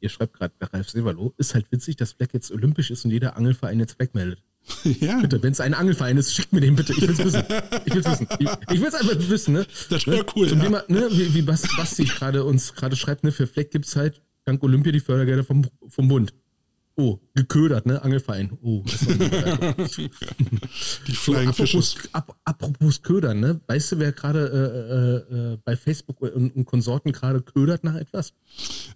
ihr 0.00 0.08
schreibt 0.08 0.34
gerade 0.34 0.54
bei 0.58 0.66
Ralf 0.66 0.88
Severlo, 0.88 1.34
ist 1.36 1.54
halt 1.54 1.70
witzig, 1.70 1.96
dass 1.96 2.12
Fleck 2.12 2.32
jetzt 2.32 2.50
olympisch 2.50 2.90
ist 2.90 3.04
und 3.04 3.10
jeder 3.10 3.36
Angelverein 3.36 3.78
jetzt 3.80 3.94
Fleck 3.94 4.14
meldet. 4.14 4.42
ja, 4.84 5.20
Bitte, 5.20 5.42
wenn 5.42 5.52
es 5.52 5.60
ein 5.60 5.74
Angelverein 5.74 6.16
ist, 6.16 6.34
schickt 6.34 6.52
mir 6.52 6.60
den 6.60 6.76
bitte. 6.76 6.92
Ich 6.92 7.00
will 7.02 7.10
es 7.10 7.18
wissen. 7.18 7.42
Ich 7.86 7.94
will 7.94 8.00
es 8.02 8.06
wissen. 8.10 8.26
Ich, 8.38 8.48
ich 8.74 8.80
will 8.80 8.88
es 8.88 8.94
einfach 8.94 9.16
wissen, 9.28 9.54
ne? 9.54 9.66
Das 9.88 10.06
wär 10.06 10.24
cool, 10.36 10.48
Zum 10.48 10.58
ja. 10.58 10.64
Thema, 10.64 10.84
ne, 10.88 11.08
wie, 11.10 11.34
wie 11.34 11.42
Bas- 11.42 11.68
Basti 11.76 12.04
gerade 12.04 12.44
uns 12.44 12.74
gerade 12.74 12.94
schreibt, 12.96 13.24
ne, 13.24 13.32
für 13.32 13.46
Fleck 13.46 13.70
gibt 13.70 13.86
es 13.86 13.96
halt 13.96 14.22
dank 14.44 14.62
Olympia 14.62 14.92
die 14.92 15.00
Fördergelder 15.00 15.44
vom, 15.44 15.66
vom 15.88 16.08
Bund. 16.08 16.34
Oh, 16.96 17.18
geködert, 17.34 17.86
ne? 17.86 18.02
Angelverein. 18.02 18.58
Oh, 18.62 18.82
die 21.06 21.12
so, 21.12 21.14
Flying 21.14 21.52
Fishes. 21.54 21.94
apropos, 21.96 22.08
ap, 22.12 22.36
apropos 22.44 23.02
Ködern, 23.02 23.40
ne? 23.40 23.60
Weißt 23.66 23.92
du, 23.92 23.98
wer 23.98 24.12
gerade 24.12 25.24
äh, 25.30 25.34
äh, 25.34 25.52
äh, 25.54 25.58
bei 25.64 25.76
Facebook 25.76 26.20
und, 26.20 26.54
und 26.54 26.64
Konsorten 26.66 27.12
gerade 27.12 27.40
ködert 27.40 27.84
nach 27.84 27.94
etwas? 27.94 28.32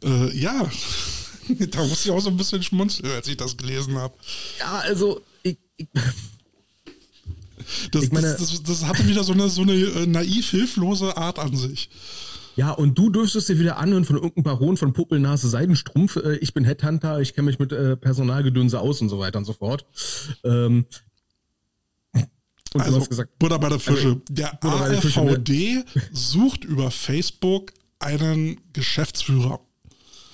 Äh, 0.03 0.37
ja, 0.39 0.69
da 1.71 1.85
musste 1.85 2.09
ich 2.09 2.11
auch 2.11 2.21
so 2.21 2.31
ein 2.31 2.37
bisschen 2.37 2.63
schmunzeln, 2.63 3.11
als 3.13 3.27
ich 3.29 3.37
das 3.37 3.57
gelesen 3.57 3.97
habe. 3.97 4.15
Ja, 4.59 4.79
also, 4.81 5.23
ich, 5.43 5.57
ich, 5.77 5.89
Das, 7.93 8.11
meine- 8.11 8.27
das, 8.37 8.39
das, 8.39 8.63
das 8.63 8.85
hatte 8.85 9.07
wieder 9.09 9.25
so 9.25 9.33
eine, 9.33 9.49
so 9.49 9.63
eine 9.63 9.73
äh, 9.75 10.07
naiv 10.07 10.51
hilflose 10.51 11.17
Art 11.17 11.39
an 11.39 11.57
sich. 11.57 11.89
Ja, 12.57 12.71
und 12.71 12.97
du 12.97 13.11
dürftest 13.11 13.49
dir 13.49 13.59
wieder 13.59 13.79
anhören 13.79 14.05
von 14.05 14.17
irgendeinem 14.17 14.45
Baron 14.45 14.77
von 14.77 14.93
Puppelnase 14.93 15.49
Seidenstrumpf. 15.49 16.17
Äh, 16.17 16.37
ich 16.37 16.55
bin 16.55 16.65
Headhunter, 16.65 17.21
ich 17.21 17.35
kenne 17.35 17.47
mich 17.47 17.59
mit 17.59 17.73
äh, 17.73 17.97
Personalgedönse 17.97 18.79
aus 18.79 19.01
und 19.01 19.09
so 19.09 19.19
weiter 19.19 19.39
und 19.39 19.45
so 19.45 19.53
fort. 19.53 19.85
Ähm, 20.45 20.87
und 22.75 22.81
also, 22.81 22.97
du 22.97 23.01
hast 23.01 23.09
gesagt, 23.09 23.39
Butter 23.39 23.59
bei 23.59 23.69
der 23.69 23.79
Fische. 23.79 24.09
Also, 24.09 24.23
der 24.29 24.59
Butter 24.61 24.81
AfVD 24.81 25.85
sucht 26.13 26.65
über 26.65 26.91
Facebook 26.91 27.73
einen 28.01 28.61
Geschäftsführer. 28.73 29.61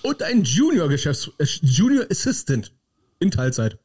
Und 0.02 0.22
einen 0.22 0.44
Junior 0.44 0.88
Geschäfts 0.88 1.30
äh, 1.38 1.44
Junior 1.62 2.06
Assistant 2.10 2.72
in 3.18 3.30
Teilzeit. 3.30 3.78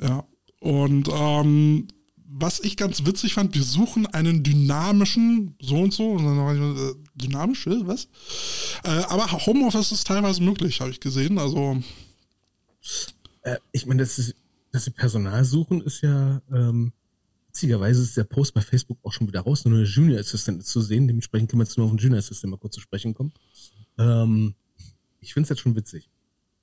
Ja. 0.00 0.26
Und 0.60 1.08
ähm, 1.10 1.88
was 2.26 2.60
ich 2.60 2.76
ganz 2.76 3.06
witzig 3.06 3.34
fand, 3.34 3.54
wir 3.54 3.62
suchen 3.62 4.06
einen 4.06 4.42
dynamischen, 4.42 5.56
so 5.60 5.76
und 5.76 5.94
so, 5.94 6.10
und 6.10 6.24
dann 6.24 6.94
dynamisch, 7.14 7.66
was? 7.66 8.08
Äh, 8.84 8.88
aber 9.08 9.30
Homeoffice 9.46 9.92
ist 9.92 10.06
teilweise 10.06 10.42
möglich, 10.42 10.80
habe 10.80 10.90
ich 10.90 11.00
gesehen. 11.00 11.38
Also. 11.38 11.80
Äh, 13.42 13.56
ich 13.72 13.86
meine, 13.86 14.02
das 14.02 14.18
ist, 14.18 14.34
dass 14.72 14.84
sie 14.84 14.90
Personal 14.90 15.44
suchen, 15.44 15.80
ist 15.82 16.02
ja, 16.02 16.42
ähm, 16.52 16.92
witzigerweise 17.48 18.02
ist 18.02 18.16
der 18.16 18.24
Post 18.24 18.54
bei 18.54 18.60
Facebook 18.60 18.98
auch 19.02 19.12
schon 19.12 19.28
wieder 19.28 19.40
raus, 19.40 19.64
nur 19.64 19.78
eine 19.78 19.86
Junior 19.86 20.18
Assistant 20.18 20.64
zu 20.66 20.80
sehen. 20.80 21.06
Dementsprechend 21.06 21.50
können 21.50 21.60
wir 21.60 21.64
jetzt 21.64 21.78
nur 21.78 21.86
auf 21.86 21.92
den 21.92 21.98
Junior 21.98 22.18
Assistant 22.18 22.50
mal 22.50 22.56
kurz 22.56 22.74
zu 22.74 22.80
sprechen 22.80 23.14
kommen. 23.14 23.32
Ähm, 23.98 24.54
ich 25.20 25.32
finde 25.32 25.44
es 25.44 25.50
jetzt 25.50 25.60
schon 25.60 25.76
witzig. 25.76 26.10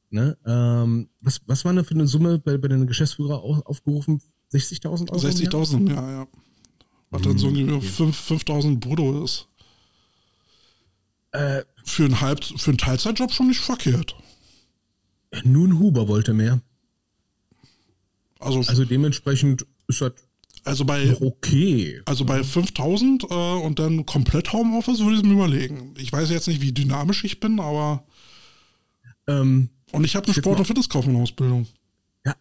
Ne? 0.09 0.37
Ähm, 0.45 1.09
was, 1.21 1.39
was 1.47 1.63
war 1.63 1.73
denn 1.73 1.85
für 1.85 1.93
eine 1.93 2.05
Summe 2.05 2.37
bei, 2.37 2.57
bei 2.57 2.67
den 2.67 2.85
Geschäftsführer 2.85 3.41
aufgerufen? 3.41 4.21
60.000 4.51 5.09
Euro? 5.09 5.25
60.000, 5.25 5.89
ja, 5.89 6.11
ja. 6.11 6.27
Was 7.09 7.21
dann 7.21 7.37
so 7.37 7.47
hm, 7.47 7.73
ungefähr 7.73 8.07
okay. 8.07 8.33
5.000 8.35 8.79
brutto 8.79 9.23
ist. 9.23 9.47
Äh, 11.31 11.63
für, 11.83 12.05
einen 12.05 12.21
Halb 12.21 12.43
für 12.43 12.71
einen 12.71 12.77
Teilzeitjob 12.77 13.31
schon 13.31 13.47
nicht 13.47 13.61
verkehrt. 13.61 14.15
Nun 15.43 15.79
Huber 15.79 16.07
wollte 16.07 16.33
mehr. 16.33 16.61
Also, 18.39 18.59
also 18.59 18.85
dementsprechend 18.85 19.65
ist 19.87 20.01
das 20.01 20.13
also 20.63 20.85
bei 20.85 21.17
okay. 21.21 22.01
Also 22.05 22.25
bei 22.25 22.43
5000 22.43 23.23
äh, 23.23 23.27
und 23.27 23.79
dann 23.79 24.05
komplett 24.05 24.53
Homeoffice 24.53 24.99
würde 24.99 25.17
ich 25.17 25.23
mir 25.23 25.33
überlegen. 25.33 25.95
Ich 25.97 26.11
weiß 26.11 26.29
jetzt 26.29 26.47
nicht, 26.47 26.61
wie 26.61 26.71
dynamisch 26.71 27.23
ich 27.23 27.39
bin, 27.39 27.59
aber 27.59 28.03
ähm, 29.27 29.69
und 29.91 30.03
ich 30.03 30.15
habe 30.15 30.25
eine 30.27 30.35
Sport- 30.35 30.59
und 30.59 30.65
Fitnesskaufmann-Ausbildung. 30.65 31.67
Ja, 32.25 32.35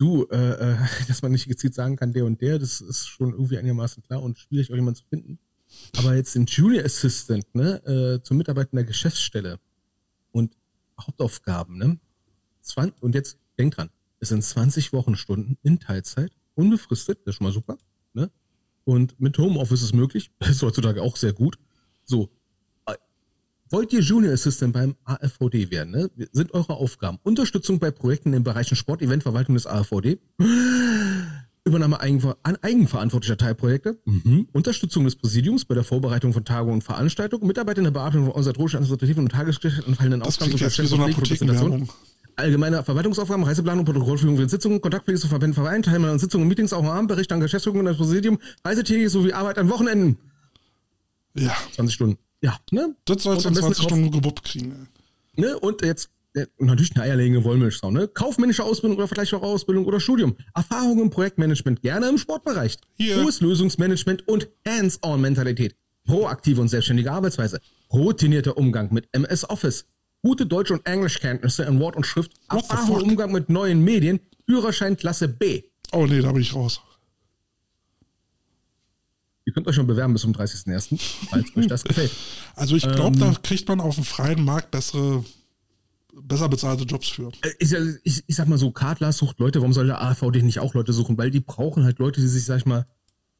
Du, 0.00 0.26
äh, 0.30 0.72
äh, 0.72 0.76
dass 1.08 1.20
man 1.20 1.32
nicht 1.32 1.46
gezielt 1.46 1.74
sagen 1.74 1.96
kann, 1.96 2.12
der 2.12 2.24
und 2.24 2.40
der, 2.40 2.58
das 2.58 2.80
ist 2.80 3.06
schon 3.06 3.32
irgendwie 3.32 3.58
einigermaßen 3.58 4.02
klar 4.02 4.22
und 4.22 4.38
schwierig, 4.38 4.72
auch 4.72 4.74
jemanden 4.74 4.98
zu 4.98 5.04
finden. 5.04 5.38
Aber 5.96 6.14
jetzt 6.14 6.34
den 6.34 6.46
Junior 6.46 6.84
Assistant, 6.84 7.54
ne, 7.54 7.84
äh, 7.84 8.22
zum 8.22 8.36
Mitarbeiter 8.36 8.72
in 8.72 8.76
der 8.76 8.84
Geschäftsstelle 8.84 9.58
und 10.32 10.56
Hauptaufgaben, 11.00 11.78
ne? 11.78 11.98
und 13.00 13.14
jetzt, 13.14 13.38
denk 13.58 13.74
dran, 13.74 13.90
es 14.20 14.28
sind 14.28 14.42
20 14.42 14.92
Wochenstunden 14.92 15.58
in 15.62 15.80
Teilzeit, 15.80 16.32
unbefristet, 16.54 17.18
das 17.24 17.32
ist 17.32 17.36
schon 17.36 17.46
mal 17.46 17.52
super, 17.52 17.78
ne? 18.12 18.30
Und 18.84 19.18
mit 19.20 19.36
Homeoffice 19.38 19.82
ist 19.82 19.94
möglich, 19.94 20.30
das 20.38 20.50
ist 20.50 20.62
heutzutage 20.62 21.02
auch 21.02 21.16
sehr 21.16 21.32
gut. 21.32 21.58
So, 22.04 22.30
Wollt 23.72 23.92
ihr 23.92 24.00
Junior 24.00 24.32
Assistant 24.32 24.72
beim 24.72 24.96
AFVD 25.04 25.70
werden? 25.70 25.92
Ne? 25.92 26.10
Sind 26.32 26.52
eure 26.54 26.74
Aufgaben 26.74 27.20
Unterstützung 27.22 27.78
bei 27.78 27.92
Projekten 27.92 28.32
in 28.32 28.42
Bereichen 28.42 28.74
Sport, 28.74 29.00
Eventverwaltung 29.00 29.54
des 29.54 29.68
AFVD, 29.68 30.18
Übernahme 31.64 32.00
eigenver 32.00 32.38
eigenverantwortlicher 32.42 33.36
Teilprojekte, 33.36 33.98
mhm. 34.04 34.48
Unterstützung 34.52 35.04
des 35.04 35.16
Präsidiums 35.16 35.64
bei 35.64 35.74
der 35.74 35.84
Vorbereitung 35.84 36.32
von 36.32 36.44
Tagungen 36.44 36.74
und 36.74 36.84
Veranstaltungen, 36.84 37.46
Mitarbeit 37.46 37.78
in 37.78 37.84
der 37.84 37.90
Bearbeitung 37.90 38.22
von 38.22 38.30
organisatorischen, 38.30 38.78
administrativen 38.78 39.24
und 39.24 39.32
tagesgeschäftlichen 39.32 39.92
anfallenden 39.92 40.22
Aufgaben 40.22 40.52
wie 40.52 40.86
so 40.86 40.96
eine 40.96 41.12
Präsentation. 41.12 41.88
Allgemeine 42.36 42.82
Verwaltungsaufgaben, 42.82 43.44
Reiseplanung, 43.44 43.84
Protokollführung 43.84 44.38
für 44.38 44.48
Sitzungen, 44.48 44.80
Kontaktpflege 44.80 45.20
zu 45.20 45.28
Verbänden, 45.28 45.54
Vereinen, 45.54 45.82
Teilnahme 45.82 46.12
an 46.12 46.18
Sitzungen 46.18 46.44
und 46.44 46.48
Meetings, 46.48 46.72
auch 46.72 46.84
am 46.84 47.06
Bericht 47.06 47.30
an 47.32 47.40
Geschäftsführung 47.40 47.80
und 47.80 47.84
das 47.84 47.98
Präsidium, 47.98 48.38
Reisetätige 48.64 49.10
sowie 49.10 49.34
Arbeit 49.34 49.58
an 49.58 49.68
Wochenenden. 49.68 50.16
Ja. 51.34 51.54
20 51.74 51.94
Stunden. 51.94 52.18
Ja, 52.40 52.56
ne? 52.70 52.94
Das 53.04 53.22
sollst 53.22 53.44
du 53.44 53.50
in 53.50 53.54
20 53.54 53.84
Stunden 53.84 54.10
gewuppt 54.10 54.44
kriegen. 54.44 54.88
Ne? 55.36 55.58
Und 55.58 55.82
jetzt 55.82 56.08
äh, 56.34 56.46
natürlich 56.58 56.94
eine 56.94 57.04
eierlegende 57.04 57.44
Wollmilchsau, 57.44 57.90
ne? 57.90 58.08
Kaufmännische 58.08 58.64
Ausbildung 58.64 58.98
oder 58.98 59.08
vergleichbare 59.08 59.44
Ausbildung 59.44 59.86
oder 59.86 60.00
Studium. 60.00 60.36
Erfahrung 60.54 61.00
im 61.00 61.10
Projektmanagement, 61.10 61.82
gerne 61.82 62.08
im 62.08 62.18
Sportbereich. 62.18 62.76
Hier. 62.94 63.22
Hohes 63.22 63.40
Lösungsmanagement 63.40 64.26
und 64.28 64.48
Hands-on-Mentalität. 64.66 65.74
Proaktive 66.04 66.60
und 66.60 66.68
selbstständige 66.68 67.10
Arbeitsweise. 67.12 67.60
Routinierter 67.92 68.56
Umgang 68.56 68.92
mit 68.92 69.08
MS 69.12 69.48
Office. 69.48 69.86
Gute 70.22 70.46
Deutsch- 70.46 70.70
und 70.70 70.86
Englischkenntnisse 70.86 71.64
in 71.64 71.80
Wort 71.80 71.96
und 71.96 72.06
Schrift. 72.06 72.32
What 72.48 72.70
Erfahrung 72.70 73.00
im 73.00 73.08
Umgang 73.10 73.32
mit 73.32 73.48
neuen 73.48 73.82
Medien. 73.82 74.20
Führerschein 74.46 74.96
Klasse 74.96 75.28
B. 75.28 75.62
Oh 75.92 76.06
nee, 76.06 76.20
da 76.20 76.32
bin 76.32 76.42
ich 76.42 76.54
raus. 76.54 76.80
Ihr 79.46 79.52
könnt 79.52 79.66
euch 79.66 79.74
schon 79.74 79.86
bewerben 79.86 80.12
bis 80.12 80.22
zum 80.22 80.32
30.01., 80.32 81.00
falls 81.28 81.56
euch 81.56 81.66
das 81.66 81.82
gefällt. 81.84 82.12
Also 82.54 82.76
ich 82.76 82.82
glaube, 82.82 83.18
ähm, 83.18 83.20
da 83.20 83.34
kriegt 83.42 83.68
man 83.68 83.80
auf 83.80 83.96
dem 83.96 84.04
freien 84.04 84.44
Markt 84.44 84.70
bessere, 84.70 85.24
besser 86.22 86.48
bezahlte 86.48 86.84
Jobs 86.84 87.08
für. 87.08 87.30
Äh, 87.42 87.50
ich, 87.58 87.72
ich, 88.04 88.24
ich 88.26 88.36
sag 88.36 88.48
mal 88.48 88.58
so, 88.58 88.70
Kartler 88.70 89.12
sucht 89.12 89.38
Leute, 89.38 89.60
warum 89.60 89.72
soll 89.72 89.86
der 89.86 90.02
AVD 90.02 90.42
nicht 90.42 90.60
auch 90.60 90.74
Leute 90.74 90.92
suchen? 90.92 91.18
Weil 91.18 91.30
die 91.30 91.40
brauchen 91.40 91.84
halt 91.84 91.98
Leute, 91.98 92.20
die 92.20 92.28
sich, 92.28 92.44
sag 92.44 92.58
ich 92.58 92.66
mal, 92.66 92.86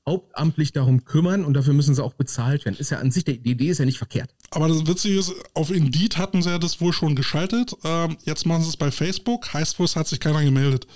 hauptamtlich 0.06 0.72
darum 0.72 1.04
kümmern 1.04 1.44
und 1.44 1.54
dafür 1.54 1.74
müssen 1.74 1.94
sie 1.94 2.02
auch 2.02 2.14
bezahlt 2.14 2.64
werden. 2.64 2.76
Ist 2.76 2.90
ja 2.90 2.98
an 2.98 3.10
sich, 3.10 3.24
die 3.24 3.32
Idee 3.32 3.68
ist 3.68 3.78
ja 3.78 3.84
nicht 3.84 3.98
verkehrt. 3.98 4.34
Aber 4.50 4.68
das 4.68 4.86
Witzige 4.86 5.18
ist, 5.18 5.32
auf 5.54 5.70
Indeed 5.70 6.16
hatten 6.16 6.42
sie 6.42 6.50
ja 6.50 6.58
das 6.58 6.80
wohl 6.80 6.92
schon 6.92 7.14
geschaltet. 7.14 7.74
Ähm, 7.84 8.16
jetzt 8.24 8.46
machen 8.46 8.62
sie 8.62 8.70
es 8.70 8.76
bei 8.76 8.90
Facebook. 8.90 9.52
Heißt 9.52 9.78
wohl, 9.78 9.86
es 9.86 9.96
hat 9.96 10.08
sich 10.08 10.20
keiner 10.20 10.42
gemeldet. 10.42 10.86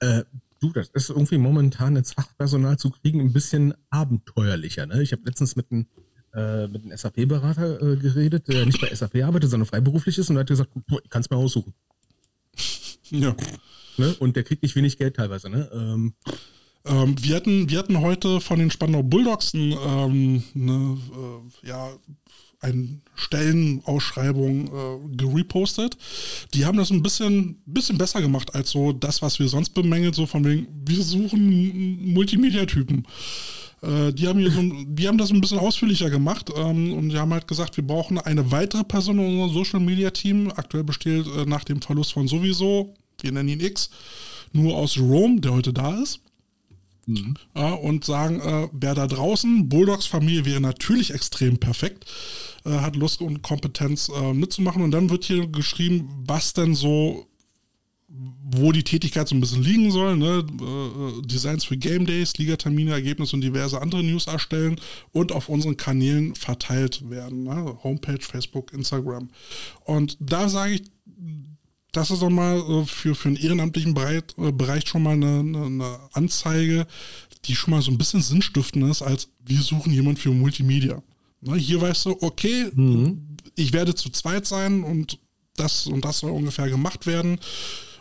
Äh, 0.00 0.24
Du, 0.64 0.72
das 0.72 0.88
ist 0.94 1.10
irgendwie 1.10 1.36
momentan 1.36 1.94
jetzt 1.94 2.14
Fachpersonal 2.14 2.78
zu 2.78 2.88
kriegen 2.88 3.20
ein 3.20 3.34
bisschen 3.34 3.74
abenteuerlicher. 3.90 4.86
Ne? 4.86 5.02
Ich 5.02 5.12
habe 5.12 5.20
letztens 5.26 5.56
mit 5.56 5.70
einem 5.70 5.86
äh, 6.34 6.66
mit 6.68 6.82
einem 6.82 6.96
SAP-Berater 6.96 7.80
äh, 7.80 7.96
geredet, 7.96 8.48
der 8.48 8.66
nicht 8.66 8.80
bei 8.80 8.94
SAP 8.94 9.22
arbeitet, 9.22 9.50
sondern 9.50 9.66
freiberuflich 9.66 10.18
ist 10.18 10.30
und 10.30 10.38
hat 10.38 10.48
gesagt, 10.48 10.70
ich 11.02 11.10
kann 11.10 11.22
es 11.22 11.30
mir 11.30 11.36
aussuchen. 11.36 11.74
Ja. 13.10 13.36
Ne? 13.98 14.16
Und 14.18 14.34
der 14.34 14.44
kriegt 14.44 14.62
nicht 14.62 14.74
wenig 14.74 14.96
Geld 14.96 15.16
teilweise. 15.16 15.50
Ne? 15.50 15.70
Ähm, 15.72 16.14
ähm, 16.86 17.14
wir, 17.22 17.36
hatten, 17.36 17.68
wir 17.70 17.78
hatten 17.78 18.00
heute 18.00 18.40
von 18.40 18.58
den 18.58 18.70
Spandau 18.70 19.02
Bulldogs 19.02 19.52
ähm, 19.54 20.42
eine, 20.54 20.98
äh, 21.62 21.68
ja, 21.68 21.90
eine 22.60 23.00
Stellenausschreibung 23.14 24.66
äh, 24.66 25.16
gerepostet. 25.16 25.96
Die 26.54 26.64
haben 26.64 26.78
das 26.78 26.90
ein 26.90 27.02
bisschen, 27.02 27.62
bisschen 27.66 27.98
besser 27.98 28.20
gemacht 28.20 28.54
als 28.54 28.70
so 28.70 28.92
das, 28.92 29.22
was 29.22 29.38
wir 29.38 29.48
sonst 29.48 29.70
bemängeln, 29.70 30.12
so 30.12 30.26
von 30.26 30.44
wegen, 30.44 30.66
wir 30.86 31.02
suchen 31.02 32.12
Multimedia-Typen. 32.12 33.06
Äh, 33.84 34.12
die, 34.12 34.26
haben 34.28 34.38
hier 34.38 34.50
so, 34.50 34.62
die 34.86 35.08
haben 35.08 35.18
das 35.18 35.30
ein 35.30 35.40
bisschen 35.40 35.58
ausführlicher 35.58 36.10
gemacht 36.10 36.50
ähm, 36.56 36.92
und 36.94 37.10
die 37.10 37.18
haben 37.18 37.32
halt 37.32 37.46
gesagt, 37.46 37.76
wir 37.76 37.86
brauchen 37.86 38.18
eine 38.18 38.50
weitere 38.50 38.84
Person 38.84 39.18
in 39.18 39.26
unserem 39.26 39.52
Social-Media-Team. 39.52 40.52
Aktuell 40.56 40.84
besteht 40.84 41.26
äh, 41.26 41.44
nach 41.44 41.64
dem 41.64 41.82
Verlust 41.82 42.12
von 42.12 42.28
sowieso, 42.28 42.94
wir 43.20 43.32
nennen 43.32 43.48
ihn 43.48 43.60
X, 43.60 43.90
nur 44.52 44.76
aus 44.76 44.98
Rome, 44.98 45.40
der 45.40 45.52
heute 45.52 45.72
da 45.72 46.00
ist. 46.00 46.20
Mhm. 47.06 47.34
Ja, 47.54 47.74
und 47.74 48.04
sagen, 48.04 48.40
äh, 48.40 48.68
wer 48.72 48.94
da 48.94 49.06
draußen, 49.06 49.68
Bulldogs 49.68 50.06
Familie 50.06 50.44
wäre 50.44 50.60
natürlich 50.60 51.12
extrem 51.12 51.58
perfekt, 51.58 52.06
äh, 52.64 52.70
hat 52.70 52.96
Lust 52.96 53.20
und 53.20 53.42
Kompetenz 53.42 54.08
äh, 54.08 54.32
mitzumachen. 54.32 54.82
Und 54.82 54.92
dann 54.92 55.10
wird 55.10 55.24
hier 55.24 55.46
geschrieben, 55.46 56.08
was 56.26 56.54
denn 56.54 56.74
so, 56.74 57.26
wo 58.50 58.70
die 58.72 58.84
Tätigkeit 58.84 59.26
so 59.26 59.34
ein 59.34 59.40
bisschen 59.40 59.62
liegen 59.62 59.90
soll. 59.90 60.16
Ne? 60.16 60.44
Äh, 60.60 61.26
Designs 61.26 61.64
für 61.64 61.76
Game 61.76 62.06
Days, 62.06 62.36
Ligatermine, 62.36 62.92
Ergebnisse 62.92 63.36
und 63.36 63.42
diverse 63.42 63.80
andere 63.80 64.02
News 64.02 64.26
erstellen 64.26 64.76
und 65.12 65.32
auf 65.32 65.48
unseren 65.48 65.76
Kanälen 65.76 66.34
verteilt 66.34 67.08
werden. 67.10 67.44
Ne? 67.44 67.76
Homepage, 67.82 68.20
Facebook, 68.20 68.72
Instagram. 68.72 69.30
Und 69.84 70.16
da 70.20 70.48
sage 70.48 70.74
ich, 70.74 70.82
das 71.92 72.10
ist 72.10 72.22
doch 72.22 72.30
mal 72.30 72.58
äh, 72.58 72.84
für, 72.84 73.14
für 73.14 73.28
einen 73.28 73.36
ehrenamtlichen 73.36 73.94
Bereich, 73.94 74.22
äh, 74.38 74.52
Bereich 74.52 74.86
schon 74.86 75.02
mal 75.02 75.12
eine, 75.12 75.38
eine, 75.38 75.98
Anzeige, 76.12 76.86
die 77.44 77.54
schon 77.54 77.72
mal 77.72 77.82
so 77.82 77.90
ein 77.90 77.98
bisschen 77.98 78.22
sinnstiftend 78.22 78.90
ist, 78.90 79.02
als 79.02 79.28
wir 79.44 79.60
suchen 79.60 79.92
jemanden 79.92 80.20
für 80.20 80.30
Multimedia. 80.30 81.02
Na, 81.40 81.54
hier 81.54 81.80
weißt 81.80 82.06
du, 82.06 82.16
okay, 82.20 82.70
mhm. 82.74 83.36
ich 83.54 83.72
werde 83.72 83.94
zu 83.94 84.10
zweit 84.10 84.46
sein 84.46 84.82
und 84.82 85.18
das 85.56 85.86
und 85.86 86.04
das 86.04 86.18
soll 86.18 86.32
ungefähr 86.32 86.68
gemacht 86.68 87.06
werden. 87.06 87.38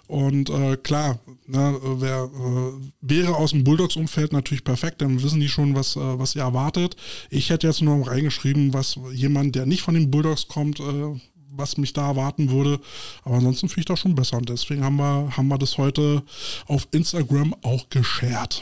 Und 0.07 0.49
äh, 0.49 0.75
klar, 0.77 1.19
na, 1.47 1.75
wer 1.81 2.23
äh, 2.25 2.91
wäre 3.01 3.35
aus 3.35 3.51
dem 3.51 3.63
Bulldogs-Umfeld 3.63 4.33
natürlich 4.33 4.63
perfekt, 4.63 5.01
dann 5.01 5.23
wissen 5.23 5.39
die 5.39 5.47
schon, 5.47 5.75
was, 5.75 5.95
äh, 5.95 6.19
was 6.19 6.35
ihr 6.35 6.41
erwartet. 6.41 6.95
Ich 7.29 7.49
hätte 7.49 7.67
jetzt 7.67 7.81
nur 7.81 7.97
noch 7.97 8.07
reingeschrieben, 8.07 8.73
was 8.73 8.99
jemand, 9.13 9.55
der 9.55 9.65
nicht 9.65 9.81
von 9.81 9.93
den 9.93 10.11
Bulldogs 10.11 10.47
kommt, 10.47 10.79
äh, 10.79 11.19
was 11.55 11.77
mich 11.77 11.93
da 11.93 12.07
erwarten 12.09 12.51
würde. 12.51 12.79
Aber 13.23 13.35
ansonsten 13.35 13.69
finde 13.69 13.79
ich 13.81 13.85
das 13.85 13.99
schon 13.99 14.15
besser. 14.15 14.37
Und 14.37 14.49
deswegen 14.49 14.83
haben 14.83 14.97
wir, 14.97 15.37
haben 15.37 15.47
wir 15.47 15.57
das 15.57 15.77
heute 15.77 16.23
auf 16.67 16.87
Instagram 16.91 17.55
auch 17.61 17.89
geshared. 17.89 18.61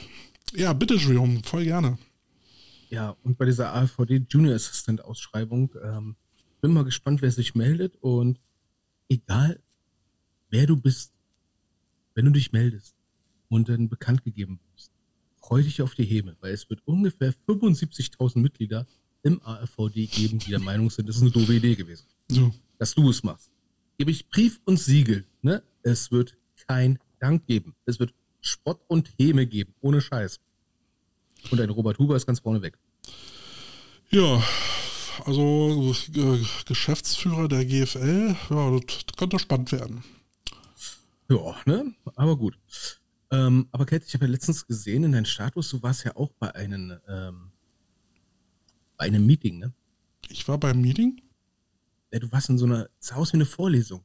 Ja, 0.53 0.73
bitte, 0.73 0.95
Jerome, 0.95 1.41
voll 1.43 1.63
gerne. 1.63 1.97
Ja, 2.89 3.15
und 3.23 3.38
bei 3.38 3.45
dieser 3.45 3.73
AVD 3.73 4.26
Junior 4.30 4.53
Assistant 4.53 5.03
Ausschreibung 5.03 5.72
ähm, 5.81 6.15
bin 6.59 6.73
mal 6.73 6.84
gespannt, 6.84 7.22
wer 7.22 7.31
sich 7.31 7.55
meldet 7.55 7.95
und 8.01 8.38
egal, 9.07 9.59
wer 10.49 10.68
du 10.68 10.76
bist, 10.76 11.13
wenn 12.22 12.26
du 12.27 12.31
dich 12.34 12.52
meldest 12.52 12.93
und 13.49 13.68
dann 13.68 13.89
bekannt 13.89 14.23
gegeben 14.23 14.60
wirst, 14.72 14.91
freu 15.41 15.64
dich 15.64 15.81
auf 15.81 15.95
die 15.95 16.03
Häme, 16.03 16.38
weil 16.39 16.53
es 16.53 16.69
wird 16.69 16.80
ungefähr 16.85 17.34
75.000 17.48 18.38
Mitglieder 18.38 18.85
im 19.23 19.41
AVD 19.43 20.06
geben, 20.06 20.38
die 20.38 20.52
der 20.52 20.60
Meinung 20.60 20.91
sind, 20.91 21.10
das 21.10 21.15
ist 21.15 21.23
eine 21.23 21.31
doofe 21.31 21.56
Idee 21.56 21.73
gewesen, 21.73 22.06
So. 22.30 22.53
dass 22.77 22.93
du 22.93 23.10
es 23.10 23.23
machst. 23.23 23.49
Gebe 23.98 24.11
ich 24.11 24.30
Brief 24.30 24.60
und 24.65 24.77
Siegel, 24.80 25.26
ne? 25.41 25.64
Es 25.81 26.11
wird 26.11 26.38
kein 26.68 26.99
Dank 27.19 27.48
geben. 27.48 27.73
Es 27.85 27.99
wird 27.99 28.14
Spott 28.39 28.80
und 28.88 29.10
Häme 29.19 29.48
geben, 29.48 29.73
ohne 29.81 29.99
Scheiß. 29.99 30.39
Und 31.49 31.60
ein 31.60 31.72
Robert 31.72 31.98
Huber 31.98 32.15
ist 32.18 32.27
ganz 32.27 32.39
vorne 32.39 32.61
weg. 32.61 32.77
Ja, 34.11 34.43
also 35.26 35.95
äh, 36.14 36.38
Geschäftsführer 36.68 37.48
der 37.48 37.65
GFL, 37.65 38.35
ja, 38.52 38.80
das 38.80 39.06
könnte 39.18 39.39
spannend 39.39 39.72
werden. 39.72 40.03
Ja, 41.32 41.56
ne? 41.66 41.94
Aber 42.16 42.36
gut. 42.38 42.58
Ähm, 43.32 43.68
aber 43.72 43.86
Kate, 43.86 44.03
ich 44.06 44.14
habe 44.14 44.26
ja 44.26 44.32
letztens 44.32 44.66
gesehen 44.68 45.03
in 45.06 45.14
deinem 45.14 45.26
Status, 45.26 45.70
du 45.70 45.82
warst 45.82 46.03
ja 46.03 46.16
auch 46.16 46.32
bei 46.40 46.53
einem, 46.53 46.98
ähm, 47.08 47.52
bei 48.98 49.06
einem 49.06 49.26
Meeting, 49.26 49.60
ne? 49.60 49.74
Ich 50.30 50.48
war 50.48 50.58
beim 50.58 50.82
Meeting. 50.82 51.22
Ja, 52.12 52.20
du 52.20 52.32
warst 52.32 52.49
in 52.49 52.58
so 52.58 52.66
einer, 52.66 52.90
sah 52.99 53.16
aus 53.16 53.32
wie 53.32 53.38
eine 53.38 53.45
Vorlesung. 53.45 54.03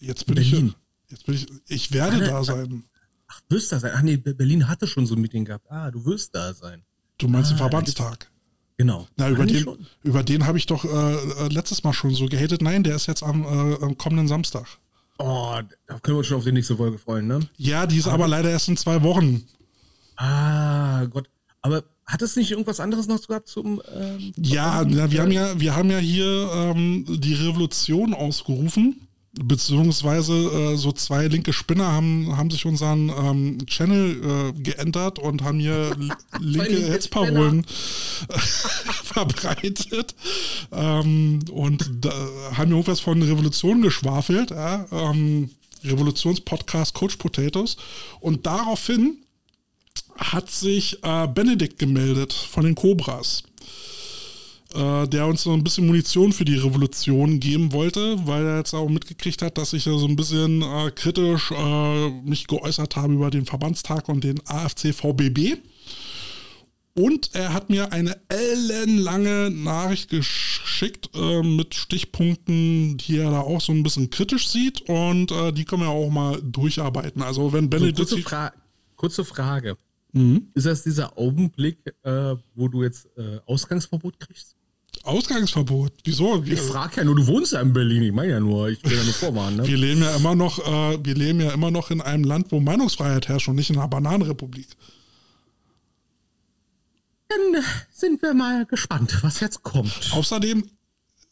Jetzt 0.00 0.26
bin 0.26 0.34
Berlin. 0.34 0.74
ich. 1.06 1.10
Jetzt 1.12 1.26
bin 1.26 1.34
ich. 1.36 1.46
Ich 1.68 1.92
werde 1.92 2.16
Alle- 2.16 2.26
da 2.26 2.44
sein. 2.44 2.84
Ach, 3.26 3.40
wirst 3.48 3.72
da 3.72 3.78
sein. 3.80 3.92
Ach 3.94 4.02
nee, 4.02 4.16
Berlin 4.16 4.68
hatte 4.68 4.86
schon 4.86 5.06
so 5.06 5.14
ein 5.14 5.20
Meeting 5.20 5.44
gehabt. 5.44 5.70
Ah, 5.70 5.90
du 5.90 6.04
wirst 6.04 6.34
da 6.34 6.52
sein. 6.52 6.84
Du 7.18 7.28
meinst 7.28 7.50
den 7.50 7.54
Ah, 7.56 7.58
Verbandstag. 7.58 8.30
Genau. 8.76 9.06
Na, 9.16 9.30
über 9.30 9.46
den, 9.46 9.62
schon. 9.62 9.86
über 10.02 10.24
den 10.24 10.46
habe 10.46 10.58
ich 10.58 10.66
doch 10.66 10.84
äh, 10.84 10.88
äh, 10.88 11.48
letztes 11.48 11.84
Mal 11.84 11.92
schon 11.92 12.12
so 12.12 12.26
gehatet. 12.26 12.60
Nein, 12.60 12.82
der 12.82 12.96
ist 12.96 13.06
jetzt 13.06 13.22
am, 13.22 13.44
äh, 13.44 13.76
am 13.84 13.96
kommenden 13.96 14.26
Samstag. 14.26 14.66
Oh, 15.18 15.58
da 15.86 15.98
können 16.00 16.16
wir 16.16 16.18
uns 16.18 16.26
schon 16.26 16.38
auf 16.38 16.44
die 16.44 16.52
nächste 16.52 16.76
Folge 16.76 16.98
freuen, 16.98 17.26
ne? 17.26 17.40
Ja, 17.56 17.86
die 17.86 17.98
ist 17.98 18.08
aber 18.08 18.26
leider 18.26 18.50
erst 18.50 18.68
in 18.68 18.76
zwei 18.76 19.02
Wochen. 19.02 19.44
Ah, 20.16 21.04
Gott. 21.06 21.28
Aber 21.62 21.84
hat 22.06 22.20
es 22.20 22.36
nicht 22.36 22.50
irgendwas 22.50 22.80
anderes 22.80 23.06
noch 23.06 23.26
gehabt 23.26 23.48
zum. 23.48 23.80
Ähm, 23.94 24.32
Ja, 24.36 24.82
ja, 24.82 25.10
wir 25.10 25.22
haben 25.22 25.30
ja, 25.30 25.58
wir 25.58 25.74
haben 25.74 25.90
ja 25.90 25.98
hier 25.98 26.50
ähm, 26.52 27.06
die 27.08 27.34
Revolution 27.34 28.12
ausgerufen. 28.12 29.00
Beziehungsweise 29.42 30.32
äh, 30.32 30.76
so 30.76 30.92
zwei 30.92 31.26
linke 31.26 31.52
Spinner 31.52 31.90
haben, 31.90 32.36
haben 32.36 32.52
sich 32.52 32.66
unseren 32.66 33.08
ähm, 33.08 33.66
Channel 33.66 34.52
äh, 34.54 34.60
geändert 34.60 35.18
und 35.18 35.42
haben 35.42 35.58
hier 35.58 35.96
linke 36.38 36.92
Hetzparolen 36.92 37.66
verbreitet. 39.02 40.14
Ähm, 40.74 41.40
und 41.50 41.88
da 42.00 42.10
haben 42.56 42.70
wir 42.70 42.76
irgendwas 42.76 43.00
von 43.00 43.22
Revolution 43.22 43.82
geschwafelt. 43.82 44.50
Ja? 44.50 44.86
Ähm, 44.90 45.50
Revolutionspodcast 45.84 46.94
Coach 46.94 47.16
Potatoes. 47.16 47.76
Und 48.20 48.46
daraufhin 48.46 49.18
hat 50.16 50.50
sich 50.50 51.02
äh, 51.02 51.26
Benedikt 51.28 51.78
gemeldet 51.78 52.32
von 52.32 52.64
den 52.64 52.74
Cobras 52.74 53.42
äh, 54.74 55.06
der 55.06 55.26
uns 55.26 55.42
so 55.42 55.52
ein 55.52 55.62
bisschen 55.62 55.86
Munition 55.86 56.32
für 56.32 56.44
die 56.44 56.56
Revolution 56.56 57.40
geben 57.40 57.72
wollte, 57.72 58.26
weil 58.26 58.44
er 58.44 58.58
jetzt 58.58 58.74
auch 58.74 58.88
mitgekriegt 58.88 59.40
hat, 59.42 59.56
dass 59.56 59.72
ich 59.72 59.84
so 59.84 60.04
ein 60.04 60.16
bisschen 60.16 60.62
äh, 60.62 60.90
kritisch 60.90 61.52
äh, 61.52 62.10
mich 62.24 62.46
geäußert 62.46 62.96
habe 62.96 63.14
über 63.14 63.30
den 63.30 63.46
Verbandstag 63.46 64.08
und 64.08 64.24
den 64.24 64.40
AFC 64.46 64.92
VBB. 64.92 65.58
Und 66.96 67.34
er 67.34 67.52
hat 67.52 67.70
mir 67.70 67.92
eine 67.92 68.16
ellenlange 68.28 69.50
Nachricht 69.50 70.10
geschickt 70.10 71.10
äh, 71.14 71.42
mit 71.42 71.74
Stichpunkten, 71.74 72.96
die 72.98 73.18
er 73.18 73.32
da 73.32 73.40
auch 73.40 73.60
so 73.60 73.72
ein 73.72 73.82
bisschen 73.82 74.10
kritisch 74.10 74.48
sieht. 74.48 74.82
Und 74.88 75.32
äh, 75.32 75.52
die 75.52 75.64
können 75.64 75.82
wir 75.82 75.88
auch 75.88 76.10
mal 76.10 76.40
durcharbeiten. 76.40 77.20
Also 77.22 77.52
wenn 77.52 77.68
Benedikt... 77.68 77.96
kurze, 77.96 78.18
Fra 78.18 78.52
kurze 78.94 79.24
Frage. 79.24 79.76
Mhm. 80.12 80.46
Ist 80.54 80.66
das 80.66 80.84
dieser 80.84 81.18
Augenblick, 81.18 81.78
äh, 82.04 82.36
wo 82.54 82.68
du 82.68 82.84
jetzt 82.84 83.08
äh, 83.16 83.40
Ausgangsverbot 83.46 84.20
kriegst? 84.20 84.54
Ausgangsverbot. 85.02 85.92
Wieso? 86.04 86.44
Ich 86.44 86.60
frage 86.60 86.98
ja 86.98 87.04
nur, 87.04 87.16
du 87.16 87.26
wohnst 87.26 87.52
ja 87.52 87.60
in 87.60 87.72
Berlin. 87.72 88.04
Ich 88.04 88.12
meine 88.12 88.32
ja 88.34 88.40
nur, 88.40 88.68
ich 88.68 88.82
will 88.84 88.96
ja 88.96 89.02
nur 89.02 89.12
vorwarnen. 89.12 89.56
Ne? 89.56 89.66
Wir 89.66 89.76
leben 89.76 90.00
ja 90.00 90.14
immer 90.14 90.36
noch, 90.36 90.60
äh, 90.60 91.04
wir 91.04 91.14
leben 91.16 91.40
ja 91.40 91.50
immer 91.50 91.72
noch 91.72 91.90
in 91.90 92.00
einem 92.00 92.22
Land, 92.22 92.52
wo 92.52 92.60
Meinungsfreiheit 92.60 93.26
herrscht 93.26 93.48
und 93.48 93.56
nicht 93.56 93.70
in 93.70 93.76
einer 93.76 93.88
Bananenrepublik. 93.88 94.68
Dann 97.34 97.62
äh, 97.62 97.66
sind 97.90 98.22
wir 98.22 98.34
mal 98.34 98.66
gespannt, 98.66 99.18
was 99.22 99.40
jetzt 99.40 99.62
kommt. 99.62 100.10
Außerdem 100.12 100.68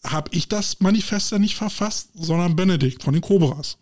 habe 0.04 0.30
ich 0.32 0.48
das 0.48 0.80
Manifest 0.80 1.32
ja 1.32 1.38
nicht 1.38 1.54
verfasst, 1.54 2.10
sondern 2.14 2.56
Benedikt 2.56 3.02
von 3.02 3.14
den 3.14 3.22
Cobras. 3.22 3.78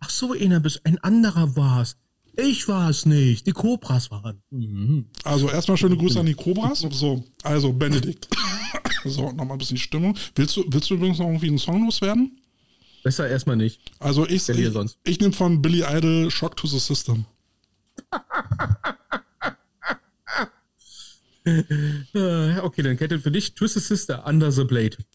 Ach 0.00 0.10
so, 0.10 0.32
einer 0.32 0.60
bist 0.60 0.84
ein 0.84 0.98
anderer 0.98 1.56
war's. 1.56 1.96
Ich 2.36 2.66
war 2.66 2.90
es 2.90 3.06
nicht. 3.06 3.46
Die 3.46 3.52
Cobras 3.52 4.10
waren. 4.10 4.42
Mhm. 4.50 5.06
Also 5.22 5.48
erstmal 5.48 5.76
schöne 5.76 5.96
Grüße 5.96 6.18
an 6.18 6.26
die 6.26 6.34
Cobras. 6.34 6.80
So, 6.90 7.24
also 7.44 7.72
Benedikt. 7.72 8.28
so, 9.04 9.30
nochmal 9.30 9.52
ein 9.52 9.58
bisschen 9.58 9.76
Stimmung. 9.76 10.16
Willst 10.34 10.56
du, 10.56 10.64
willst 10.66 10.90
du 10.90 10.94
übrigens 10.94 11.18
noch 11.18 11.26
irgendwie 11.26 11.48
einen 11.48 11.58
Song 11.58 11.84
loswerden? 11.84 12.40
Besser 13.04 13.28
erstmal 13.28 13.56
nicht. 13.56 13.80
Also 14.00 14.26
ich, 14.26 14.48
ich, 14.48 14.72
sonst? 14.72 14.98
ich 15.04 15.20
nehme 15.20 15.32
von 15.32 15.62
Billy 15.62 15.84
Idol 15.86 16.30
Shock 16.30 16.56
to 16.56 16.66
the 16.66 16.78
System. 16.78 17.26
Äh, 21.44 22.58
okay, 22.60 22.82
dann 22.82 22.96
Kette 22.96 23.20
für 23.20 23.30
dich. 23.30 23.54
Twisted 23.54 23.82
Sister, 23.82 24.26
Under 24.26 24.50
the 24.50 24.64
Blade. 24.64 24.96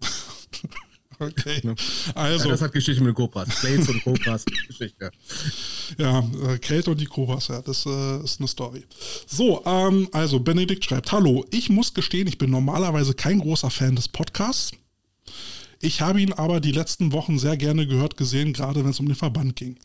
Okay. 1.21 1.59
Ja, 1.63 1.73
Also, 2.15 2.47
das 2.47 2.61
hat 2.61 2.71
Geschichte 2.71 3.03
mit 3.03 3.13
Cobras. 3.13 3.49
Blades 3.59 3.89
und 3.89 4.01
Cobras. 4.03 4.45
Geschichte. 4.67 5.11
Ja, 5.97 6.19
äh, 6.47 6.59
Kälte 6.59 6.91
und 6.91 7.01
die 7.01 7.07
Cobras, 7.07 7.47
ja, 7.47 7.61
das 7.63 7.85
äh, 7.85 8.23
ist 8.23 8.39
eine 8.39 8.47
Story. 8.47 8.85
So, 9.25 9.63
ähm, 9.65 10.07
also 10.11 10.39
Benedikt 10.39 10.85
schreibt, 10.85 11.11
hallo, 11.11 11.45
ich 11.49 11.69
muss 11.69 11.95
gestehen, 11.95 12.27
ich 12.27 12.37
bin 12.37 12.51
normalerweise 12.51 13.15
kein 13.15 13.39
großer 13.39 13.71
Fan 13.71 13.95
des 13.95 14.07
Podcasts. 14.07 14.71
Ich 15.81 15.99
habe 16.01 16.21
ihn 16.21 16.31
aber 16.31 16.59
die 16.59 16.71
letzten 16.71 17.11
Wochen 17.11 17.39
sehr 17.39 17.57
gerne 17.57 17.87
gehört, 17.87 18.17
gesehen, 18.17 18.53
gerade 18.53 18.83
wenn 18.83 18.91
es 18.91 18.99
um 18.99 19.07
den 19.07 19.15
Verband 19.15 19.55
ging. 19.55 19.77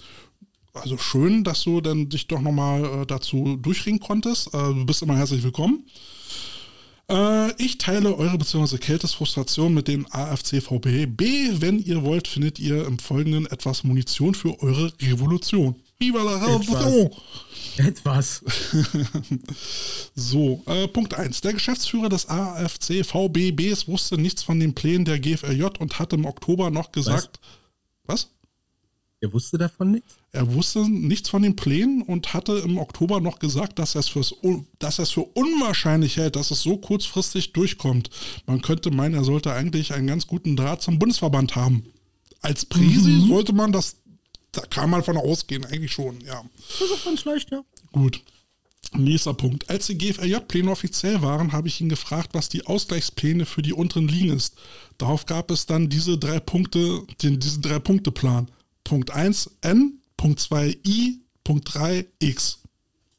Also 0.75 0.99
schön, 0.99 1.43
dass 1.43 1.62
du 1.62 1.81
dann 1.81 2.11
dich 2.11 2.27
doch 2.27 2.43
nochmal 2.43 2.85
äh, 2.85 3.07
dazu 3.07 3.57
durchringen 3.57 4.01
konntest. 4.01 4.49
Äh, 4.49 4.59
du 4.59 4.85
bist 4.85 5.03
immer 5.03 5.16
herzlich 5.16 5.43
willkommen. 5.43 5.87
Äh, 7.10 7.62
ich 7.62 7.78
teile 7.78 8.16
eure 8.16 8.39
bzw. 8.39 8.78
Keltes 8.78 9.12
Frustration 9.12 9.74
mit 9.74 9.89
dem 9.89 10.06
AFC 10.10 10.62
VBB. 10.62 11.60
Wenn 11.60 11.78
ihr 11.78 12.02
wollt, 12.02 12.28
findet 12.28 12.59
ihr 12.59 12.86
im 12.86 12.98
Folgenden 12.98 13.47
etwas 13.47 13.85
Munition 13.85 14.35
für 14.35 14.60
eure 14.62 14.93
Revolution. 15.02 15.76
Viva 15.98 16.22
la 16.22 16.36
Revolution! 16.36 17.10
Etwas. 17.76 18.43
So, 20.16 20.62
äh, 20.66 20.86
Punkt 20.86 21.14
1. 21.14 21.40
Der 21.40 21.55
Geschäftsführer 21.55 22.09
des 22.09 22.28
AFC 22.28 23.05
VBBs 23.05 23.89
wusste 23.89 24.16
nichts 24.16 24.44
von 24.44 24.60
den 24.60 24.72
Plänen 24.74 25.05
der 25.05 25.18
GFLJ 25.18 25.64
und 25.81 25.98
hat 25.98 26.12
im 26.12 26.24
Oktober 26.24 26.70
noch 26.70 26.93
gesagt. 26.93 27.40
Was? 28.05 28.31
Er 29.24 29.32
wusste 29.32 29.56
davon 29.56 29.92
nichts? 29.92 30.16
Er 30.32 30.52
wusste 30.52 30.80
nichts 30.86 31.30
von 31.30 31.40
den 31.40 31.56
Plänen 31.56 32.02
und 32.02 32.34
hatte 32.34 32.59
im 32.59 32.76
Oktober 32.76 33.20
noch 33.20 33.38
gesagt, 33.38 33.78
dass 33.78 33.94
er 33.94 34.01
es, 34.01 34.09
fürs, 34.09 34.34
dass 34.78 34.98
er 34.98 35.05
es 35.05 35.12
für 35.12 35.22
unwahrscheinlich 35.22 36.18
hält, 36.18 36.36
dass 36.36 36.51
es 36.51 36.60
so 36.60 36.76
kurzfristig 36.76 37.55
durchkommt. 37.55 38.10
Man 38.44 38.60
könnte 38.60 38.90
meinen, 38.90 39.14
er 39.14 39.24
sollte 39.24 39.51
eigentlich 39.55 39.94
einen 39.94 40.09
ganz 40.09 40.26
guten 40.26 40.56
Draht 40.56 40.82
zum 40.82 40.98
Bundesverband 40.98 41.56
haben. 41.56 41.86
Als 42.42 42.66
Prisi 42.66 43.26
sollte 43.26 43.55
man 43.55 43.72
das, 43.72 43.96
da 44.52 44.60
kann 44.60 44.90
man 44.90 45.02
von 45.02 45.16
ausgehen, 45.16 45.64
eigentlich 45.64 45.92
schon, 45.92 46.20
ja. 46.20 46.44
Das 46.78 46.90
ist 46.90 47.05
ganz 47.06 47.24
leicht, 47.24 47.51
ja. 47.51 47.62
Gut. 47.92 48.20
Nächster 48.92 49.32
Punkt. 49.32 49.70
Als 49.70 49.86
die 49.86 49.96
GFLJ-Pläne 49.96 50.70
offiziell 50.70 51.22
waren, 51.22 51.52
habe 51.52 51.68
ich 51.68 51.80
ihn 51.80 51.88
gefragt, 51.88 52.30
was 52.34 52.51
die 52.51 52.66
Ausgleichspläne 52.66 53.46
für 53.46 53.62
die 53.62 53.72
unteren 53.72 54.06
Ligen 54.06 54.36
ist. 54.36 54.56
Darauf 54.98 55.24
gab 55.24 55.51
es 55.51 55.64
dann 55.64 55.88
diese 55.88 56.18
drei 56.18 56.40
Punkte, 56.40 57.02
den, 57.22 57.40
diesen 57.40 57.62
drei 57.62 57.78
Punkte 57.78 58.12
Plan. 58.12 58.51
Punkt 58.85 59.11
1 59.11 59.51
N, 59.62 59.98
Punkt 60.16 60.40
2 60.40 60.78
I, 60.86 61.20
Punkt 61.43 61.74
3 61.74 62.06
X. 62.20 62.61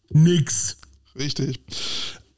Nix. 0.10 0.78
Richtig. 1.18 1.60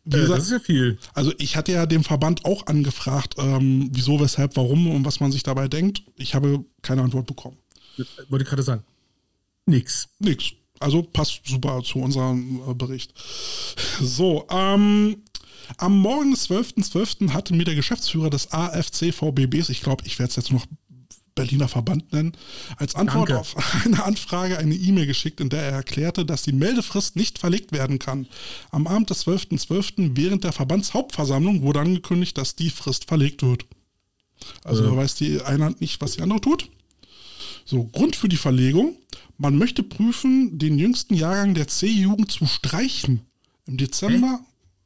Wie 0.06 0.16
Äh, 0.18 0.22
gesagt, 0.22 0.40
das 0.40 0.46
ist 0.46 0.52
ja 0.52 0.60
viel. 0.60 0.98
also 1.14 1.34
ich 1.38 1.56
hatte 1.58 1.74
ja 1.74 1.86
den 1.86 2.04
Verband 2.04 2.46
auch 2.46 2.66
angefragt, 2.68 3.36
ähm, 3.38 3.90
wieso, 3.92 4.20
weshalb, 4.20 4.56
warum 4.56 4.88
und 4.90 5.04
was 5.06 5.20
man 5.20 5.32
sich 5.32 5.44
dabei 5.44 5.68
denkt. 5.68 6.04
Ich 6.16 6.34
habe 6.36 6.64
keine 6.82 7.02
Antwort 7.04 7.28
bekommen. 7.28 7.58
Wollte 8.30 8.44
ich 8.44 8.50
gerade 8.50 8.64
sagen. 8.64 8.84
Nix. 9.66 10.08
Nix. 10.20 10.52
Also 10.80 11.02
passt 11.04 11.42
super 11.46 11.82
zu 11.84 12.00
unserem 12.00 12.62
äh, 12.70 12.74
Bericht. 12.74 13.14
So, 14.00 14.46
ähm, 14.50 15.18
am 15.78 16.00
Morgen 16.00 16.32
des 16.32 16.50
12.12. 16.50 17.32
hatte 17.32 17.54
mir 17.54 17.66
der 17.66 17.76
Geschäftsführer 17.76 18.30
des 18.30 18.52
AFC 18.54 19.12
VBBs, 19.14 19.70
ich 19.70 19.82
glaube, 19.82 20.04
ich 20.06 20.18
werde 20.20 20.30
es 20.30 20.36
jetzt 20.38 20.52
noch 20.54 20.66
Berliner 21.38 21.70
Verband 21.70 22.12
nennen, 22.12 22.34
als 22.76 22.96
Antwort 22.96 23.30
Danke. 23.30 23.40
auf 23.40 23.56
eine 23.86 24.04
Anfrage 24.04 24.58
eine 24.58 24.76
E-Mail 24.76 25.06
geschickt, 25.06 25.40
in 25.40 25.48
der 25.48 25.62
er 25.62 25.72
erklärte, 25.72 26.26
dass 26.26 26.42
die 26.42 26.52
Meldefrist 26.52 27.16
nicht 27.16 27.40
verlegt 27.40 27.72
werden 27.72 28.00
kann. 28.00 28.28
Am 28.72 28.88
Abend 28.88 29.10
des 29.10 29.26
12.12. 29.26 30.12
während 30.16 30.44
der 30.44 30.52
Verbandshauptversammlung 30.52 31.62
wurde 31.62 31.80
angekündigt, 31.80 32.38
dass 32.38 32.56
die 32.56 32.70
Frist 32.70 33.06
verlegt 33.06 33.44
wird. 33.44 33.66
Also 34.64 34.84
da 34.84 34.96
weiß 34.96 35.16
die 35.16 35.42
eine 35.42 35.66
Hand 35.66 35.82
nicht, 35.82 36.02
was 36.02 36.14
die 36.14 36.22
andere 36.22 36.42
tut. 36.42 36.70
So, 37.66 37.86
Grund 37.86 38.16
für 38.16 38.30
die 38.30 38.38
Verlegung. 38.38 38.98
Man 39.38 39.58
möchte 39.58 39.84
prüfen, 39.84 40.58
den 40.58 40.80
jüngsten 40.80 41.14
Jahrgang 41.14 41.54
der 41.54 41.68
C-Jugend 41.68 42.32
zu 42.32 42.46
streichen. 42.46 43.22
Im 43.66 43.78
Dezember, 43.78 44.40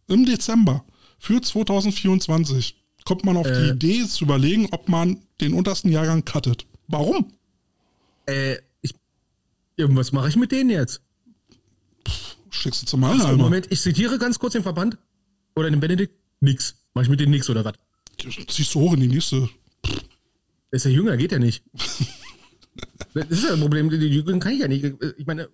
im 0.08 0.26
Dezember 0.26 0.84
für 1.20 1.42
2024 1.42 2.81
kommt 3.06 3.26
man 3.26 3.38
auf 3.38 3.48
die 3.48 3.54
Äh. 3.54 3.72
Idee 3.72 4.06
zu 4.08 4.26
überlegen, 4.26 4.68
ob 4.72 4.90
man 4.90 5.18
den 5.40 5.54
untersten 5.54 5.90
Jahrgang 5.92 6.24
cuttet. 6.26 6.66
Warum? 6.88 7.34
Äh, 8.28 8.58
ich, 8.82 8.94
irgendwas 9.76 10.12
mache 10.12 10.30
ich 10.30 10.36
mit 10.36 10.52
denen 10.52 10.70
jetzt? 10.70 11.02
Schickst 12.50 12.82
du 12.82 12.86
zum 12.86 13.04
Also, 13.04 13.18
Mannheimer? 13.20 13.44
Moment, 13.44 13.68
ich 13.72 13.82
zitiere 13.82 14.18
ganz 14.20 14.38
kurz 14.38 14.54
den 14.54 14.64
Verband. 14.64 14.98
Oder 15.56 15.70
den 15.70 15.80
Benedikt. 15.80 16.14
Nix. 16.42 16.76
Mach 16.94 17.04
ich 17.04 17.10
mit 17.10 17.20
denen 17.20 17.32
nix 17.32 17.50
oder 17.50 17.64
was? 17.64 17.74
Ziehst 18.48 18.74
du 18.76 18.80
hoch 18.82 18.94
in 18.94 19.00
die 19.02 19.08
nächste. 19.08 19.50
Der 19.86 20.78
ist 20.78 20.86
ja 20.86 20.92
jünger, 20.92 21.18
geht 21.18 21.32
ja 21.32 21.40
nicht. 21.40 21.64
das 23.14 23.28
ist 23.30 23.44
ja 23.44 23.54
ein 23.54 23.60
Problem, 23.60 23.90
die 23.90 23.98
Jüngeren 23.98 24.40
kann 24.40 24.54
ich 24.54 24.60
ja 24.60 24.68
nicht. 24.68 24.86
Ich 25.18 25.26
meine, 25.26 25.50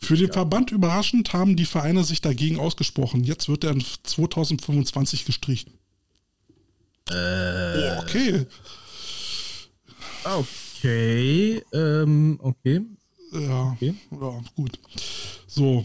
Für 0.00 0.16
den 0.16 0.32
Verband 0.32 0.70
überraschend 0.72 1.32
haben 1.32 1.56
die 1.56 1.64
Vereine 1.64 2.04
sich 2.04 2.20
dagegen 2.20 2.58
ausgesprochen. 2.58 3.24
Jetzt 3.24 3.48
wird 3.48 3.64
er 3.64 3.70
in 3.72 3.82
2025 4.02 5.24
gestrichen. 5.24 5.72
Äh. 7.10 7.98
okay. 7.98 8.46
okay, 10.24 11.62
ähm, 11.72 12.38
okay. 12.42 12.80
Ja, 13.32 13.72
Okay. 13.72 13.94
ja, 14.10 14.42
gut. 14.54 14.78
So. 15.46 15.84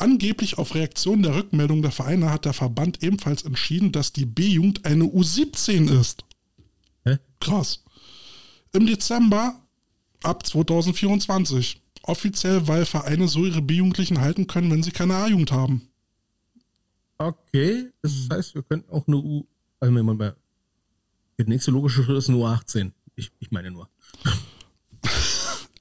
Angeblich 0.00 0.58
auf 0.58 0.74
Reaktion 0.76 1.22
der 1.22 1.34
Rückmeldung 1.34 1.82
der 1.82 1.90
Vereine 1.90 2.30
hat 2.30 2.44
der 2.44 2.52
Verband 2.52 3.02
ebenfalls 3.02 3.42
entschieden, 3.42 3.90
dass 3.90 4.12
die 4.12 4.26
B-Jugend 4.26 4.84
eine 4.84 5.04
U17 5.04 5.90
ist. 6.00 6.24
Hä? 7.04 7.18
Krass. 7.40 7.82
Im 8.72 8.86
Dezember 8.86 9.60
ab 10.22 10.46
2024. 10.46 11.82
Offiziell, 12.02 12.68
weil 12.68 12.86
Vereine 12.86 13.26
so 13.26 13.44
ihre 13.44 13.60
B-Jugendlichen 13.60 14.20
halten 14.20 14.46
können, 14.46 14.70
wenn 14.70 14.84
sie 14.84 14.92
keine 14.92 15.16
A-Jugend 15.16 15.50
haben. 15.50 15.88
Okay, 17.18 17.88
das 18.00 18.28
heißt, 18.30 18.54
wir 18.54 18.62
könnten 18.62 18.90
auch 18.92 19.06
eine 19.08 19.16
U. 19.16 19.44
Also, 19.80 19.92
Moment 19.92 20.18
mal. 20.18 20.36
Der 21.38 21.46
nächste 21.46 21.70
logische 21.70 22.02
Schritt 22.02 22.18
ist 22.18 22.28
eine 22.28 22.38
U18. 22.38 22.92
Ich, 23.14 23.30
ich 23.38 23.50
meine 23.50 23.70
nur. 23.70 23.88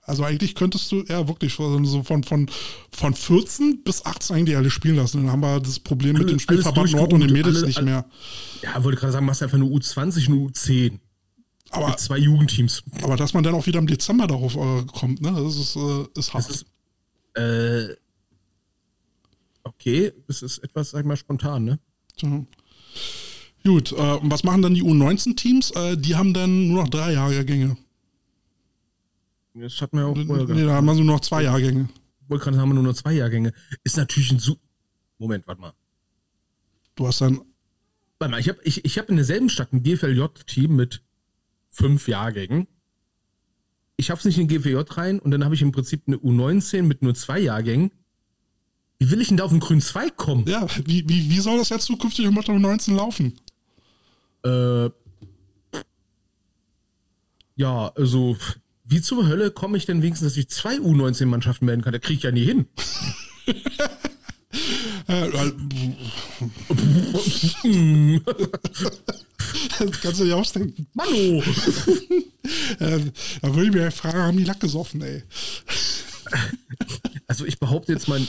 Also 0.03 0.23
eigentlich 0.23 0.55
könntest 0.55 0.89
du 0.91 1.03
ja 1.03 1.27
wirklich 1.27 1.55
so 1.55 2.03
von, 2.03 2.23
von, 2.23 2.49
von 2.91 3.13
14 3.13 3.83
bis 3.83 4.05
18 4.05 4.35
eigentlich 4.37 4.55
alle 4.55 4.69
spielen 4.69 4.95
lassen. 4.95 5.23
Dann 5.23 5.31
haben 5.31 5.41
wir 5.41 5.59
das 5.59 5.79
Problem 5.79 6.17
mit 6.17 6.29
dem 6.29 6.39
Spielverband 6.39 6.93
Nord 6.93 7.11
und 7.11 7.19
den 7.21 7.33
Mädels 7.33 7.57
alle- 7.57 7.67
nicht 7.67 7.77
alle- 7.77 7.85
mehr. 7.85 8.05
Ja, 8.61 8.83
wollte 8.83 8.99
gerade 8.99 9.11
sagen, 9.13 9.25
machst 9.25 9.43
einfach 9.43 9.57
eine 9.57 9.65
U20, 9.65 10.27
eine 10.27 10.37
U10. 10.37 10.99
Aber, 11.71 11.89
Mit 11.89 11.99
zwei 11.99 12.17
Jugendteams. 12.17 12.81
aber 13.01 13.17
dass 13.17 13.33
man 13.33 13.43
dann 13.43 13.53
auch 13.53 13.65
wieder 13.65 13.79
im 13.79 13.87
Dezember 13.87 14.25
darauf 14.27 14.55
äh, 14.55 14.85
kommt, 14.85 15.21
ne? 15.21 15.33
das 15.33 15.57
ist, 15.57 15.75
äh, 15.75 16.05
ist 16.17 16.33
hart. 16.33 16.47
Das 16.47 16.55
ist. 16.55 16.65
Äh. 17.35 17.95
Okay, 19.63 20.13
das 20.27 20.41
ist 20.43 20.59
etwas, 20.59 20.91
sag 20.91 21.01
ich 21.01 21.05
mal, 21.05 21.17
spontan, 21.17 21.65
ne? 21.65 21.79
Tja. 22.15 22.45
Gut, 23.67 23.91
äh, 23.91 23.97
was 24.21 24.45
machen 24.45 24.61
dann 24.61 24.73
die 24.73 24.81
U19-Teams? 24.81 25.71
Äh, 25.71 25.97
die 25.97 26.15
haben 26.15 26.33
dann 26.33 26.69
nur 26.69 26.83
noch 26.83 26.89
drei 26.89 27.11
Jahrgänge. 27.11 27.75
Das 29.55 29.81
hat 29.81 29.91
mir 29.93 30.05
auch 30.05 30.15
Nee, 30.15 30.25
vorher 30.25 30.45
da 30.45 30.73
haben 30.75 30.85
wir 30.85 30.93
nur 30.93 31.03
noch 31.03 31.19
zwei 31.19 31.43
Jahrgänge. 31.43 31.89
sagen, 32.29 32.57
haben 32.57 32.69
wir 32.69 32.75
nur 32.75 32.83
noch 32.83 32.93
zwei 32.93 33.11
Jahrgänge. 33.11 33.53
Ist 33.83 33.97
natürlich 33.97 34.31
ein 34.31 34.39
Su 34.39 34.55
Moment, 35.17 35.45
warte 35.47 35.59
mal. 35.59 35.73
Du 36.95 37.07
hast 37.07 37.19
dann, 37.19 37.41
Warte 38.19 38.31
mal, 38.31 38.39
ich 38.39 38.47
habe 38.47 38.59
ich, 38.63 38.85
ich 38.85 38.97
hab 38.97 39.09
in 39.09 39.17
derselben 39.17 39.49
Stadt 39.49 39.73
ein 39.73 39.83
GFLJ-Team 39.83 40.73
mit 40.73 41.03
fünf 41.69 42.07
Jahrgängen. 42.07 42.67
Ich 43.97 44.05
schaff's 44.05 44.23
nicht 44.23 44.37
in 44.37 44.47
den 44.47 44.61
GFLJ 44.61 44.93
rein 44.95 45.19
und 45.19 45.31
dann 45.31 45.43
habe 45.43 45.55
ich 45.55 45.61
im 45.61 45.73
Prinzip 45.73 46.03
eine 46.07 46.15
U19 46.17 46.83
mit 46.83 47.01
nur 47.01 47.15
zwei 47.15 47.39
Jahrgängen. 47.39 47.91
Wie 48.99 49.11
will 49.11 49.19
ich 49.19 49.27
denn 49.27 49.37
da 49.37 49.43
auf 49.43 49.51
den 49.51 49.59
grünen 49.59 49.81
Zweig 49.81 50.15
kommen? 50.15 50.45
ja, 50.47 50.65
wie, 50.85 51.07
wie, 51.09 51.29
wie 51.29 51.39
soll 51.39 51.57
das 51.57 51.67
jetzt 51.69 51.85
zukünftig 51.85 52.29
mit 52.31 52.47
der 52.47 52.55
U19 52.55 52.95
laufen? 52.95 53.33
Äh, 54.47 54.89
ja, 57.55 57.91
also, 57.95 58.37
wie 58.85 59.01
zur 59.01 59.27
Hölle 59.27 59.51
komme 59.51 59.77
ich 59.77 59.85
denn 59.85 60.01
wenigstens, 60.01 60.33
dass 60.33 60.37
ich 60.37 60.49
zwei 60.49 60.77
U19-Mannschaften 60.77 61.67
werden 61.67 61.81
kann? 61.81 61.93
Da 61.93 61.99
kriege 61.99 62.17
ich 62.17 62.23
ja 62.23 62.31
nie 62.31 62.45
hin. 62.45 62.67
Das 69.79 70.01
kannst 70.01 70.19
du 70.19 70.25
dir 70.25 70.35
ausdenken. 70.35 70.87
Mano! 70.93 71.43
Äh, 72.79 72.99
da 73.41 73.53
würde 73.53 73.65
ich 73.67 73.73
mir 73.73 73.91
fragen, 73.91 74.19
haben 74.19 74.37
die 74.37 74.45
Lack 74.45 74.61
gesoffen, 74.61 75.01
ey. 75.01 75.23
Also 77.27 77.45
ich 77.45 77.59
behaupte 77.59 77.91
jetzt 77.91 78.07
mal, 78.07 78.21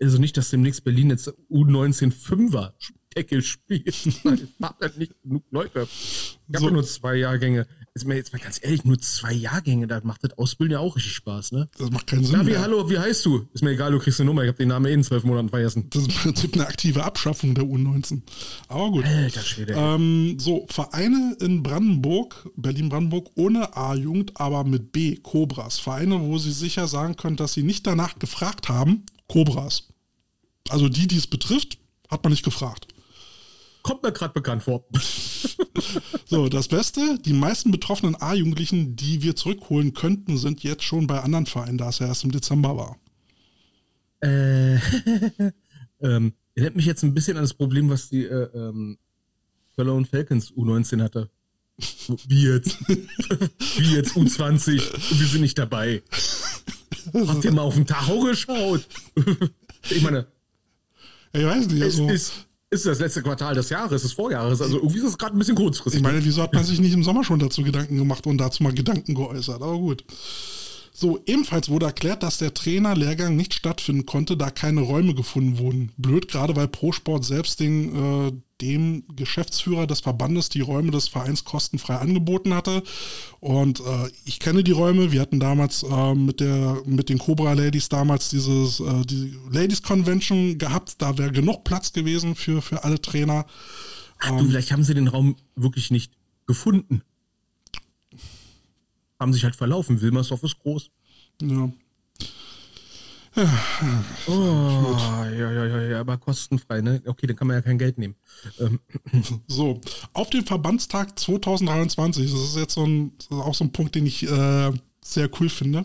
also 0.00 0.18
nicht, 0.18 0.36
dass 0.38 0.48
demnächst 0.48 0.82
Berlin 0.84 1.10
jetzt 1.10 1.28
U19 1.50 2.10
Fünfer 2.10 2.74
Deckel 3.16 3.42
spielt. 3.42 4.24
Nein, 4.24 4.40
Ich 4.58 4.62
hab 4.64 4.80
halt 4.80 4.98
nicht 4.98 5.12
genug 5.22 5.42
Leute. 5.50 5.88
Ich 5.90 6.38
habe 6.54 6.66
So. 6.66 6.70
nur 6.70 6.84
zwei 6.84 7.16
Jahrgänge. 7.16 7.66
Ist 7.94 8.04
mir 8.06 8.14
jetzt 8.16 8.30
mal 8.34 8.38
ganz 8.38 8.60
ehrlich, 8.62 8.84
nur 8.84 8.98
zwei 8.98 9.32
Jahrgänge, 9.32 9.86
da 9.86 10.02
macht 10.04 10.22
das 10.22 10.36
Ausbilden 10.36 10.74
ja 10.74 10.80
auch 10.80 10.96
richtig 10.96 11.14
Spaß, 11.14 11.52
ne? 11.52 11.66
Das 11.78 11.90
macht 11.90 12.06
keinen 12.06 12.24
Sinn. 12.24 12.34
Davi, 12.34 12.50
mehr. 12.50 12.60
hallo, 12.60 12.90
wie 12.90 12.98
heißt 12.98 13.24
du? 13.24 13.48
Ist 13.54 13.62
mir 13.64 13.70
egal, 13.70 13.90
du 13.90 13.98
kriegst 13.98 14.20
eine 14.20 14.26
Nummer, 14.26 14.42
ich 14.42 14.48
habe 14.48 14.58
den 14.58 14.68
Namen 14.68 14.84
eh 14.84 14.92
in 14.92 15.02
zwölf 15.02 15.24
Monaten 15.24 15.48
vergessen. 15.48 15.88
Das 15.88 16.02
ist 16.02 16.08
im 16.08 16.14
Prinzip 16.14 16.52
eine 16.54 16.66
aktive 16.66 17.02
Abschaffung 17.02 17.54
der 17.54 17.64
U19. 17.64 18.20
Aber 18.68 18.90
gut. 18.90 19.06
Alter 19.06 19.40
Schwede. 19.40 19.72
Ähm, 19.74 20.36
so, 20.38 20.66
Vereine 20.68 21.38
in 21.40 21.62
Brandenburg, 21.62 22.50
Berlin-Brandenburg 22.56 23.30
ohne 23.34 23.74
A-Jugend, 23.74 24.38
aber 24.38 24.64
mit 24.64 24.92
B, 24.92 25.16
Cobras. 25.16 25.78
Vereine, 25.78 26.20
wo 26.20 26.36
sie 26.36 26.52
sicher 26.52 26.88
sagen 26.88 27.16
können, 27.16 27.36
dass 27.36 27.54
sie 27.54 27.62
nicht 27.62 27.86
danach 27.86 28.18
gefragt 28.18 28.68
haben, 28.68 29.04
Cobras. 29.26 29.84
Also 30.68 30.90
die, 30.90 31.06
die 31.06 31.16
es 31.16 31.26
betrifft, 31.26 31.78
hat 32.10 32.22
man 32.24 32.32
nicht 32.32 32.44
gefragt. 32.44 32.88
Kommt 33.86 34.02
mir 34.02 34.10
gerade 34.10 34.34
bekannt 34.34 34.64
vor. 34.64 34.84
So, 36.28 36.48
das 36.48 36.66
Beste, 36.66 37.18
die 37.20 37.32
meisten 37.32 37.70
betroffenen 37.70 38.16
A-Jugendlichen, 38.20 38.96
die 38.96 39.22
wir 39.22 39.36
zurückholen 39.36 39.94
könnten, 39.94 40.38
sind 40.38 40.64
jetzt 40.64 40.82
schon 40.82 41.06
bei 41.06 41.20
anderen 41.20 41.46
Vereinen, 41.46 41.78
da 41.78 41.90
es 41.90 42.00
ja 42.00 42.08
erst 42.08 42.24
im 42.24 42.32
Dezember 42.32 42.76
war. 42.76 42.96
Äh, 44.20 44.74
ähm, 46.00 46.32
erinnert 46.54 46.74
mich 46.74 46.86
jetzt 46.86 47.04
ein 47.04 47.14
bisschen 47.14 47.36
an 47.36 47.44
das 47.44 47.54
Problem, 47.54 47.88
was 47.90 48.08
die 48.08 48.24
äh, 48.24 48.48
ähm, 48.54 48.98
Cologne 49.76 50.04
Falcons 50.04 50.50
U19 50.50 51.02
hatte. 51.02 51.30
Wie 52.26 52.48
jetzt? 52.48 52.78
Wie 52.88 53.94
jetzt 53.94 54.16
U20? 54.16 55.10
Und 55.12 55.20
wir 55.20 55.26
sind 55.28 55.42
nicht 55.42 55.58
dabei. 55.58 56.02
Habt 57.14 57.44
ihr 57.44 57.52
mal 57.52 57.62
auf 57.62 57.74
den 57.74 57.86
Tacho 57.86 58.20
geschaut? 58.20 58.88
ich 59.90 60.02
meine, 60.02 60.26
Ich 61.32 61.44
weiß 61.44 61.68
nicht, 61.68 61.82
es 61.82 62.00
also, 62.00 62.08
ist, 62.08 62.45
ist 62.70 62.86
das 62.86 62.98
letzte 62.98 63.22
Quartal 63.22 63.54
des 63.54 63.68
Jahres, 63.70 64.02
des 64.02 64.12
Vorjahres. 64.12 64.60
Also 64.60 64.78
irgendwie 64.78 64.98
ist 64.98 65.04
es 65.04 65.18
gerade 65.18 65.36
ein 65.36 65.38
bisschen 65.38 65.54
kurzfristig. 65.54 66.00
ich 66.00 66.02
meine, 66.02 66.24
wieso 66.24 66.42
hat 66.42 66.52
man 66.52 66.64
sich 66.64 66.80
nicht 66.80 66.92
im 66.92 67.04
Sommer 67.04 67.24
schon 67.24 67.38
dazu 67.38 67.62
Gedanken 67.62 67.96
gemacht 67.96 68.26
und 68.26 68.38
dazu 68.38 68.62
mal 68.62 68.72
Gedanken 68.72 69.14
geäußert? 69.14 69.62
Aber 69.62 69.78
gut. 69.78 70.04
So, 70.92 71.20
ebenfalls 71.26 71.68
wurde 71.68 71.86
erklärt, 71.86 72.22
dass 72.22 72.38
der 72.38 72.54
Trainerlehrgang 72.54 73.36
nicht 73.36 73.52
stattfinden 73.52 74.06
konnte, 74.06 74.36
da 74.36 74.50
keine 74.50 74.80
Räume 74.80 75.14
gefunden 75.14 75.58
wurden. 75.58 75.92
Blöd, 75.98 76.26
gerade 76.26 76.56
weil 76.56 76.68
ProSport 76.68 77.22
selbst 77.22 77.60
den, 77.60 77.94
äh, 77.94 78.32
dem 78.60 79.04
Geschäftsführer 79.14 79.86
des 79.86 80.00
Verbandes 80.00 80.48
die 80.48 80.60
Räume 80.60 80.90
des 80.90 81.08
Vereins 81.08 81.44
kostenfrei 81.44 81.96
angeboten 81.96 82.54
hatte. 82.54 82.82
Und 83.40 83.80
äh, 83.80 84.10
ich 84.24 84.40
kenne 84.40 84.64
die 84.64 84.72
Räume. 84.72 85.12
Wir 85.12 85.20
hatten 85.20 85.40
damals 85.40 85.82
äh, 85.82 86.14
mit, 86.14 86.40
der, 86.40 86.82
mit 86.86 87.08
den 87.08 87.18
Cobra 87.18 87.52
Ladies 87.52 87.88
damals 87.88 88.30
dieses 88.30 88.80
äh, 88.80 89.04
die 89.04 89.36
Ladies 89.50 89.82
Convention 89.82 90.58
gehabt. 90.58 91.00
Da 91.02 91.18
wäre 91.18 91.32
genug 91.32 91.64
Platz 91.64 91.92
gewesen 91.92 92.34
für, 92.34 92.62
für 92.62 92.84
alle 92.84 93.00
Trainer. 93.00 93.46
Ach, 94.18 94.38
du, 94.38 94.46
vielleicht 94.46 94.72
haben 94.72 94.84
sie 94.84 94.94
den 94.94 95.08
Raum 95.08 95.36
wirklich 95.54 95.90
nicht 95.90 96.12
gefunden. 96.46 97.02
Haben 99.20 99.32
sich 99.32 99.44
halt 99.44 99.56
verlaufen. 99.56 100.00
Wilmersdorf 100.00 100.42
ist 100.42 100.58
groß. 100.60 100.90
Ja. 101.42 101.70
Oh, 104.28 104.96
ja, 105.38 105.52
ja, 105.52 105.66
ja, 105.66 105.82
ja, 105.82 106.00
aber 106.00 106.16
kostenfrei, 106.16 106.80
ne? 106.80 107.02
Okay, 107.06 107.26
dann 107.26 107.36
kann 107.36 107.46
man 107.48 107.56
ja 107.56 107.62
kein 107.62 107.78
Geld 107.78 107.98
nehmen. 107.98 108.14
Ähm, 108.58 108.80
So, 109.46 109.80
auf 110.12 110.30
dem 110.30 110.44
Verbandstag 110.46 111.18
2023, 111.18 112.30
das 112.30 112.40
ist 112.40 112.56
jetzt 112.56 112.74
so 112.74 112.84
ein, 112.86 113.12
auch 113.30 113.54
so 113.54 113.64
ein 113.64 113.72
Punkt, 113.72 113.94
den 113.94 114.06
ich 114.06 114.22
äh, 114.28 114.72
sehr 115.02 115.30
cool 115.40 115.48
finde, 115.48 115.84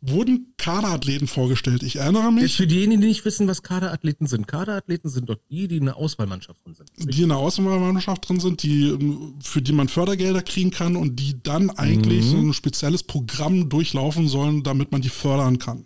wurden 0.00 0.54
Kaderathleten 0.58 1.26
vorgestellt. 1.26 1.82
Ich 1.82 1.96
erinnere 1.96 2.30
mich. 2.30 2.42
Jetzt 2.44 2.54
für 2.54 2.68
diejenigen, 2.68 3.00
die 3.00 3.08
nicht 3.08 3.24
wissen, 3.24 3.48
was 3.48 3.64
Kaderathleten 3.64 4.28
sind. 4.28 4.46
Kaderathleten 4.46 5.10
sind 5.10 5.28
doch 5.28 5.38
die, 5.50 5.66
die 5.66 5.78
in 5.78 5.86
der 5.86 5.96
Auswahlmannschaft 5.96 6.64
drin 6.64 6.74
sind. 6.76 6.88
Die 7.12 7.22
in 7.22 7.30
der 7.30 7.38
Auswahlmannschaft 7.38 8.28
drin 8.28 8.38
sind, 8.38 8.62
die, 8.62 8.96
für 9.42 9.60
die 9.60 9.72
man 9.72 9.88
Fördergelder 9.88 10.42
kriegen 10.42 10.70
kann 10.70 10.94
und 10.94 11.16
die 11.16 11.42
dann 11.42 11.70
eigentlich 11.70 12.32
Mhm. 12.32 12.50
ein 12.50 12.54
spezielles 12.54 13.02
Programm 13.02 13.68
durchlaufen 13.68 14.28
sollen, 14.28 14.62
damit 14.62 14.92
man 14.92 15.00
die 15.02 15.08
fördern 15.08 15.58
kann. 15.58 15.84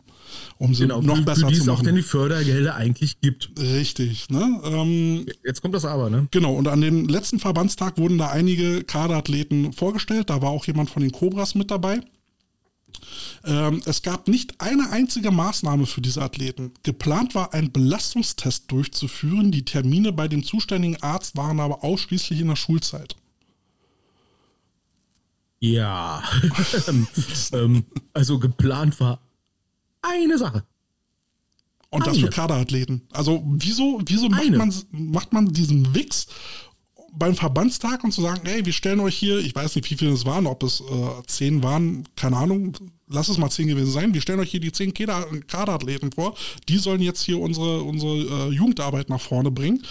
Um 0.59 0.75
sie 0.75 0.83
Genau, 0.83 1.01
noch 1.03 1.17
für, 1.17 1.23
besser 1.23 1.47
für 1.47 1.53
die 1.53 1.59
zu 1.59 1.63
es 1.63 1.69
auch 1.69 1.75
machen. 1.75 1.87
denn 1.87 1.97
die 1.97 2.03
Fördergelder 2.03 2.75
eigentlich 2.75 3.21
gibt. 3.21 3.51
Richtig, 3.59 4.29
ne? 4.31 4.61
Ähm, 4.65 5.27
Jetzt 5.45 5.63
kommt 5.63 5.75
das 5.75 5.85
aber, 5.85 6.11
ne? 6.11 6.29
Genau, 6.31 6.55
und 6.55 6.69
an 6.69 6.81
dem 6.81 7.09
letzten 7.09 7.39
Verbandstag 7.39 7.99
wurden 7.99 8.19
da 8.19 8.31
einige 8.31 8.85
Kaderathleten 8.85 9.73
vorgestellt. 9.73 10.31
Da 10.31 10.43
war 10.43 10.51
auch 10.51 10.67
jemand 10.67 10.91
von 10.91 11.03
den 11.03 11.13
Cobras 11.13 11.55
mit 11.55 11.71
dabei. 11.71 12.01
Ähm, 13.45 13.83
es 13.87 14.03
gab 14.03 14.29
nicht 14.29 14.61
eine 14.61 14.91
einzige 14.91 15.31
Maßnahme 15.31 15.87
für 15.87 16.01
diese 16.01 16.23
Athleten. 16.23 16.73
Geplant 16.83 17.35
war, 17.35 17.55
einen 17.55 17.73
Belastungstest 17.73 18.71
durchzuführen. 18.71 19.51
Die 19.51 19.65
Termine 19.65 20.13
bei 20.13 20.29
dem 20.29 20.45
zuständigen 20.45 21.03
Arzt 21.03 21.37
waren 21.37 21.59
aber 21.59 21.83
ausschließlich 21.83 22.41
in 22.41 22.49
der 22.49 22.57
Schulzeit. 22.57 23.17
Ja. 25.61 26.23
ähm, 27.53 27.85
also 28.13 28.39
geplant 28.39 28.99
war 29.01 29.21
eine 30.03 30.37
Sache. 30.39 30.65
Und 31.91 32.07
das 32.07 32.15
Eine. 32.17 32.27
für 32.27 32.31
Kaderathleten. 32.31 33.03
Also 33.13 33.43
wieso, 33.47 34.01
wieso 34.07 34.29
macht 34.29 34.43
Eine. 34.43 34.57
man, 34.59 34.75
macht 34.91 35.33
man 35.33 35.53
diesen 35.53 35.95
Wix 35.95 36.27
beim 37.15 37.35
Verbandstag 37.35 38.03
und 38.05 38.13
zu 38.13 38.23
sagen, 38.23 38.41
hey, 38.45 38.65
wir 38.65 38.73
stellen 38.73 39.01
euch 39.01 39.15
hier, 39.15 39.39
ich 39.39 39.55
weiß 39.55 39.77
nicht, 39.77 39.91
wie 39.91 39.97
viele 39.97 40.13
es 40.13 40.25
waren, 40.25 40.47
ob 40.47 40.63
es 40.63 40.81
äh, 40.81 41.23
zehn 41.27 41.63
waren, 41.63 42.09
keine 42.17 42.39
Ahnung, 42.39 42.75
lass 43.07 43.29
es 43.29 43.37
mal 43.37 43.51
zehn 43.51 43.69
gewesen 43.69 43.93
sein, 43.93 44.15
wir 44.15 44.23
stellen 44.23 44.41
euch 44.41 44.51
hier 44.51 44.61
die 44.61 44.73
zehn 44.73 44.95
Kader- 44.95 45.27
Kaderathleten 45.47 46.11
vor, 46.13 46.35
die 46.71 46.79
sollen 46.79 47.03
jetzt 47.03 47.21
hier 47.21 47.39
unsere, 47.39 47.83
unsere 47.83 48.49
äh, 48.49 48.49
Jugendarbeit 48.55 49.11
nach 49.11 49.21
vorne 49.21 49.51
bringen. 49.51 49.83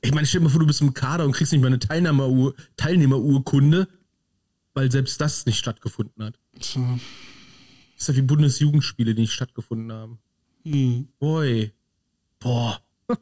Ich 0.00 0.14
meine, 0.14 0.26
stell 0.26 0.40
dir 0.40 0.44
mal 0.44 0.50
vor, 0.50 0.60
du 0.60 0.66
bist 0.66 0.80
im 0.80 0.94
Kader 0.94 1.26
und 1.26 1.32
kriegst 1.32 1.52
nicht 1.52 1.60
mal 1.60 1.66
eine 1.66 1.78
Teilnehmerur 1.78 2.54
Teilnehmerurkunde, 2.78 3.86
weil 4.72 4.90
selbst 4.90 5.20
das 5.20 5.44
nicht 5.44 5.58
stattgefunden 5.58 6.24
hat. 6.24 6.38
Tja, 6.58 6.80
Das 6.80 7.02
ist 7.98 8.08
ja 8.08 8.16
wie 8.16 8.22
Bundesjugendspiele, 8.22 9.14
die 9.14 9.22
nicht 9.22 9.32
stattgefunden 9.32 9.92
haben. 9.92 10.18
hm. 10.64 11.08
Boy. 11.18 11.72
Boah. 12.38 12.80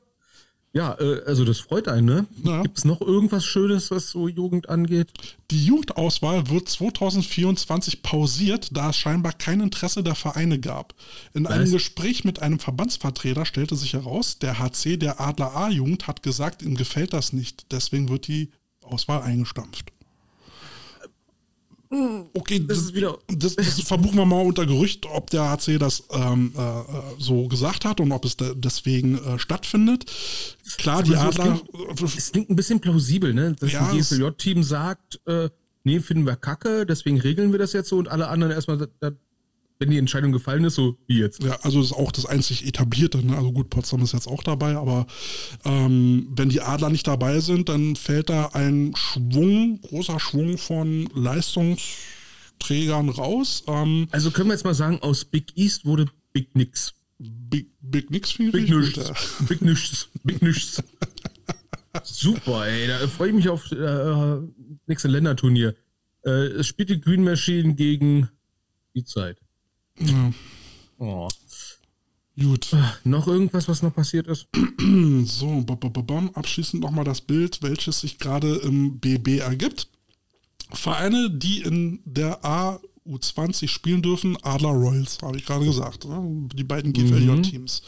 Ja, 0.73 0.93
äh, 1.01 1.23
also 1.24 1.47
das 1.47 1.59
freut 1.61 1.89
einen, 1.89 2.05
ne? 2.05 2.27
Ja. 2.44 2.61
Gibt 2.61 2.77
es 2.77 2.85
noch 2.85 3.01
irgendwas 3.01 3.47
Schönes, 3.47 3.90
was 3.90 4.11
so 4.11 4.28
Jugend 4.28 4.69
angeht? 4.69 5.09
Die 5.51 5.65
Jugendauswahl 5.65 6.51
wird 6.51 6.69
2024 6.69 8.03
pausiert, 8.03 8.69
da 8.77 8.90
es 8.90 8.97
scheinbar 8.98 9.32
kein 9.32 9.62
Interesse 9.62 10.03
der 10.03 10.15
Vereine 10.15 10.61
gab. 10.61 10.94
In 11.32 11.47
einem 11.47 11.65
Was? 11.65 11.70
Gespräch 11.70 12.24
mit 12.24 12.43
einem 12.43 12.59
Verbandsvertreter 12.59 13.47
stellte 13.47 13.74
sich 13.74 13.94
heraus, 13.94 14.39
der 14.39 14.59
HC 14.59 14.98
der 14.98 15.19
Adler 15.19 15.57
A-Jugend 15.57 16.09
hat 16.09 16.23
gesagt, 16.23 16.61
ihm 16.61 16.74
gefällt 16.74 17.15
das 17.15 17.32
nicht. 17.32 17.73
Deswegen 17.73 18.11
wird 18.11 18.28
die 18.28 18.51
Auswahl 18.82 19.23
eingestampft. 19.23 19.93
Okay, 22.35 22.65
Das 22.67 22.79
ist 22.79 22.95
wieder- 22.95 23.19
das, 23.29 23.57
das 23.57 23.81
verbuchen 23.87 24.17
wir 24.17 24.25
mal 24.27 24.45
unter 24.45 24.67
Gerücht, 24.67 25.07
ob 25.07 25.31
der 25.31 25.49
HC 25.51 25.79
das 25.79 26.05
ähm, 26.11 26.53
äh, 26.57 26.61
so 27.19 27.49
gesagt 27.49 27.85
hat 27.85 28.01
und 28.01 28.13
ob 28.13 28.25
es 28.25 28.37
de 28.37 28.55
deswegen 28.57 29.19
äh, 29.19 29.39
stattfindet. 29.39 30.05
Klar, 30.79 31.03
die 31.03 31.15
Aber 31.17 31.33
so, 31.33 31.43
Adler. 31.43 31.61
Es 32.17 32.33
klingt 32.33 32.51
ein 32.51 32.57
bisschen 32.57 32.81
plausibel, 32.81 33.33
ne? 33.35 33.55
Dass 33.59 33.73
Ja, 33.73 33.89
ein 33.89 33.99
es- 33.99 34.09
GFLJ-Team 34.11 34.63
sagt, 34.63 35.21
äh, 35.27 35.49
nee, 35.85 36.01
finden 36.01 36.27
wir 36.27 36.37
kacke, 36.37 36.87
deswegen 36.87 37.21
regeln 37.21 37.53
wir 37.53 37.59
das 37.59 37.73
jetzt 37.73 37.89
so 37.89 37.97
und 37.99 38.09
alle 38.09 38.29
anderen 38.29 38.53
erstmal, 38.53 38.79
da, 38.79 38.87
da, 39.01 39.11
wenn 39.78 39.90
die 39.90 39.98
Entscheidung 39.98 40.32
gefallen 40.32 40.65
ist, 40.65 40.74
so 40.77 40.97
wie 41.07 41.19
jetzt. 41.19 41.43
Ja, 41.43 41.59
also 41.62 41.81
ist 41.81 41.93
auch 41.93 42.11
das 42.12 42.24
einzig 42.27 42.66
etablierte. 42.66 43.19
Ne? 43.24 43.36
Also 43.36 43.53
gut, 43.53 43.69
Potsdam 43.70 44.03
ist 44.03 44.12
jetzt 44.15 44.27
auch 44.27 44.43
dabei, 44.43 44.77
aber 44.77 45.07
ähm, 45.65 46.28
wenn 46.35 46.48
die 46.48 46.61
Adler 46.62 46.90
nicht 46.90 47.07
dabei 47.07 47.40
sind, 47.40 47.69
dann 47.69 47.94
fällt 47.97 48.31
da 48.31 48.47
ein 48.55 48.93
Schwung, 48.97 49.81
großer 49.82 50.19
Schwung 50.19 50.57
von 50.59 51.09
Leistungsträgern 51.15 53.09
raus. 53.11 53.65
Ähm, 53.66 54.09
Also 54.12 54.31
können 54.31 54.48
wir 54.48 54.55
jetzt 54.55 54.65
mal 54.65 54.74
sagen, 54.74 54.98
aus 55.03 55.24
Big 55.24 55.57
East 55.57 55.85
wurde 55.85 56.07
Big 56.32 56.55
Nix. 56.55 56.94
Big, 57.19 57.69
Big 57.81 58.11
Nix 58.11 58.32
finde 58.32 58.53
Big 58.53 58.69
Nichts. 58.70 58.97
ja. 58.97 59.15
Big 59.47 59.62
Nichts. 59.62 60.09
Big 60.24 60.43
Nichts. 60.43 60.82
Super, 62.03 62.66
ey. 62.66 62.89
Da 62.89 63.07
freue 63.09 63.28
ich 63.31 63.35
mich 63.35 63.48
auf 63.48 63.70
äh, 63.73 64.36
nächste 64.86 65.09
Länderturnier. 65.09 65.74
Äh, 66.24 66.31
es 66.31 66.66
spielt 66.66 66.90
die 66.90 67.01
Green 67.01 67.24
Machine 67.24 67.74
gegen 67.74 68.28
die 68.94 69.05
Zeit. 69.05 69.39
Ja. 70.01 70.32
Oh. 70.98 71.28
Gut. 72.39 72.68
Noch 73.05 73.27
irgendwas, 73.28 73.66
was 73.68 73.82
noch 73.82 73.94
passiert 73.94 74.27
ist? 74.27 74.47
So, 75.24 75.62
ba- 75.62 75.74
ba- 75.74 75.89
ba- 75.89 76.02
bam. 76.02 76.31
abschließend 76.35 76.82
nochmal 76.82 77.05
das 77.05 77.20
Bild, 77.23 77.62
welches 77.62 78.01
sich 78.01 78.18
gerade 78.18 78.56
im 78.56 78.98
BB 79.01 79.39
ergibt. 79.39 79.89
Vereine, 80.70 81.31
die 81.31 81.62
in 81.62 82.01
der 82.05 82.44
AU20 82.44 83.68
spielen 83.68 84.02
dürfen, 84.02 84.36
Adler 84.43 84.70
Royals, 84.70 85.18
habe 85.23 85.39
ich 85.39 85.47
gerade 85.47 85.64
gesagt. 85.64 86.05
Ne? 86.06 86.48
Die 86.55 86.64
beiden 86.64 86.93
GFLJ-Teams. 86.93 87.82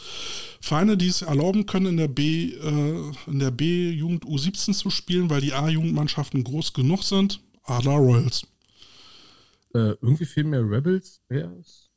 Vereine, 0.61 0.97
die 0.97 1.07
es 1.07 1.21
erlauben 1.21 1.65
können, 1.65 1.85
in 1.87 1.97
der 1.97 2.07
B, 2.07 2.53
äh, 2.53 3.11
in 3.27 3.39
der 3.39 3.51
B-Jugend 3.51 4.25
U17 4.25 4.73
zu 4.73 4.89
spielen, 4.89 5.29
weil 5.29 5.41
die 5.41 5.53
A-Jugendmannschaften 5.53 6.43
groß 6.43 6.73
genug 6.73 7.03
sind, 7.03 7.39
Adler 7.63 7.97
Royals. 7.97 8.43
Äh, 9.73 9.93
irgendwie 10.01 10.25
fehlen 10.25 10.49
mir 10.49 10.59
Rebels, 10.61 11.21
Bears, 11.27 11.88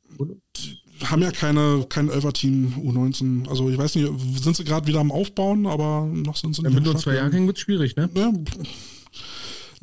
Haben 1.03 1.21
ja 1.21 1.31
keine, 1.31 1.85
kein 1.89 2.09
Elfer-Team 2.09 2.75
U19. 2.77 3.49
Also 3.49 3.69
ich 3.69 3.77
weiß 3.77 3.95
nicht, 3.95 4.11
sind 4.41 4.55
sie 4.55 4.63
gerade 4.63 4.87
wieder 4.87 4.99
am 4.99 5.11
Aufbauen, 5.11 5.65
aber 5.65 6.05
noch 6.05 6.35
sind 6.35 6.55
sie 6.55 6.61
Ja, 6.61 6.69
nicht 6.69 6.75
mit 6.75 6.85
nur 6.85 6.97
zwei. 6.97 7.15
Jahrgängen 7.15 7.47
wird 7.47 7.59
schwierig, 7.59 7.95
ne? 7.95 8.09
Ne? 8.13 8.43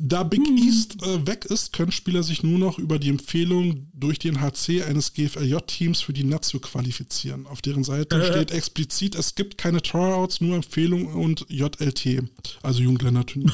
Da 0.03 0.23
Big 0.23 0.41
East 0.57 1.03
äh, 1.03 1.27
weg 1.27 1.45
ist, 1.45 1.73
können 1.73 1.91
Spieler 1.91 2.23
sich 2.23 2.41
nur 2.41 2.57
noch 2.57 2.79
über 2.79 2.97
die 2.97 3.09
Empfehlung 3.09 3.87
durch 3.93 4.17
den 4.17 4.41
HC 4.41 4.81
eines 4.81 5.13
GFLJ-Teams 5.13 6.01
für 6.01 6.11
die 6.11 6.23
Nazio 6.23 6.59
qualifizieren. 6.59 7.45
Auf 7.45 7.61
deren 7.61 7.83
Seite 7.83 8.25
steht 8.25 8.49
explizit, 8.49 9.13
es 9.13 9.35
gibt 9.35 9.59
keine 9.59 9.79
Tryouts, 9.79 10.41
nur 10.41 10.55
Empfehlungen 10.55 11.05
und 11.13 11.45
JLT, 11.49 12.23
also 12.63 12.81
Jugendländerturnier. 12.81 13.51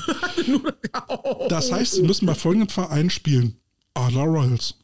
das 1.49 1.69
heißt, 1.69 1.95
sie 1.95 2.03
müssen 2.03 2.25
bei 2.25 2.35
folgenden 2.35 2.69
Vereinen 2.69 3.09
spielen. 3.09 3.57
Adler 3.93 4.23
Royals. 4.23 4.75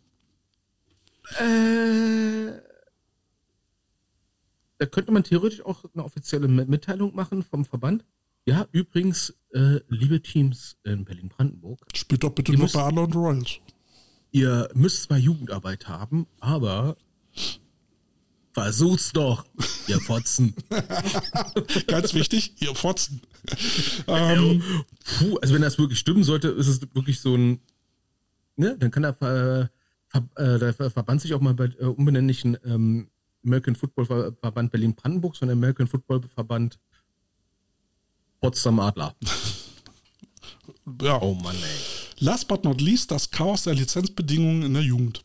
Äh, 1.40 2.52
da 4.78 4.86
könnte 4.88 5.12
man 5.12 5.24
theoretisch 5.24 5.62
auch 5.66 5.86
eine 5.94 6.04
offizielle 6.04 6.48
Mi- 6.48 6.66
Mitteilung 6.66 7.16
machen 7.16 7.44
vom 7.44 7.66
Verband. 7.66 8.04
Ja, 8.46 8.68
übrigens, 8.72 9.34
äh, 9.54 9.80
liebe 9.88 10.22
Teams 10.22 10.76
in 10.84 11.06
Berlin-Brandenburg, 11.06 11.80
Spielt 11.96 12.24
doch 12.24 12.32
bitte 12.32 12.52
nur 12.52 12.64
müssen- 12.64 12.78
bei 12.78 12.84
Adler 12.84 13.04
und 13.04 13.16
Royals. 13.16 13.60
ihr 14.32 14.68
müsst 14.74 15.04
zwar 15.04 15.18
Jugendarbeit 15.18 15.88
haben, 15.88 16.28
aber 16.42 16.98
versucht's 18.52 19.14
doch, 19.14 19.46
ihr 19.88 20.02
Fotzen. 20.02 20.54
Ganz 21.88 22.14
wichtig, 22.14 22.62
ihr 22.62 22.76
Fotzen. 22.76 23.22
ähm, 24.08 24.62
Puh, 25.20 25.38
also 25.38 25.54
wenn 25.54 25.62
das 25.62 25.78
wirklich 25.80 26.00
stimmen 26.00 26.24
sollte, 26.26 26.50
ist 26.50 26.68
es 26.68 26.82
wirklich 26.94 27.22
so 27.22 27.36
ein, 27.36 27.62
ne, 28.58 28.78
dann 28.78 28.92
kann 28.92 29.04
der, 29.04 29.70
Ver, 30.14 30.62
äh, 30.62 30.74
Ver- 30.74 30.92
Verband 30.92 31.22
sich 31.22 31.34
auch 31.34 31.42
mal 31.42 31.54
bei, 31.54 31.66
äh, 31.80 31.86
umbenennen, 31.86 32.28
nicht 32.28 32.46
ein 32.46 32.58
ähm, 32.66 33.10
American 33.46 33.76
Football 33.76 34.06
Ver- 34.06 34.34
Verband 34.40 34.72
Berlin-Brandenburg, 34.72 35.36
sondern 35.36 35.58
American 35.58 35.88
Football 35.88 36.22
Verband 36.34 36.80
Potsdam 38.40 38.80
Adler. 38.80 39.16
ja. 41.02 41.22
Oh 41.22 41.34
Mann, 41.34 41.56
ey. 41.56 42.26
Last 42.26 42.48
but 42.48 42.64
not 42.64 42.80
least 42.80 43.12
das 43.12 43.32
Chaos 43.32 43.64
der 43.64 43.74
Lizenzbedingungen 43.74 44.64
in 44.64 44.74
der 44.74 44.84
Jugend. 44.84 45.22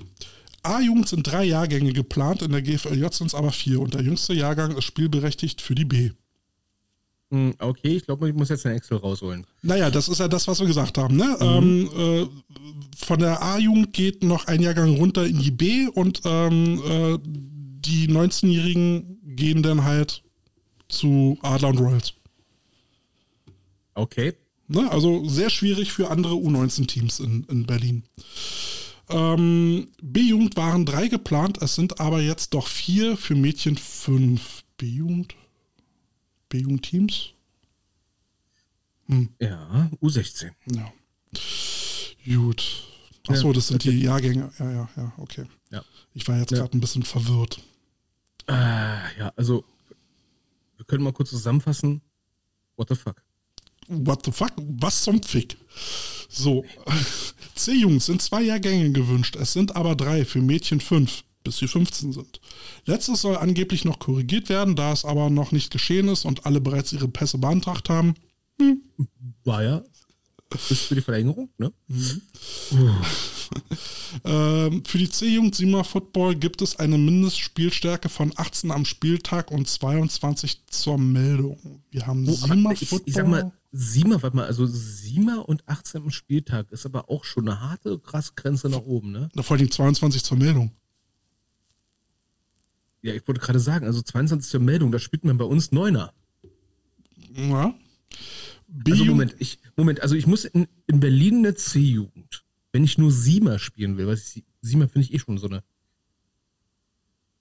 A-Jugend 0.62 1.08
sind 1.08 1.24
drei 1.26 1.44
Jahrgänge 1.44 1.92
geplant, 1.92 2.42
in 2.42 2.50
der 2.50 2.62
GFLJ 2.62 3.08
sind 3.12 3.28
es 3.28 3.34
aber 3.34 3.52
vier 3.52 3.80
und 3.80 3.94
der 3.94 4.02
jüngste 4.02 4.34
Jahrgang 4.34 4.76
ist 4.76 4.84
spielberechtigt 4.84 5.60
für 5.62 5.74
die 5.74 5.84
B. 5.84 6.10
Hm, 7.30 7.54
Okay, 7.58 7.96
ich 7.96 8.06
glaube, 8.06 8.28
ich 8.28 8.34
muss 8.34 8.48
jetzt 8.48 8.64
eine 8.64 8.76
Excel 8.76 8.98
rausholen. 8.98 9.46
Naja, 9.62 9.90
das 9.90 10.08
ist 10.08 10.18
ja 10.18 10.28
das, 10.28 10.48
was 10.48 10.60
wir 10.60 10.66
gesagt 10.66 10.96
haben. 10.96 11.16
Ne? 11.16 11.36
Ähm, 11.40 11.90
äh, 11.96 12.26
von 12.96 13.18
der 13.18 13.42
A-Jugend 13.42 13.92
geht 13.92 14.22
noch 14.22 14.46
ein 14.46 14.62
Jahrgang 14.62 14.96
runter 14.96 15.26
in 15.26 15.38
die 15.38 15.50
B 15.50 15.88
und 15.88 16.22
ähm, 16.24 16.82
äh, 16.86 17.18
die 17.22 18.08
19-Jährigen 18.08 19.18
gehen 19.36 19.62
dann 19.62 19.84
halt 19.84 20.22
zu 20.88 21.38
Adler 21.42 21.68
und 21.68 21.78
Royals. 21.78 22.14
Okay. 23.94 24.34
Ne? 24.68 24.90
Also 24.90 25.28
sehr 25.28 25.50
schwierig 25.50 25.92
für 25.92 26.10
andere 26.10 26.34
U19-Teams 26.34 27.20
in, 27.20 27.44
in 27.44 27.66
Berlin. 27.66 28.04
Ähm, 29.10 29.88
B-Jugend 30.02 30.56
waren 30.56 30.84
drei 30.84 31.08
geplant, 31.08 31.58
es 31.62 31.74
sind 31.74 32.00
aber 32.00 32.20
jetzt 32.20 32.54
doch 32.54 32.66
vier, 32.66 33.16
für 33.16 33.34
Mädchen 33.34 33.76
fünf. 33.76 34.62
B-Jugend? 34.76 35.34
B-Jugend-Teams? 36.48 37.32
Ja, 39.40 39.90
U16. 40.02 40.50
Ja. 40.72 40.92
Gut. 42.26 42.84
Achso, 43.26 43.52
das 43.52 43.68
sind 43.68 43.84
die 43.84 44.00
Jahrgänge. 44.02 44.50
Ja, 44.58 44.70
ja, 44.70 44.88
ja, 44.96 45.12
okay. 45.18 45.44
Ja. 45.70 45.82
Ich 46.14 46.26
war 46.28 46.38
jetzt 46.38 46.50
Ja. 46.52 46.58
gerade 46.58 46.76
ein 46.76 46.80
bisschen 46.80 47.02
verwirrt. 47.02 47.60
Äh, 48.48 48.52
ja, 49.18 49.32
also, 49.36 49.64
wir 50.76 50.84
können 50.86 51.04
mal 51.04 51.12
kurz 51.12 51.30
zusammenfassen. 51.30 52.00
What 52.76 52.88
the 52.88 52.94
fuck? 52.94 53.22
What 53.88 54.24
the 54.24 54.32
fuck? 54.32 54.52
Was 54.56 55.02
zum 55.02 55.22
Fick? 55.22 55.56
So, 56.28 56.64
C-Jungs 57.54 58.06
sind 58.06 58.20
zwei 58.22 58.42
Jahrgänge 58.42 58.92
gewünscht, 58.92 59.36
es 59.36 59.52
sind 59.54 59.74
aber 59.76 59.96
drei, 59.96 60.24
für 60.26 60.40
Mädchen 60.40 60.80
fünf, 60.80 61.24
bis 61.44 61.58
sie 61.58 61.68
15 61.68 62.12
sind. 62.12 62.40
Letztes 62.84 63.22
soll 63.22 63.36
angeblich 63.36 63.84
noch 63.84 63.98
korrigiert 63.98 64.48
werden, 64.48 64.76
da 64.76 64.92
es 64.92 65.04
aber 65.04 65.30
noch 65.30 65.52
nicht 65.52 65.70
geschehen 65.70 66.08
ist 66.08 66.24
und 66.24 66.46
alle 66.46 66.60
bereits 66.60 66.92
ihre 66.92 67.08
Pässe 67.08 67.38
beantragt 67.38 67.88
haben. 67.88 68.14
War 69.44 69.62
ja 69.62 69.82
bis 70.50 70.80
für 70.82 70.94
die 70.94 71.00
Verlängerung, 71.00 71.50
ne? 71.58 71.72
Ähm, 74.24 74.84
für 74.84 74.98
die 74.98 75.08
C-Jugend 75.08 75.54
Sima 75.54 75.82
Football 75.82 76.34
gibt 76.34 76.60
es 76.60 76.76
eine 76.76 76.98
Mindestspielstärke 76.98 78.08
von 78.08 78.32
18 78.36 78.70
am 78.70 78.84
Spieltag 78.84 79.50
und 79.50 79.68
22 79.68 80.66
zur 80.66 80.98
Meldung. 80.98 81.82
Wir 81.90 82.06
haben 82.06 82.26
Wo, 82.26 82.32
Sima 82.32 82.72
ich, 82.72 82.88
Football. 82.88 83.08
ich 83.08 83.14
sag 83.14 83.26
mal, 83.26 83.52
Siemer, 83.72 84.22
warte 84.22 84.36
mal, 84.36 84.46
also 84.46 84.66
Siemer 84.66 85.48
und 85.48 85.66
18 85.66 86.02
am 86.02 86.10
Spieltag 86.10 86.70
ist 86.72 86.84
aber 86.86 87.10
auch 87.10 87.24
schon 87.24 87.48
eine 87.48 87.60
harte, 87.60 87.98
krasse 87.98 88.32
Grenze 88.34 88.68
nach 88.68 88.80
oben, 88.80 89.12
ne? 89.12 89.30
Vor 89.40 89.56
allem 89.56 89.70
22 89.70 90.22
zur 90.24 90.36
Meldung. 90.36 90.72
Ja, 93.02 93.14
ich 93.14 93.26
wollte 93.28 93.40
gerade 93.40 93.60
sagen, 93.60 93.86
also 93.86 94.02
22 94.02 94.50
zur 94.50 94.60
Meldung, 94.60 94.90
da 94.92 94.98
spielt 94.98 95.24
man 95.24 95.38
bei 95.38 95.44
uns 95.44 95.72
Neuner. 95.72 96.12
Ja. 97.34 97.74
Also 98.86 99.04
Moment, 99.04 99.34
ich, 99.38 99.58
Moment, 99.76 100.02
also 100.02 100.14
ich 100.14 100.26
muss 100.26 100.44
in, 100.44 100.66
in 100.86 101.00
Berlin 101.00 101.38
eine 101.38 101.54
C-Jugend, 101.54 102.44
wenn 102.72 102.84
ich 102.84 102.98
nur 102.98 103.10
Siemer 103.12 103.58
spielen 103.58 103.96
will, 103.96 104.06
weil 104.06 104.20
Siemer 104.60 104.88
finde 104.88 105.06
ich 105.06 105.14
eh 105.14 105.18
schon 105.18 105.38
so 105.38 105.46
eine 105.46 105.62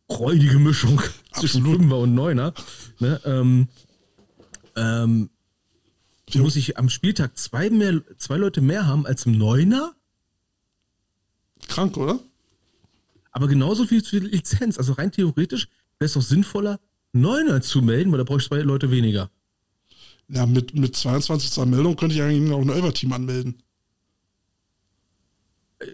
räudige 0.09 0.59
Mischung 0.59 1.01
zwischen. 1.33 1.63
Fünfer 1.65 1.97
und 1.97 2.15
Neuner. 2.15 2.53
Ne, 2.99 3.19
ähm, 3.25 3.67
ähm, 4.75 5.29
Ja. 6.29 6.41
muss 6.41 6.55
ich 6.55 6.77
am 6.77 6.89
Spieltag 6.89 7.37
zwei, 7.37 7.69
mehr, 7.69 8.01
zwei 8.17 8.37
Leute 8.37 8.61
mehr 8.61 8.85
haben 8.85 9.05
als 9.05 9.25
im 9.25 9.37
Neuner, 9.37 9.93
Krank, 11.67 11.97
oder? 11.97 12.19
Aber 13.37 13.47
genauso 13.47 13.85
viel 13.85 14.03
für 14.03 14.19
die 14.19 14.27
Lizenz. 14.29 14.79
Also 14.79 14.93
rein 14.93 15.11
theoretisch 15.11 15.67
wäre 15.99 16.07
es 16.07 16.13
doch 16.13 16.23
sinnvoller, 16.23 16.79
Neuner 17.13 17.61
zu 17.61 17.83
melden, 17.83 18.11
weil 18.11 18.17
da 18.17 18.23
brauche 18.23 18.39
ich 18.39 18.47
zwei 18.47 18.61
Leute 18.61 18.89
weniger. 18.89 19.29
Ja, 20.27 20.47
mit, 20.47 20.73
mit 20.73 20.95
22 20.95 21.51
zur 21.51 21.67
Meldung 21.67 21.95
könnte 21.95 22.15
ich 22.15 22.21
eigentlich 22.23 22.51
auch 22.51 22.61
ein 22.61 22.69
Elver-Team 22.69 23.13
anmelden. 23.13 23.61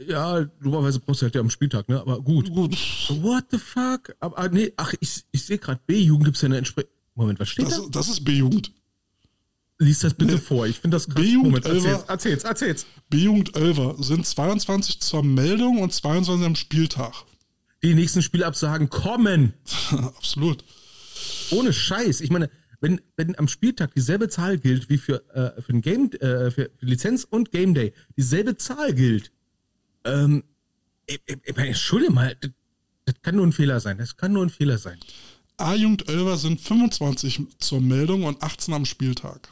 Ja, 0.08 0.40
dummerweise 0.62 1.02
brauchst 1.02 1.22
du 1.22 1.26
halt 1.26 1.36
ja 1.36 1.42
am 1.42 1.50
Spieltag, 1.50 1.90
ne? 1.90 2.00
Aber 2.00 2.22
gut. 2.22 2.50
Gut. 2.50 2.72
What 3.22 3.44
the 3.52 3.58
fuck? 3.58 4.16
Aber 4.22 4.38
ah, 4.38 4.48
nee, 4.48 4.72
ach, 4.78 4.94
ich, 5.02 5.26
ich 5.34 5.44
sehe 5.44 5.58
gerade, 5.58 5.82
B-Jugend 5.86 6.24
gibt 6.24 6.38
es 6.38 6.42
ja 6.44 6.46
eine 6.46 6.58
entsprechende. 6.58 6.94
Moment, 7.16 7.40
was 7.42 7.50
steht 7.50 7.66
Das, 7.66 7.82
da? 7.82 7.88
das 7.92 8.08
ist 8.08 8.24
B-Jugend. 8.24 8.72
Lies 9.80 10.00
das 10.00 10.14
bitte 10.14 10.36
Nee. 10.36 10.40
vor. 10.40 10.66
Ich 10.66 10.80
finde 10.80 10.96
das 10.96 11.06
krass. 11.08 11.16
B-Jugend, 11.16 11.66
erzähl's, 11.66 12.04
erzähl's, 12.08 12.44
erzähl's. 12.46 12.86
B-Jugend 13.10 13.56
Elver 13.58 13.96
sind 14.02 14.26
22 14.26 15.02
zur 15.02 15.24
Meldung 15.24 15.82
und 15.82 15.92
22 15.92 16.46
am 16.46 16.56
Spieltag. 16.56 17.14
Die 17.84 17.94
nächsten 17.94 18.22
Spielabsagen 18.22 18.90
kommen. 18.90 19.54
Absolut. 19.92 20.64
Ohne 21.52 21.74
Scheiß. 21.74 22.22
Ich 22.22 22.30
meine, 22.30 22.50
wenn, 22.80 23.02
wenn 23.16 23.38
am 23.38 23.48
Spieltag 23.48 23.94
dieselbe 23.94 24.30
Zahl 24.30 24.58
gilt 24.58 24.90
wie 24.90 24.98
für, 24.98 25.24
äh, 25.34 25.62
für, 25.62 25.72
den 25.74 25.82
Game, 25.82 26.12
äh, 26.14 26.52
für, 26.52 26.72
Lizenz 26.80 27.24
und 27.24 27.52
Game 27.52 27.74
Day, 27.74 27.94
dieselbe 28.18 28.58
Zahl 28.58 28.94
gilt, 28.94 29.32
ähm, 30.06 30.44
ich, 31.06 31.22
ich, 31.26 31.38
ich 31.44 31.56
meine, 31.56 31.70
entschuldige 31.70 32.12
mal, 32.12 32.36
das, 32.40 32.52
das 33.06 33.16
kann 33.22 33.36
nur 33.36 33.46
ein 33.46 33.52
Fehler 33.52 33.80
sein. 33.80 33.98
Das 33.98 34.16
kann 34.16 34.34
nur 34.34 34.46
ein 34.46 34.50
Fehler 34.50 34.78
sein. 34.78 34.98
A-Jugend 35.58 36.10
Elver 36.10 36.38
sind 36.38 36.62
25 36.62 37.42
zur 37.60 37.82
Meldung 37.82 38.24
und 38.24 38.42
18 38.42 38.74
am 38.74 38.86
Spieltag. 38.86 39.50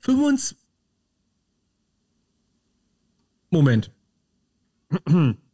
25. 0.00 0.56
Moment. 3.50 3.90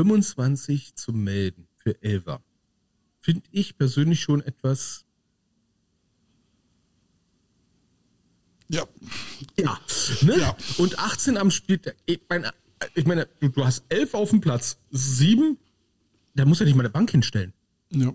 25 0.00 0.94
zu 0.94 1.12
melden 1.12 1.68
für 1.76 2.02
Elver. 2.02 2.42
Finde 3.20 3.42
ich 3.52 3.76
persönlich 3.76 4.20
schon 4.20 4.40
etwas. 4.40 5.04
Ja, 8.70 8.84
Ja. 9.58 9.78
Ne? 10.22 10.38
Ja. 10.38 10.56
Und 10.78 10.98
18 10.98 11.36
am 11.36 11.50
Spieltag. 11.50 11.96
Ich 12.06 12.20
meine, 12.30 12.50
ich 12.94 13.04
meine 13.04 13.28
du, 13.40 13.64
hast 13.64 13.84
11 13.90 14.14
auf 14.14 14.30
dem 14.30 14.40
Platz. 14.40 14.78
7. 14.90 15.58
Da 16.34 16.46
muss 16.46 16.60
ja 16.60 16.64
nicht 16.64 16.76
mal 16.76 16.82
eine 16.82 16.90
Bank 16.90 17.10
hinstellen. 17.10 17.52
ja. 17.90 18.14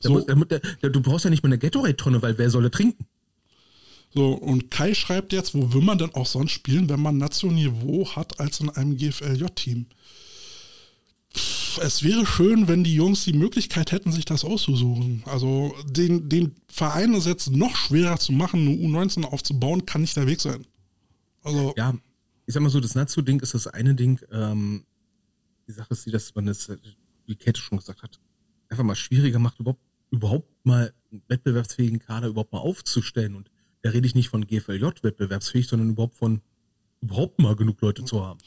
Da 0.00 0.08
So, 0.08 0.12
muss, 0.14 0.24
da, 0.26 0.58
da, 0.80 0.88
du 0.88 1.00
brauchst 1.02 1.24
ja 1.26 1.30
nicht 1.30 1.42
mal 1.42 1.48
eine 1.48 1.58
Gatorade-Tonne, 1.58 2.22
weil 2.22 2.38
wer 2.38 2.48
solle 2.48 2.70
trinken? 2.70 3.06
so, 4.14 4.32
und 4.32 4.70
Kai 4.70 4.94
schreibt 4.94 5.32
jetzt, 5.32 5.54
wo 5.54 5.72
will 5.74 5.82
man 5.82 5.98
denn 5.98 6.14
auch 6.14 6.26
sonst 6.26 6.52
spielen, 6.52 6.88
wenn 6.88 7.00
man 7.00 7.18
Nationniveau 7.18 8.08
hat 8.16 8.40
als 8.40 8.60
in 8.60 8.70
einem 8.70 8.96
GFLJ-Team? 8.96 9.86
Es 11.80 12.02
wäre 12.02 12.24
schön, 12.24 12.68
wenn 12.68 12.84
die 12.84 12.94
Jungs 12.94 13.24
die 13.24 13.32
Möglichkeit 13.32 13.90
hätten, 13.92 14.12
sich 14.12 14.24
das 14.24 14.44
auszusuchen. 14.44 15.22
Also 15.26 15.74
den, 15.86 16.28
den 16.28 16.54
Verein 16.68 17.14
ist 17.14 17.26
jetzt 17.26 17.50
noch 17.50 17.74
schwerer 17.74 18.18
zu 18.18 18.32
machen, 18.32 18.60
eine 18.60 18.76
U19 18.76 19.24
aufzubauen, 19.24 19.84
kann 19.84 20.02
nicht 20.02 20.16
der 20.16 20.26
Weg 20.26 20.40
sein. 20.40 20.64
Also, 21.42 21.74
Ja, 21.76 21.94
ich 22.46 22.54
sag 22.54 22.62
mal 22.62 22.70
so, 22.70 22.80
das 22.80 22.94
Natsu-Ding 22.94 23.40
ist 23.40 23.54
das 23.54 23.66
eine 23.66 23.94
Ding. 23.94 24.20
Ähm, 24.30 24.84
die 25.66 25.72
Sache 25.72 25.92
ist 25.94 26.06
die, 26.06 26.10
dass 26.10 26.34
man 26.34 26.46
das, 26.46 26.70
wie 27.26 27.34
Kette 27.34 27.60
schon 27.60 27.78
gesagt 27.78 28.02
hat, 28.02 28.20
einfach 28.68 28.84
mal 28.84 28.94
schwieriger 28.94 29.38
macht, 29.38 29.58
überhaupt, 29.58 29.80
überhaupt 30.10 30.48
mal 30.64 30.92
einen 31.10 31.22
wettbewerbsfähigen 31.28 31.98
Kader 31.98 32.28
überhaupt 32.28 32.52
mal 32.52 32.58
aufzustellen. 32.58 33.34
Und 33.34 33.50
da 33.82 33.90
rede 33.90 34.06
ich 34.06 34.14
nicht 34.14 34.28
von 34.28 34.46
GFLJ 34.46 34.84
wettbewerbsfähig, 35.02 35.66
sondern 35.66 35.90
überhaupt 35.90 36.16
von 36.16 36.40
überhaupt 37.00 37.38
mal 37.40 37.56
genug 37.56 37.80
Leute 37.80 38.04
zu 38.04 38.24
haben. 38.24 38.38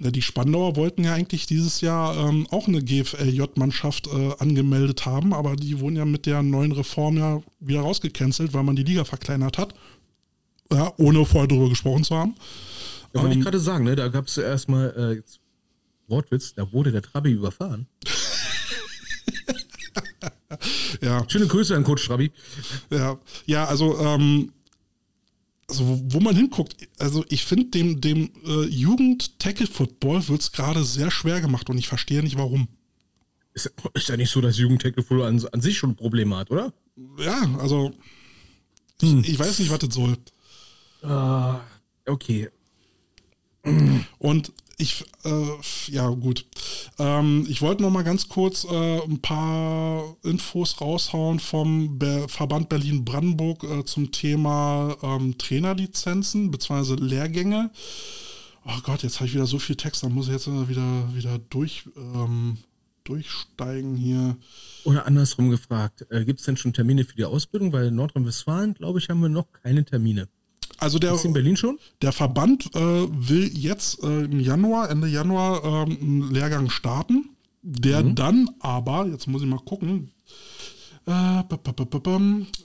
Ja, 0.00 0.12
die 0.12 0.22
Spandauer 0.22 0.76
wollten 0.76 1.02
ja 1.02 1.14
eigentlich 1.14 1.46
dieses 1.46 1.80
Jahr 1.80 2.16
ähm, 2.16 2.46
auch 2.50 2.68
eine 2.68 2.82
GFLJ-Mannschaft 2.82 4.06
äh, 4.06 4.30
angemeldet 4.38 5.06
haben, 5.06 5.34
aber 5.34 5.56
die 5.56 5.80
wurden 5.80 5.96
ja 5.96 6.04
mit 6.04 6.24
der 6.24 6.42
neuen 6.44 6.70
Reform 6.70 7.16
ja 7.16 7.42
wieder 7.58 7.80
rausgecancelt, 7.80 8.54
weil 8.54 8.62
man 8.62 8.76
die 8.76 8.84
Liga 8.84 9.04
verkleinert 9.04 9.58
hat. 9.58 9.74
Ja, 10.72 10.92
ohne 10.98 11.24
vorher 11.26 11.48
darüber 11.48 11.68
gesprochen 11.68 12.04
zu 12.04 12.14
haben. 12.14 12.34
Da 13.12 13.20
wollte 13.22 13.32
Ähm, 13.34 13.38
ich 13.40 13.44
gerade 13.44 13.58
sagen, 13.58 13.84
ne, 13.84 13.96
da 13.96 14.06
gab 14.08 14.26
es 14.26 14.38
erstmal 14.38 14.94
äh, 14.96 15.14
jetzt 15.16 15.40
Wortwitz, 16.06 16.54
da 16.54 16.70
wurde 16.72 16.92
der 16.92 17.02
Trabi 17.02 17.32
überfahren. 17.32 17.86
Ja, 21.02 21.24
Schöne 21.28 21.46
Grüße 21.46 21.76
an 21.76 21.84
Coach 21.84 22.06
Trabi. 22.06 22.32
ja, 22.90 23.18
ja, 23.46 23.64
also, 23.66 23.98
ähm, 24.00 24.52
also 25.68 25.86
wo, 25.86 26.00
wo 26.14 26.20
man 26.20 26.34
hinguckt, 26.34 26.76
also 26.98 27.24
ich 27.28 27.44
finde, 27.44 27.66
dem, 27.66 28.00
dem 28.00 28.30
äh, 28.44 28.64
Jugend-Tackle-Football 28.66 30.28
wird 30.28 30.40
es 30.40 30.52
gerade 30.52 30.84
sehr 30.84 31.10
schwer 31.10 31.40
gemacht 31.40 31.68
und 31.70 31.78
ich 31.78 31.88
verstehe 31.88 32.22
nicht 32.22 32.38
warum. 32.38 32.68
Ist, 33.54 33.72
ist 33.94 34.08
ja 34.08 34.16
nicht 34.16 34.30
so, 34.30 34.40
dass 34.40 34.58
Jugendtackle 34.58 35.26
an, 35.26 35.44
an 35.52 35.60
sich 35.60 35.78
schon 35.78 35.96
Probleme 35.96 36.36
hat, 36.36 36.50
oder? 36.50 36.72
Ja, 37.18 37.56
also 37.58 37.92
Hm. 39.00 39.22
ich 39.24 39.38
weiß 39.38 39.58
nicht, 39.60 39.70
was 39.70 39.78
das 39.78 39.94
soll. 39.94 40.16
Ah, 41.02 41.60
okay. 42.06 42.48
Und 44.18 44.52
ich, 44.78 45.04
äh, 45.24 45.90
ja 45.92 46.08
gut. 46.08 46.46
Ähm, 46.98 47.46
ich 47.48 47.60
wollte 47.60 47.82
noch 47.82 47.90
mal 47.90 48.04
ganz 48.04 48.28
kurz 48.28 48.64
äh, 48.64 49.00
ein 49.02 49.20
paar 49.20 50.16
Infos 50.22 50.80
raushauen 50.80 51.40
vom 51.40 51.98
Be 51.98 52.26
Verband 52.28 52.68
Berlin-Brandenburg 52.68 53.64
äh, 53.64 53.84
zum 53.84 54.12
Thema 54.12 54.96
ähm, 55.02 55.36
Trainerlizenzen 55.36 56.52
bzw. 56.52 56.94
Lehrgänge. 56.94 57.70
Oh 58.64 58.80
Gott, 58.84 59.02
jetzt 59.02 59.16
habe 59.16 59.26
ich 59.26 59.34
wieder 59.34 59.46
so 59.46 59.58
viel 59.58 59.76
Text, 59.76 60.04
da 60.04 60.08
muss 60.08 60.26
ich 60.26 60.34
jetzt 60.34 60.46
wieder, 60.46 61.14
wieder 61.14 61.38
durch, 61.50 61.84
ähm, 61.96 62.58
durchsteigen 63.02 63.96
hier. 63.96 64.36
Oder 64.84 65.06
andersrum 65.06 65.50
gefragt, 65.50 66.06
äh, 66.10 66.24
gibt 66.24 66.38
es 66.38 66.46
denn 66.46 66.56
schon 66.56 66.72
Termine 66.72 67.04
für 67.04 67.16
die 67.16 67.24
Ausbildung? 67.24 67.72
Weil 67.72 67.86
in 67.86 67.96
Nordrhein-Westfalen, 67.96 68.74
glaube 68.74 69.00
ich, 69.00 69.08
haben 69.08 69.22
wir 69.22 69.28
noch 69.28 69.50
keine 69.50 69.84
Termine. 69.84 70.28
Also 70.78 70.98
der, 70.98 71.14
Ist 71.14 71.24
in 71.24 71.32
Berlin 71.32 71.56
schon? 71.56 71.78
Der 72.02 72.12
Verband 72.12 72.74
äh, 72.74 72.78
will 72.78 73.50
jetzt 73.52 74.02
äh, 74.02 74.24
im 74.24 74.38
Januar, 74.38 74.90
Ende 74.90 75.08
Januar, 75.08 75.64
ähm, 75.64 75.98
einen 76.00 76.30
Lehrgang 76.32 76.70
starten, 76.70 77.30
der 77.62 78.02
dann 78.02 78.48
aber, 78.60 79.06
jetzt 79.06 79.26
muss 79.26 79.42
ich 79.42 79.48
mal 79.48 79.58
gucken, 79.58 80.12
äh, 81.06 81.42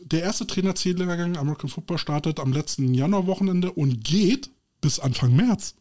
der 0.05 0.21
erste 0.21 0.45
Trainer-C-Lehrgang 0.45 1.37
American 1.37 1.69
Football 1.69 1.97
startet 1.97 2.39
am 2.39 2.53
letzten 2.53 2.93
Januarwochenende 2.93 3.71
und 3.71 4.03
geht 4.03 4.51
bis 4.81 4.99
Anfang 4.99 5.35
März. 5.35 5.75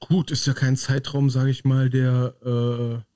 Gut, 0.00 0.30
ist 0.30 0.46
ja 0.46 0.54
kein 0.54 0.76
Zeitraum, 0.76 1.28
sage 1.28 1.50
ich 1.50 1.64
mal, 1.64 1.90
der, 1.90 2.34
äh, 2.44 3.09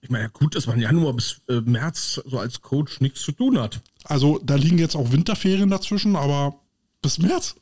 ich 0.00 0.10
meine, 0.10 0.28
gut, 0.30 0.54
dass 0.54 0.66
man 0.66 0.80
Januar 0.80 1.12
bis 1.12 1.40
äh, 1.48 1.60
März 1.60 2.20
so 2.26 2.38
als 2.38 2.60
Coach 2.60 3.00
nichts 3.00 3.22
zu 3.22 3.32
tun 3.32 3.58
hat. 3.58 3.80
Also 4.04 4.38
da 4.42 4.54
liegen 4.54 4.78
jetzt 4.78 4.96
auch 4.96 5.12
Winterferien 5.12 5.70
dazwischen, 5.70 6.16
aber 6.16 6.60
bis 7.02 7.18
März. 7.18 7.54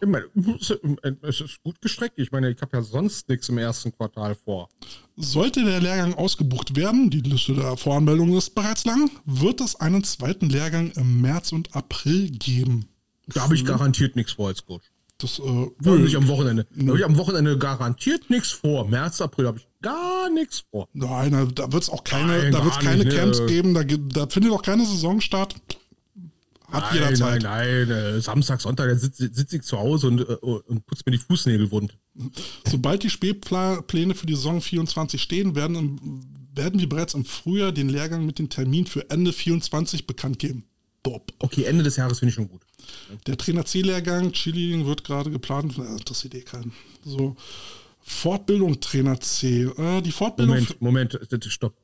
Ich 0.00 0.08
meine, 0.08 0.26
es 1.22 1.40
ist 1.40 1.62
gut 1.62 1.80
gestreckt. 1.80 2.18
Ich 2.18 2.30
meine, 2.30 2.50
ich 2.50 2.60
habe 2.60 2.76
ja 2.76 2.82
sonst 2.82 3.28
nichts 3.28 3.48
im 3.48 3.58
ersten 3.58 3.92
Quartal 3.92 4.34
vor. 4.34 4.68
Sollte 5.16 5.64
der 5.64 5.80
Lehrgang 5.80 6.14
ausgebucht 6.14 6.76
werden, 6.76 7.08
die 7.08 7.20
Liste 7.20 7.54
der 7.54 7.76
Voranmeldungen 7.76 8.36
ist 8.36 8.54
bereits 8.54 8.84
lang, 8.84 9.10
wird 9.24 9.60
es 9.60 9.76
einen 9.76 10.04
zweiten 10.04 10.50
Lehrgang 10.50 10.90
im 10.92 11.22
März 11.22 11.52
und 11.52 11.74
April 11.74 12.30
geben. 12.30 12.86
Da 13.28 13.42
habe 13.42 13.54
ich 13.54 13.64
garantiert 13.64 14.16
nichts 14.16 14.32
vor 14.32 14.48
als 14.48 14.66
Coach. 14.66 14.90
Das, 15.24 15.38
äh, 15.38 15.42
habe 15.42 16.06
ich 16.06 16.16
am 16.18 16.28
Wochenende. 16.28 16.66
Da 16.74 16.88
habe 16.88 16.98
ich 16.98 17.04
am 17.04 17.16
Wochenende 17.16 17.56
garantiert 17.56 18.28
nichts 18.28 18.50
vor. 18.50 18.86
März, 18.86 19.22
April 19.22 19.46
habe 19.46 19.58
ich 19.58 19.66
gar 19.80 20.28
nichts 20.28 20.64
vor. 20.70 20.86
Nein, 20.92 21.32
da 21.54 21.72
wird 21.72 21.82
es 21.82 21.88
auch 21.88 22.04
keine, 22.04 22.38
Nein, 22.38 22.52
da 22.52 22.62
wird's 22.62 22.78
keine 22.78 23.04
nicht, 23.04 23.12
ne. 23.12 23.18
Camps 23.18 23.46
geben, 23.46 23.72
da, 23.72 23.84
da 23.84 24.26
findet 24.26 24.52
auch 24.52 24.60
keine 24.60 24.84
Saison 24.84 25.22
statt. 25.22 25.54
Hat 26.70 26.92
jeder 26.92 27.06
nein, 27.06 27.16
Zeit. 27.16 27.42
nein, 27.42 27.88
nein. 27.88 27.90
äh, 27.90 28.20
Samstag, 28.20 28.60
Sonntag, 28.60 28.98
sitze 28.98 29.30
sitz 29.32 29.52
ich 29.54 29.62
zu 29.62 29.78
Hause 29.78 30.08
und, 30.08 30.20
äh, 30.20 30.34
und 30.34 30.84
putze 30.84 31.04
mir 31.06 31.12
die 31.12 31.24
Fußnägel 31.24 31.70
wund. 31.70 31.96
Sobald 32.66 33.02
die 33.02 33.10
Spätpläne 33.10 34.14
für 34.14 34.26
die 34.26 34.34
Saison 34.34 34.60
24 34.60 35.22
stehen, 35.22 35.54
werden, 35.54 35.76
im, 35.76 36.20
werden 36.54 36.80
wir 36.80 36.88
bereits 36.88 37.14
im 37.14 37.24
Frühjahr 37.24 37.72
den 37.72 37.88
Lehrgang 37.88 38.26
mit 38.26 38.38
dem 38.38 38.50
Termin 38.50 38.84
für 38.84 39.08
Ende 39.08 39.32
24 39.32 40.06
bekannt 40.06 40.38
geben. 40.38 40.64
Bob. 41.04 41.32
Okay, 41.38 41.64
Ende 41.64 41.84
des 41.84 41.96
Jahres 41.96 42.18
finde 42.18 42.30
ich 42.30 42.34
schon 42.34 42.48
gut. 42.48 42.62
Der 43.26 43.36
Trainer 43.36 43.64
C-Lehrgang, 43.64 44.32
Cheerleading 44.32 44.86
wird 44.86 45.04
gerade 45.04 45.30
geplant. 45.30 45.78
Äh, 45.78 45.82
Interessiert 45.82 46.34
eh 46.34 46.40
keinen. 46.40 46.72
So. 47.04 47.36
Fortbildung 48.00 48.80
Trainer 48.80 49.20
C. 49.20 49.62
Äh, 49.64 50.00
die 50.02 50.10
Fortbildung. 50.10 50.56
Moment, 50.80 51.14
Moment, 51.14 51.44
stopp. 51.44 51.76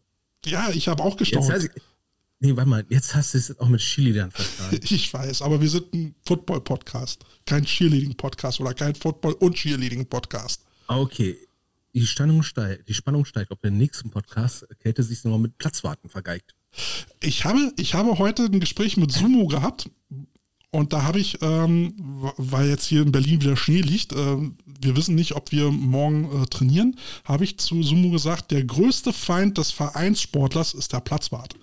Ja, 0.47 0.71
ich 0.71 0.89
habe 0.89 1.03
auch 1.03 1.19
hast, 1.21 1.69
nee, 2.41 2.57
warte 2.57 2.69
mal, 2.69 2.87
jetzt 2.89 3.15
hast 3.15 3.35
du 3.35 3.39
es 3.39 3.59
auch 3.61 3.69
mit 3.69 3.81
Chili 3.81 4.15
dann 4.15 4.31
verstanden. 4.31 4.81
Ich 4.91 5.13
weiß, 5.13 5.43
aber 5.43 5.61
wir 5.61 5.69
sind 5.69 5.93
ein 5.93 6.15
Football-Podcast, 6.27 7.25
kein 7.45 7.65
Cheerleading-Podcast 7.65 8.61
oder 8.61 8.73
kein 8.73 8.95
Football- 8.95 9.35
und 9.35 9.55
Cheerleading-Podcast. 9.55 10.65
Okay, 10.89 11.37
die 11.93 12.07
Spannung 12.07 12.43
steigt, 12.43 12.89
die 12.89 12.95
Spannung 12.95 13.27
steigt, 13.27 13.51
ob 13.51 13.61
der 13.61 13.71
nächsten 13.71 14.11
Podcast 14.11 14.67
Kälte 14.79 15.03
sich 15.03 15.23
nochmal 15.25 15.41
mit 15.41 15.59
Platzwarten 15.59 16.09
vergeigt. 16.09 16.55
Ich 17.21 17.45
habe, 17.45 17.73
ich 17.77 17.95
habe 17.95 18.19
heute 18.19 18.45
ein 18.45 18.61
Gespräch 18.61 18.97
mit 18.97 19.13
Sumo 19.13 19.47
gehabt 19.47 19.91
und 20.71 20.93
da 20.93 21.03
habe 21.03 21.19
ich, 21.19 21.39
ähm, 21.43 21.95
weil 22.37 22.69
jetzt 22.69 22.87
hier 22.87 23.03
in 23.03 23.13
Berlin 23.13 23.43
wieder 23.43 23.57
Schnee 23.57 23.81
liegt, 23.81 24.13
ähm, 24.13 24.57
wir 24.81 24.97
wissen 24.97 25.15
nicht, 25.15 25.35
ob 25.35 25.53
wir 25.53 25.71
morgen 25.71 26.43
äh, 26.43 26.47
trainieren, 26.47 26.97
habe 27.25 27.45
ich 27.45 27.59
zu 27.59 27.83
Sumo 27.83 28.11
gesagt, 28.11 28.51
der 28.51 28.65
größte 28.65 29.13
Feind 29.13 29.59
des 29.59 29.73
Vereinssportlers 29.73 30.75
ist 30.75 30.93
der 30.93 31.01
Platzwart. 31.01 31.55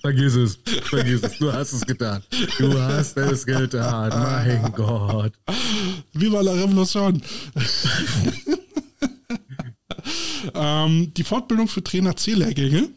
Vergiss 0.00 0.34
es, 0.36 0.58
vergiss 0.84 1.22
es, 1.22 1.38
du 1.38 1.52
hast 1.52 1.72
es 1.72 1.80
getan. 1.82 2.22
Du 2.58 2.80
hast 2.80 3.16
es 3.16 3.44
getan, 3.44 4.10
mein 4.10 4.72
Gott. 4.72 5.32
Viva 6.12 6.40
la 6.40 6.52
Revolution! 6.52 7.20
Ähm, 10.54 11.12
die 11.14 11.24
Fortbildung 11.24 11.68
für 11.68 11.82
Trainer 11.82 12.16
C-Lehrgänge 12.16 12.90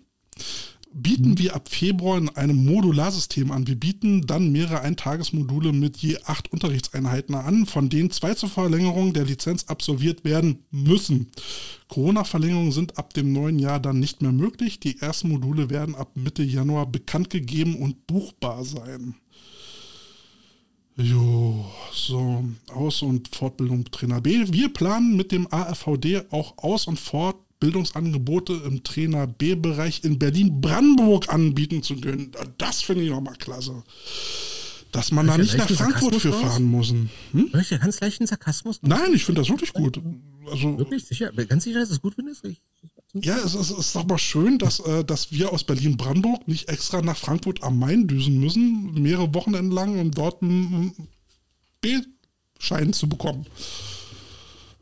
bieten 0.91 1.37
wir 1.37 1.55
ab 1.55 1.69
Februar 1.69 2.17
in 2.17 2.29
einem 2.29 2.65
Modularsystem 2.65 3.51
an. 3.51 3.67
Wir 3.67 3.75
bieten 3.75 4.25
dann 4.25 4.51
mehrere 4.51 4.81
Eintagesmodule 4.81 5.71
mit 5.71 5.97
je 5.97 6.17
acht 6.25 6.51
Unterrichtseinheiten 6.51 7.35
an, 7.35 7.65
von 7.65 7.89
denen 7.89 8.11
zwei 8.11 8.33
zur 8.33 8.49
Verlängerung 8.49 9.13
der 9.13 9.25
Lizenz 9.25 9.65
absolviert 9.65 10.23
werden 10.23 10.65
müssen. 10.71 11.31
Corona-Verlängerungen 11.87 12.71
sind 12.71 12.97
ab 12.97 13.13
dem 13.13 13.33
neuen 13.33 13.59
Jahr 13.59 13.79
dann 13.79 13.99
nicht 13.99 14.21
mehr 14.21 14.31
möglich. 14.31 14.79
Die 14.79 14.99
ersten 14.99 15.29
Module 15.29 15.69
werden 15.69 15.95
ab 15.95 16.11
Mitte 16.15 16.43
Januar 16.43 16.87
bekannt 16.87 17.29
gegeben 17.29 17.75
und 17.75 18.07
buchbar 18.07 18.65
sein. 18.65 19.15
Jo, 21.01 21.65
so, 21.93 22.43
Aus- 22.73 23.01
und 23.01 23.33
Fortbildung 23.33 23.85
Trainer 23.85 24.19
B. 24.19 24.43
Wir 24.51 24.67
planen 24.67 25.15
mit 25.15 25.31
dem 25.31 25.47
AFVD 25.49 26.23
auch 26.29 26.57
Aus- 26.57 26.87
und 26.87 26.99
Fortbildungsangebote 26.99 28.61
im 28.65 28.83
Trainer 28.83 29.25
B-Bereich 29.25 30.03
in 30.03 30.19
Berlin-Brandenburg 30.19 31.29
anbieten 31.29 31.83
zu 31.83 31.95
können. 31.95 32.33
Das 32.57 32.81
finde 32.81 33.05
ich 33.05 33.11
nochmal 33.11 33.35
klasse. 33.35 33.81
Dass 34.91 35.11
man 35.11 35.27
da 35.27 35.37
nicht 35.37 35.55
nach 35.55 35.69
Frankfurt 35.69 36.15
für 36.15 36.31
Sarkasmus 36.31 36.33
raus? 36.33 36.51
fahren 36.51 36.63
muss. 36.65 36.89
Hm? 36.89 37.49
Hör 37.53 37.61
ich 37.61 37.69
ganz 37.69 38.01
leichten 38.01 38.27
Sarkasmus? 38.27 38.79
Nein, 38.81 39.13
ich 39.13 39.23
finde 39.23 39.39
das 39.39 39.49
wirklich 39.49 39.71
gut. 39.71 40.01
Also, 40.51 40.77
Wirklich 40.79 41.05
sicher? 41.05 41.31
Ganz 41.31 41.63
sicher, 41.63 41.79
dass 41.79 41.91
es 41.91 42.01
gut 42.01 42.15
findest? 42.15 42.43
Ich, 42.43 42.61
ja, 43.13 43.37
es 43.37 43.55
ist, 43.55 43.71
es 43.71 43.77
ist 43.77 43.95
doch 43.95 44.05
mal 44.05 44.19
schön, 44.19 44.59
dass, 44.59 44.79
äh, 44.81 45.03
dass 45.03 45.31
wir 45.31 45.51
aus 45.51 45.63
Berlin-Brandenburg 45.63 46.47
nicht 46.47 46.69
extra 46.69 47.01
nach 47.01 47.17
Frankfurt 47.17 47.63
am 47.63 47.79
Main 47.79 48.07
düsen 48.07 48.39
müssen, 48.39 48.93
mehrere 48.93 49.33
Wochenenden 49.33 49.71
lang, 49.71 49.99
um 49.99 50.11
dort 50.11 50.43
einen 50.43 51.07
B-Schein 51.81 52.93
zu 52.93 53.09
bekommen. 53.09 53.47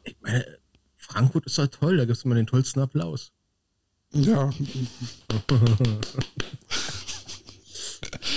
ich 0.03 0.15
meine, 0.21 0.45
Frankfurt 0.95 1.45
ist 1.45 1.57
doch 1.57 1.67
toll, 1.67 1.97
da 1.97 2.05
gibt 2.05 2.17
es 2.17 2.25
immer 2.25 2.35
den 2.35 2.47
tollsten 2.47 2.81
Applaus. 2.81 3.31
Ja, 4.11 4.49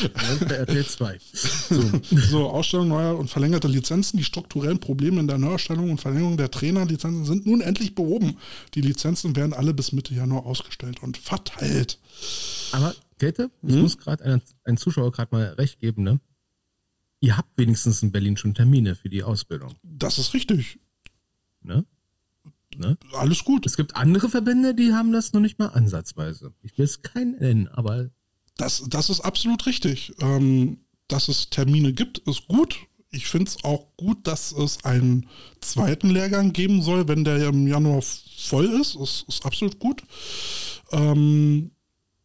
bei 0.08 0.54
RTL 0.54 0.86
2. 0.86 1.18
So, 1.32 1.82
so 2.30 2.48
Ausstellung 2.50 2.88
neuer 2.88 3.18
und 3.18 3.28
verlängerter 3.28 3.68
Lizenzen. 3.68 4.16
Die 4.16 4.24
strukturellen 4.24 4.80
Probleme 4.80 5.20
in 5.20 5.26
der 5.28 5.38
Neuerstellung 5.38 5.90
und 5.90 6.00
Verlängerung 6.00 6.36
der 6.36 6.50
Trainerlizenzen 6.50 7.24
sind 7.24 7.46
nun 7.46 7.60
endlich 7.60 7.94
behoben. 7.94 8.36
Die 8.74 8.80
Lizenzen 8.80 9.36
werden 9.36 9.52
alle 9.52 9.74
bis 9.74 9.92
Mitte 9.92 10.14
Januar 10.14 10.46
ausgestellt 10.46 11.02
und 11.02 11.16
verteilt. 11.18 11.98
aber 12.72 12.94
Käthe, 13.18 13.50
ich 13.62 13.74
muss 13.76 13.98
gerade 13.98 14.24
einem, 14.24 14.40
einem 14.64 14.76
Zuschauer 14.78 15.12
gerade 15.12 15.34
mal 15.34 15.44
recht 15.54 15.78
geben, 15.78 16.02
ne? 16.02 16.20
Ihr 17.20 17.36
habt 17.36 17.50
wenigstens 17.58 18.02
in 18.02 18.12
Berlin 18.12 18.38
schon 18.38 18.54
Termine 18.54 18.94
für 18.94 19.10
die 19.10 19.22
Ausbildung, 19.22 19.74
Das 19.82 20.18
ist 20.18 20.32
richtig. 20.32 20.78
ne? 21.62 21.84
ne? 22.78 22.96
Alles 23.12 23.44
gut. 23.44 23.66
Es 23.66 23.76
gibt 23.76 23.94
andere 23.94 24.30
Verbände, 24.30 24.74
die 24.74 24.94
haben 24.94 25.12
das 25.12 25.34
noch 25.34 25.40
nicht 25.42 25.58
mal 25.58 25.66
ansatzweise. 25.66 26.54
Ich 26.62 26.78
will 26.78 26.86
es 26.86 27.02
keinen 27.02 27.32
nennen, 27.38 27.68
aber 27.68 28.08
Das, 28.60 28.84
das 28.88 29.10
ist 29.10 29.20
absolut 29.20 29.66
richtig. 29.66 30.12
Ähm, 30.20 30.78
dass 31.08 31.28
es 31.28 31.50
Termine 31.50 31.92
gibt, 31.92 32.18
ist 32.18 32.46
gut. 32.46 32.76
Ich 33.10 33.26
finde 33.26 33.50
es 33.50 33.64
auch 33.64 33.86
gut, 33.96 34.26
dass 34.26 34.52
es 34.52 34.84
einen 34.84 35.26
zweiten 35.60 36.10
Lehrgang 36.10 36.52
geben 36.52 36.82
soll, 36.82 37.08
wenn 37.08 37.24
der 37.24 37.48
im 37.48 37.66
Januar 37.66 38.02
voll 38.02 38.66
ist. 38.66 38.94
Ist, 38.94 39.24
ist 39.28 39.44
absolut 39.44 39.78
gut. 39.80 40.02
Ähm, 40.92 41.72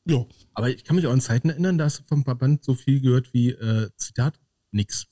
ja, 0.05 0.23
Aber 0.53 0.69
ich 0.69 0.83
kann 0.83 0.95
mich 0.95 1.07
auch 1.07 1.11
an 1.11 1.21
Zeiten 1.21 1.49
erinnern, 1.49 1.79
da 1.79 1.85
hast 1.85 1.99
du 1.99 2.03
vom 2.03 2.23
Verband 2.23 2.63
so 2.63 2.75
viel 2.75 3.01
gehört 3.01 3.33
wie, 3.33 3.49
äh, 3.49 3.89
Zitat, 3.97 4.39
nix. 4.71 5.07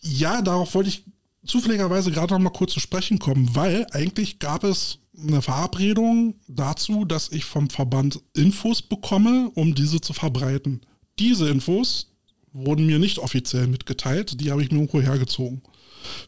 Ja, 0.00 0.40
darauf 0.42 0.74
wollte 0.74 0.90
ich 0.90 1.04
zufälligerweise 1.44 2.12
gerade 2.12 2.34
noch 2.34 2.40
mal 2.40 2.50
kurz 2.50 2.72
zu 2.72 2.80
sprechen 2.80 3.18
kommen, 3.18 3.54
weil 3.56 3.86
eigentlich 3.90 4.38
gab 4.38 4.62
es 4.62 5.00
eine 5.18 5.42
Verabredung 5.42 6.34
dazu, 6.48 7.04
dass 7.04 7.30
ich 7.30 7.44
vom 7.44 7.70
Verband 7.70 8.20
Infos 8.34 8.82
bekomme, 8.82 9.50
um 9.54 9.74
diese 9.74 10.00
zu 10.00 10.12
verbreiten. 10.12 10.80
Diese 11.18 11.48
Infos 11.48 12.12
wurden 12.52 12.86
mir 12.86 12.98
nicht 12.98 13.18
offiziell 13.18 13.66
mitgeteilt, 13.66 14.40
die 14.40 14.50
habe 14.50 14.62
ich 14.62 14.70
mir 14.70 14.78
irgendwo 14.78 15.00
hergezogen. 15.00 15.62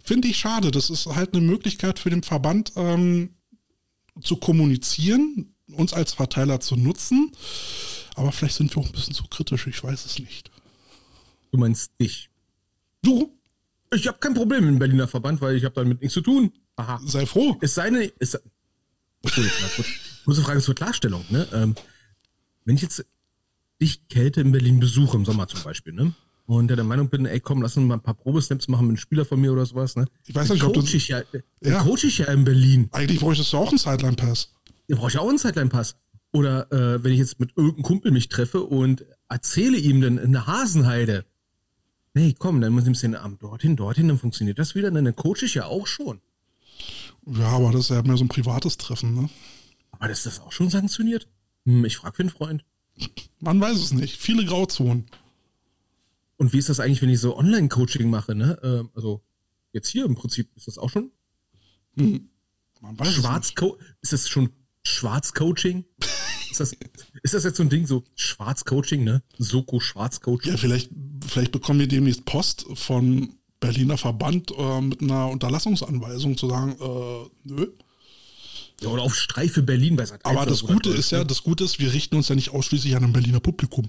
Finde 0.02 0.28
ich 0.28 0.38
schade. 0.38 0.70
Das 0.70 0.90
ist 0.90 1.06
halt 1.06 1.34
eine 1.34 1.44
Möglichkeit 1.44 1.98
für 1.98 2.10
den 2.10 2.22
Verband 2.22 2.72
ähm, 2.76 3.30
zu 4.22 4.36
kommunizieren, 4.36 5.54
uns 5.72 5.92
als 5.92 6.14
Verteiler 6.14 6.60
zu 6.60 6.76
nutzen. 6.76 7.32
Aber 8.14 8.32
vielleicht 8.32 8.56
sind 8.56 8.74
wir 8.74 8.82
auch 8.82 8.86
ein 8.86 8.92
bisschen 8.92 9.14
zu 9.14 9.24
kritisch, 9.24 9.66
ich 9.66 9.82
weiß 9.82 10.06
es 10.06 10.18
nicht. 10.18 10.50
Du 11.52 11.58
meinst 11.58 11.92
dich. 12.00 12.30
Du, 13.02 13.32
Ich 13.92 14.06
habe 14.06 14.18
kein 14.18 14.34
Problem 14.34 14.66
im 14.68 14.78
Berliner 14.78 15.06
Verband, 15.06 15.40
weil 15.40 15.56
ich 15.56 15.64
habe 15.64 15.74
damit 15.74 16.00
nichts 16.00 16.14
zu 16.14 16.22
tun. 16.22 16.52
Aha. 16.76 17.00
sei 17.04 17.24
froh. 17.26 17.56
Es 17.60 17.74
sei 17.74 17.90
denn, 17.90 18.10
es, 18.18 18.34
okay, 18.34 18.40
jetzt 18.40 18.44
mal 18.44 18.44
kurz, 18.44 19.14
kurze 20.24 20.42
Frage 20.42 20.60
zur 20.60 20.74
Klarstellung. 20.74 21.24
Ne? 21.30 21.46
Ähm, 21.52 21.74
wenn 22.64 22.76
ich 22.76 22.82
jetzt 22.82 23.04
dich 23.80 24.08
Kälte 24.08 24.40
in 24.40 24.52
Berlin 24.52 24.80
besuche, 24.80 25.16
im 25.16 25.24
Sommer 25.24 25.46
zum 25.48 25.62
Beispiel, 25.62 25.92
ne? 25.92 26.12
und 26.46 26.68
der 26.68 26.82
Meinung 26.84 27.08
bin, 27.08 27.26
ey 27.26 27.40
komm, 27.40 27.60
lass 27.60 27.76
uns 27.76 27.86
mal 27.88 27.94
ein 27.94 28.00
paar 28.02 28.14
Probesnaps 28.14 28.68
machen 28.68 28.86
mit 28.86 28.90
einem 28.92 28.96
Spieler 28.98 29.24
von 29.24 29.40
mir 29.40 29.52
oder 29.52 29.66
sowas, 29.66 29.96
ne? 29.96 30.04
Ich 30.26 30.34
weiß 30.34 30.48
nicht, 30.50 30.62
ob 30.62 30.72
du- 30.74 30.80
coach 30.80 30.94
ich 30.94 31.08
ja, 31.08 31.22
dann 31.60 31.72
Ja. 31.72 31.82
coach 31.82 32.04
ich 32.04 32.18
ja 32.18 32.26
in 32.26 32.44
Berlin. 32.44 32.88
Eigentlich 32.92 33.18
bräuchtest 33.20 33.52
du 33.52 33.56
auch 33.56 33.70
einen 33.70 33.78
Sideline-Pass. 33.78 34.52
Da 34.88 34.96
brauche 34.96 35.10
ich 35.10 35.18
auch 35.18 35.28
einen 35.28 35.38
Sideline-Pass. 35.38 35.96
Oder 36.32 36.70
äh, 36.70 37.02
wenn 37.02 37.12
ich 37.12 37.18
jetzt 37.18 37.40
mit 37.40 37.50
irgendeinem 37.56 37.82
Kumpel 37.82 38.12
mich 38.12 38.28
treffe 38.28 38.62
und 38.62 39.04
erzähle 39.28 39.76
ihm 39.76 40.00
dann 40.00 40.18
in 40.18 40.32
der 40.32 40.46
Hasenheide, 40.46 41.24
nee, 42.14 42.34
komm, 42.38 42.60
dann 42.60 42.74
nimmst 42.74 43.02
du 43.02 43.08
den 43.08 43.16
Arm 43.16 43.38
dorthin, 43.40 43.74
dorthin, 43.74 44.06
dann 44.08 44.18
funktioniert 44.18 44.58
das 44.60 44.74
wieder, 44.76 44.90
dann 44.92 45.16
coach 45.16 45.42
ich 45.42 45.54
ja 45.54 45.64
auch 45.66 45.86
schon. 45.88 46.20
Ja, 47.26 47.48
aber 47.48 47.72
das 47.72 47.82
ist 47.82 47.90
ja 47.90 48.02
mehr 48.02 48.16
so 48.16 48.24
ein 48.24 48.28
privates 48.28 48.76
Treffen, 48.76 49.14
ne? 49.14 49.28
Aber 49.90 50.10
ist 50.10 50.26
das 50.26 50.40
auch 50.40 50.52
schon 50.52 50.70
sanktioniert? 50.70 51.28
Hm, 51.64 51.84
ich 51.84 51.96
frage 51.96 52.16
für 52.16 52.22
einen 52.22 52.30
Freund. 52.30 52.64
Man 53.40 53.60
weiß 53.60 53.78
es 53.78 53.92
nicht. 53.92 54.16
Viele 54.16 54.44
Grauzonen. 54.44 55.06
Und 56.36 56.52
wie 56.52 56.58
ist 56.58 56.68
das 56.68 56.80
eigentlich, 56.80 57.02
wenn 57.02 57.08
ich 57.08 57.20
so 57.20 57.36
Online-Coaching 57.36 58.08
mache, 58.08 58.34
ne? 58.34 58.58
Ähm, 58.62 58.90
also 58.94 59.22
jetzt 59.72 59.88
hier 59.88 60.04
im 60.04 60.14
Prinzip 60.14 60.54
ist 60.56 60.68
das 60.68 60.78
auch 60.78 60.90
schon 60.90 61.10
Man 62.80 62.98
weiß 62.98 63.14
Schwarz 63.14 63.52
es 63.56 63.62
nicht. 63.62 63.76
Ist 64.02 64.12
das 64.12 64.28
schon 64.28 64.50
Schwarz-Coaching? 64.82 65.84
Ist 66.50 66.60
das, 66.60 66.72
ist 67.22 67.34
das 67.34 67.44
jetzt 67.44 67.58
so 67.58 67.64
ein 67.64 67.68
Ding, 67.68 67.86
so 67.86 68.04
Schwarzcoaching, 68.14 69.04
ne? 69.04 69.22
Soko 69.36 69.78
Schwarzcoaching? 69.78 70.52
Ja, 70.52 70.56
vielleicht, 70.56 70.90
vielleicht 71.26 71.52
bekommen 71.52 71.80
wir 71.80 71.86
demnächst 71.86 72.24
Post 72.24 72.64
von 72.72 73.36
Berliner 73.60 73.96
Verband 73.96 74.52
äh, 74.56 74.80
mit 74.80 75.02
einer 75.02 75.28
Unterlassungsanweisung 75.28 76.36
zu 76.36 76.48
sagen, 76.48 76.76
äh, 76.80 77.28
nö. 77.44 77.68
Ja, 78.82 78.88
oder 78.88 79.02
auf 79.02 79.14
Streife 79.14 79.62
Berlin 79.62 79.96
bei. 79.96 80.04
Aber 80.22 80.44
das 80.44 80.62
Gute 80.62 80.90
ist 80.90 81.10
ja, 81.10 81.24
das 81.24 81.42
Gute 81.42 81.64
ist, 81.64 81.78
wir 81.78 81.92
richten 81.92 82.16
uns 82.16 82.28
ja 82.28 82.34
nicht 82.34 82.50
ausschließlich 82.50 82.94
an 82.94 83.04
ein 83.04 83.12
Berliner 83.12 83.40
Publikum. 83.40 83.88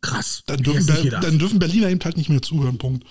Krass. 0.00 0.42
Dann 0.46 0.62
dürfen, 0.62 0.86
Ber 0.86 1.20
dann 1.20 1.38
dürfen 1.38 1.58
Berliner 1.58 1.90
eben 1.90 2.00
halt 2.02 2.16
nicht 2.16 2.28
mehr 2.28 2.42
zuhören, 2.42 2.78
Punkt. 2.78 3.04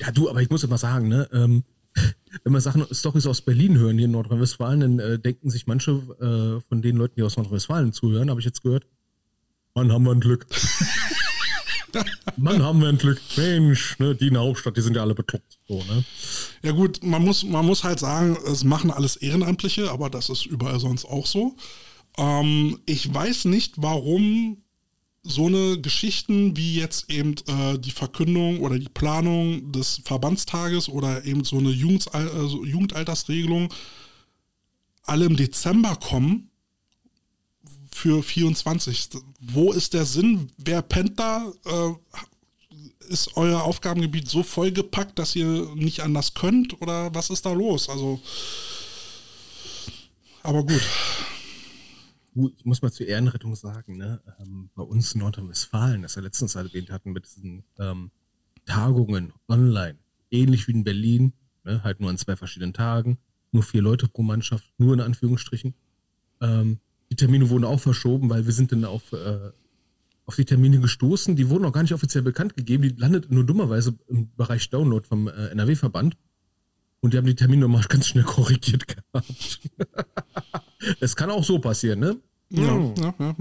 Ja, 0.00 0.10
du, 0.12 0.30
aber 0.30 0.40
ich 0.40 0.50
muss 0.50 0.62
immer 0.62 0.78
sagen, 0.78 1.08
ne, 1.08 1.28
ähm, 1.32 1.64
wenn 2.44 2.52
wir 2.52 2.60
Sachen, 2.60 2.86
Storys 2.92 3.26
aus 3.26 3.42
Berlin 3.42 3.76
hören, 3.76 3.96
hier 3.96 4.06
in 4.06 4.12
Nordrhein-Westfalen, 4.12 4.80
dann 4.80 4.98
äh, 5.00 5.18
denken 5.18 5.50
sich 5.50 5.66
manche 5.66 5.90
äh, 5.90 6.66
von 6.68 6.80
den 6.80 6.96
Leuten, 6.96 7.16
die 7.16 7.22
aus 7.22 7.36
Nordrhein-Westfalen 7.36 7.92
zuhören, 7.92 8.30
habe 8.30 8.40
ich 8.40 8.46
jetzt 8.46 8.62
gehört, 8.62 8.86
Mann, 9.74 9.92
haben 9.92 10.04
wir 10.04 10.12
ein 10.12 10.20
Glück. 10.20 10.46
Mann, 12.36 12.62
haben 12.62 12.80
wir 12.80 12.88
ein 12.88 12.98
Glück. 12.98 13.20
Mensch, 13.36 13.98
ne, 13.98 14.14
die 14.14 14.28
in 14.28 14.34
der 14.34 14.42
Hauptstadt, 14.42 14.76
die 14.76 14.80
sind 14.80 14.96
ja 14.96 15.02
alle 15.02 15.14
bekloppt. 15.14 15.58
So, 15.66 15.78
ne? 15.84 16.04
Ja 16.62 16.72
gut, 16.72 17.02
man 17.02 17.24
muss, 17.24 17.44
man 17.44 17.66
muss 17.66 17.84
halt 17.84 17.98
sagen, 17.98 18.36
es 18.46 18.64
machen 18.64 18.90
alles 18.90 19.16
Ehrenamtliche, 19.16 19.90
aber 19.90 20.10
das 20.10 20.28
ist 20.28 20.46
überall 20.46 20.80
sonst 20.80 21.04
auch 21.04 21.26
so. 21.26 21.56
Ähm, 22.16 22.78
ich 22.86 23.12
weiß 23.12 23.46
nicht, 23.46 23.74
warum 23.76 24.62
so 25.22 25.46
eine 25.46 25.80
Geschichten 25.80 26.56
wie 26.56 26.76
jetzt 26.76 27.10
eben 27.10 27.34
äh, 27.46 27.78
die 27.78 27.90
Verkündung 27.90 28.60
oder 28.60 28.78
die 28.78 28.88
Planung 28.88 29.72
des 29.72 30.00
Verbandstages 30.04 30.88
oder 30.88 31.24
eben 31.24 31.44
so 31.44 31.58
eine 31.58 31.70
Jugendal 31.70 32.28
also 32.30 32.64
Jugendaltersregelung 32.64 33.72
alle 35.02 35.26
im 35.26 35.36
Dezember 35.36 35.96
kommen 35.96 36.50
für 37.98 38.22
24. 38.22 39.10
Wo 39.40 39.72
ist 39.72 39.94
der 39.94 40.04
Sinn? 40.04 40.50
Wer 40.56 40.82
pennt 40.82 41.18
da? 41.18 41.52
Äh, 41.64 41.92
ist 43.08 43.36
euer 43.36 43.62
Aufgabengebiet 43.62 44.28
so 44.28 44.42
vollgepackt, 44.42 45.18
dass 45.18 45.34
ihr 45.34 45.74
nicht 45.74 46.00
anders 46.00 46.34
könnt? 46.34 46.80
Oder 46.80 47.14
was 47.14 47.30
ist 47.30 47.44
da 47.44 47.52
los? 47.52 47.88
Also, 47.88 48.20
aber 50.42 50.64
gut 50.64 50.82
ich 52.56 52.64
muss 52.64 52.82
mal 52.82 52.92
zur 52.92 53.06
Ehrenrettung 53.06 53.54
sagen, 53.56 53.96
ne, 53.96 54.20
ähm, 54.40 54.70
bei 54.74 54.82
uns 54.82 55.14
in 55.14 55.20
Nordrhein-Westfalen, 55.20 56.02
das 56.02 56.16
wir 56.16 56.22
letztens 56.22 56.54
erwähnt 56.54 56.90
hatten, 56.90 57.12
mit 57.12 57.24
diesen 57.26 57.64
ähm, 57.78 58.10
Tagungen 58.64 59.32
online, 59.48 59.98
ähnlich 60.30 60.68
wie 60.68 60.72
in 60.72 60.84
Berlin, 60.84 61.32
ne, 61.64 61.82
halt 61.82 62.00
nur 62.00 62.10
an 62.10 62.18
zwei 62.18 62.36
verschiedenen 62.36 62.74
Tagen, 62.74 63.18
nur 63.50 63.62
vier 63.62 63.82
Leute 63.82 64.08
pro 64.08 64.22
Mannschaft, 64.22 64.66
nur 64.78 64.94
in 64.94 65.00
Anführungsstrichen. 65.00 65.74
Ähm, 66.40 66.78
die 67.10 67.16
Termine 67.16 67.48
wurden 67.50 67.64
auch 67.64 67.80
verschoben, 67.80 68.30
weil 68.30 68.46
wir 68.46 68.52
sind 68.52 68.72
dann 68.72 68.84
auf, 68.84 69.12
äh, 69.12 69.50
auf 70.26 70.36
die 70.36 70.44
Termine 70.44 70.80
gestoßen. 70.80 71.36
Die 71.36 71.48
wurden 71.48 71.64
auch 71.64 71.72
gar 71.72 71.82
nicht 71.82 71.94
offiziell 71.94 72.22
bekannt 72.22 72.56
gegeben. 72.56 72.82
Die 72.82 73.00
landeten 73.00 73.34
nur 73.34 73.44
dummerweise 73.44 73.94
im 74.08 74.30
Bereich 74.36 74.68
Download 74.70 75.06
vom 75.06 75.28
äh, 75.28 75.48
NRW-Verband. 75.48 76.16
Und 77.00 77.14
die 77.14 77.18
haben 77.18 77.26
die 77.26 77.34
Termine 77.34 77.62
nochmal 77.62 77.84
ganz 77.88 78.08
schnell 78.08 78.24
korrigiert 78.24 78.86
gehabt. 78.88 79.60
Es 81.00 81.16
kann 81.16 81.28
auch 81.28 81.42
so 81.42 81.58
passieren, 81.58 81.98
ne? 81.98 82.16
Ja, 82.50 82.72
hm. 82.72 82.94
ja, 82.96 83.14
ja, 83.18 83.36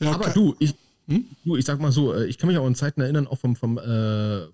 ja. 0.00 0.12
Aber 0.12 0.30
du, 0.30 0.56
ich, 0.58 0.74
hm? 1.06 1.24
du, 1.44 1.56
ich 1.56 1.64
sag 1.64 1.80
mal 1.80 1.92
so, 1.92 2.12
äh, 2.12 2.26
ich 2.26 2.36
kann 2.36 2.48
mich 2.48 2.58
auch 2.58 2.66
an 2.66 2.74
Zeiten 2.74 3.00
erinnern, 3.00 3.28
auch 3.28 3.38
vom, 3.38 3.54
vom 3.54 3.78
äh, 3.78 4.46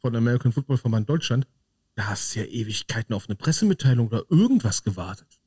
von 0.00 0.16
American 0.16 0.52
Football 0.52 0.78
Verband 0.78 1.08
Deutschland, 1.08 1.46
da 1.94 2.06
hast 2.06 2.34
du 2.34 2.40
ja 2.40 2.46
Ewigkeiten 2.46 3.14
auf 3.14 3.28
eine 3.28 3.36
Pressemitteilung 3.36 4.08
oder 4.08 4.24
irgendwas 4.30 4.82
gewartet. 4.82 5.39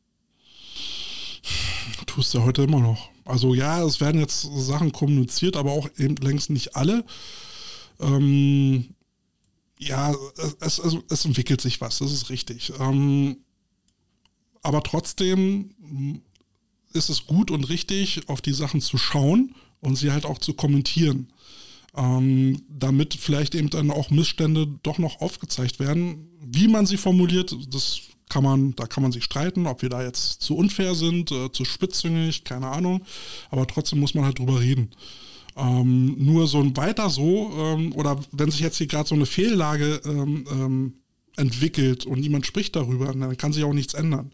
Tust 2.05 2.33
du 2.33 2.43
heute 2.43 2.63
immer 2.63 2.79
noch. 2.79 3.09
Also 3.25 3.53
ja, 3.53 3.83
es 3.83 4.01
werden 4.01 4.19
jetzt 4.19 4.41
Sachen 4.41 4.91
kommuniziert, 4.91 5.55
aber 5.55 5.71
auch 5.71 5.89
eben 5.97 6.15
längst 6.17 6.49
nicht 6.49 6.75
alle. 6.75 7.05
Ähm, 7.99 8.95
ja, 9.79 10.15
es, 10.59 10.79
es, 10.79 10.97
es, 11.09 11.25
entwickelt 11.25 11.61
sich 11.61 11.81
was, 11.81 11.99
das 11.99 12.11
ist 12.11 12.29
richtig. 12.29 12.73
Ähm, 12.79 13.37
aber 14.61 14.81
trotzdem 14.83 16.21
ist 16.93 17.09
es 17.09 17.25
gut 17.25 17.51
und 17.51 17.69
richtig, 17.69 18.27
auf 18.29 18.41
die 18.41 18.53
Sachen 18.53 18.81
zu 18.81 18.97
schauen 18.97 19.55
und 19.79 19.95
sie 19.95 20.11
halt 20.11 20.25
auch 20.25 20.37
zu 20.37 20.53
kommentieren. 20.53 21.31
Ähm, 21.95 22.63
damit 22.69 23.13
vielleicht 23.13 23.55
eben 23.55 23.69
dann 23.69 23.91
auch 23.91 24.09
Missstände 24.09 24.67
doch 24.83 24.97
noch 24.97 25.21
aufgezeigt 25.21 25.79
werden. 25.79 26.29
Wie 26.41 26.67
man 26.67 26.85
sie 26.85 26.97
formuliert, 26.97 27.55
das 27.69 28.01
kann 28.29 28.43
man, 28.43 28.75
da 28.75 28.85
kann 28.85 29.03
man 29.03 29.11
sich 29.11 29.23
streiten, 29.23 29.67
ob 29.67 29.81
wir 29.81 29.89
da 29.89 30.03
jetzt 30.03 30.41
zu 30.41 30.55
unfair 30.55 30.95
sind, 30.95 31.31
äh, 31.31 31.51
zu 31.51 31.65
spitzzüngig, 31.65 32.43
keine 32.43 32.67
Ahnung. 32.67 33.03
Aber 33.49 33.67
trotzdem 33.67 33.99
muss 33.99 34.13
man 34.13 34.25
halt 34.25 34.39
drüber 34.39 34.59
reden. 34.59 34.91
Ähm, 35.55 36.15
nur 36.17 36.47
so 36.47 36.59
ein 36.59 36.75
weiter 36.75 37.09
so, 37.09 37.51
ähm, 37.55 37.93
oder 37.93 38.19
wenn 38.31 38.49
sich 38.49 38.61
jetzt 38.61 38.77
hier 38.77 38.87
gerade 38.87 39.07
so 39.07 39.15
eine 39.15 39.27
Fehllage 39.27 40.01
ähm, 40.05 40.45
ähm, 40.49 40.93
entwickelt 41.35 42.05
und 42.05 42.19
niemand 42.19 42.45
spricht 42.45 42.75
darüber, 42.75 43.13
dann 43.13 43.37
kann 43.37 43.53
sich 43.53 43.63
auch 43.63 43.73
nichts 43.73 43.93
ändern. 43.93 44.31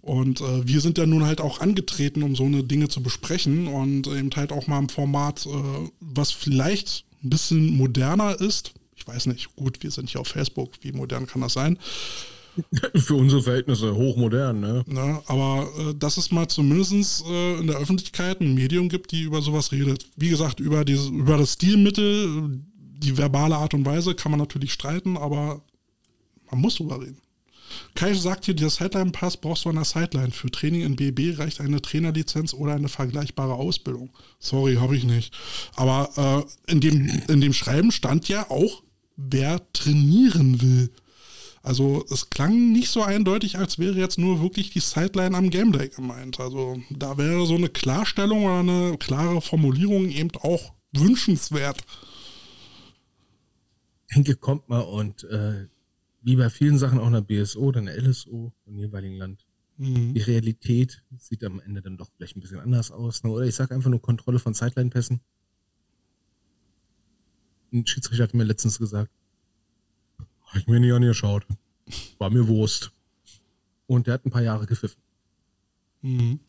Und 0.00 0.40
äh, 0.40 0.66
wir 0.66 0.80
sind 0.80 0.98
ja 0.98 1.06
nun 1.06 1.24
halt 1.24 1.40
auch 1.40 1.60
angetreten, 1.60 2.24
um 2.24 2.34
so 2.34 2.44
eine 2.44 2.64
Dinge 2.64 2.88
zu 2.88 3.02
besprechen 3.02 3.68
und 3.68 4.08
eben 4.08 4.30
halt 4.34 4.50
auch 4.50 4.66
mal 4.66 4.80
im 4.80 4.88
Format, 4.88 5.46
äh, 5.46 5.90
was 6.00 6.32
vielleicht 6.32 7.04
ein 7.22 7.30
bisschen 7.30 7.76
moderner 7.76 8.40
ist. 8.40 8.72
Ich 8.96 9.06
weiß 9.06 9.26
nicht, 9.26 9.54
gut, 9.54 9.82
wir 9.82 9.92
sind 9.92 10.10
hier 10.10 10.20
auf 10.20 10.28
Facebook, 10.28 10.72
wie 10.80 10.90
modern 10.90 11.26
kann 11.26 11.40
das 11.40 11.52
sein? 11.52 11.78
Für 12.94 13.14
unsere 13.14 13.42
Verhältnisse 13.42 13.94
hochmodern, 13.94 14.60
ne? 14.60 14.84
Ja, 14.92 15.22
aber 15.26 15.68
äh, 15.78 15.94
dass 15.94 16.16
es 16.16 16.30
mal 16.30 16.48
zumindest 16.48 17.24
äh, 17.26 17.58
in 17.58 17.66
der 17.66 17.76
Öffentlichkeit 17.76 18.40
ein 18.40 18.54
Medium 18.54 18.88
gibt, 18.88 19.12
die 19.12 19.22
über 19.22 19.40
sowas 19.42 19.72
redet. 19.72 20.06
Wie 20.16 20.28
gesagt, 20.28 20.60
über, 20.60 20.84
diese, 20.84 21.08
über 21.08 21.38
das 21.38 21.54
Stilmittel, 21.54 22.60
die 23.02 23.16
verbale 23.16 23.56
Art 23.56 23.74
und 23.74 23.86
Weise 23.86 24.14
kann 24.14 24.30
man 24.30 24.40
natürlich 24.40 24.72
streiten, 24.72 25.16
aber 25.16 25.62
man 26.50 26.60
muss 26.60 26.76
drüber 26.76 27.00
reden. 27.00 27.18
Kai 27.94 28.14
sagt 28.14 28.44
hier, 28.44 28.54
der 28.54 28.70
Sideline-Pass 28.70 29.38
brauchst 29.38 29.64
du 29.64 29.70
an 29.70 29.76
der 29.76 29.84
Sideline. 29.84 30.30
Für 30.30 30.50
Training 30.50 30.82
in 30.82 30.96
BB 30.96 31.38
reicht 31.38 31.60
eine 31.60 31.80
Trainerlizenz 31.80 32.54
oder 32.54 32.74
eine 32.74 32.88
vergleichbare 32.88 33.54
Ausbildung. 33.54 34.10
Sorry, 34.38 34.76
habe 34.76 34.96
ich 34.96 35.04
nicht. 35.04 35.34
Aber 35.74 36.46
äh, 36.68 36.72
in, 36.72 36.80
dem, 36.80 37.08
in 37.28 37.40
dem 37.40 37.52
Schreiben 37.52 37.90
stand 37.90 38.28
ja 38.28 38.50
auch, 38.50 38.82
wer 39.16 39.60
trainieren 39.72 40.60
will. 40.60 40.90
Also 41.62 42.04
es 42.10 42.28
klang 42.28 42.72
nicht 42.72 42.90
so 42.90 43.02
eindeutig, 43.02 43.56
als 43.56 43.78
wäre 43.78 43.94
jetzt 43.94 44.18
nur 44.18 44.42
wirklich 44.42 44.70
die 44.70 44.80
Sideline 44.80 45.36
am 45.36 45.50
Gameday 45.50 45.88
gemeint. 45.88 46.40
Also 46.40 46.82
da 46.90 47.16
wäre 47.18 47.46
so 47.46 47.54
eine 47.54 47.68
Klarstellung 47.68 48.44
oder 48.44 48.58
eine 48.58 48.98
klare 48.98 49.40
Formulierung 49.40 50.10
eben 50.10 50.30
auch 50.40 50.74
wünschenswert. 50.92 51.84
Henke 54.08 54.34
kommt 54.34 54.68
mal 54.68 54.80
und 54.80 55.24
äh, 55.24 55.68
wie 56.22 56.36
bei 56.36 56.50
vielen 56.50 56.78
Sachen 56.78 56.98
auch 56.98 57.06
eine 57.06 57.22
BSO 57.22 57.60
oder 57.60 57.80
eine 57.80 57.94
LSO 57.96 58.52
im 58.66 58.78
jeweiligen 58.78 59.16
Land. 59.16 59.46
Mhm. 59.76 60.14
Die 60.14 60.20
Realität 60.20 61.02
sieht 61.16 61.44
am 61.44 61.60
Ende 61.60 61.80
dann 61.80 61.96
doch 61.96 62.10
vielleicht 62.16 62.36
ein 62.36 62.40
bisschen 62.40 62.60
anders 62.60 62.90
aus. 62.90 63.22
Ne? 63.22 63.30
Oder 63.30 63.46
ich 63.46 63.54
sage 63.54 63.74
einfach 63.74 63.90
nur 63.90 64.02
Kontrolle 64.02 64.40
von 64.40 64.52
Sideline-Pässen. 64.52 65.20
Ein 67.72 67.86
Schiedsrichter 67.86 68.24
hat 68.24 68.34
mir 68.34 68.44
letztens 68.44 68.78
gesagt, 68.78 69.10
habe 70.52 70.60
ich 70.60 70.66
mir 70.68 70.80
nie 70.80 70.92
angeschaut. 70.92 71.46
War 72.18 72.28
mir 72.28 72.46
Wurst. 72.46 72.92
Und 73.86 74.06
der 74.06 74.14
hat 74.14 74.26
ein 74.26 74.30
paar 74.30 74.42
Jahre 74.42 74.66
gepfiffen. 74.66 75.00
Mhm. 76.02 76.40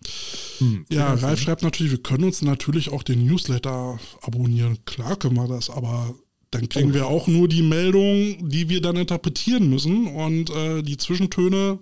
Hm. 0.57 0.85
Ja, 0.89 1.13
Ralf 1.13 1.39
schreibt 1.39 1.63
natürlich, 1.63 1.91
wir 1.91 2.03
können 2.03 2.25
uns 2.25 2.41
natürlich 2.41 2.89
auch 2.89 3.01
den 3.01 3.25
Newsletter 3.25 3.97
abonnieren. 4.21 4.83
Klar 4.85 5.15
können 5.15 5.35
wir 5.35 5.47
das, 5.47 5.69
aber 5.69 6.13
dann 6.51 6.69
kriegen 6.69 6.91
oh. 6.91 6.93
wir 6.93 7.07
auch 7.07 7.27
nur 7.27 7.47
die 7.47 7.63
Meldung, 7.63 8.49
die 8.49 8.69
wir 8.69 8.81
dann 8.81 8.97
interpretieren 8.97 9.69
müssen. 9.69 10.07
Und 10.07 10.49
äh, 10.49 10.83
die 10.83 10.97
Zwischentöne 10.97 11.79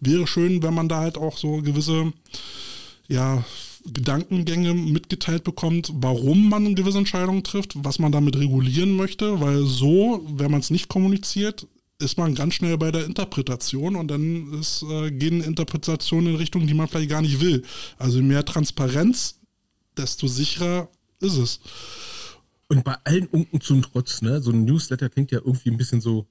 wäre 0.00 0.26
schön, 0.26 0.62
wenn 0.62 0.74
man 0.74 0.88
da 0.88 1.00
halt 1.00 1.18
auch 1.18 1.36
so 1.36 1.62
gewisse 1.62 2.12
ja, 3.06 3.44
Gedankengänge 3.92 4.74
mitgeteilt 4.74 5.44
bekommt, 5.44 5.92
warum 5.94 6.48
man 6.48 6.74
gewisse 6.74 6.98
Entscheidungen 6.98 7.44
trifft, 7.44 7.72
was 7.76 7.98
man 7.98 8.12
damit 8.12 8.36
regulieren 8.36 8.96
möchte, 8.96 9.40
weil 9.40 9.64
so, 9.64 10.24
wenn 10.28 10.50
man 10.50 10.60
es 10.60 10.70
nicht 10.70 10.88
kommuniziert, 10.88 11.66
ist 12.00 12.16
man 12.16 12.34
ganz 12.34 12.54
schnell 12.54 12.78
bei 12.78 12.92
der 12.92 13.04
Interpretation 13.04 13.96
und 13.96 14.08
dann 14.08 14.52
ist, 14.60 14.82
äh, 14.82 15.10
gehen 15.10 15.42
Interpretationen 15.42 16.34
in 16.34 16.36
Richtungen, 16.36 16.66
die 16.66 16.74
man 16.74 16.86
vielleicht 16.86 17.10
gar 17.10 17.22
nicht 17.22 17.40
will. 17.40 17.64
Also 17.98 18.22
mehr 18.22 18.44
Transparenz, 18.44 19.40
desto 19.96 20.28
sicherer 20.28 20.88
ist 21.20 21.36
es. 21.36 21.60
Und 22.68 22.84
bei 22.84 22.96
allen 23.04 23.26
Unken 23.26 23.60
zum 23.60 23.82
Trotz, 23.82 24.22
ne, 24.22 24.40
so 24.40 24.52
ein 24.52 24.64
Newsletter 24.64 25.08
klingt 25.08 25.32
ja 25.32 25.38
irgendwie 25.38 25.70
ein 25.70 25.76
bisschen 25.76 26.00
so 26.00 26.26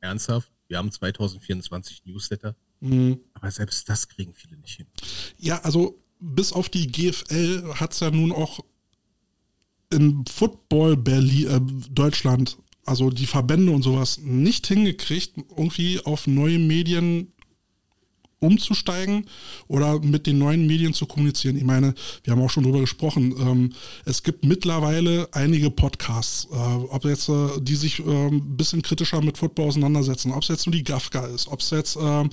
ernsthaft. 0.00 0.50
Wir 0.68 0.78
haben 0.78 0.92
2024 0.92 2.04
Newsletter. 2.04 2.54
Mhm. 2.80 3.18
Aber 3.34 3.50
selbst 3.50 3.88
das 3.88 4.08
kriegen 4.08 4.34
viele 4.34 4.56
nicht 4.58 4.76
hin. 4.76 4.86
Ja, 5.38 5.60
also 5.62 5.98
bis 6.20 6.52
auf 6.52 6.68
die 6.68 6.86
GFL 6.86 7.74
hat 7.74 7.92
es 7.92 8.00
ja 8.00 8.10
nun 8.10 8.32
auch 8.32 8.60
im 9.90 10.24
Football 10.26 10.96
Berlin, 10.96 11.46
äh, 11.48 11.60
Deutschland, 11.90 12.58
also 12.84 13.10
die 13.10 13.26
Verbände 13.26 13.72
und 13.72 13.82
sowas, 13.82 14.18
nicht 14.22 14.66
hingekriegt, 14.66 15.34
irgendwie 15.56 16.00
auf 16.04 16.26
neue 16.26 16.58
Medien 16.58 17.32
umzusteigen 18.40 19.26
oder 19.66 19.98
mit 20.00 20.26
den 20.26 20.38
neuen 20.38 20.66
Medien 20.66 20.94
zu 20.94 21.06
kommunizieren. 21.06 21.56
Ich 21.56 21.64
meine, 21.64 21.94
wir 22.22 22.32
haben 22.32 22.42
auch 22.42 22.50
schon 22.50 22.62
drüber 22.62 22.80
gesprochen. 22.80 23.34
Ähm, 23.38 23.72
es 24.04 24.22
gibt 24.22 24.44
mittlerweile 24.44 25.28
einige 25.32 25.70
Podcasts, 25.70 26.46
äh, 26.52 26.56
ob 26.56 27.04
jetzt, 27.04 27.28
äh, 27.28 27.60
die 27.60 27.74
sich 27.74 27.98
äh, 27.98 28.28
ein 28.28 28.56
bisschen 28.56 28.82
kritischer 28.82 29.20
mit 29.22 29.38
Football 29.38 29.68
auseinandersetzen, 29.68 30.32
ob 30.32 30.42
es 30.42 30.48
jetzt 30.48 30.66
nur 30.66 30.72
die 30.72 30.84
Gafka 30.84 31.26
ist, 31.26 31.48
ob 31.48 31.60
es 31.60 31.70
jetzt, 31.70 31.98
ähm, 32.00 32.30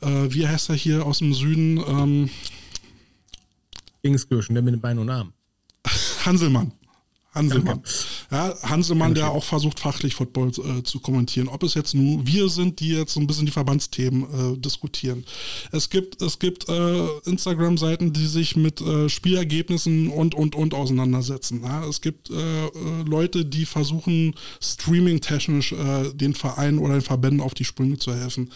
äh, 0.00 0.34
wie 0.34 0.48
heißt 0.48 0.70
er 0.70 0.76
hier 0.76 1.06
aus 1.06 1.18
dem 1.18 1.32
Süden? 1.32 1.78
Ähm, 1.78 2.30
Kingskirchen, 4.06 4.54
der 4.54 4.62
mit 4.62 4.72
den 4.72 4.80
Beinen 4.80 5.00
und 5.00 5.10
Armen. 5.10 5.32
Hanselmann. 6.24 6.72
Hanselmann. 7.34 7.82
Ja, 8.30 8.54
Hanselmann, 8.62 9.14
der 9.14 9.30
auch 9.30 9.44
versucht, 9.44 9.78
fachlich 9.78 10.14
Football 10.14 10.48
äh, 10.48 10.82
zu 10.84 11.00
kommentieren. 11.00 11.48
Ob 11.48 11.64
es 11.64 11.74
jetzt 11.74 11.94
nur 11.94 12.26
wir 12.26 12.48
sind, 12.48 12.80
die 12.80 12.90
jetzt 12.90 13.12
so 13.12 13.20
ein 13.20 13.26
bisschen 13.26 13.46
die 13.46 13.52
Verbandsthemen 13.52 14.54
äh, 14.54 14.58
diskutieren. 14.58 15.24
Es 15.70 15.90
gibt, 15.90 16.22
es 16.22 16.38
gibt 16.38 16.68
äh, 16.68 17.06
Instagram-Seiten, 17.26 18.12
die 18.12 18.26
sich 18.26 18.56
mit 18.56 18.80
äh, 18.80 19.08
Spielergebnissen 19.08 20.08
und, 20.08 20.34
und, 20.34 20.54
und 20.54 20.72
auseinandersetzen. 20.72 21.62
Ja? 21.62 21.84
Es 21.86 22.00
gibt 22.00 22.30
äh, 22.30 22.66
äh, 22.66 22.70
Leute, 23.04 23.44
die 23.44 23.66
versuchen, 23.66 24.34
streaming-technisch 24.60 25.74
den 26.14 26.34
Vereinen 26.34 26.78
oder 26.78 26.94
den 26.94 27.02
Verbänden 27.02 27.40
auf 27.40 27.54
die 27.54 27.64
Sprünge 27.64 27.98
zu 27.98 28.14
helfen. 28.14 28.50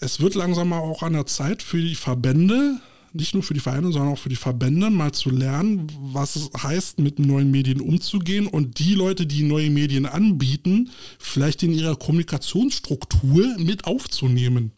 Es 0.00 0.20
wird 0.20 0.34
langsam 0.34 0.70
mal 0.70 0.80
auch 0.80 1.02
an 1.02 1.12
der 1.12 1.26
Zeit 1.26 1.62
für 1.62 1.80
die 1.80 1.94
Verbände, 1.94 2.80
nicht 3.12 3.34
nur 3.34 3.42
für 3.42 3.54
die 3.54 3.60
Vereine, 3.60 3.92
sondern 3.92 4.12
auch 4.12 4.18
für 4.18 4.28
die 4.28 4.36
Verbände, 4.36 4.90
mal 4.90 5.12
zu 5.12 5.30
lernen, 5.30 5.86
was 5.98 6.36
es 6.36 6.50
heißt, 6.62 6.98
mit 6.98 7.18
neuen 7.18 7.50
Medien 7.50 7.80
umzugehen 7.80 8.46
und 8.46 8.78
die 8.78 8.94
Leute, 8.94 9.26
die 9.26 9.42
neue 9.42 9.70
Medien 9.70 10.06
anbieten, 10.06 10.90
vielleicht 11.18 11.62
in 11.62 11.72
ihrer 11.72 11.96
Kommunikationsstruktur 11.96 13.58
mit 13.58 13.84
aufzunehmen. 13.86 14.72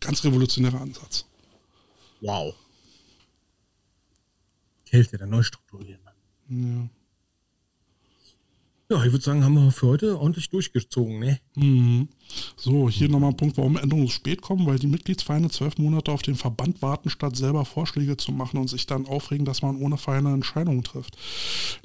Ganz 0.00 0.24
revolutionärer 0.24 0.80
Ansatz. 0.80 1.24
Wow. 2.20 2.54
Hilft 4.88 5.12
dir 5.12 5.18
da 5.18 5.26
neu 5.26 5.42
strukturieren. 5.42 6.00
Ja. 6.48 6.88
Ja, 8.92 9.02
ich 9.02 9.10
würde 9.10 9.24
sagen, 9.24 9.42
haben 9.42 9.54
wir 9.54 9.70
für 9.72 9.86
heute 9.86 10.20
ordentlich 10.20 10.50
durchgezogen, 10.50 11.18
ne? 11.18 11.40
Mhm. 11.56 12.08
So, 12.58 12.90
hier 12.90 13.08
nochmal 13.08 13.30
ein 13.30 13.38
Punkt, 13.38 13.56
warum 13.56 13.78
Änderungen 13.78 14.10
spät 14.10 14.42
kommen, 14.42 14.66
weil 14.66 14.78
die 14.78 14.86
Mitgliedsvereine 14.86 15.48
zwölf 15.48 15.78
Monate 15.78 16.12
auf 16.12 16.20
den 16.20 16.34
Verband 16.34 16.82
warten, 16.82 17.08
statt 17.08 17.34
selber 17.34 17.64
Vorschläge 17.64 18.18
zu 18.18 18.32
machen 18.32 18.58
und 18.58 18.68
sich 18.68 18.86
dann 18.86 19.06
aufregen, 19.06 19.46
dass 19.46 19.62
man 19.62 19.78
ohne 19.78 19.96
Vereine 19.96 20.34
Entscheidungen 20.34 20.84
trifft. 20.84 21.16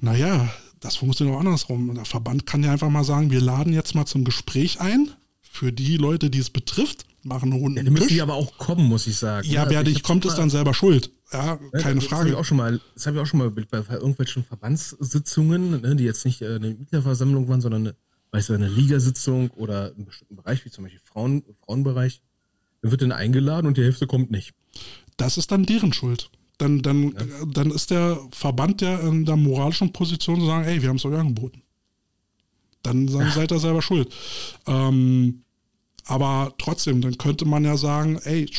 Naja, 0.02 0.50
das 0.82 0.98
funktioniert 0.98 1.38
auch 1.38 1.40
andersrum. 1.40 1.96
Der 1.96 2.04
Verband 2.04 2.46
kann 2.46 2.62
ja 2.62 2.74
einfach 2.74 2.90
mal 2.90 3.06
sagen, 3.06 3.32
wir 3.32 3.40
laden 3.40 3.72
jetzt 3.72 3.96
mal 3.96 4.06
zum 4.06 4.26
Gespräch 4.26 4.82
ein 4.82 5.10
für 5.58 5.72
die 5.72 5.98
Leute, 5.98 6.30
die 6.30 6.40
es 6.40 6.50
betrifft, 6.50 7.06
machen 7.24 7.52
einen 7.52 7.62
runden 7.62 7.86
Ja, 7.86 7.94
Tisch. 8.00 8.08
die 8.08 8.22
aber 8.22 8.36
auch 8.36 8.58
kommen, 8.58 8.86
muss 8.88 9.08
ich 9.08 9.18
sagen. 9.18 9.48
ja, 9.50 9.62
Also 9.64 9.74
wer 9.74 9.82
ich 9.82 9.88
nicht 9.88 9.98
hab 9.98 10.04
kommt, 10.04 10.26
ist 10.26 10.36
dann 10.36 10.50
selber 10.50 10.74
schuld. 10.74 11.12
Ja, 11.34 11.60
Ja, 11.74 11.80
keine 11.80 11.96
das 11.96 12.04
ich 12.06 12.10
Frage. 12.10 12.38
auch 12.38 12.46
schon 12.46 12.58
mal, 12.58 12.80
das 12.94 13.06
habe 13.08 13.18
ich 13.18 13.24
auch 13.24 13.26
schon 13.26 13.40
mal 13.40 13.50
bei, 13.50 13.80
irgendwelchen 13.90 14.44
Verbandssitzungen, 14.44 15.82
ne, 15.82 15.96
die 15.96 16.04
jetzt 16.04 16.26
nicht 16.26 16.42
äh, 16.42 16.56
eine 16.56 16.70
Mitgliederversammlung 16.70 17.48
waren, 17.48 17.60
sondern 17.62 17.88
eine, 17.88 17.96
weißt 18.32 18.50
du, 18.50 18.54
eine 18.54 18.68
Ligasitzung 18.70 19.50
oder 19.52 19.94
einen 19.96 20.06
bestimmten 20.06 20.36
Bereich, 20.36 20.64
wie 20.66 20.70
zum 20.70 20.84
Beispiel 20.84 21.02
Frauen, 21.04 21.44
Frauenbereich. 21.66 22.22
Dann 22.82 22.92
wird 22.92 23.02
dann 23.02 23.12
eingeladen 23.12 23.66
und 23.68 23.78
die 23.78 23.84
Hälfte 23.84 24.06
kommt 24.08 24.30
nicht. 24.32 24.54
Das 25.18 25.38
ist 25.38 25.52
dann 25.52 25.66
deren 25.66 25.92
Schuld. 25.92 26.30
Dann, 26.60 26.82
dann, 26.82 27.16
äh, 27.16 27.26
dann 27.52 27.72
ist 27.72 27.90
der 27.92 28.20
Verband 28.32 28.82
ja 28.82 28.98
in 29.00 29.26
der 29.26 29.36
moralischen 29.36 29.92
Position 29.92 30.40
zu 30.40 30.46
sagen, 30.46 30.66
ey, 30.66 30.82
wir 30.82 30.90
haben 30.90 30.96
es 30.98 31.06
euch 31.06 31.16
angeboten. 31.18 31.62
Dann, 32.84 33.08
dann 33.08 33.32
seid 33.32 33.52
ihr 33.52 33.60
selber 33.60 33.82
schuld. 33.82 34.14
Ähm, 34.66 35.44
aber 36.08 36.54
trotzdem, 36.58 37.02
dann 37.02 37.18
könnte 37.18 37.46
man 37.46 37.64
ja 37.64 37.78
sagen, 37.78 38.20
ey, 38.24 38.50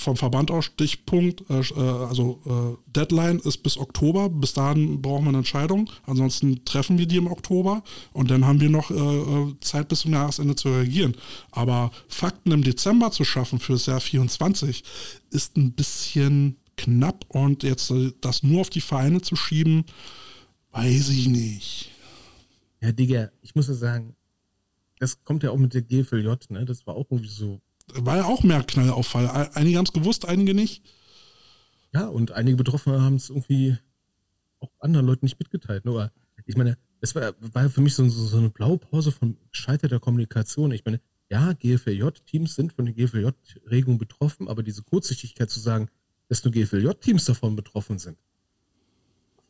vom 0.00 0.16
Verband 0.16 0.50
aus 0.50 0.64
Stichpunkt, 0.64 1.48
äh, 1.50 1.60
äh, 1.60 2.06
also 2.08 2.40
äh, 2.46 2.90
Deadline 2.92 3.38
ist 3.40 3.58
bis 3.58 3.76
Oktober, 3.76 4.28
bis 4.28 4.54
dahin 4.54 5.00
brauchen 5.02 5.24
wir 5.24 5.28
eine 5.28 5.38
Entscheidung, 5.38 5.90
ansonsten 6.06 6.64
treffen 6.64 6.98
wir 6.98 7.06
die 7.06 7.16
im 7.16 7.26
Oktober 7.26 7.82
und 8.12 8.30
dann 8.30 8.46
haben 8.46 8.60
wir 8.60 8.70
noch 8.70 8.90
äh, 8.90 8.94
äh, 8.94 9.54
Zeit 9.60 9.88
bis 9.88 10.00
zum 10.00 10.12
Jahresende 10.12 10.56
zu 10.56 10.70
reagieren. 10.70 11.14
Aber 11.50 11.90
Fakten 12.08 12.52
im 12.52 12.64
Dezember 12.64 13.10
zu 13.10 13.24
schaffen 13.24 13.58
für 13.58 13.74
das 13.74 13.86
Jahr 13.86 14.00
24 14.00 14.82
ist 15.30 15.56
ein 15.56 15.72
bisschen 15.72 16.56
knapp 16.76 17.26
und 17.28 17.62
jetzt 17.62 17.90
äh, 17.90 18.12
das 18.20 18.42
nur 18.42 18.62
auf 18.62 18.70
die 18.70 18.80
Vereine 18.80 19.20
zu 19.20 19.36
schieben, 19.36 19.84
weiß 20.72 21.10
ich 21.10 21.28
nicht. 21.28 21.90
Ja, 22.80 22.92
Digga, 22.92 23.30
ich 23.42 23.54
muss 23.54 23.68
ja 23.68 23.74
sagen, 23.74 24.16
das 25.00 25.24
kommt 25.24 25.42
ja 25.42 25.50
auch 25.50 25.56
mit 25.56 25.74
der 25.74 25.82
GFLJ, 25.82 26.28
ne? 26.50 26.64
Das 26.64 26.86
war 26.86 26.94
auch 26.94 27.10
irgendwie 27.10 27.30
so. 27.30 27.60
War 27.94 28.18
ja 28.18 28.24
auch 28.26 28.44
mehr 28.44 28.62
Knallauffall. 28.62 29.50
Einige 29.54 29.78
haben 29.78 29.86
es 29.86 29.92
gewusst, 29.92 30.26
einige 30.26 30.54
nicht. 30.54 30.84
Ja, 31.92 32.06
und 32.06 32.30
einige 32.32 32.56
Betroffene 32.56 33.02
haben 33.02 33.16
es 33.16 33.30
irgendwie 33.30 33.76
auch 34.60 34.70
anderen 34.78 35.06
Leuten 35.06 35.24
nicht 35.24 35.40
mitgeteilt. 35.40 35.84
Ne? 35.84 35.90
Aber 35.90 36.12
ich 36.46 36.56
meine, 36.56 36.78
es 37.00 37.14
war, 37.14 37.34
war 37.40 37.68
für 37.68 37.80
mich 37.80 37.94
so, 37.94 38.08
so, 38.08 38.26
so 38.26 38.36
eine 38.36 38.50
Blaupause 38.50 39.10
von 39.10 39.36
gescheiterter 39.50 39.98
Kommunikation. 39.98 40.70
Ich 40.70 40.84
meine, 40.84 41.00
ja, 41.30 41.52
GFLJ-Teams 41.52 42.54
sind 42.54 42.72
von 42.72 42.84
der 42.84 42.94
GFLJ-Regelung 42.94 43.98
betroffen, 43.98 44.48
aber 44.48 44.62
diese 44.62 44.82
Kurzsichtigkeit 44.82 45.50
zu 45.50 45.60
sagen, 45.60 45.88
dass 46.28 46.44
nur 46.44 46.52
GFLJ-Teams 46.52 47.24
davon 47.24 47.56
betroffen 47.56 47.98
sind, 47.98 48.18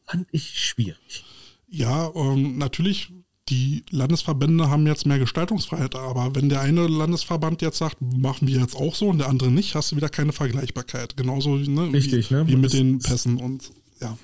fand 0.06 0.28
ich 0.30 0.58
schwierig. 0.58 1.24
Ja, 1.68 2.10
ähm, 2.14 2.58
natürlich, 2.58 3.12
die 3.50 3.84
Landesverbände 3.90 4.70
haben 4.70 4.86
jetzt 4.86 5.06
mehr 5.06 5.18
Gestaltungsfreiheit, 5.18 5.94
aber 5.96 6.34
wenn 6.34 6.48
der 6.48 6.60
eine 6.60 6.86
Landesverband 6.86 7.62
jetzt 7.62 7.78
sagt, 7.78 8.00
machen 8.00 8.48
wir 8.48 8.60
jetzt 8.60 8.76
auch 8.76 8.94
so 8.94 9.08
und 9.08 9.18
der 9.18 9.28
andere 9.28 9.50
nicht, 9.50 9.74
hast 9.74 9.92
du 9.92 9.96
wieder 9.96 10.08
keine 10.08 10.32
Vergleichbarkeit. 10.32 11.16
Genauso 11.16 11.56
ne, 11.56 11.92
Richtig, 11.92 12.30
wie, 12.30 12.34
ne? 12.34 12.48
wie 12.48 12.56
mit 12.56 12.72
den 12.72 13.00
Pässen 13.00 13.38
und 13.38 13.70
ja. 14.00 14.16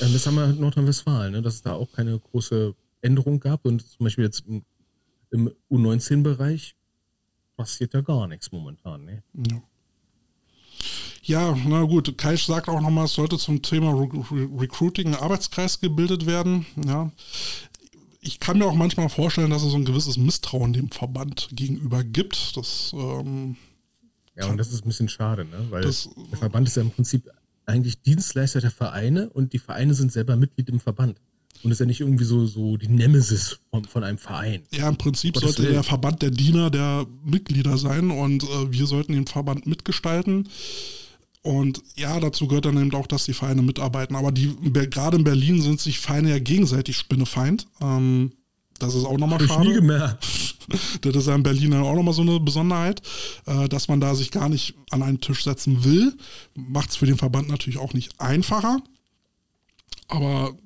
Ja, 0.00 0.08
das 0.08 0.26
haben 0.26 0.36
wir 0.36 0.44
in 0.44 0.60
Nordrhein-Westfalen, 0.60 1.32
ne? 1.32 1.42
dass 1.42 1.54
es 1.54 1.62
da 1.62 1.72
auch 1.72 1.90
keine 1.92 2.18
große 2.18 2.74
Änderung 3.02 3.40
gab. 3.40 3.64
Und 3.64 3.86
zum 3.86 4.04
Beispiel 4.04 4.24
jetzt 4.24 4.44
im, 4.46 4.62
im 5.30 5.50
U19-Bereich 5.70 6.76
passiert 7.56 7.94
da 7.94 8.00
gar 8.00 8.26
nichts 8.26 8.52
momentan. 8.52 9.04
Ne? 9.04 9.22
Ja. 9.50 9.62
Ja, 11.22 11.56
na 11.66 11.82
gut, 11.82 12.16
Kaisch 12.16 12.46
sagt 12.46 12.68
auch 12.68 12.80
nochmal, 12.80 13.06
es 13.06 13.14
sollte 13.14 13.36
zum 13.36 13.60
Thema 13.60 13.90
Re 13.90 14.08
Recruiting 14.60 15.08
ein 15.08 15.14
Arbeitskreis 15.16 15.80
gebildet 15.80 16.24
werden. 16.24 16.66
Ja. 16.86 17.10
Ich 18.26 18.40
kann 18.40 18.58
mir 18.58 18.66
auch 18.66 18.74
manchmal 18.74 19.08
vorstellen, 19.08 19.50
dass 19.50 19.62
es 19.62 19.70
so 19.70 19.76
ein 19.76 19.84
gewisses 19.84 20.16
Misstrauen 20.16 20.72
dem 20.72 20.90
Verband 20.90 21.48
gegenüber 21.52 22.02
gibt. 22.02 22.56
Das, 22.56 22.92
ähm, 22.94 23.56
Ja, 24.36 24.46
und 24.48 24.58
das 24.58 24.72
ist 24.72 24.84
ein 24.84 24.88
bisschen 24.88 25.08
schade, 25.08 25.44
ne? 25.44 25.66
weil 25.70 25.82
Das- 25.82 26.10
der 26.30 26.38
Verband 26.38 26.68
ist 26.68 26.76
ja 26.76 26.82
im 26.82 26.90
Prinzip 26.90 27.30
eigentlich 27.64 28.02
Dienstleister 28.02 28.60
der 28.60 28.70
Vereine 28.70 29.30
und 29.30 29.52
die 29.52 29.58
Vereine 29.58 29.94
sind 29.94 30.12
selber 30.12 30.36
Mitglied 30.36 30.68
im 30.68 30.78
Verband. 30.80 31.18
Und 31.62 31.70
ist 31.70 31.80
ja 31.80 31.86
nicht 31.86 32.00
irgendwie 32.00 32.24
so, 32.24 32.44
so 32.46 32.76
die 32.76 32.86
Nemesis 32.88 33.58
von, 33.70 33.84
von 33.86 34.04
einem 34.04 34.18
Verein. 34.18 34.62
ja, 34.72 34.88
im 34.88 34.96
Prinzip 34.98 35.36
sollte 35.38 35.62
der 35.62 35.82
Verband 35.82 36.20
der 36.20 36.30
Diener 36.30 36.70
der 36.70 37.06
Mitglieder 37.24 37.78
sein 37.78 38.10
und 38.10 38.42
äh, 38.44 38.70
wir 38.72 38.86
sollten 38.86 39.12
den 39.14 39.26
Verband 39.26 39.66
mitgestalten. 39.66 40.48
Und 41.46 41.80
ja, 41.94 42.18
dazu 42.18 42.48
gehört 42.48 42.64
dann 42.64 42.76
eben 42.76 42.92
auch, 42.94 43.06
dass 43.06 43.24
die 43.24 43.32
Vereine 43.32 43.62
mitarbeiten. 43.62 44.16
Aber 44.16 44.32
die 44.32 44.52
gerade 44.72 45.16
in 45.16 45.22
Berlin 45.22 45.62
sind 45.62 45.80
sich 45.80 46.00
Vereine 46.00 46.30
ja 46.30 46.40
gegenseitig 46.40 46.96
Spinnefeind. 46.96 47.68
Ähm, 47.80 48.32
das 48.80 48.96
ist 48.96 49.04
auch 49.04 49.16
nochmal 49.16 49.38
Hab 49.38 49.42
ich 49.42 49.58
nie 49.58 49.64
schade. 49.66 49.74
gemerkt. 49.74 50.26
Das 51.02 51.14
ist 51.14 51.28
ja 51.28 51.36
in 51.36 51.44
Berlin 51.44 51.70
dann 51.70 51.84
auch 51.84 51.94
nochmal 51.94 52.12
so 52.12 52.22
eine 52.22 52.40
Besonderheit, 52.40 53.00
äh, 53.46 53.68
dass 53.68 53.86
man 53.86 54.00
da 54.00 54.16
sich 54.16 54.32
gar 54.32 54.48
nicht 54.48 54.74
an 54.90 55.04
einen 55.04 55.20
Tisch 55.20 55.44
setzen 55.44 55.84
will. 55.84 56.12
Macht 56.56 56.90
es 56.90 56.96
für 56.96 57.06
den 57.06 57.16
Verband 57.16 57.48
natürlich 57.48 57.78
auch 57.78 57.92
nicht 57.92 58.20
einfacher. 58.20 58.78
Aber 60.08 60.56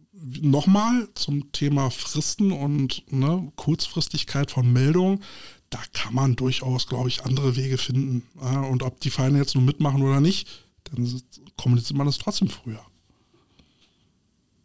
nochmal 0.40 1.06
zum 1.14 1.52
Thema 1.52 1.90
Fristen 1.90 2.52
und 2.52 3.04
ne, 3.12 3.52
Kurzfristigkeit 3.56 4.50
von 4.50 4.72
Meldungen. 4.72 5.22
Da 5.68 5.80
kann 5.92 6.14
man 6.14 6.34
durchaus, 6.34 6.86
glaube 6.86 7.10
ich, 7.10 7.24
andere 7.26 7.56
Wege 7.56 7.76
finden. 7.76 8.22
Und 8.70 8.82
ob 8.82 9.00
die 9.00 9.10
Vereine 9.10 9.36
jetzt 9.36 9.54
nur 9.54 9.64
mitmachen 9.64 10.00
oder 10.00 10.22
nicht, 10.22 10.48
dann 10.84 11.22
kommuniziert 11.56 11.96
man 11.96 12.06
das 12.06 12.18
trotzdem 12.18 12.48
früher. 12.48 12.84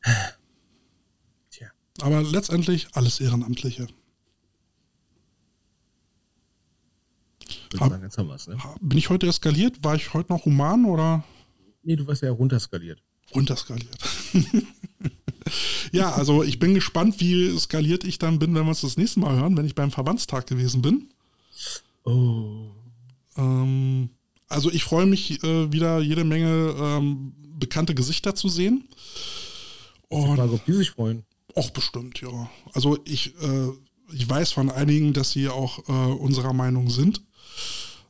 Tja. 1.52 1.68
Aber 2.02 2.22
letztendlich 2.24 2.88
alles 2.94 3.20
Ehrenamtliche. 3.20 3.88
Hab- 7.80 7.92
wir 7.92 8.36
es. 8.36 8.48
Ne? 8.48 8.58
Bin 8.82 8.98
ich 8.98 9.10
heute 9.10 9.28
eskaliert? 9.28 9.84
War 9.84 9.96
ich 9.96 10.14
heute 10.14 10.32
noch 10.32 10.46
human 10.46 10.86
oder 10.86 11.24
Nee, 11.84 11.96
du 11.96 12.08
warst 12.08 12.24
ja 12.24 12.32
runterskaliert. 12.32 13.02
runterskaliert? 13.34 13.98
ja, 15.92 16.12
also 16.12 16.42
ich 16.44 16.58
bin 16.58 16.74
gespannt, 16.74 17.20
wie 17.20 17.58
skaliert 17.60 18.04
ich 18.04 18.18
dann 18.18 18.40
bin, 18.40 18.56
wenn 18.56 18.64
wir 18.64 18.70
uns 18.70 18.82
das 18.82 18.98
nächste 18.98 19.20
Mal 19.20 19.36
hören, 19.36 19.56
wenn 19.56 19.66
ich 19.66 19.76
beim 19.76 19.92
Verbandstag 19.92 20.48
gewesen 20.48 20.82
bin. 20.82 21.10
Oh. 22.04 22.72
Ähm, 23.38 24.10
also 24.48 24.72
ich 24.72 24.84
freue 24.84 25.06
mich 25.06 25.44
äh, 25.44 25.72
wieder 25.72 26.00
jede 26.00 26.24
Menge 26.24 26.76
ähm, 26.80 27.34
bekannte 27.58 27.96
Gesichter 27.96 28.36
zu 28.36 28.50
sehen. 28.50 28.88
Und 30.08 30.36
Frage, 30.38 30.54
ob 30.54 30.66
die 30.66 30.74
sich 30.74 30.92
freuen. 30.92 31.24
auch 31.56 31.72
bestimmt, 31.72 32.22
ja. 32.22 32.50
Also 32.74 33.00
ich, 33.06 33.34
äh, 33.42 33.70
ich 34.14 34.30
weiß 34.30 34.52
von 34.52 34.70
einigen, 34.70 35.14
dass 35.14 35.32
sie 35.32 35.50
auch 35.50 35.80
äh, 35.88 35.92
unserer 35.92 36.54
Meinung 36.54 36.90
sind. 36.90 37.22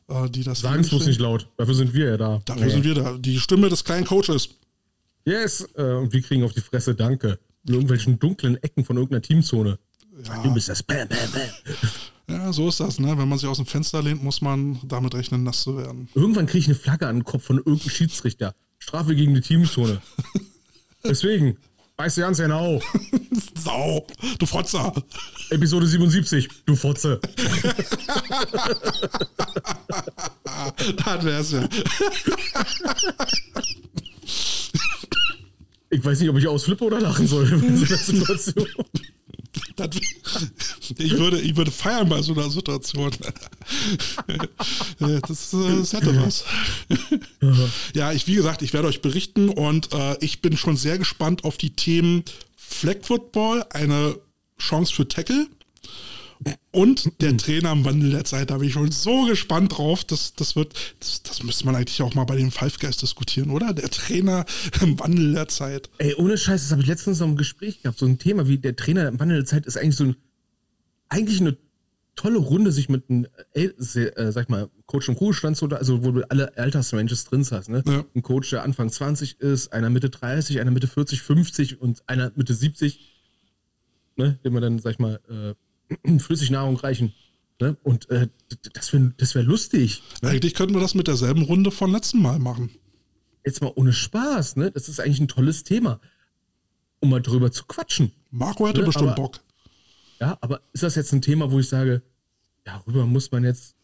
äh, 0.08 0.28
die 0.28 0.42
das 0.44 0.60
Sagen 0.60 0.82
es 0.82 0.90
bloß 0.90 1.06
nicht 1.06 1.20
laut. 1.20 1.48
Dafür 1.56 1.74
sind 1.74 1.94
wir 1.94 2.10
ja 2.10 2.16
da. 2.16 2.42
Dafür 2.44 2.70
sind 2.70 2.84
wir 2.84 2.94
da. 2.94 3.16
Die 3.18 3.38
Stimme 3.40 3.68
des 3.68 3.84
kleinen 3.84 4.06
Coaches. 4.06 4.50
Yes. 5.24 5.66
Äh, 5.74 5.82
und 5.82 6.12
wir 6.12 6.22
kriegen 6.22 6.44
auf 6.44 6.52
die 6.52 6.60
Fresse 6.60 6.94
Danke. 6.94 7.38
In 7.66 7.74
irgendwelchen 7.74 8.18
dunklen 8.18 8.62
Ecken 8.62 8.84
von 8.84 8.96
irgendeiner 8.96 9.22
Teamzone. 9.22 9.78
Du 10.44 10.54
bist 10.54 10.68
das. 10.68 10.82
Bam, 10.82 11.08
bam, 11.08 11.18
bam. 11.32 11.50
Ja, 12.28 12.52
so 12.52 12.68
ist 12.68 12.80
das, 12.80 12.98
ne? 12.98 13.16
Wenn 13.16 13.28
man 13.28 13.38
sich 13.38 13.48
aus 13.48 13.58
dem 13.58 13.66
Fenster 13.66 14.02
lehnt, 14.02 14.22
muss 14.22 14.40
man 14.40 14.80
damit 14.84 15.14
rechnen, 15.14 15.44
nass 15.44 15.62
zu 15.62 15.76
werden. 15.76 16.08
Irgendwann 16.14 16.46
kriege 16.46 16.58
ich 16.58 16.66
eine 16.66 16.74
Flagge 16.74 17.06
an 17.06 17.16
den 17.16 17.24
Kopf 17.24 17.44
von 17.44 17.58
irgendeinem 17.58 17.90
Schiedsrichter. 17.90 18.54
Strafe 18.78 19.14
gegen 19.14 19.34
die 19.34 19.40
Teamzone. 19.40 20.02
Deswegen, 21.04 21.56
beiß 21.96 22.16
dir 22.16 22.24
ans 22.24 22.38
genau. 22.38 22.80
Sau, 23.56 24.06
du 24.38 24.46
Fotzer. 24.46 24.92
Episode 25.50 25.86
77, 25.86 26.48
du 26.66 26.74
Fotze. 26.74 27.20
das 31.04 31.24
wär's 31.24 31.52
ja. 31.52 31.68
Ich 35.90 36.04
weiß 36.04 36.18
nicht, 36.20 36.28
ob 36.28 36.36
ich 36.36 36.48
ausflippe 36.48 36.84
oder 36.84 37.00
lachen 37.00 37.28
soll 37.28 37.46
Das, 39.76 39.90
ich, 40.98 41.18
würde, 41.18 41.40
ich 41.40 41.56
würde 41.56 41.70
feiern 41.70 42.08
bei 42.08 42.22
so 42.22 42.32
einer 42.32 42.50
Situation. 42.50 43.10
das, 44.98 45.52
äh, 45.52 45.76
das 45.78 45.92
hätte 45.92 46.22
was. 46.22 46.44
ja, 47.94 48.12
ich, 48.12 48.26
wie 48.26 48.34
gesagt, 48.34 48.62
ich 48.62 48.72
werde 48.72 48.88
euch 48.88 49.02
berichten 49.02 49.48
und 49.48 49.92
äh, 49.92 50.16
ich 50.20 50.40
bin 50.40 50.56
schon 50.56 50.76
sehr 50.76 50.98
gespannt 50.98 51.44
auf 51.44 51.56
die 51.56 51.70
Themen 51.70 52.24
Flag 52.56 52.96
Football, 53.02 53.64
eine 53.70 54.18
Chance 54.58 54.94
für 54.94 55.06
Tackle 55.06 55.46
und 56.72 57.20
der 57.20 57.36
Trainer 57.36 57.72
im 57.72 57.84
Wandel 57.84 58.10
der 58.10 58.24
Zeit. 58.24 58.50
Da 58.50 58.58
bin 58.58 58.68
ich 58.68 58.74
schon 58.74 58.90
so 58.90 59.24
gespannt 59.24 59.76
drauf. 59.76 60.04
Das, 60.04 60.34
das 60.34 60.56
wird, 60.56 60.74
das, 61.00 61.22
das 61.22 61.42
müsste 61.42 61.66
man 61.66 61.74
eigentlich 61.74 62.02
auch 62.02 62.14
mal 62.14 62.24
bei 62.24 62.36
den 62.36 62.50
Five 62.50 62.78
Guys 62.78 62.98
diskutieren, 62.98 63.50
oder? 63.50 63.72
Der 63.72 63.90
Trainer 63.90 64.44
im 64.82 64.98
Wandel 65.00 65.32
der 65.32 65.48
Zeit. 65.48 65.88
Ey, 65.98 66.14
ohne 66.14 66.36
Scheiß, 66.36 66.62
das 66.62 66.72
habe 66.72 66.82
ich 66.82 66.88
letztens 66.88 67.20
noch 67.20 67.28
im 67.28 67.36
Gespräch 67.36 67.82
gehabt. 67.82 67.98
So 67.98 68.06
ein 68.06 68.18
Thema 68.18 68.46
wie 68.48 68.58
der 68.58 68.76
Trainer 68.76 69.08
im 69.08 69.18
Wandel 69.18 69.38
der 69.38 69.46
Zeit 69.46 69.66
ist 69.66 69.78
eigentlich 69.78 69.96
so 69.96 70.04
ein, 70.04 70.16
eigentlich 71.08 71.40
eine 71.40 71.56
tolle 72.16 72.38
Runde, 72.38 72.72
sich 72.72 72.88
mit 72.88 73.08
einem, 73.08 73.26
äh, 73.52 73.70
sag 73.78 74.44
ich 74.44 74.48
mal, 74.48 74.68
Coach 74.86 75.08
im 75.08 75.14
Ruhestand 75.14 75.56
zu, 75.56 75.68
also 75.68 76.04
wo 76.04 76.12
du 76.12 76.30
alle 76.30 76.56
Altersranges 76.56 77.24
drin 77.24 77.46
hast, 77.50 77.68
ne? 77.68 77.82
Ja. 77.86 78.04
Ein 78.14 78.22
Coach, 78.22 78.50
der 78.50 78.62
Anfang 78.62 78.90
20 78.90 79.40
ist, 79.40 79.72
einer 79.72 79.90
Mitte 79.90 80.10
30, 80.10 80.60
einer 80.60 80.70
Mitte 80.70 80.86
40, 80.86 81.20
50 81.20 81.80
und 81.80 82.02
einer 82.06 82.32
Mitte 82.34 82.54
70, 82.54 83.00
ne? 84.16 84.38
Dem 84.44 84.54
man 84.54 84.62
dann, 84.62 84.78
sag 84.78 84.92
ich 84.92 84.98
mal, 84.98 85.20
äh, 85.28 85.54
Flüssignahrung 86.18 86.76
reichen. 86.76 87.12
Ne? 87.60 87.76
Und 87.82 88.10
äh, 88.10 88.28
das 88.74 88.92
wäre 88.92 89.14
das 89.16 89.34
wär 89.34 89.42
lustig. 89.42 90.02
Ne? 90.22 90.30
Eigentlich 90.30 90.54
könnten 90.54 90.74
wir 90.74 90.80
das 90.80 90.94
mit 90.94 91.06
derselben 91.08 91.42
Runde 91.42 91.70
von 91.70 91.90
letzten 91.90 92.20
Mal 92.20 92.38
machen. 92.38 92.70
Jetzt 93.44 93.62
mal 93.62 93.72
ohne 93.76 93.92
Spaß, 93.92 94.56
ne? 94.56 94.70
Das 94.72 94.88
ist 94.88 94.98
eigentlich 95.00 95.20
ein 95.20 95.28
tolles 95.28 95.62
Thema. 95.64 96.00
Um 97.00 97.10
mal 97.10 97.22
drüber 97.22 97.52
zu 97.52 97.64
quatschen. 97.64 98.12
Marco 98.30 98.66
hätte 98.66 98.80
Ne, 98.80 98.86
bestimmt 98.86 99.08
aber- 99.10 99.14
Bock. 99.22 99.40
Ja, 100.20 100.36
aber 100.40 100.62
ist 100.72 100.82
das 100.82 100.94
jetzt 100.96 101.12
ein 101.12 101.22
Thema, 101.22 101.50
wo 101.52 101.60
ich 101.60 101.68
sage, 101.68 102.02
darüber 102.64 103.06
muss 103.06 103.30
man 103.30 103.44
jetzt 103.44 103.76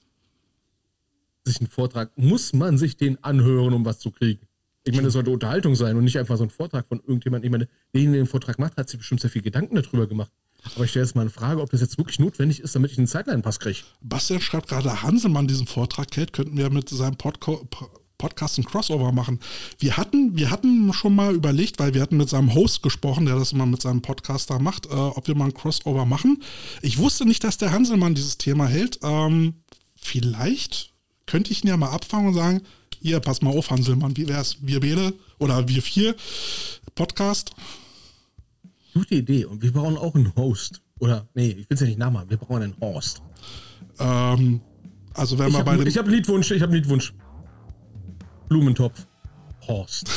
sich 1.44 1.60
einen 1.60 1.68
Vortrag, 1.68 2.10
muss 2.16 2.52
man 2.52 2.78
sich 2.78 2.96
den 2.96 3.22
anhören, 3.22 3.74
um 3.74 3.84
was 3.84 3.98
zu 3.98 4.10
kriegen? 4.10 4.40
Ich 4.84 4.92
meine, 4.92 5.04
das 5.04 5.12
sollte 5.12 5.30
Unterhaltung 5.30 5.76
sein 5.76 5.96
und 5.96 6.04
nicht 6.04 6.18
einfach 6.18 6.36
so 6.36 6.42
ein 6.44 6.50
Vortrag 6.50 6.88
von 6.88 6.98
irgendjemandem. 7.00 7.46
Ich 7.48 7.52
meine, 7.52 7.68
derjenige, 7.94 8.16
der 8.18 8.24
den 8.24 8.30
Vortrag 8.30 8.58
macht, 8.58 8.76
hat 8.76 8.88
sich 8.88 8.98
bestimmt 8.98 9.20
sehr 9.20 9.30
viel 9.30 9.42
Gedanken 9.42 9.76
darüber 9.76 10.06
gemacht. 10.08 10.32
Aber 10.74 10.84
ich 10.84 10.90
stelle 10.90 11.04
jetzt 11.04 11.14
mal 11.14 11.22
eine 11.22 11.30
Frage, 11.30 11.60
ob 11.60 11.70
das 11.70 11.80
jetzt 11.80 11.98
wirklich 11.98 12.18
notwendig 12.18 12.60
ist, 12.60 12.74
damit 12.74 12.92
ich 12.92 12.98
einen 12.98 13.06
Zeitline-Pass 13.08 13.58
kriege. 13.60 13.80
Bastian 14.00 14.40
schreibt 14.40 14.68
gerade, 14.68 15.02
Hanselmann 15.02 15.48
diesen 15.48 15.66
Vortrag 15.66 16.16
hält, 16.16 16.32
könnten 16.32 16.56
wir 16.56 16.70
mit 16.70 16.88
seinem 16.88 17.16
Podco 17.16 17.66
Po- 17.70 17.90
Podcast 18.18 18.56
ein 18.58 18.64
Crossover 18.64 19.10
machen. 19.10 19.40
Wir 19.80 19.96
hatten, 19.96 20.36
wir 20.36 20.50
hatten 20.50 20.92
schon 20.92 21.12
mal 21.16 21.34
überlegt, 21.34 21.80
weil 21.80 21.92
wir 21.92 22.00
hatten 22.00 22.16
mit 22.16 22.28
seinem 22.28 22.54
Host 22.54 22.84
gesprochen, 22.84 23.26
der 23.26 23.34
das 23.34 23.50
immer 23.50 23.66
mit 23.66 23.82
seinem 23.82 24.00
Podcast 24.00 24.48
da 24.48 24.60
macht, 24.60 24.86
äh, 24.86 24.90
ob 24.90 25.26
wir 25.26 25.34
mal 25.34 25.46
ein 25.46 25.54
Crossover 25.54 26.06
machen. 26.06 26.40
Ich 26.82 26.98
wusste 26.98 27.26
nicht, 27.26 27.42
dass 27.42 27.58
der 27.58 27.72
Hanselmann 27.72 28.14
dieses 28.14 28.38
Thema 28.38 28.68
hält. 28.68 29.00
Ähm, 29.02 29.54
vielleicht 29.96 30.92
könnte 31.26 31.50
ich 31.50 31.64
ihn 31.64 31.68
ja 31.68 31.76
mal 31.76 31.90
abfangen 31.90 32.28
und 32.28 32.34
sagen, 32.34 32.60
hier, 33.00 33.18
pass 33.18 33.42
mal 33.42 33.50
auf, 33.50 33.70
Hanselmann, 33.70 34.16
wie 34.16 34.28
wär's? 34.28 34.58
Wir 34.60 34.78
beide 34.78 35.14
oder 35.40 35.66
wir 35.66 35.82
vier 35.82 36.14
Podcast. 36.94 37.50
Gute 38.94 39.14
Idee. 39.16 39.44
Und 39.44 39.62
wir 39.62 39.72
brauchen 39.72 39.96
auch 39.96 40.14
einen 40.14 40.34
Host. 40.36 40.82
Oder, 40.98 41.26
nee, 41.34 41.48
ich 41.48 41.56
will 41.56 41.66
es 41.70 41.80
ja 41.80 41.86
nicht 41.86 41.98
nachmachen. 41.98 42.30
Wir 42.30 42.36
brauchen 42.36 42.62
einen 42.62 42.80
Host. 42.80 43.22
Ähm, 43.98 44.60
also 45.14 45.38
wenn 45.38 45.48
Ich 45.48 45.54
wir 45.54 45.64
bei 45.64 45.72
habe 45.72 45.84
dem 45.84 45.94
hab 45.94 46.04
einen 46.04 46.14
Liedwunsch, 46.14 46.50
ich 46.50 46.62
habe 46.62 46.72
einen 46.72 46.82
Liedwunsch. 46.82 47.14
Blumentopf. 48.48 49.06
Horst. 49.66 50.10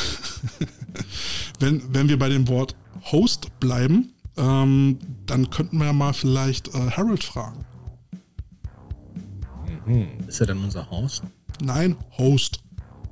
wenn, 1.59 1.81
wenn 1.93 2.09
wir 2.09 2.17
bei 2.17 2.29
dem 2.29 2.47
Wort 2.47 2.75
Host 3.11 3.59
bleiben, 3.59 4.13
ähm, 4.37 4.97
dann 5.25 5.49
könnten 5.49 5.77
wir 5.77 5.85
ja 5.85 5.93
mal 5.93 6.13
vielleicht 6.13 6.67
äh, 6.69 6.91
Harold 6.91 7.23
fragen. 7.23 7.65
Ist 10.27 10.41
er 10.41 10.47
dann 10.47 10.63
unser 10.63 10.89
Horst? 10.89 11.23
Nein, 11.63 11.95
Host. 12.17 12.59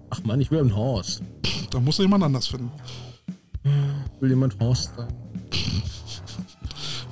Ach 0.09 0.23
man, 0.23 0.41
ich 0.41 0.49
will 0.51 0.59
einen 0.59 0.75
Horst. 0.75 1.21
Da 1.69 1.79
muss 1.79 1.99
jemand 1.99 2.23
anders 2.23 2.47
finden. 2.47 2.71
Will 4.19 4.29
jemand 4.29 4.59
Horst 4.59 4.91
sein? 4.97 5.07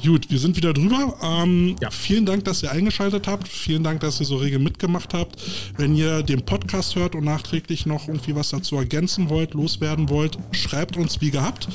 Gut, 0.04 0.32
wir 0.32 0.40
sind 0.40 0.58
wieder 0.58 0.74
drüber. 0.74 1.16
Ähm, 1.22 1.76
Ja. 1.80 1.92
Vielen 1.92 2.26
Dank, 2.26 2.44
dass 2.46 2.64
ihr 2.64 2.72
eingeschaltet 2.72 3.28
habt. 3.28 3.48
Vielen 3.48 3.84
Dank, 3.84 4.00
dass 4.00 4.20
ihr 4.20 4.26
so 4.26 4.38
rege 4.38 4.58
mitgemacht 4.58 5.14
habt. 5.14 5.40
Wenn 5.78 5.96
ihr 5.96 6.24
den 6.24 6.44
Podcast 6.44 6.96
hört 6.96 7.14
und 7.14 7.24
nachträglich 7.24 7.86
noch 7.86 8.08
irgendwie 8.08 8.36
was 8.36 8.50
dazu 8.50 8.78
ergänzen 8.78 9.30
wollt, 9.30 9.54
loswerden 9.54 10.10
wollt, 10.10 10.40
schreibt 10.52 10.98
uns 10.98 11.22
wie 11.22 11.30
gehabt. 11.30 11.68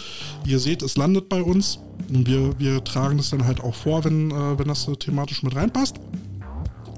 Ihr 0.44 0.58
seht, 0.58 0.82
es 0.82 0.96
landet 0.96 1.28
bei 1.28 1.40
uns. 1.40 1.78
Und 2.12 2.26
wir, 2.26 2.58
wir 2.58 2.82
tragen 2.82 3.18
es 3.20 3.30
dann 3.30 3.44
halt 3.46 3.60
auch 3.60 3.74
vor, 3.74 4.04
wenn, 4.04 4.30
äh, 4.32 4.58
wenn 4.58 4.68
das 4.68 4.82
so 4.82 4.96
thematisch 4.96 5.42
mit 5.44 5.54
reinpasst. 5.54 5.96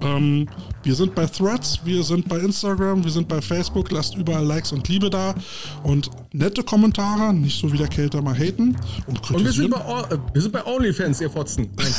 Ähm, 0.02 0.48
wir 0.82 0.94
sind 0.94 1.14
bei 1.14 1.26
Threads, 1.26 1.80
wir 1.84 2.02
sind 2.02 2.28
bei 2.28 2.38
Instagram, 2.38 3.02
wir 3.04 3.10
sind 3.10 3.28
bei 3.28 3.40
Facebook. 3.40 3.90
Lasst 3.90 4.14
überall 4.16 4.44
Likes 4.44 4.72
und 4.72 4.88
Liebe 4.88 5.10
da. 5.10 5.34
Und 5.82 6.10
nette 6.32 6.62
Kommentare, 6.62 7.34
nicht 7.34 7.60
so 7.60 7.72
wie 7.72 7.78
der 7.78 7.88
Kälte 7.88 8.20
mal 8.22 8.34
haten. 8.36 8.76
Und 9.06 9.30
Und 9.30 9.44
wir 9.44 9.52
sind 9.52 9.70
kritisieren. 9.70 9.70
bei, 9.70 10.14
äh, 10.14 10.18
wir 10.32 10.42
sind 10.42 10.52
bei 10.52 10.64
OnlyFans, 10.64 11.20
ihr 11.20 11.30
Fotzen. 11.30 11.68
Nein, 11.76 11.94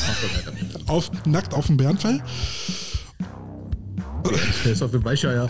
auf, 0.87 1.11
nackt 1.25 1.53
auf 1.53 1.67
dem 1.67 1.77
Bärenfell. 1.77 2.21
Ist 4.65 4.83
auf 4.83 4.91
dem 4.91 5.03
Weicheier. 5.03 5.47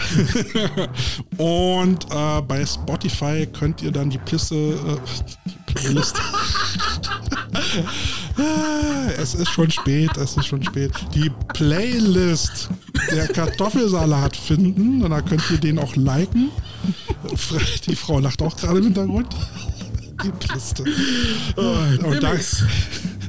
Und 1.38 2.06
äh, 2.12 2.42
bei 2.42 2.66
Spotify 2.66 3.48
könnt 3.48 3.82
ihr 3.82 3.92
dann 3.92 4.10
die 4.10 4.18
Plisse, 4.20 4.56
äh, 4.56 4.98
die 5.46 5.74
Playlist. 5.74 6.16
Es 9.18 9.34
ist 9.36 9.50
schon 9.50 9.70
spät, 9.70 10.16
es 10.16 10.38
ist 10.38 10.46
schon 10.46 10.64
spät. 10.64 10.92
Die 11.14 11.30
Playlist 11.54 12.70
der 13.12 13.28
Kartoffelsalat 13.28 14.36
finden 14.36 15.04
und 15.04 15.12
da 15.12 15.22
könnt 15.22 15.44
ihr 15.52 15.58
den 15.58 15.78
auch 15.80 15.96
liken. 15.96 16.50
Die 17.86 17.96
Frau 17.96 18.20
lacht 18.20 18.42
auch 18.42 18.56
gerade 18.56 18.78
im 18.78 18.86
Hintergrund. 18.86 19.28
Die 20.24 20.32
Pliste. 20.32 20.84
Und 21.56 22.24
da, 22.24 22.34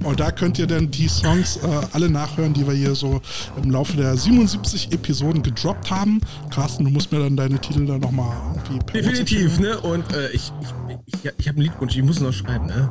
und 0.04 0.20
da 0.20 0.30
könnt 0.30 0.58
ihr 0.58 0.66
dann 0.66 0.90
die 0.90 1.08
Songs 1.08 1.56
äh, 1.56 1.80
alle 1.92 2.08
nachhören, 2.08 2.52
die 2.52 2.66
wir 2.66 2.74
hier 2.74 2.94
so 2.94 3.20
im 3.62 3.70
Laufe 3.70 3.96
der 3.96 4.16
77 4.16 4.92
Episoden 4.92 5.42
gedroppt 5.42 5.90
haben. 5.90 6.20
Carsten, 6.50 6.84
du 6.84 6.90
musst 6.90 7.12
mir 7.12 7.20
dann 7.20 7.36
deine 7.36 7.58
Titel 7.58 7.86
dann 7.86 8.00
nochmal 8.00 8.34
irgendwie 8.54 8.84
per 8.84 9.02
Definitiv, 9.02 9.58
ne? 9.58 9.78
Und 9.80 10.12
äh, 10.12 10.30
ich, 10.30 10.52
ich, 10.88 10.96
ich, 11.06 11.32
ich 11.38 11.48
habe 11.48 11.56
einen 11.56 11.66
Liedwunsch, 11.66 11.96
ich 11.96 12.02
muss 12.02 12.18
ihn 12.18 12.24
noch 12.24 12.32
schreiben, 12.32 12.66
ne? 12.66 12.90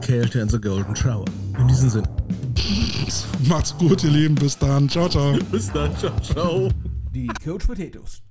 Kälte 0.00 0.40
in 0.40 0.48
the 0.48 0.60
Golden 0.60 0.94
Shower. 0.94 1.24
In 1.58 1.68
diesem 1.68 1.90
Sinne. 1.90 2.08
Macht's 3.48 3.76
gut, 3.76 4.04
ihr 4.04 4.10
Lieben. 4.10 4.34
Bis 4.34 4.56
dann. 4.56 4.88
Ciao, 4.88 5.08
ciao. 5.08 5.36
Bis 5.50 5.70
dann, 5.72 5.96
ciao, 5.96 6.12
ciao. 6.20 6.68
Die 7.12 7.26
Coach 7.44 7.66
Potatoes. 7.66 8.22